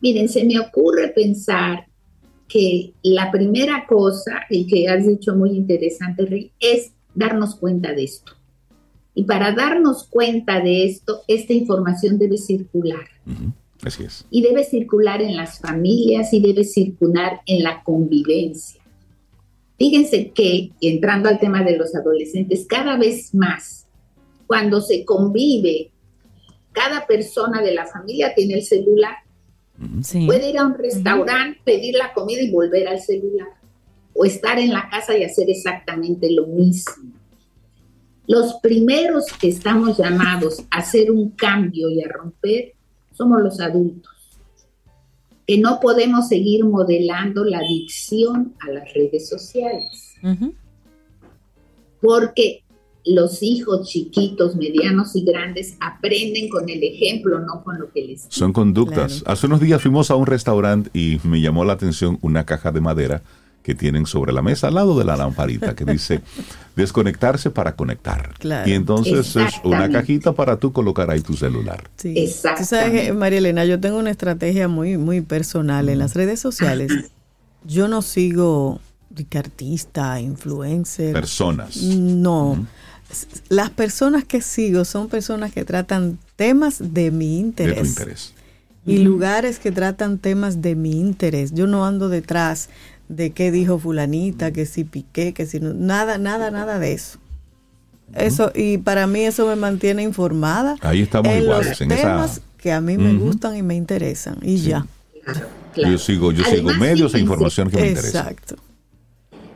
miren, 0.00 0.28
se 0.28 0.44
me 0.44 0.58
ocurre 0.58 1.08
pensar 1.08 1.86
que 2.48 2.92
la 3.02 3.30
primera 3.30 3.86
cosa, 3.86 4.40
y 4.50 4.66
que 4.66 4.88
has 4.88 5.06
dicho 5.06 5.36
muy 5.36 5.50
interesante, 5.50 6.24
Rey, 6.24 6.50
es 6.58 6.92
darnos 7.14 7.54
cuenta 7.54 7.92
de 7.92 8.04
esto. 8.04 8.32
Y 9.18 9.24
para 9.24 9.52
darnos 9.52 10.04
cuenta 10.04 10.60
de 10.60 10.84
esto, 10.84 11.22
esta 11.26 11.52
información 11.52 12.18
debe 12.18 12.36
circular. 12.36 13.06
Así 13.82 14.04
es. 14.04 14.24
Y 14.30 14.42
debe 14.42 14.62
circular 14.62 15.20
en 15.20 15.36
las 15.36 15.58
familias 15.58 16.32
y 16.32 16.40
debe 16.40 16.62
circular 16.62 17.40
en 17.46 17.64
la 17.64 17.82
convivencia. 17.82 18.80
Fíjense 19.76 20.30
que, 20.30 20.70
entrando 20.80 21.28
al 21.28 21.40
tema 21.40 21.64
de 21.64 21.76
los 21.76 21.94
adolescentes, 21.96 22.66
cada 22.68 22.96
vez 22.96 23.34
más, 23.34 23.86
cuando 24.46 24.80
se 24.80 25.04
convive, 25.04 25.90
cada 26.72 27.06
persona 27.06 27.60
de 27.60 27.74
la 27.74 27.86
familia 27.86 28.34
tiene 28.34 28.54
el 28.54 28.62
celular 28.62 29.16
Sí. 30.02 30.26
Puede 30.26 30.50
ir 30.50 30.58
a 30.58 30.66
un 30.66 30.74
restaurante, 30.74 31.60
pedir 31.64 31.94
la 31.94 32.12
comida 32.12 32.42
y 32.42 32.50
volver 32.50 32.88
al 32.88 33.00
celular. 33.00 33.48
O 34.14 34.24
estar 34.24 34.58
en 34.58 34.72
la 34.72 34.88
casa 34.90 35.16
y 35.16 35.22
hacer 35.22 35.48
exactamente 35.48 36.30
lo 36.32 36.46
mismo. 36.46 37.12
Los 38.28 38.56
primeros 38.62 39.24
que 39.40 39.48
estamos 39.48 39.96
llamados 39.96 40.62
a 40.70 40.80
hacer 40.80 41.10
un 41.10 41.30
cambio 41.30 41.88
y 41.88 42.02
a 42.02 42.08
romper 42.08 42.74
somos 43.14 43.40
los 43.40 43.58
adultos. 43.58 44.12
Que 45.46 45.56
no 45.56 45.80
podemos 45.80 46.28
seguir 46.28 46.66
modelando 46.66 47.42
la 47.42 47.58
adicción 47.58 48.54
a 48.60 48.70
las 48.70 48.92
redes 48.92 49.30
sociales. 49.30 50.14
Porque 52.02 52.64
los 53.06 53.42
hijos 53.42 53.88
chiquitos, 53.88 54.56
medianos 54.56 55.16
y 55.16 55.24
grandes 55.24 55.78
aprenden 55.80 56.50
con 56.50 56.68
el 56.68 56.84
ejemplo, 56.84 57.40
no 57.40 57.64
con 57.64 57.78
lo 57.78 57.90
que 57.90 58.04
les 58.04 58.26
Son 58.28 58.52
conductas. 58.52 59.22
Claro. 59.22 59.32
Hace 59.32 59.46
unos 59.46 59.60
días 59.60 59.80
fuimos 59.80 60.10
a 60.10 60.16
un 60.16 60.26
restaurante 60.26 60.90
y 60.92 61.18
me 61.24 61.40
llamó 61.40 61.64
la 61.64 61.72
atención 61.72 62.18
una 62.20 62.44
caja 62.44 62.72
de 62.72 62.82
madera 62.82 63.22
que 63.68 63.74
tienen 63.74 64.06
sobre 64.06 64.32
la 64.32 64.40
mesa 64.40 64.68
al 64.68 64.76
lado 64.76 64.98
de 64.98 65.04
la 65.04 65.14
lamparita 65.14 65.76
que 65.76 65.84
dice 65.84 66.22
desconectarse 66.74 67.50
para 67.50 67.76
conectar. 67.76 68.32
Claro. 68.38 68.66
Y 68.66 68.72
entonces 68.72 69.36
es 69.36 69.60
una 69.62 69.90
cajita 69.90 70.32
para 70.32 70.58
tú 70.58 70.72
colocar 70.72 71.10
ahí 71.10 71.20
tu 71.20 71.34
celular. 71.34 71.84
Sí. 71.96 72.14
Exactamente. 72.16 72.62
Tú 72.62 72.68
sabes, 72.70 72.92
que, 72.92 73.12
María 73.12 73.40
Elena, 73.40 73.66
yo 73.66 73.78
tengo 73.78 73.98
una 73.98 74.08
estrategia 74.10 74.68
muy, 74.68 74.96
muy 74.96 75.20
personal 75.20 75.90
en 75.90 75.98
las 75.98 76.14
redes 76.14 76.40
sociales. 76.40 76.90
Yo 77.66 77.88
no 77.88 78.00
sigo 78.00 78.80
de 79.10 79.26
artista, 79.38 80.18
influencer. 80.18 81.12
Personas. 81.12 81.76
No. 81.76 82.66
Las 83.50 83.68
personas 83.68 84.24
que 84.24 84.40
sigo 84.40 84.86
son 84.86 85.08
personas 85.08 85.52
que 85.52 85.66
tratan 85.66 86.18
temas 86.36 86.78
de 86.80 87.10
mi 87.10 87.34
De 87.34 87.40
interés. 87.40 87.76
tu 87.82 87.86
interés. 87.86 88.34
Y 88.86 88.98
lugares 88.98 89.58
que 89.58 89.72
tratan 89.72 90.16
temas 90.16 90.62
de 90.62 90.74
mi 90.74 90.92
interés. 90.92 91.52
Yo 91.52 91.66
no 91.66 91.84
ando 91.84 92.08
detrás 92.08 92.70
de 93.08 93.30
qué 93.30 93.50
dijo 93.50 93.78
fulanita, 93.78 94.52
que 94.52 94.66
si 94.66 94.84
piqué, 94.84 95.32
que 95.34 95.46
si 95.46 95.60
no, 95.60 95.72
nada, 95.74 96.18
nada, 96.18 96.50
nada 96.50 96.78
de 96.78 96.92
eso. 96.92 97.18
Eso, 98.14 98.50
y 98.54 98.78
para 98.78 99.06
mí 99.06 99.20
eso 99.20 99.46
me 99.46 99.56
mantiene 99.56 100.02
informada 100.02 100.76
Ahí 100.80 101.02
estamos 101.02 101.30
en 101.30 101.42
iguales, 101.42 101.68
los 101.68 101.80
en 101.82 101.92
esa- 101.92 102.02
temas 102.02 102.40
que 102.56 102.72
a 102.72 102.80
mí 102.80 102.96
me 102.96 103.14
gustan 103.14 103.56
y 103.56 103.62
me 103.62 103.74
interesan. 103.76 104.38
Y 104.42 104.56
ya. 104.58 104.86
Claro, 105.24 105.46
claro. 105.74 105.92
Yo 105.92 105.98
sigo, 105.98 106.32
yo 106.32 106.42
sigo 106.44 106.70
medios 106.74 107.14
e 107.14 107.18
información 107.20 107.70
que 107.70 107.76
me 107.76 107.88
interesa. 107.90 108.20
Exacto. 108.30 108.56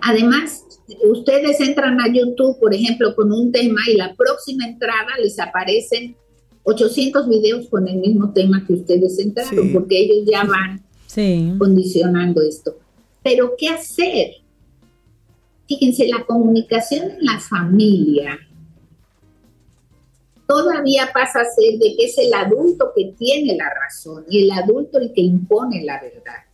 Además, 0.00 0.62
ustedes 1.10 1.60
entran 1.60 2.00
a 2.00 2.08
YouTube, 2.12 2.58
por 2.60 2.74
ejemplo, 2.74 3.14
con 3.14 3.32
un 3.32 3.52
tema 3.52 3.80
y 3.90 3.96
la 3.96 4.14
próxima 4.14 4.66
entrada 4.66 5.08
les 5.22 5.38
aparecen 5.38 6.14
800 6.64 7.28
videos 7.28 7.68
con 7.68 7.88
el 7.88 7.96
mismo 7.98 8.32
tema 8.32 8.64
que 8.66 8.74
ustedes 8.74 9.18
entraron, 9.18 9.66
Sí. 9.68 9.70
porque 9.72 9.98
ellos 10.00 10.28
ya 10.30 10.44
van 10.44 10.82
Sí. 11.06 11.54
condicionando 11.58 12.40
esto. 12.42 12.76
Pero, 13.22 13.54
¿qué 13.56 13.68
hacer? 13.68 14.34
Fíjense, 15.68 16.08
la 16.08 16.24
comunicación 16.24 17.10
en 17.10 17.24
la 17.24 17.38
familia 17.38 18.38
todavía 20.46 21.10
pasa 21.14 21.40
a 21.40 21.44
ser 21.44 21.78
de 21.78 21.96
que 21.96 22.04
es 22.04 22.18
el 22.18 22.34
adulto 22.34 22.92
que 22.94 23.14
tiene 23.18 23.56
la 23.56 23.72
razón 23.72 24.24
y 24.28 24.42
el 24.44 24.50
adulto 24.50 24.98
el 24.98 25.12
que 25.14 25.22
impone 25.22 25.82
la 25.82 26.00
verdad. 26.00 26.44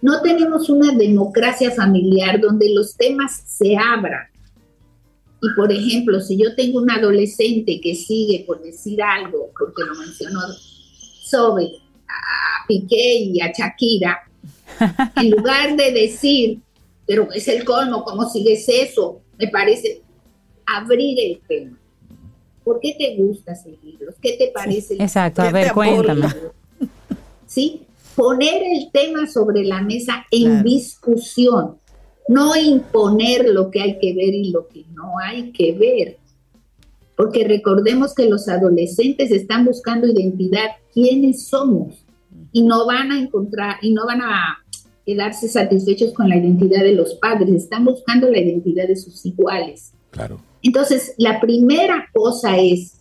No 0.00 0.22
tenemos 0.22 0.70
una 0.70 0.92
democracia 0.92 1.70
familiar 1.70 2.40
donde 2.40 2.72
los 2.72 2.96
temas 2.96 3.42
se 3.46 3.76
abran. 3.76 4.26
Y 5.42 5.54
por 5.54 5.70
ejemplo, 5.70 6.20
si 6.20 6.36
yo 6.36 6.54
tengo 6.54 6.78
un 6.78 6.90
adolescente 6.90 7.80
que 7.80 7.94
sigue 7.94 8.44
por 8.46 8.62
decir 8.62 9.02
algo, 9.02 9.50
porque 9.58 9.82
lo 9.82 9.94
mencionó 9.96 10.40
sobre 11.24 11.66
a 12.08 12.66
Piqué 12.66 13.16
y 13.16 13.40
a 13.40 13.52
Shakira, 13.52 14.18
en 15.16 15.30
lugar 15.30 15.76
de 15.76 15.92
decir, 15.92 16.60
pero 17.06 17.30
es 17.32 17.48
el 17.48 17.64
colmo, 17.64 18.04
¿cómo 18.04 18.28
sigues 18.28 18.68
eso? 18.68 19.20
Me 19.38 19.48
parece 19.48 20.02
abrir 20.66 21.18
el 21.20 21.40
tema. 21.46 21.78
¿Por 22.64 22.78
qué 22.80 22.94
te 22.96 23.16
gusta 23.16 23.54
seguirlos? 23.54 24.14
¿Qué 24.20 24.34
te 24.34 24.48
parece? 24.48 24.94
Exacto, 24.94 25.42
a 25.42 25.46
¿Qué 25.46 25.52
ver, 25.52 25.72
cuéntame. 25.72 26.28
¿Sí? 27.46 27.82
Poner 28.14 28.62
el 28.62 28.90
tema 28.92 29.26
sobre 29.26 29.64
la 29.64 29.82
mesa 29.82 30.24
en 30.30 30.44
Claro. 30.44 30.64
discusión, 30.64 31.76
no 32.28 32.54
imponer 32.56 33.48
lo 33.48 33.70
que 33.70 33.80
hay 33.80 33.98
que 33.98 34.14
ver 34.14 34.34
y 34.34 34.50
lo 34.50 34.68
que 34.68 34.84
no 34.94 35.18
hay 35.18 35.50
que 35.50 35.72
ver. 35.72 36.18
Porque 37.16 37.44
recordemos 37.44 38.14
que 38.14 38.26
los 38.26 38.48
adolescentes 38.48 39.30
están 39.30 39.64
buscando 39.64 40.06
identidad, 40.06 40.66
quiénes 40.94 41.46
somos, 41.48 42.01
y 42.52 42.62
no 42.62 42.86
van 42.86 43.10
a 43.10 43.20
encontrar, 43.20 43.76
y 43.82 43.92
no 43.92 44.06
van 44.06 44.20
a 44.22 44.58
quedarse 45.04 45.48
satisfechos 45.48 46.12
con 46.12 46.28
la 46.28 46.36
identidad 46.36 46.82
de 46.82 46.94
los 46.94 47.14
padres, 47.14 47.50
están 47.50 47.84
buscando 47.84 48.30
la 48.30 48.38
identidad 48.38 48.86
de 48.86 48.96
sus 48.96 49.24
iguales. 49.26 49.92
Claro. 50.10 50.40
Entonces, 50.62 51.14
la 51.18 51.40
primera 51.40 52.06
cosa 52.12 52.56
es 52.58 52.98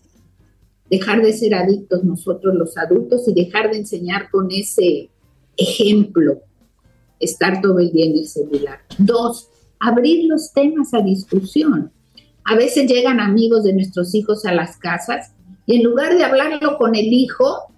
dejar 0.89 1.21
de 1.21 1.33
ser 1.33 1.55
adictos 1.55 2.03
nosotros 2.03 2.55
los 2.55 2.77
adultos 2.77 3.27
y 3.27 3.33
dejar 3.33 3.71
de 3.71 3.77
enseñar 3.77 4.29
con 4.29 4.49
ese 4.51 5.09
ejemplo, 5.55 6.41
estar 7.19 7.61
todo 7.61 7.79
el 7.79 7.91
día 7.91 8.07
en 8.07 8.17
el 8.17 8.27
celular. 8.27 8.79
Dos, 8.97 9.49
abrir 9.79 10.25
los 10.27 10.51
temas 10.51 10.93
a 10.93 11.01
discusión. 11.01 11.91
A 12.43 12.55
veces 12.55 12.89
llegan 12.89 13.19
amigos 13.19 13.63
de 13.63 13.73
nuestros 13.73 14.13
hijos 14.15 14.45
a 14.45 14.53
las 14.53 14.77
casas 14.77 15.33
y 15.65 15.77
en 15.77 15.83
lugar 15.83 16.17
de 16.17 16.23
hablarlo 16.23 16.77
con 16.77 16.95
el 16.95 17.05
hijo, 17.05 17.70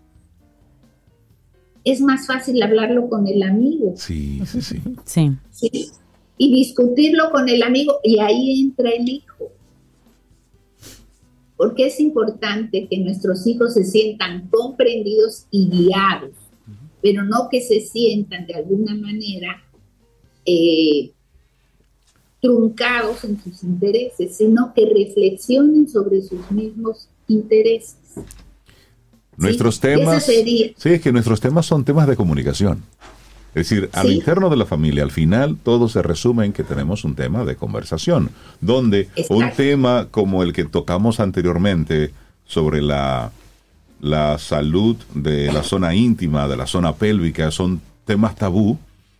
es 1.83 2.01
más 2.01 2.27
fácil 2.27 2.61
hablarlo 2.61 3.09
con 3.09 3.27
el 3.27 3.43
amigo. 3.43 3.93
Sí, 3.97 4.41
sí, 4.45 4.61
sí. 4.61 4.81
Sí. 5.05 5.91
Y 6.37 6.53
discutirlo 6.53 7.29
con 7.31 7.49
el 7.49 7.63
amigo 7.63 7.99
y 8.03 8.19
ahí 8.19 8.61
entra 8.61 8.89
el 8.89 9.07
hijo. 9.07 9.51
Porque 11.55 11.87
es 11.87 11.99
importante 11.99 12.87
que 12.89 12.97
nuestros 12.97 13.45
hijos 13.47 13.73
se 13.73 13.85
sientan 13.85 14.47
comprendidos 14.49 15.45
y 15.51 15.69
guiados, 15.69 16.31
pero 17.01 17.23
no 17.23 17.47
que 17.49 17.61
se 17.61 17.81
sientan 17.81 18.47
de 18.47 18.55
alguna 18.55 18.95
manera 18.95 19.63
eh, 20.45 21.11
truncados 22.41 23.23
en 23.23 23.41
sus 23.41 23.63
intereses, 23.63 24.35
sino 24.35 24.73
que 24.73 24.85
reflexionen 24.85 25.87
sobre 25.87 26.21
sus 26.21 26.51
mismos 26.51 27.07
intereses. 27.27 27.97
Nuestros 29.37 29.79
temas. 29.79 30.25
Sí, 30.25 30.73
es 30.83 31.01
que 31.01 31.11
nuestros 31.11 31.41
temas 31.41 31.65
son 31.65 31.83
temas 31.83 32.07
de 32.07 32.15
comunicación. 32.15 32.83
Es 33.55 33.69
decir, 33.69 33.89
al 33.93 34.11
interno 34.11 34.49
de 34.49 34.57
la 34.57 34.65
familia, 34.65 35.03
al 35.03 35.11
final 35.11 35.57
todo 35.61 35.87
se 35.87 36.01
resume 36.01 36.45
en 36.45 36.53
que 36.53 36.63
tenemos 36.63 37.03
un 37.03 37.13
tema 37.13 37.45
de 37.45 37.55
conversación, 37.55 38.31
donde 38.61 39.09
un 39.29 39.51
tema 39.51 40.07
como 40.09 40.41
el 40.41 40.53
que 40.53 40.65
tocamos 40.65 41.19
anteriormente 41.19 42.11
sobre 42.45 42.81
la, 42.81 43.31
la 44.01 44.39
salud 44.39 44.97
de 45.13 45.53
la 45.53 45.61
zona 45.61 45.93
íntima, 45.93 46.47
de 46.47 46.57
la 46.57 46.65
zona 46.65 46.93
pélvica, 46.95 47.51
son 47.51 47.79
temas 48.05 48.35
tabú, 48.35 48.79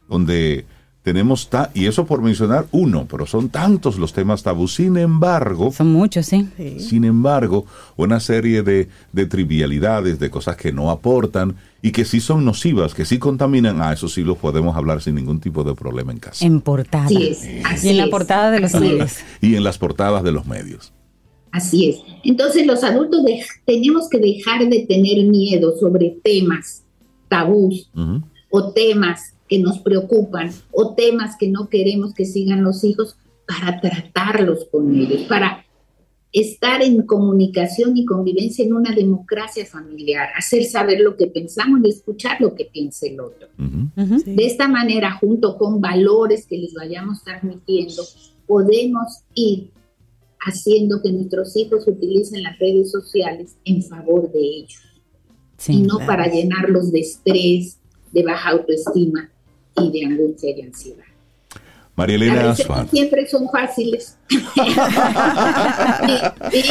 donde 0.10 0.66
tenemos, 1.04 1.50
ta 1.50 1.70
y 1.74 1.86
eso 1.86 2.06
por 2.06 2.22
mencionar 2.22 2.66
uno, 2.72 3.06
pero 3.10 3.26
son 3.26 3.50
tantos 3.50 3.98
los 3.98 4.14
temas 4.14 4.42
tabú. 4.42 4.70
Sin 4.70 4.96
embargo, 4.96 5.72
son 5.74 5.92
muchos, 5.92 6.26
sí. 6.26 6.48
Sin 6.80 7.04
embargo, 7.04 7.66
una 7.98 8.22
serie 8.22 8.64
de, 8.64 8.88
de, 9.12 9.26
trivialidades, 9.26 10.18
de 10.18 10.30
cosas 10.30 10.56
que 10.56 10.72
no 10.72 10.90
aportan 10.90 11.58
y 11.82 11.92
que 11.92 12.06
sí 12.06 12.22
son 12.22 12.46
nocivas, 12.46 12.94
que 12.94 13.04
sí 13.04 13.20
contaminan, 13.20 13.82
a 13.82 13.90
ah, 13.90 13.94
eso 13.94 14.08
sí 14.08 14.24
los 14.24 14.38
podemos 14.38 14.78
hablar 14.78 15.02
sin 15.02 15.16
ningún 15.16 15.42
tipo 15.42 15.66
de 15.66 15.76
problema 15.76 16.14
en 16.14 16.20
casa. 16.20 16.46
En 16.46 16.62
portada. 16.62 17.12
y 17.12 17.36
en 17.84 17.98
la 17.98 18.08
portada 18.08 18.50
de 18.50 18.62
los 18.62 18.74
medios. 18.74 19.18
Y 19.42 19.56
en 19.56 19.64
las 19.66 19.78
portadas 19.78 20.24
de 20.24 20.32
los 20.32 20.46
medios. 20.46 20.94
Así 21.52 21.90
es. 21.90 21.98
Entonces 22.24 22.66
los 22.66 22.84
adultos 22.84 23.22
tenemos 23.66 24.08
que 24.10 24.20
dejar 24.20 24.68
de 24.70 24.86
tener 24.88 25.26
miedo 25.26 25.78
sobre 25.80 26.18
temas 26.24 26.84
tabús 27.28 27.92
o 28.50 28.72
temas 28.72 29.33
que 29.54 29.60
nos 29.60 29.78
preocupan 29.78 30.50
o 30.72 30.96
temas 30.96 31.38
que 31.38 31.48
no 31.48 31.70
queremos 31.70 32.16
que 32.16 32.26
sigan 32.26 32.64
los 32.64 32.84
hijos 32.84 33.18
para 33.48 33.80
tratarlos 33.80 34.66
con 34.72 34.96
ellos, 34.96 35.22
para 35.30 35.64
estar 36.32 36.82
en 36.82 37.04
comunicación 37.04 37.96
y 37.96 38.04
convivencia 38.04 38.66
en 38.66 38.74
una 38.74 38.96
democracia 38.96 39.64
familiar, 39.68 40.30
hacer 40.36 40.64
saber 40.64 41.02
lo 41.02 41.16
que 41.18 41.28
pensamos 41.28 41.82
y 41.84 41.90
escuchar 41.90 42.42
lo 42.42 42.56
que 42.56 42.66
piensa 42.66 43.06
el 43.06 43.20
otro. 43.20 43.48
De 43.56 44.44
esta 44.44 44.68
manera, 44.68 45.20
junto 45.20 45.56
con 45.60 45.80
valores 45.80 46.48
que 46.48 46.58
les 46.58 46.74
vayamos 46.74 47.24
transmitiendo, 47.24 48.02
podemos 48.48 49.20
ir 49.36 49.70
haciendo 50.40 51.00
que 51.04 51.12
nuestros 51.12 51.56
hijos 51.56 51.88
utilicen 51.88 52.42
las 52.42 52.58
redes 52.58 52.90
sociales 52.90 53.56
en 53.66 53.84
favor 53.84 54.32
de 54.32 54.40
ellos. 54.40 54.82
Y 55.68 55.84
no 55.84 56.00
para 56.08 56.28
llenarlos 56.28 56.92
de 56.92 57.02
estrés, 57.02 57.78
de 58.12 58.24
baja 58.24 58.50
autoestima 58.50 59.30
y 59.76 59.92
de 59.92 60.06
angustia 60.06 60.56
y 60.56 60.62
ansiedad. 60.62 61.06
María 61.96 62.16
Elena 62.16 62.56
Siempre 62.56 63.28
son 63.28 63.48
fáciles. 63.52 64.18
y, 64.30 64.38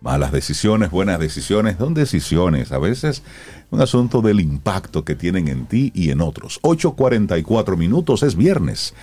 Malas 0.00 0.30
decisiones, 0.30 0.92
buenas 0.92 1.18
decisiones, 1.18 1.76
son 1.76 1.94
decisiones. 1.94 2.70
A 2.70 2.78
veces 2.78 3.24
un 3.70 3.80
asunto 3.80 4.22
del 4.22 4.38
impacto 4.38 5.04
que 5.04 5.16
tienen 5.16 5.48
en 5.48 5.66
ti 5.66 5.90
y 5.94 6.10
en 6.10 6.20
otros. 6.20 6.60
8.44 6.62 7.76
minutos 7.76 8.22
es 8.22 8.36
viernes. 8.36 8.94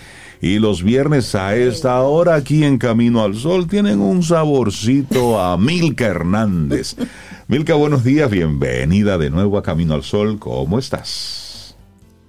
Y 0.45 0.59
los 0.59 0.83
viernes 0.83 1.33
a 1.33 1.55
esta 1.55 1.99
hora 2.03 2.35
aquí 2.35 2.65
en 2.65 2.77
Camino 2.77 3.23
al 3.23 3.33
Sol 3.33 3.67
tienen 3.67 3.99
un 3.99 4.21
saborcito 4.21 5.39
a 5.39 5.57
Milka 5.57 6.05
Hernández. 6.05 6.95
Milka, 7.47 7.73
buenos 7.73 8.03
días, 8.03 8.29
bienvenida 8.29 9.17
de 9.17 9.31
nuevo 9.31 9.57
a 9.57 9.63
Camino 9.63 9.95
al 9.95 10.03
Sol. 10.03 10.37
¿Cómo 10.37 10.77
estás? 10.77 11.75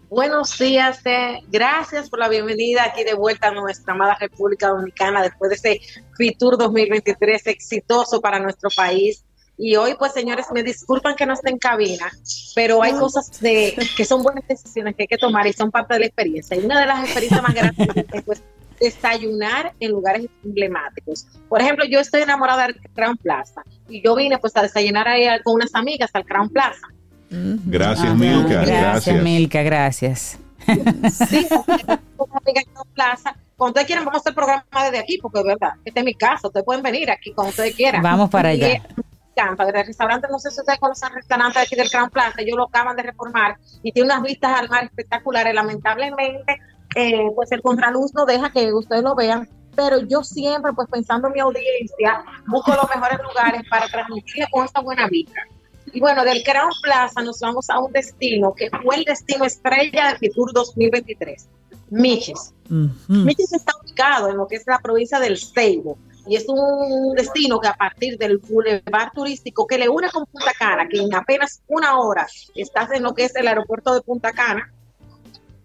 Buenos 0.08 0.56
días, 0.56 1.04
eh. 1.04 1.42
gracias 1.52 2.08
por 2.08 2.20
la 2.20 2.30
bienvenida 2.30 2.84
aquí 2.84 3.04
de 3.04 3.12
vuelta 3.12 3.48
a 3.48 3.50
nuestra 3.50 3.92
amada 3.92 4.16
República 4.18 4.68
Dominicana 4.68 5.20
después 5.20 5.50
de 5.50 5.56
ese 5.56 5.80
FITUR 6.16 6.56
2023 6.56 7.46
exitoso 7.48 8.22
para 8.22 8.38
nuestro 8.38 8.70
país 8.74 9.25
y 9.58 9.76
hoy, 9.76 9.94
pues, 9.98 10.12
señores, 10.12 10.46
me 10.52 10.62
disculpan 10.62 11.16
que 11.16 11.24
no 11.24 11.32
esté 11.32 11.50
en 11.50 11.58
cabina, 11.58 12.10
pero 12.54 12.82
hay 12.82 12.92
cosas 12.92 13.40
de, 13.40 13.74
que 13.96 14.04
son 14.04 14.22
buenas 14.22 14.46
decisiones 14.46 14.94
que 14.94 15.04
hay 15.04 15.06
que 15.08 15.16
tomar 15.16 15.46
y 15.46 15.52
son 15.52 15.70
parte 15.70 15.94
de 15.94 16.00
la 16.00 16.06
experiencia. 16.06 16.56
Y 16.56 16.64
una 16.64 16.80
de 16.80 16.86
las 16.86 17.04
experiencias 17.04 17.42
más 17.42 17.54
grandes 17.54 17.88
es 18.12 18.22
pues, 18.22 18.42
desayunar 18.78 19.72
en 19.80 19.92
lugares 19.92 20.26
emblemáticos. 20.44 21.26
Por 21.48 21.62
ejemplo, 21.62 21.86
yo 21.86 22.00
estoy 22.00 22.22
enamorada 22.22 22.66
del 22.66 22.76
Crown 22.94 23.16
Plaza 23.16 23.62
y 23.88 24.02
yo 24.02 24.14
vine 24.14 24.36
pues 24.38 24.54
a 24.56 24.62
desayunar 24.62 25.08
ahí 25.08 25.26
con 25.42 25.54
unas 25.54 25.74
amigas 25.74 26.10
al 26.12 26.26
Crown 26.26 26.50
Plaza. 26.50 26.88
Gracias, 27.30 28.14
Milka. 28.14 28.62
Gracias, 28.62 29.22
Milka, 29.22 29.62
gracias. 29.62 30.38
Sí, 30.66 31.46
una 32.18 32.40
amiga 32.44 32.60
en 32.60 32.72
Crown 32.72 32.88
Plaza 32.92 33.36
cuando 33.56 33.70
ustedes 33.70 33.86
quieran, 33.86 34.04
vamos 34.04 34.18
a 34.18 34.20
hacer 34.20 34.32
el 34.32 34.34
programa 34.34 34.84
desde 34.84 34.98
aquí, 34.98 35.18
porque 35.22 35.38
es 35.38 35.44
verdad, 35.46 35.70
este 35.82 36.00
es 36.00 36.04
mi 36.04 36.12
casa, 36.12 36.48
ustedes 36.48 36.66
pueden 36.66 36.82
venir 36.82 37.10
aquí 37.10 37.32
cuando 37.32 37.50
ustedes 37.50 37.74
quieran. 37.74 38.02
Vamos 38.02 38.28
para 38.28 38.50
allá 38.50 38.82
encanta. 39.36 39.64
El 39.64 39.86
restaurante, 39.86 40.28
no 40.30 40.38
sé 40.38 40.50
si 40.50 40.60
ustedes 40.60 40.78
conocen 40.78 41.08
el 41.10 41.16
restaurante 41.16 41.58
aquí 41.58 41.76
del 41.76 41.88
Gran 41.88 42.10
Plaza, 42.10 42.40
ellos 42.40 42.56
lo 42.56 42.64
acaban 42.64 42.96
de 42.96 43.02
reformar 43.02 43.56
y 43.82 43.92
tiene 43.92 44.06
unas 44.12 44.22
vistas 44.22 44.58
al 44.58 44.68
mar 44.68 44.84
espectaculares. 44.84 45.54
Lamentablemente, 45.54 46.60
eh, 46.94 47.30
pues 47.34 47.52
el 47.52 47.62
contraluz 47.62 48.14
no 48.14 48.24
deja 48.24 48.50
que 48.50 48.72
ustedes 48.72 49.02
lo 49.02 49.14
vean, 49.14 49.48
pero 49.74 50.00
yo 50.00 50.22
siempre, 50.22 50.72
pues 50.72 50.88
pensando 50.90 51.28
en 51.28 51.34
mi 51.34 51.40
audiencia, 51.40 52.24
busco 52.46 52.72
los 52.72 52.88
mejores 52.88 53.18
lugares 53.22 53.62
para 53.68 53.86
transmitirle 53.88 54.46
con 54.50 54.64
esta 54.64 54.80
buena 54.80 55.06
vista. 55.06 55.40
Y 55.92 56.00
bueno, 56.00 56.24
del 56.24 56.42
Crown 56.42 56.72
Plaza 56.82 57.22
nos 57.22 57.38
vamos 57.40 57.70
a 57.70 57.78
un 57.78 57.92
destino 57.92 58.54
que 58.54 58.70
fue 58.82 58.96
el 58.96 59.04
destino 59.04 59.44
estrella 59.44 60.12
de 60.12 60.18
Fitur 60.18 60.52
2023, 60.52 61.48
Miches. 61.90 62.52
Miches 63.08 63.52
está 63.52 63.72
ubicado 63.82 64.28
en 64.30 64.36
lo 64.36 64.48
que 64.48 64.56
es 64.56 64.66
la 64.66 64.78
provincia 64.78 65.20
del 65.20 65.38
Ceibo 65.38 65.96
y 66.26 66.36
es 66.36 66.44
un 66.48 67.14
destino 67.14 67.60
que 67.60 67.68
a 67.68 67.74
partir 67.74 68.18
del 68.18 68.38
boulevard 68.38 69.12
turístico 69.14 69.66
que 69.66 69.78
le 69.78 69.88
une 69.88 70.10
con 70.10 70.26
Punta 70.26 70.52
Cana, 70.58 70.88
que 70.88 70.98
en 70.98 71.14
apenas 71.14 71.62
una 71.68 71.98
hora 71.98 72.26
estás 72.54 72.90
en 72.92 73.02
lo 73.02 73.14
que 73.14 73.24
es 73.24 73.36
el 73.36 73.46
aeropuerto 73.46 73.94
de 73.94 74.02
Punta 74.02 74.32
Cana 74.32 74.72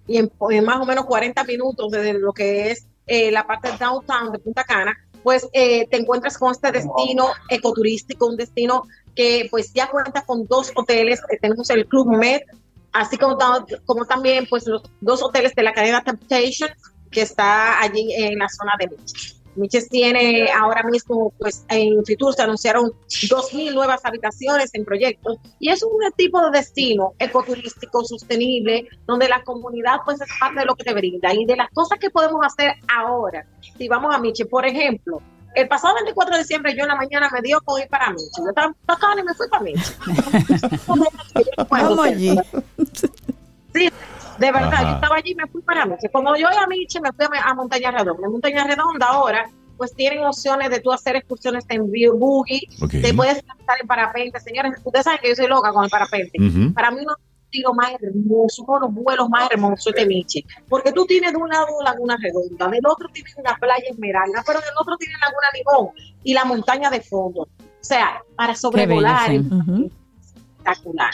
y 0.08 0.18
en, 0.18 0.32
más 0.66 0.80
o 0.80 0.86
menos 0.86 1.06
40 1.06 1.44
minutos 1.46 1.92
desde 1.92 2.14
lo 2.14 2.34
que 2.34 2.72
es 2.72 2.88
eh, 3.08 3.32
la 3.32 3.46
parte 3.46 3.70
downtown 3.80 4.32
de 4.32 4.40
Punta 4.40 4.64
Cana, 4.64 4.96
pues 5.24 5.48
eh, 5.54 5.88
te 5.88 5.98
encuentras 5.98 6.38
con 6.38 6.52
este 6.52 6.72
destino 6.72 7.28
ecoturístico, 7.50 8.28
un 8.28 8.38
destino 8.38 8.84
que 9.16 9.48
pues 9.50 9.74
ya 9.74 9.90
cuenta 9.90 10.24
con 10.24 10.46
dos 10.48 10.72
hoteles, 10.76 11.20
eh, 11.30 11.38
tenemos 11.42 11.70
el 11.70 11.88
Club 11.88 12.16
Med, 12.18 12.42
así 12.94 13.18
como, 13.18 13.38
como 13.86 14.06
también 14.06 14.46
pues 14.50 14.68
los 14.68 14.84
dos 15.02 15.24
hoteles 15.24 15.56
de 15.56 15.64
la 15.64 15.74
cadena 15.74 16.04
Temptation 16.04 16.70
que 17.10 17.22
está 17.22 17.82
allí 17.82 18.14
en 18.14 18.40
la 18.40 18.48
zona 18.48 18.74
de 18.80 18.88
Beach. 18.88 19.41
Miches 19.56 19.90
tiene 19.90 20.50
ahora 20.52 20.84
mismo, 20.84 21.34
pues 21.38 21.66
en 21.70 22.04
Fitur 22.06 22.34
se 22.34 22.44
anunciaron 22.44 22.92
2.000 23.08 23.74
nuevas 23.74 24.02
habitaciones 24.04 24.74
en 24.74 24.86
proyectos 24.86 25.38
y 25.60 25.70
es 25.70 25.84
un 25.84 25.92
tipo 26.16 26.42
de 26.42 26.52
destino 26.52 27.14
ecoturístico 27.20 28.04
sostenible 28.06 28.88
donde 29.06 29.28
la 29.28 29.44
comunidad 29.44 29.98
pues 30.06 30.22
es 30.22 30.30
parte 30.40 30.62
de 30.62 30.66
lo 30.66 30.76
que 30.76 30.84
te 30.84 30.94
brinda 30.94 31.34
y 31.34 31.46
de 31.46 31.56
las 31.56 31.70
cosas 31.72 32.00
que 32.00 32.10
podemos 32.10 32.46
hacer 32.46 32.74
ahora. 32.94 33.46
Si 33.78 33.88
vamos 33.88 34.14
a 34.16 34.20
Miche, 34.20 34.46
por 34.46 34.66
ejemplo, 34.66 35.22
el 35.56 35.68
pasado 35.68 35.96
24 35.96 36.36
de 36.36 36.42
diciembre 36.42 36.76
yo 36.76 36.84
en 36.84 36.90
la 36.90 36.96
mañana 36.96 37.30
me 37.34 37.42
dio 37.42 37.60
con 37.62 37.82
ir 37.82 37.88
para 37.90 38.12
Miche. 38.12 38.26
Yo 38.38 38.50
estaba 38.50 38.74
tocando 38.88 39.22
y 39.22 39.26
me 39.26 39.34
fui 39.34 39.48
para 39.50 39.64
Miche. 39.64 39.94
Vamos 41.70 42.00
allí. 42.00 42.38
Sí, 43.74 43.90
de 44.42 44.52
verdad, 44.52 44.82
yo 44.82 44.96
estaba 44.96 45.16
allí 45.18 45.32
y 45.32 45.36
me 45.36 45.48
fui 45.48 45.62
para 45.62 45.86
Miche. 45.86 46.10
Cuando 46.12 46.36
yo 46.36 46.48
a 46.48 46.68
Miche 46.68 47.00
me 47.00 47.12
fui 47.14 47.26
a, 47.26 47.54
Montaña 47.54 47.92
Redonda. 47.92 48.26
En 48.26 48.32
Montaña 48.32 48.64
Redonda 48.66 49.06
ahora 49.06 49.50
pues 49.78 49.96
tienen 49.96 50.24
opciones 50.24 50.70
de 50.70 50.80
tú 50.80 50.92
hacer 50.92 51.16
excursiones 51.16 51.66
en 51.70 51.90
buggy, 51.90 52.68
te 53.02 53.14
puedes 53.16 53.38
estar 53.38 53.82
en 53.82 53.88
parapente. 53.88 54.40
Señores, 54.40 54.74
ustedes 54.84 55.06
saben 55.06 55.20
que 55.22 55.30
yo 55.30 55.36
soy 55.36 55.48
loca 55.48 55.72
con 55.72 55.84
el 55.84 55.90
parapente. 55.90 56.38
Para 56.74 56.92
mí 56.92 57.02
uno 57.02 57.16
tiro 57.50 57.74
más 57.74 57.92
hermoso, 58.00 58.64
uno 58.64 58.80
de 58.80 58.86
los 58.86 58.94
vuelos 58.94 59.30
más 59.30 59.50
hermosos 59.52 59.94
de 59.94 60.06
Miche, 60.06 60.46
porque 60.70 60.92
tú 60.92 61.06
tienes 61.06 61.32
de 61.32 61.38
un 61.38 61.50
lado 61.50 61.68
Laguna 61.84 62.16
Redonda, 62.22 62.68
del 62.68 62.86
otro 62.88 63.10
tienes 63.12 63.36
una 63.38 63.56
playa 63.56 63.86
esmeralda, 63.90 64.44
pero 64.46 64.60
del 64.60 64.70
otro 64.80 64.96
tienes 64.98 65.18
Laguna 65.20 65.48
Limón 65.54 65.96
y 66.24 66.34
la 66.34 66.46
montaña 66.46 66.90
de 66.90 67.02
fondo. 67.02 67.42
O 67.42 67.84
sea, 67.84 68.22
para 68.36 68.56
sobrevolar 68.56 69.32
es 69.32 69.42
espectacular 69.42 71.12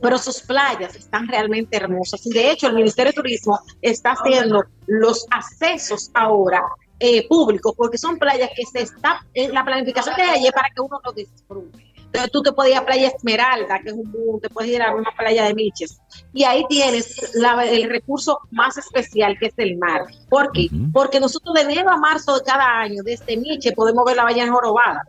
pero 0.00 0.18
sus 0.18 0.40
playas 0.42 0.94
están 0.94 1.28
realmente 1.28 1.76
hermosas. 1.76 2.24
Y 2.26 2.30
de 2.30 2.50
hecho, 2.50 2.68
el 2.68 2.74
Ministerio 2.74 3.12
de 3.12 3.16
Turismo 3.16 3.58
está 3.82 4.12
haciendo 4.12 4.64
los 4.86 5.26
accesos 5.30 6.10
ahora 6.14 6.62
eh, 7.00 7.26
públicos, 7.28 7.74
porque 7.76 7.98
son 7.98 8.18
playas 8.18 8.50
que 8.56 8.64
se 8.64 8.82
está, 8.82 9.24
en 9.34 9.52
la 9.52 9.64
planificación 9.64 10.14
que 10.14 10.22
hay 10.22 10.40
allí 10.40 10.50
para 10.52 10.68
que 10.74 10.80
uno 10.80 11.00
lo 11.04 11.12
disfrute. 11.12 11.94
Entonces 12.14 12.30
tú 12.30 12.42
te 12.42 12.52
puedes 12.52 12.70
ir 12.70 12.78
a 12.78 12.86
Playa 12.86 13.08
Esmeralda, 13.08 13.80
que 13.80 13.88
es 13.88 13.94
un 13.94 14.12
boom, 14.12 14.40
te 14.40 14.48
puedes 14.48 14.70
ir 14.70 14.80
a 14.80 14.94
una 14.94 15.10
playa 15.18 15.46
de 15.46 15.54
Miches. 15.54 15.98
Y 16.32 16.44
ahí 16.44 16.64
tienes 16.68 17.34
el 17.34 17.90
recurso 17.90 18.38
más 18.52 18.78
especial, 18.78 19.36
que 19.36 19.46
es 19.46 19.54
el 19.56 19.76
mar. 19.78 20.02
¿Por 20.28 20.52
qué? 20.52 20.68
Porque 20.92 21.18
nosotros 21.18 21.52
de 21.56 21.62
enero 21.62 21.90
a 21.90 21.96
marzo 21.96 22.38
de 22.38 22.44
cada 22.44 22.78
año, 22.78 23.02
desde 23.02 23.36
Miche, 23.36 23.72
podemos 23.72 24.04
ver 24.04 24.14
la 24.14 24.22
bahía 24.22 24.48
jorobada. 24.48 25.02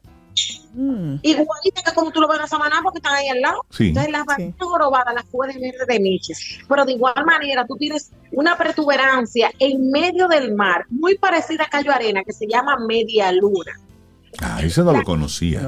Mm. 0.74 1.16
Igualita 1.22 1.82
que 1.84 1.94
como 1.94 2.12
tú 2.12 2.22
lo 2.22 2.28
ves 2.28 2.40
en 2.42 2.48
Samaná 2.48 2.82
porque 2.84 3.00
están 3.00 3.16
ahí 3.16 3.30
al 3.30 3.42
lado. 3.42 3.66
Entonces 3.80 4.12
las 4.12 4.26
ballenas 4.26 4.56
jorobadas 4.60 5.14
las 5.14 5.26
puedes 5.26 5.60
ver 5.60 5.74
de 5.88 6.00
Miches. 6.00 6.60
Pero 6.68 6.86
de 6.86 6.94
igual 6.94 7.26
manera 7.26 7.66
tú 7.66 7.76
tienes 7.78 8.12
una 8.32 8.58
protuberancia 8.58 9.52
en 9.60 9.90
medio 9.92 10.28
del 10.28 10.54
mar, 10.54 10.86
muy 10.90 11.18
parecida 11.18 11.64
a 11.64 11.70
Cayo 11.70 11.92
Arena, 11.94 12.24
que 12.24 12.34
se 12.34 12.48
llama 12.48 12.78
Media 12.88 13.32
Luna. 13.32 13.80
Ah, 14.42 14.62
eso 14.62 14.84
no 14.84 14.92
lo 14.94 15.04
conocía. 15.04 15.62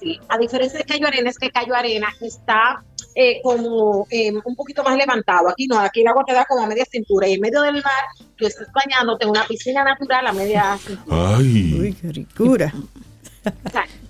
Sí, 0.00 0.18
a 0.28 0.38
diferencia 0.38 0.78
de 0.78 0.84
Cayo 0.84 1.06
Arena, 1.06 1.30
es 1.30 1.38
que 1.38 1.50
Cayo 1.50 1.74
Arena 1.74 2.08
está 2.20 2.82
eh, 3.14 3.40
como 3.42 4.06
eh, 4.10 4.30
un 4.44 4.54
poquito 4.56 4.82
más 4.82 4.96
levantado. 4.96 5.48
Aquí 5.48 5.66
no, 5.66 5.78
aquí 5.78 6.02
el 6.02 6.08
agua 6.08 6.24
te 6.26 6.34
da 6.34 6.44
como 6.44 6.62
a 6.62 6.66
media 6.66 6.84
cintura 6.84 7.26
y 7.26 7.34
en 7.34 7.40
medio 7.40 7.62
del 7.62 7.76
mar 7.76 8.04
tú 8.36 8.46
estás 8.46 8.68
bañándote 8.74 9.24
en 9.24 9.30
una 9.30 9.46
piscina 9.46 9.82
natural 9.84 10.26
a 10.26 10.32
media 10.32 10.76
cintura. 10.76 11.36
Ay, 11.38 11.78
Uy, 11.80 11.92
qué 11.94 12.12
ricura. 12.12 12.74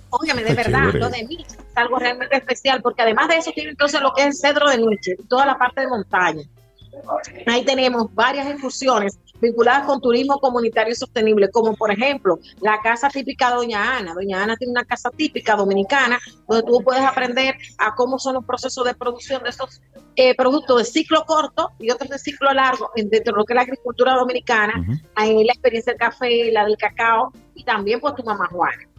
Óyeme, 0.09 0.43
de 0.43 0.53
verdad, 0.53 0.93
lo 0.93 1.09
de 1.09 1.25
Miche 1.27 1.45
es 1.47 1.75
algo 1.75 1.99
realmente 1.99 2.35
especial, 2.37 2.81
porque 2.81 3.01
además 3.01 3.27
de 3.27 3.37
eso 3.37 3.51
tiene 3.51 3.71
entonces 3.71 4.01
lo 4.01 4.13
que 4.13 4.21
es 4.21 4.27
el 4.27 4.33
cedro 4.33 4.69
de 4.69 4.77
Miche, 4.77 5.15
toda 5.27 5.45
la 5.45 5.57
parte 5.57 5.81
de 5.81 5.87
montaña. 5.87 6.43
Ahí 7.45 7.63
tenemos 7.63 8.13
varias 8.13 8.49
incursiones 8.49 9.19
vinculadas 9.39 9.85
con 9.85 10.01
turismo 10.01 10.39
comunitario 10.39 10.95
sostenible, 10.95 11.49
como 11.49 11.75
por 11.75 11.91
ejemplo 11.91 12.39
la 12.61 12.79
casa 12.81 13.09
típica 13.09 13.49
de 13.49 13.57
Doña 13.57 13.97
Ana. 13.97 14.13
Doña 14.13 14.43
Ana 14.43 14.55
tiene 14.55 14.71
una 14.71 14.85
casa 14.85 15.09
típica 15.11 15.55
dominicana 15.55 16.19
donde 16.47 16.65
tú 16.65 16.81
puedes 16.83 17.03
aprender 17.03 17.55
a 17.77 17.93
cómo 17.95 18.17
son 18.17 18.35
los 18.35 18.45
procesos 18.45 18.83
de 18.85 18.95
producción 18.95 19.43
de 19.43 19.49
estos 19.49 19.81
eh, 20.15 20.35
productos 20.35 20.79
de 20.79 20.85
ciclo 20.85 21.23
corto 21.25 21.71
y 21.79 21.91
otros 21.91 22.09
de 22.09 22.17
ciclo 22.17 22.51
largo 22.51 22.89
dentro 22.95 23.33
de 23.33 23.37
lo 23.37 23.45
que 23.45 23.53
es 23.53 23.55
la 23.55 23.61
agricultura 23.61 24.13
dominicana, 24.15 24.73
uh 24.77 25.43
la 25.43 25.53
experiencia 25.53 25.93
del 25.93 25.99
café, 25.99 26.51
la 26.51 26.65
del 26.65 26.77
cacao 26.77 27.31
y 27.53 27.63
también 27.63 27.99
pues 27.99 28.15
tu 28.15 28.23
mamá 28.23 28.47
Juana. 28.51 28.96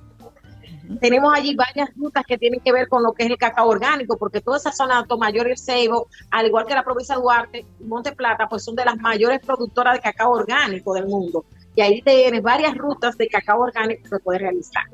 Tenemos 1.00 1.32
allí 1.34 1.54
varias 1.54 1.90
rutas 1.96 2.24
que 2.26 2.38
tienen 2.38 2.60
que 2.60 2.72
ver 2.72 2.88
con 2.88 3.02
lo 3.02 3.12
que 3.12 3.24
es 3.24 3.30
el 3.30 3.36
cacao 3.36 3.68
orgánico, 3.68 4.16
porque 4.16 4.40
toda 4.40 4.56
esa 4.56 4.72
zona 4.72 5.02
de 5.02 5.16
Mayor 5.16 5.48
y 5.48 5.52
el 5.52 5.58
Ceibo, 5.58 6.08
al 6.30 6.46
igual 6.46 6.66
que 6.66 6.74
la 6.74 6.82
provincia 6.82 7.14
de 7.14 7.20
Duarte 7.20 7.66
y 7.80 7.84
Monte 7.84 8.12
Plata, 8.12 8.48
pues 8.48 8.64
son 8.64 8.74
de 8.74 8.84
las 8.84 8.96
mayores 8.98 9.40
productoras 9.40 9.94
de 9.94 10.00
cacao 10.00 10.32
orgánico 10.32 10.94
del 10.94 11.06
mundo. 11.06 11.44
Y 11.74 11.80
ahí 11.80 12.02
tienes 12.02 12.42
varias 12.42 12.76
rutas 12.76 13.16
de 13.16 13.28
cacao 13.28 13.60
orgánico 13.60 14.02
que 14.10 14.18
puedes 14.18 14.42
realizar. 14.42 14.84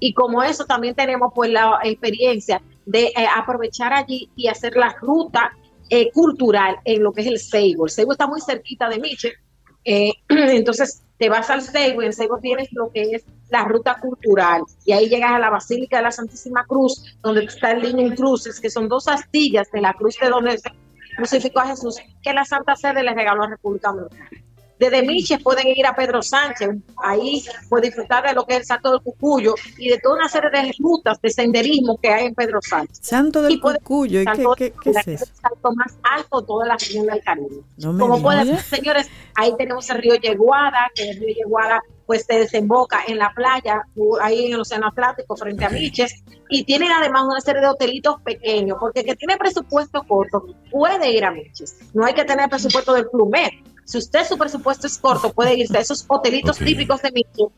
Y 0.00 0.14
como 0.14 0.42
eso 0.42 0.64
también 0.64 0.94
tenemos 0.94 1.32
pues 1.34 1.50
la 1.50 1.78
experiencia 1.84 2.62
de 2.86 3.06
eh, 3.06 3.26
aprovechar 3.36 3.92
allí 3.92 4.30
y 4.34 4.48
hacer 4.48 4.76
la 4.76 4.94
ruta 5.00 5.52
eh, 5.90 6.10
cultural 6.12 6.78
en 6.84 7.02
lo 7.02 7.12
que 7.12 7.20
es 7.20 7.26
el 7.26 7.38
Ceibo. 7.38 7.84
El 7.84 7.90
Ceibo 7.90 8.12
está 8.12 8.26
muy 8.26 8.40
cerquita 8.40 8.88
de 8.88 8.98
Miche, 8.98 9.34
eh, 9.84 10.12
entonces 10.28 11.02
te 11.18 11.28
vas 11.28 11.50
al 11.50 11.62
Seibo 11.62 12.02
y 12.02 12.06
en 12.06 12.12
Seibo 12.12 12.38
tienes 12.38 12.72
lo 12.72 12.90
que 12.90 13.02
es 13.12 13.24
la 13.52 13.64
ruta 13.64 13.98
cultural 14.00 14.62
y 14.84 14.92
ahí 14.92 15.08
llegas 15.08 15.32
a 15.32 15.38
la 15.38 15.50
Basílica 15.50 15.98
de 15.98 16.04
la 16.04 16.10
Santísima 16.10 16.64
Cruz, 16.64 17.04
donde 17.20 17.44
está 17.44 17.72
el 17.72 17.82
Niño 17.82 18.08
en 18.08 18.16
Cruces, 18.16 18.58
que 18.58 18.70
son 18.70 18.88
dos 18.88 19.06
astillas 19.08 19.70
de 19.70 19.82
la 19.82 19.92
cruz 19.92 20.16
de 20.18 20.30
donde 20.30 20.56
se 20.56 20.70
crucificó 21.16 21.60
a 21.60 21.66
Jesús, 21.66 21.96
que 22.22 22.32
la 22.32 22.46
Santa 22.46 22.74
Sede 22.74 23.02
le 23.02 23.14
regaló 23.14 23.44
a 23.44 23.50
República 23.50 23.92
Dominicana. 23.92 24.30
Desde 24.78 25.02
Miches 25.02 25.40
pueden 25.40 25.68
ir 25.68 25.86
a 25.86 25.94
Pedro 25.94 26.22
Sánchez, 26.22 26.70
ahí 26.96 27.44
pueden 27.68 27.90
disfrutar 27.90 28.26
de 28.26 28.32
lo 28.32 28.44
que 28.44 28.54
es 28.54 28.60
el 28.60 28.66
Santo 28.66 28.90
del 28.90 29.00
Cucuyo 29.00 29.54
y 29.78 29.90
de 29.90 29.98
toda 29.98 30.16
una 30.16 30.28
serie 30.28 30.50
de 30.50 30.74
rutas 30.78 31.20
de 31.20 31.30
senderismo 31.30 31.98
que 32.02 32.08
hay 32.08 32.26
en 32.26 32.34
Pedro 32.34 32.60
Sánchez. 32.60 32.98
Santo 33.00 33.42
del 33.42 33.60
Cucuyo, 33.60 34.22
¿y 34.22 34.24
qué, 34.24 34.72
qué, 34.82 34.90
es 34.90 35.06
eso? 35.06 35.24
El 35.24 35.40
salto 35.40 35.72
más 35.72 35.94
alto 36.02 36.40
de 36.40 36.46
toda 36.46 36.66
la 36.66 36.76
región 36.76 37.06
del 37.06 37.22
Caribe. 37.22 37.60
Como 37.80 38.20
pueden 38.20 38.48
ver, 38.48 38.60
señores, 38.60 39.08
ahí 39.36 39.54
tenemos 39.56 39.88
el 39.90 39.98
río 39.98 40.16
Yeguada, 40.16 40.90
que 40.94 41.10
el 41.10 41.20
río 41.20 41.34
Yeguada 41.44 41.80
pues 42.06 42.24
se 42.26 42.38
desemboca 42.38 43.00
en 43.06 43.18
la 43.18 43.32
playa, 43.34 43.86
ahí 44.20 44.46
en 44.46 44.54
el 44.54 44.60
Océano 44.60 44.88
Atlántico, 44.88 45.36
frente 45.36 45.64
a 45.64 45.70
Miches, 45.70 46.22
y 46.48 46.64
tienen 46.64 46.90
además 46.92 47.24
una 47.24 47.40
serie 47.40 47.60
de 47.60 47.68
hotelitos 47.68 48.20
pequeños, 48.22 48.78
porque 48.80 49.00
el 49.00 49.06
que 49.06 49.16
tiene 49.16 49.36
presupuesto 49.36 50.02
corto 50.02 50.46
puede 50.70 51.10
ir 51.10 51.24
a 51.24 51.30
Miches, 51.30 51.78
no 51.94 52.04
hay 52.04 52.14
que 52.14 52.24
tener 52.24 52.48
presupuesto 52.48 52.92
del 52.92 53.08
Plumet. 53.08 53.52
Si 53.84 53.98
usted 53.98 54.24
su 54.24 54.38
presupuesto 54.38 54.86
es 54.86 54.96
corto, 54.98 55.32
puede 55.32 55.54
irse 55.54 55.76
a 55.76 55.80
esos 55.80 56.04
hotelitos 56.08 56.58
típicos 56.58 57.02
de 57.02 57.12
Miches, 57.12 57.48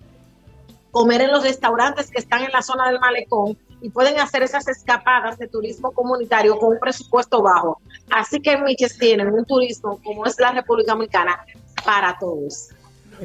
comer 0.91 1.23
en 1.23 1.33
los 1.33 1.43
restaurantes 1.43 2.11
que 2.11 2.21
están 2.21 2.45
en 2.45 2.53
la 2.53 2.63
zona 2.63 2.89
del 2.89 3.01
malecón 3.01 3.59
y 3.81 3.91
pueden 3.91 4.19
hacer 4.19 4.43
esas 4.43 4.67
escapadas 4.69 5.39
de 5.39 5.49
turismo 5.49 5.93
comunitario 5.93 6.57
con 6.57 6.75
un 6.75 6.79
presupuesto 6.79 7.43
bajo. 7.43 7.81
Así 8.11 8.41
que 8.41 8.57
Miches 8.57 8.97
tienen 8.97 9.33
un 9.33 9.45
turismo 9.45 10.01
como 10.03 10.25
es 10.25 10.39
la 10.39 10.53
República 10.53 10.93
Dominicana 10.93 11.45
para 11.85 12.17
todos. 12.19 12.71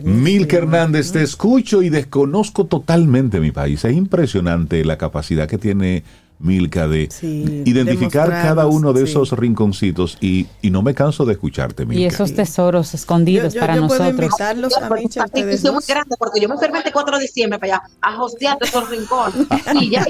Milka 0.03 0.57
Hernández, 0.57 1.11
te 1.11 1.22
escucho 1.22 1.82
y 1.82 1.90
desconozco 1.90 2.66
totalmente 2.66 3.40
mi 3.40 3.52
país. 3.52 3.84
Es 3.86 3.95
impresionante 3.95 4.84
la 4.86 4.98
capacidad 4.98 5.48
que 5.48 5.57
tiene 5.57 6.03
Milka 6.40 6.88
de 6.88 7.10
identificar 7.66 8.30
cada 8.30 8.66
uno 8.66 8.94
de 8.94 9.03
esos 9.03 9.32
rinconcitos 9.34 10.18
y, 10.22 10.48
y, 10.61 10.72
no 10.72 10.82
me 10.82 10.94
canso 10.94 11.26
de 11.26 11.34
escucharte, 11.34 11.86
Milka. 11.86 12.02
Y 12.02 12.06
esos 12.06 12.34
tesoros 12.34 12.94
escondidos 12.94 13.56
para 13.56 13.76
yo 13.76 13.82
nosotros. 13.82 14.14
Puedo 14.16 14.28
invitarlos 14.28 14.78
a 14.78 14.90
mí, 14.90 15.03
muy 15.72 15.84
grande 15.86 16.16
porque 16.18 16.40
yo 16.40 16.48
me 16.48 16.56
enfermé 16.56 16.80
el 16.84 16.94
4 16.94 17.18
de 17.18 17.22
diciembre 17.24 17.60
para 17.60 17.76
allá 17.76 17.84
a 18.02 18.24
hostear 18.24 18.57
esos 18.61 18.90
rincones. 18.90 19.48
y 19.82 19.90
ya, 19.90 20.06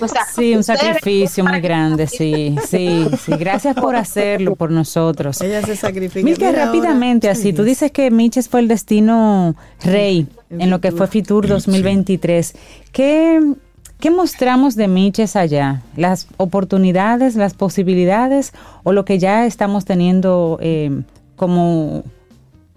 o 0.00 0.08
sea, 0.08 0.26
sí, 0.32 0.54
un 0.54 0.62
sacrificio 0.62 1.44
muy 1.44 1.60
grande, 1.60 2.06
sí, 2.06 2.54
sí, 2.68 3.06
sí. 3.24 3.32
Gracias 3.32 3.74
por 3.74 3.96
hacerlo 3.96 4.54
por 4.54 4.70
nosotros. 4.70 5.40
Ella 5.40 5.62
se 5.62 5.74
sacrifica. 5.74 6.24
Milka, 6.24 6.52
rápidamente, 6.52 7.28
así, 7.28 7.52
tú 7.52 7.64
dices 7.64 7.90
que 7.90 8.12
Miches 8.12 8.48
fue 8.48 8.60
el 8.60 8.68
destino 8.68 9.56
rey 9.82 10.28
en 10.50 10.70
lo 10.70 10.80
que 10.80 10.92
fue 10.92 11.08
Fitur 11.08 11.48
2023. 11.48 12.54
¿Qué 12.92 13.40
¿Qué 14.00 14.10
mostramos 14.10 14.76
de 14.76 14.88
Miches 14.88 15.36
allá? 15.36 15.82
¿Las 15.96 16.28
oportunidades, 16.36 17.34
las 17.34 17.54
posibilidades 17.54 18.52
o 18.82 18.92
lo 18.92 19.04
que 19.04 19.18
ya 19.18 19.46
estamos 19.46 19.86
teniendo 19.86 20.58
eh, 20.60 21.02
como, 21.34 22.04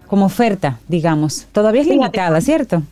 como 0.06 0.26
oferta, 0.26 0.78
digamos? 0.88 1.46
Todavía 1.52 1.82
es 1.82 1.88
limitada, 1.88 2.40
¿cierto? 2.40 2.82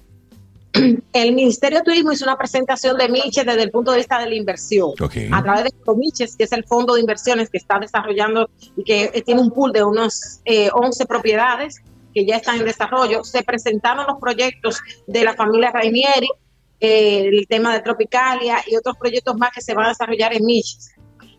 El 1.13 1.35
Ministerio 1.35 1.79
de 1.79 1.85
Turismo 1.85 2.13
hizo 2.13 2.27
una 2.27 2.37
presentación 2.37 2.99
de 2.99 3.09
Miches 3.09 3.47
desde 3.47 3.63
el 3.63 3.71
punto 3.71 3.93
de 3.93 3.99
vista 3.99 4.19
de 4.19 4.29
la 4.29 4.35
inversión. 4.35 4.91
A 5.33 5.43
través 5.43 5.65
de 5.65 5.73
Miches, 5.97 6.37
que 6.37 6.45
es 6.45 6.53
el 6.53 6.65
fondo 6.65 6.95
de 6.95 7.01
inversiones 7.01 7.49
que 7.49 7.57
está 7.57 7.79
desarrollando 7.79 8.51
y 8.77 8.85
que 8.85 9.23
tiene 9.25 9.41
un 9.41 9.51
pool 9.51 9.73
de 9.73 9.83
unos 9.83 10.41
11 10.45 11.03
eh, 11.03 11.07
propiedades 11.07 11.83
que 12.15 12.27
ya 12.27 12.37
están 12.37 12.59
en 12.59 12.67
desarrollo, 12.67 13.25
se 13.25 13.43
presentaron 13.43 14.07
los 14.07 14.19
proyectos 14.21 14.81
de 15.07 15.25
la 15.25 15.35
familia 15.35 15.71
Rainieri, 15.71 16.29
eh, 16.81 17.29
el 17.29 17.47
tema 17.49 17.75
de 17.75 17.81
Tropicalia 17.81 18.59
y 18.67 18.77
otros 18.77 18.97
proyectos 18.97 19.37
más 19.37 19.51
que 19.53 19.61
se 19.61 19.75
van 19.75 19.87
a 19.87 19.89
desarrollar 19.91 20.35
en 20.35 20.45
Miches. 20.45 20.91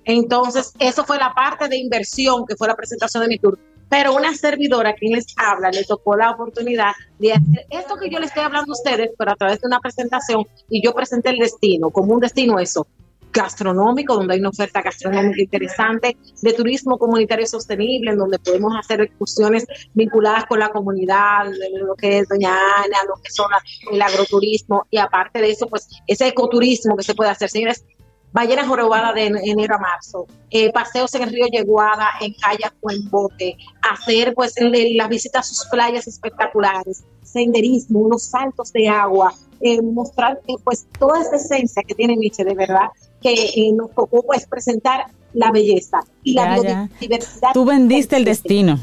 Entonces, 0.05 0.73
eso 0.79 1.03
fue 1.05 1.17
la 1.17 1.33
parte 1.33 1.67
de 1.67 1.77
inversión 1.77 2.45
que 2.45 2.55
fue 2.55 2.67
la 2.67 2.75
presentación 2.75 3.23
de 3.23 3.29
mi 3.29 3.37
tour. 3.37 3.59
pero 3.89 4.15
una 4.15 4.35
servidora 4.35 4.93
quien 4.93 5.13
les 5.13 5.25
habla 5.35 5.71
le 5.71 5.83
tocó 5.83 6.15
la 6.15 6.31
oportunidad 6.31 6.91
de 7.17 7.33
hacer 7.33 7.65
esto 7.71 7.95
que 7.97 8.09
yo 8.09 8.19
les 8.19 8.29
estoy 8.29 8.43
hablando 8.43 8.71
a 8.71 8.75
ustedes, 8.75 9.11
pero 9.17 9.31
a 9.31 9.35
través 9.35 9.61
de 9.61 9.67
una 9.67 9.79
presentación 9.79 10.45
y 10.69 10.83
yo 10.83 10.93
presenté 10.93 11.29
el 11.29 11.37
destino, 11.37 11.89
como 11.89 12.13
un 12.13 12.19
destino 12.19 12.59
eso, 12.59 12.85
gastronómico, 13.31 14.15
donde 14.15 14.33
hay 14.33 14.39
una 14.39 14.49
oferta 14.49 14.81
gastronómica 14.81 15.41
interesante, 15.41 16.17
de 16.41 16.53
turismo 16.53 16.97
comunitario 16.97 17.45
sostenible, 17.45 18.11
en 18.11 18.17
donde 18.17 18.39
podemos 18.39 18.73
hacer 18.77 19.01
excursiones 19.01 19.65
vinculadas 19.93 20.45
con 20.45 20.59
la 20.59 20.69
comunidad, 20.69 21.45
lo 21.73 21.95
que 21.95 22.19
es 22.19 22.27
Doña 22.27 22.51
Ana, 22.51 22.97
lo 23.07 23.21
que 23.21 23.31
son 23.31 23.47
el 23.91 24.01
agroturismo, 24.01 24.85
y 24.89 24.97
aparte 24.97 25.41
de 25.41 25.51
eso, 25.51 25.67
pues 25.67 25.87
ese 26.07 26.27
ecoturismo 26.27 26.95
que 26.97 27.03
se 27.03 27.15
puede 27.15 27.29
hacer. 27.29 27.49
Señores, 27.49 27.85
ballenas 28.31 28.67
jorobadas 28.67 29.15
de 29.15 29.25
enero 29.25 29.75
a 29.75 29.79
marzo, 29.79 30.27
eh, 30.51 30.71
paseos 30.71 31.13
en 31.15 31.23
el 31.23 31.29
río 31.29 31.47
Yeguada, 31.51 32.09
en 32.21 32.33
kayak 32.33 32.73
o 32.81 32.91
en 32.91 33.09
bote, 33.09 33.57
hacer 33.81 34.33
pues 34.33 34.53
las 34.59 35.09
visitas 35.09 35.49
a 35.49 35.53
sus 35.53 35.67
playas 35.69 36.07
espectaculares, 36.07 37.03
senderismo, 37.23 37.99
unos 37.99 38.23
saltos 38.23 38.71
de 38.71 38.87
agua, 38.87 39.33
eh, 39.61 39.81
mostrar 39.81 40.39
eh, 40.47 40.55
pues 40.63 40.87
toda 40.97 41.21
esa 41.21 41.35
esencia 41.35 41.83
que 41.83 41.95
tiene 41.95 42.15
Nietzsche 42.15 42.43
de 42.43 42.53
verdad 42.53 42.89
que 43.21 43.33
eh, 43.33 43.71
nos 43.73 43.91
tocó 43.91 44.23
pues 44.23 44.45
presentar 44.47 45.07
la 45.33 45.51
belleza 45.51 45.99
y 46.23 46.33
la 46.33 46.55
biodiversidad. 46.55 47.51
Tú 47.53 47.65
vendiste 47.65 48.17
el 48.17 48.25
destino. 48.25 48.79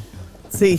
Sí. 0.48 0.78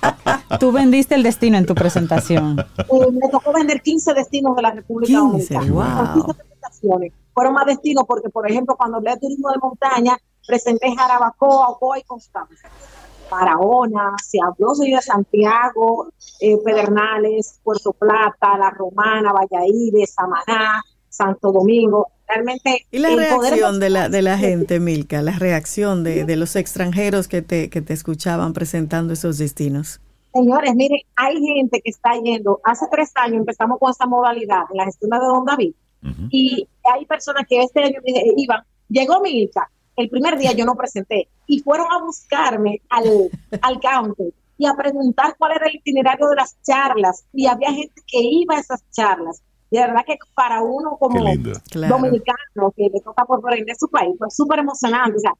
Tú 0.60 0.72
vendiste 0.72 1.14
el 1.14 1.22
destino 1.22 1.58
en 1.58 1.66
tu 1.66 1.74
presentación. 1.74 2.58
Eh, 2.78 3.12
me 3.12 3.28
tocó 3.28 3.52
vender 3.52 3.80
15 3.82 4.14
destinos 4.14 4.56
de 4.56 4.62
la 4.62 4.72
República 4.72 5.18
Dominicana. 5.18 5.72
Wow. 5.72 6.24
15 6.24 6.34
presentaciones. 6.34 7.12
Fueron 7.32 7.54
más 7.54 7.66
destinos 7.66 8.04
porque, 8.06 8.28
por 8.30 8.50
ejemplo, 8.50 8.76
cuando 8.76 8.96
hablé 8.98 9.12
de 9.12 9.18
turismo 9.18 9.50
de 9.50 9.58
montaña, 9.58 10.16
presenté 10.46 10.94
Jarabacoa, 10.94 11.68
Ocoa 11.70 11.98
y 11.98 12.02
Constanza. 12.02 12.68
Barahona, 13.30 14.14
se 14.22 14.38
habló 14.40 14.74
de 14.74 15.02
Santiago, 15.02 16.08
eh, 16.40 16.56
Pedernales, 16.64 17.58
Puerto 17.62 17.92
Plata, 17.92 18.56
La 18.56 18.70
Romana, 18.70 19.32
Valladolid, 19.32 20.04
Samaná, 20.06 20.82
Santo 21.08 21.52
Domingo. 21.52 22.08
Realmente. 22.28 22.86
¿Y 22.90 22.98
la 22.98 23.14
reacción 23.14 23.78
de 23.78 23.90
la, 23.90 24.08
de 24.08 24.22
la 24.22 24.38
gente, 24.38 24.80
Milka? 24.80 25.22
La 25.22 25.38
reacción 25.38 26.04
de, 26.04 26.24
de 26.24 26.36
los 26.36 26.56
extranjeros 26.56 27.28
que 27.28 27.42
te, 27.42 27.70
que 27.70 27.82
te 27.82 27.92
escuchaban 27.92 28.52
presentando 28.52 29.12
esos 29.12 29.38
destinos. 29.38 30.00
Señores, 30.32 30.74
miren, 30.74 31.00
hay 31.14 31.40
gente 31.40 31.80
que 31.80 31.90
está 31.90 32.12
yendo. 32.22 32.60
Hace 32.64 32.86
tres 32.90 33.10
años 33.14 33.38
empezamos 33.38 33.78
con 33.78 33.90
esta 33.90 34.06
modalidad 34.06 34.64
en 34.70 34.76
la 34.76 34.84
gestión 34.84 35.10
de 35.10 35.18
Don 35.18 35.44
David. 35.44 35.72
Y 36.30 36.68
hay 36.84 37.04
personas 37.06 37.46
que 37.48 37.60
este 37.62 37.82
año 37.82 38.00
iban. 38.36 38.62
Llegó 38.88 39.20
Milka. 39.20 39.68
El 39.96 40.08
primer 40.10 40.38
día 40.38 40.52
yo 40.52 40.64
no 40.64 40.76
presenté. 40.76 41.28
Y 41.46 41.60
fueron 41.60 41.86
a 41.90 42.04
buscarme 42.04 42.82
al, 42.90 43.30
al 43.62 43.80
counter 43.80 44.32
y 44.58 44.66
a 44.66 44.74
preguntar 44.74 45.34
cuál 45.38 45.52
era 45.56 45.66
el 45.66 45.76
itinerario 45.76 46.28
de 46.28 46.36
las 46.36 46.56
charlas. 46.62 47.24
Y 47.32 47.46
había 47.46 47.72
gente 47.72 48.02
que 48.06 48.20
iba 48.20 48.56
a 48.56 48.60
esas 48.60 48.84
charlas 48.90 49.42
de 49.70 49.80
verdad 49.80 50.04
que 50.06 50.16
para 50.34 50.62
uno 50.62 50.96
como 50.98 51.18
dominicano 51.18 52.72
que 52.76 52.88
le 52.92 53.00
toca 53.00 53.24
por 53.24 53.42
de 53.42 53.74
su 53.74 53.88
país, 53.88 54.14
fue 54.18 54.30
súper 54.30 54.60
emocionante. 54.60 55.16
O 55.16 55.20
sea, 55.20 55.32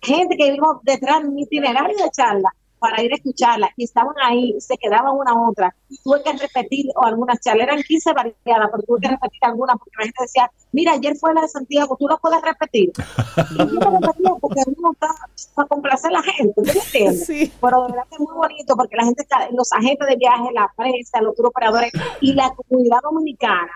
gente 0.00 0.36
que 0.36 0.52
vimos 0.52 0.76
detrás 0.82 1.22
de 1.22 1.30
mi 1.30 1.42
itinerario 1.42 1.96
de 1.96 2.10
charla 2.10 2.52
para 2.82 3.00
ir 3.00 3.12
a 3.12 3.14
escucharla 3.14 3.70
y 3.76 3.84
estaban 3.84 4.14
ahí, 4.24 4.56
se 4.58 4.76
quedaban 4.76 5.14
una 5.14 5.30
a 5.30 5.48
otra. 5.48 5.74
Tuve 6.02 6.20
que 6.24 6.32
repetir 6.32 6.86
o 6.96 7.04
algunas 7.04 7.38
charlas, 7.38 7.68
eran 7.68 7.80
15 7.80 8.12
variadas, 8.12 8.70
pero 8.72 8.82
tuve 8.82 9.00
que 9.02 9.08
repetir 9.08 9.38
algunas 9.42 9.78
porque 9.78 9.92
la 9.98 10.04
gente 10.04 10.22
decía, 10.22 10.50
mira, 10.72 10.92
ayer 10.94 11.14
fue 11.16 11.32
la 11.32 11.42
de 11.42 11.48
Santiago, 11.48 11.96
tú 11.96 12.08
la 12.08 12.16
puedes 12.16 12.42
repetir. 12.42 12.90
y 13.52 13.56
yo 13.56 13.64
repetía 13.64 14.30
porque 14.40 14.62
uno 14.66 14.92
está 14.92 15.08
para 15.54 15.68
complacer 15.68 16.10
a 16.10 16.14
la 16.14 16.22
gente, 16.24 16.60
¿me 16.60 16.72
entiendes? 16.72 17.26
Sí. 17.32 17.52
Pero 17.60 17.82
de 17.82 17.92
verdad 17.92 18.08
que 18.08 18.16
es 18.16 18.20
muy 18.20 18.34
bonito 18.34 18.74
porque 18.76 18.96
la 18.96 19.04
gente, 19.04 19.22
está, 19.22 19.48
los 19.52 19.72
agentes 19.72 20.08
de 20.08 20.16
viaje, 20.16 20.50
la 20.52 20.68
prensa, 20.76 21.20
los 21.20 21.38
operadores 21.38 21.92
y 22.20 22.32
la 22.34 22.52
comunidad 22.52 22.98
dominicana 23.00 23.70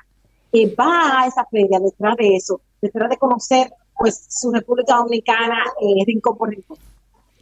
que 0.53 0.75
va 0.75 1.21
a 1.21 1.27
esa 1.27 1.45
feria 1.45 1.79
detrás 1.79 2.17
de 2.17 2.35
eso, 2.35 2.61
detrás 2.81 3.09
de 3.09 3.19
conocer 3.19 3.73
pues 3.97 4.27
su 4.29 4.51
República 4.53 4.97
Dominicana 4.97 5.63
eh, 5.81 6.05
rincón 6.07 6.37
por 6.37 6.51
rincón. 6.51 6.77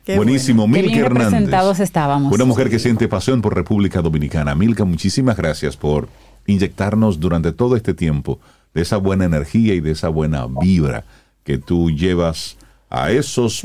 Buenísimo, 0.06 0.68
Milka 0.68 0.98
Hernández. 0.98 1.80
estábamos. 1.80 2.32
Una 2.32 2.44
mujer 2.44 2.70
que 2.70 2.78
siente 2.78 3.08
pasión 3.08 3.40
por 3.40 3.54
República 3.54 4.02
Dominicana. 4.02 4.54
Milka, 4.54 4.84
muchísimas 4.84 5.36
gracias 5.36 5.76
por 5.76 6.08
inyectarnos 6.46 7.20
durante 7.20 7.52
todo 7.52 7.76
este 7.76 7.94
tiempo 7.94 8.38
de 8.74 8.82
esa 8.82 8.98
buena 8.98 9.24
energía 9.24 9.74
y 9.74 9.80
de 9.80 9.92
esa 9.92 10.08
buena 10.08 10.46
vibra 10.46 11.04
que 11.42 11.58
tú 11.58 11.90
llevas 11.90 12.56
a 12.90 13.10
esos, 13.10 13.62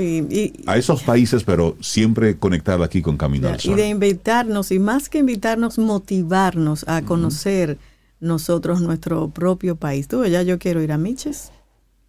a 0.66 0.78
esos 0.78 1.03
países, 1.03 1.44
pero 1.44 1.78
siempre 1.82 2.38
conectada 2.38 2.86
aquí 2.86 3.02
con 3.02 3.18
Camino 3.18 3.48
al 3.48 3.60
Sol. 3.60 3.74
Y 3.74 3.82
de 3.82 3.90
invitarnos, 3.90 4.72
y 4.72 4.80
más 4.80 5.10
que 5.10 5.20
invitarnos, 5.20 5.78
motivarnos 5.78 6.88
a 6.88 7.02
conocer 7.03 7.78
nosotros 8.20 8.82
nuestro 8.82 9.30
propio 9.30 9.76
país. 9.76 10.07
Tú, 10.07 10.26
ya 10.26 10.41
yo 10.41 10.57
quiero 10.57 10.82
ir 10.82 10.91
a 10.91 10.98
Miches. 10.98 11.52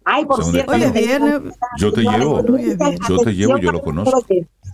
Ay, 0.03 0.25
por 0.25 0.43
cierto, 0.43 0.75
yo 0.75 0.91
te 0.91 1.01
llevo, 1.01 1.51
yo 1.77 1.93
te 3.23 3.33
llevo, 3.33 3.57
yo 3.57 3.71
lo 3.71 3.81
conozco. 3.81 4.23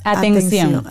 Atención. 0.03 0.83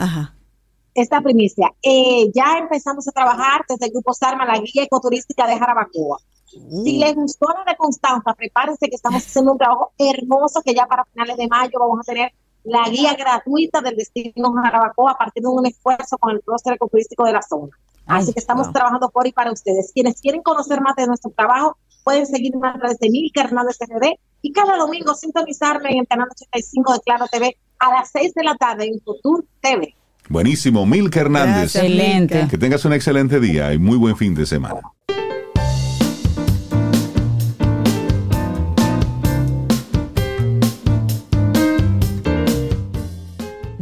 Esta 0.94 1.20
primicia. 1.20 1.72
Eh, 1.82 2.30
ya 2.34 2.58
empezamos 2.58 3.06
a 3.06 3.12
trabajar 3.12 3.64
desde 3.68 3.86
el 3.86 3.92
Grupo 3.92 4.14
Sarma, 4.14 4.46
la 4.46 4.58
guía 4.58 4.82
ecoturística 4.82 5.46
de 5.46 5.58
Jarabacoa. 5.58 6.18
Si 6.46 6.98
les 6.98 7.14
gustó 7.14 7.48
la 7.48 7.70
de 7.70 7.76
Constanza, 7.76 8.32
prepárense 8.34 8.88
que 8.88 8.96
estamos 8.96 9.22
haciendo 9.22 9.52
un 9.52 9.58
trabajo 9.58 9.92
hermoso 9.98 10.62
que 10.64 10.74
ya 10.74 10.86
para 10.86 11.04
finales 11.04 11.36
de 11.36 11.48
mayo 11.48 11.78
vamos 11.78 11.98
a 12.00 12.12
tener 12.12 12.32
la 12.64 12.88
guía 12.88 13.14
gratuita 13.14 13.80
del 13.80 13.96
destino 13.96 14.52
Jarabacoa 14.52 15.12
a 15.12 15.18
partir 15.18 15.42
de 15.42 15.48
un 15.48 15.66
esfuerzo 15.66 16.16
con 16.18 16.34
el 16.34 16.40
clúster 16.40 16.74
ecoturístico 16.74 17.24
de 17.24 17.32
la 17.32 17.42
zona. 17.42 17.76
Así 18.06 18.32
que 18.32 18.38
estamos 18.38 18.72
trabajando 18.72 19.10
por 19.10 19.26
y 19.26 19.32
para 19.32 19.52
ustedes. 19.52 19.90
Quienes 19.92 20.20
quieren 20.20 20.42
conocer 20.42 20.80
más 20.80 20.94
de 20.96 21.06
nuestro 21.06 21.30
trabajo, 21.32 21.76
pueden 22.07 22.24
seguirme 22.24 22.69
a 22.69 22.74
través 22.74 22.99
de 23.01 23.11
Milka 23.11 23.43
Hernández 23.43 23.78
TV 23.78 24.16
y 24.41 24.53
cada 24.53 24.77
domingo 24.77 25.12
sintonizarme 25.12 25.91
en 25.91 25.99
el 25.99 26.07
canal 26.07 26.28
85 26.31 26.93
de 26.93 27.01
Claro 27.01 27.27
TV 27.33 27.57
a 27.81 27.91
las 27.91 28.11
6 28.12 28.33
de 28.33 28.45
la 28.45 28.55
tarde 28.55 28.85
en 28.85 29.01
Futur 29.01 29.45
TV. 29.61 29.93
Buenísimo, 30.28 30.87
Milka 30.87 31.23
Hernández. 31.23 31.74
excelente. 31.74 32.47
Que 32.49 32.59
tengas 32.59 32.85
un 32.85 32.93
excelente 32.93 33.41
día 33.41 33.73
y 33.74 33.78
muy 33.78 33.97
buen 33.97 34.16
fin 34.16 34.37
de 34.37 34.47
semana. 34.47 34.83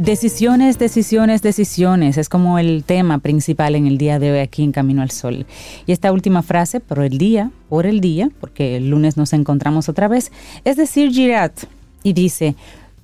Decisiones, 0.05 0.77
decisiones, 0.77 1.41
decisiones. 1.41 2.19
Es 2.19 2.29
como 2.29 2.59
el 2.59 2.83
tema 2.83 3.17
principal 3.17 3.73
en 3.73 3.87
el 3.87 3.97
día 3.97 4.19
de 4.19 4.31
hoy 4.31 4.37
aquí 4.37 4.63
en 4.63 4.71
Camino 4.71 5.01
al 5.01 5.09
Sol. 5.09 5.47
Y 5.87 5.93
esta 5.93 6.11
última 6.11 6.43
frase, 6.43 6.79
por 6.79 6.99
el 6.99 7.17
día, 7.17 7.49
por 7.69 7.87
el 7.87 8.01
día, 8.01 8.29
porque 8.39 8.77
el 8.77 8.91
lunes 8.91 9.17
nos 9.17 9.33
encontramos 9.33 9.89
otra 9.89 10.07
vez, 10.07 10.31
es 10.63 10.77
decir, 10.77 11.09
Girat. 11.11 11.63
Y 12.03 12.13
dice, 12.13 12.55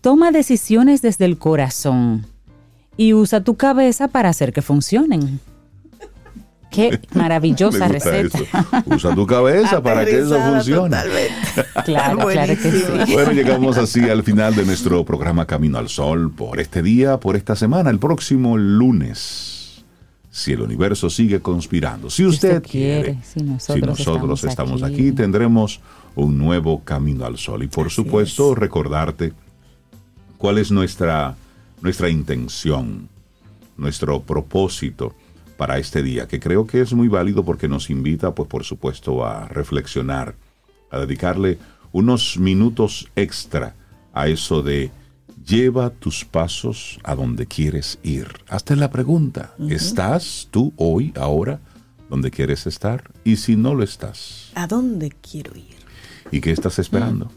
toma 0.01 0.31
decisiones 0.31 1.01
desde 1.01 1.25
el 1.25 1.39
corazón 1.39 2.27
y 2.97 3.15
usa 3.15 3.43
tu 3.43 3.55
cabeza 3.55 4.07
para 4.07 4.29
hacer 4.29 4.53
que 4.53 4.61
funcionen. 4.61 5.39
Qué 6.71 6.99
maravillosa 7.13 7.87
receta. 7.87 8.39
Usa 8.85 9.13
tu 9.13 9.27
cabeza 9.27 9.83
para 9.83 10.05
que 10.05 10.19
eso 10.19 10.39
funcione. 10.41 10.97
Claro, 11.85 12.19
claro 12.19 12.53
que 12.55 12.71
sí. 12.71 13.13
Bueno, 13.13 13.33
llegamos 13.33 13.77
así 13.77 14.09
al 14.09 14.23
final 14.23 14.55
de 14.55 14.65
nuestro 14.65 15.03
programa 15.05 15.45
Camino 15.45 15.77
al 15.77 15.89
Sol 15.89 16.31
por 16.31 16.59
este 16.59 16.81
día, 16.81 17.19
por 17.19 17.35
esta 17.35 17.55
semana. 17.55 17.89
El 17.89 17.99
próximo 17.99 18.57
lunes, 18.57 19.83
si 20.31 20.53
el 20.53 20.61
universo 20.61 21.09
sigue 21.09 21.41
conspirando, 21.41 22.09
si 22.09 22.25
usted, 22.25 22.63
quiere, 22.63 23.17
si 23.21 23.43
nosotros, 23.43 24.43
estamos, 24.45 24.81
aquí. 24.81 25.11
tendremos 25.11 25.81
un 26.15 26.37
nuevo 26.37 26.81
Camino 26.83 27.25
al 27.25 27.37
Sol. 27.37 27.63
Y 27.63 27.67
por 27.67 27.89
supuesto, 27.89 28.55
recordarte 28.55 29.33
cuál 30.37 30.57
es 30.57 30.71
nuestra, 30.71 31.35
nuestra 31.81 32.09
intención, 32.09 33.09
nuestro 33.75 34.21
propósito 34.21 35.13
para 35.61 35.77
este 35.77 36.01
día, 36.01 36.27
que 36.27 36.39
creo 36.39 36.65
que 36.65 36.81
es 36.81 36.91
muy 36.91 37.07
válido 37.07 37.45
porque 37.45 37.67
nos 37.67 37.91
invita, 37.91 38.33
pues 38.33 38.49
por 38.49 38.63
supuesto, 38.63 39.23
a 39.23 39.47
reflexionar, 39.47 40.33
a 40.89 40.97
dedicarle 40.97 41.59
unos 41.91 42.39
minutos 42.39 43.11
extra 43.15 43.75
a 44.11 44.27
eso 44.27 44.63
de 44.63 44.89
lleva 45.45 45.91
tus 45.91 46.25
pasos 46.25 46.99
a 47.03 47.13
donde 47.13 47.45
quieres 47.45 47.99
ir. 48.01 48.27
Hazte 48.49 48.75
la 48.75 48.89
pregunta, 48.89 49.53
¿estás 49.69 50.47
tú 50.49 50.73
hoy, 50.77 51.13
ahora, 51.15 51.59
donde 52.09 52.31
quieres 52.31 52.65
estar? 52.65 53.11
Y 53.23 53.35
si 53.35 53.55
no 53.55 53.75
lo 53.75 53.83
estás, 53.83 54.51
¿a 54.55 54.65
dónde 54.65 55.11
quiero 55.11 55.55
ir? 55.55 55.77
¿Y 56.31 56.41
qué 56.41 56.53
estás 56.53 56.79
esperando? 56.79 57.31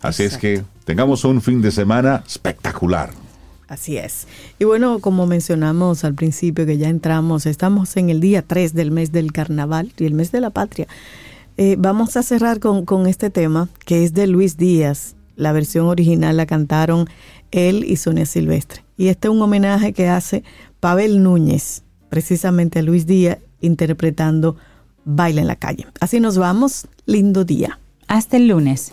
Así 0.00 0.22
es 0.22 0.38
que 0.38 0.64
tengamos 0.86 1.22
un 1.26 1.42
fin 1.42 1.60
de 1.60 1.70
semana 1.70 2.24
espectacular. 2.26 3.27
Así 3.68 3.98
es. 3.98 4.26
Y 4.58 4.64
bueno, 4.64 4.98
como 4.98 5.26
mencionamos 5.26 6.02
al 6.02 6.14
principio 6.14 6.64
que 6.64 6.78
ya 6.78 6.88
entramos, 6.88 7.44
estamos 7.44 7.96
en 7.98 8.08
el 8.08 8.20
día 8.20 8.42
3 8.42 8.72
del 8.72 8.90
mes 8.90 9.12
del 9.12 9.30
carnaval 9.32 9.92
y 9.98 10.06
el 10.06 10.14
mes 10.14 10.32
de 10.32 10.40
la 10.40 10.50
patria. 10.50 10.88
Eh, 11.58 11.76
vamos 11.78 12.16
a 12.16 12.22
cerrar 12.22 12.60
con, 12.60 12.86
con, 12.86 13.06
este 13.06 13.30
tema 13.30 13.68
que 13.84 14.04
es 14.04 14.14
de 14.14 14.28
Luis 14.28 14.56
Díaz 14.56 15.16
La 15.34 15.50
versión 15.50 15.86
original 15.86 16.36
la 16.36 16.46
cantaron 16.46 17.08
él 17.50 17.84
y 17.84 17.96
Sonia 17.96 18.26
Silvestre. 18.26 18.84
Y 18.96 19.08
este 19.08 19.28
es 19.28 19.34
un 19.34 19.42
homenaje 19.42 19.92
que 19.92 20.08
hace 20.08 20.44
Pavel 20.80 21.22
Núñez, 21.22 21.82
precisamente 22.08 22.78
a 22.78 22.82
Luis 22.82 23.06
Díaz, 23.06 23.38
interpretando 23.60 24.56
Baila 25.04 25.40
en 25.40 25.46
la 25.46 25.56
calle. 25.56 25.86
Así 26.00 26.20
nos 26.20 26.38
vamos. 26.38 26.86
Lindo 27.06 27.44
día. 27.44 27.78
Hasta 28.06 28.36
el 28.36 28.48
lunes. 28.48 28.92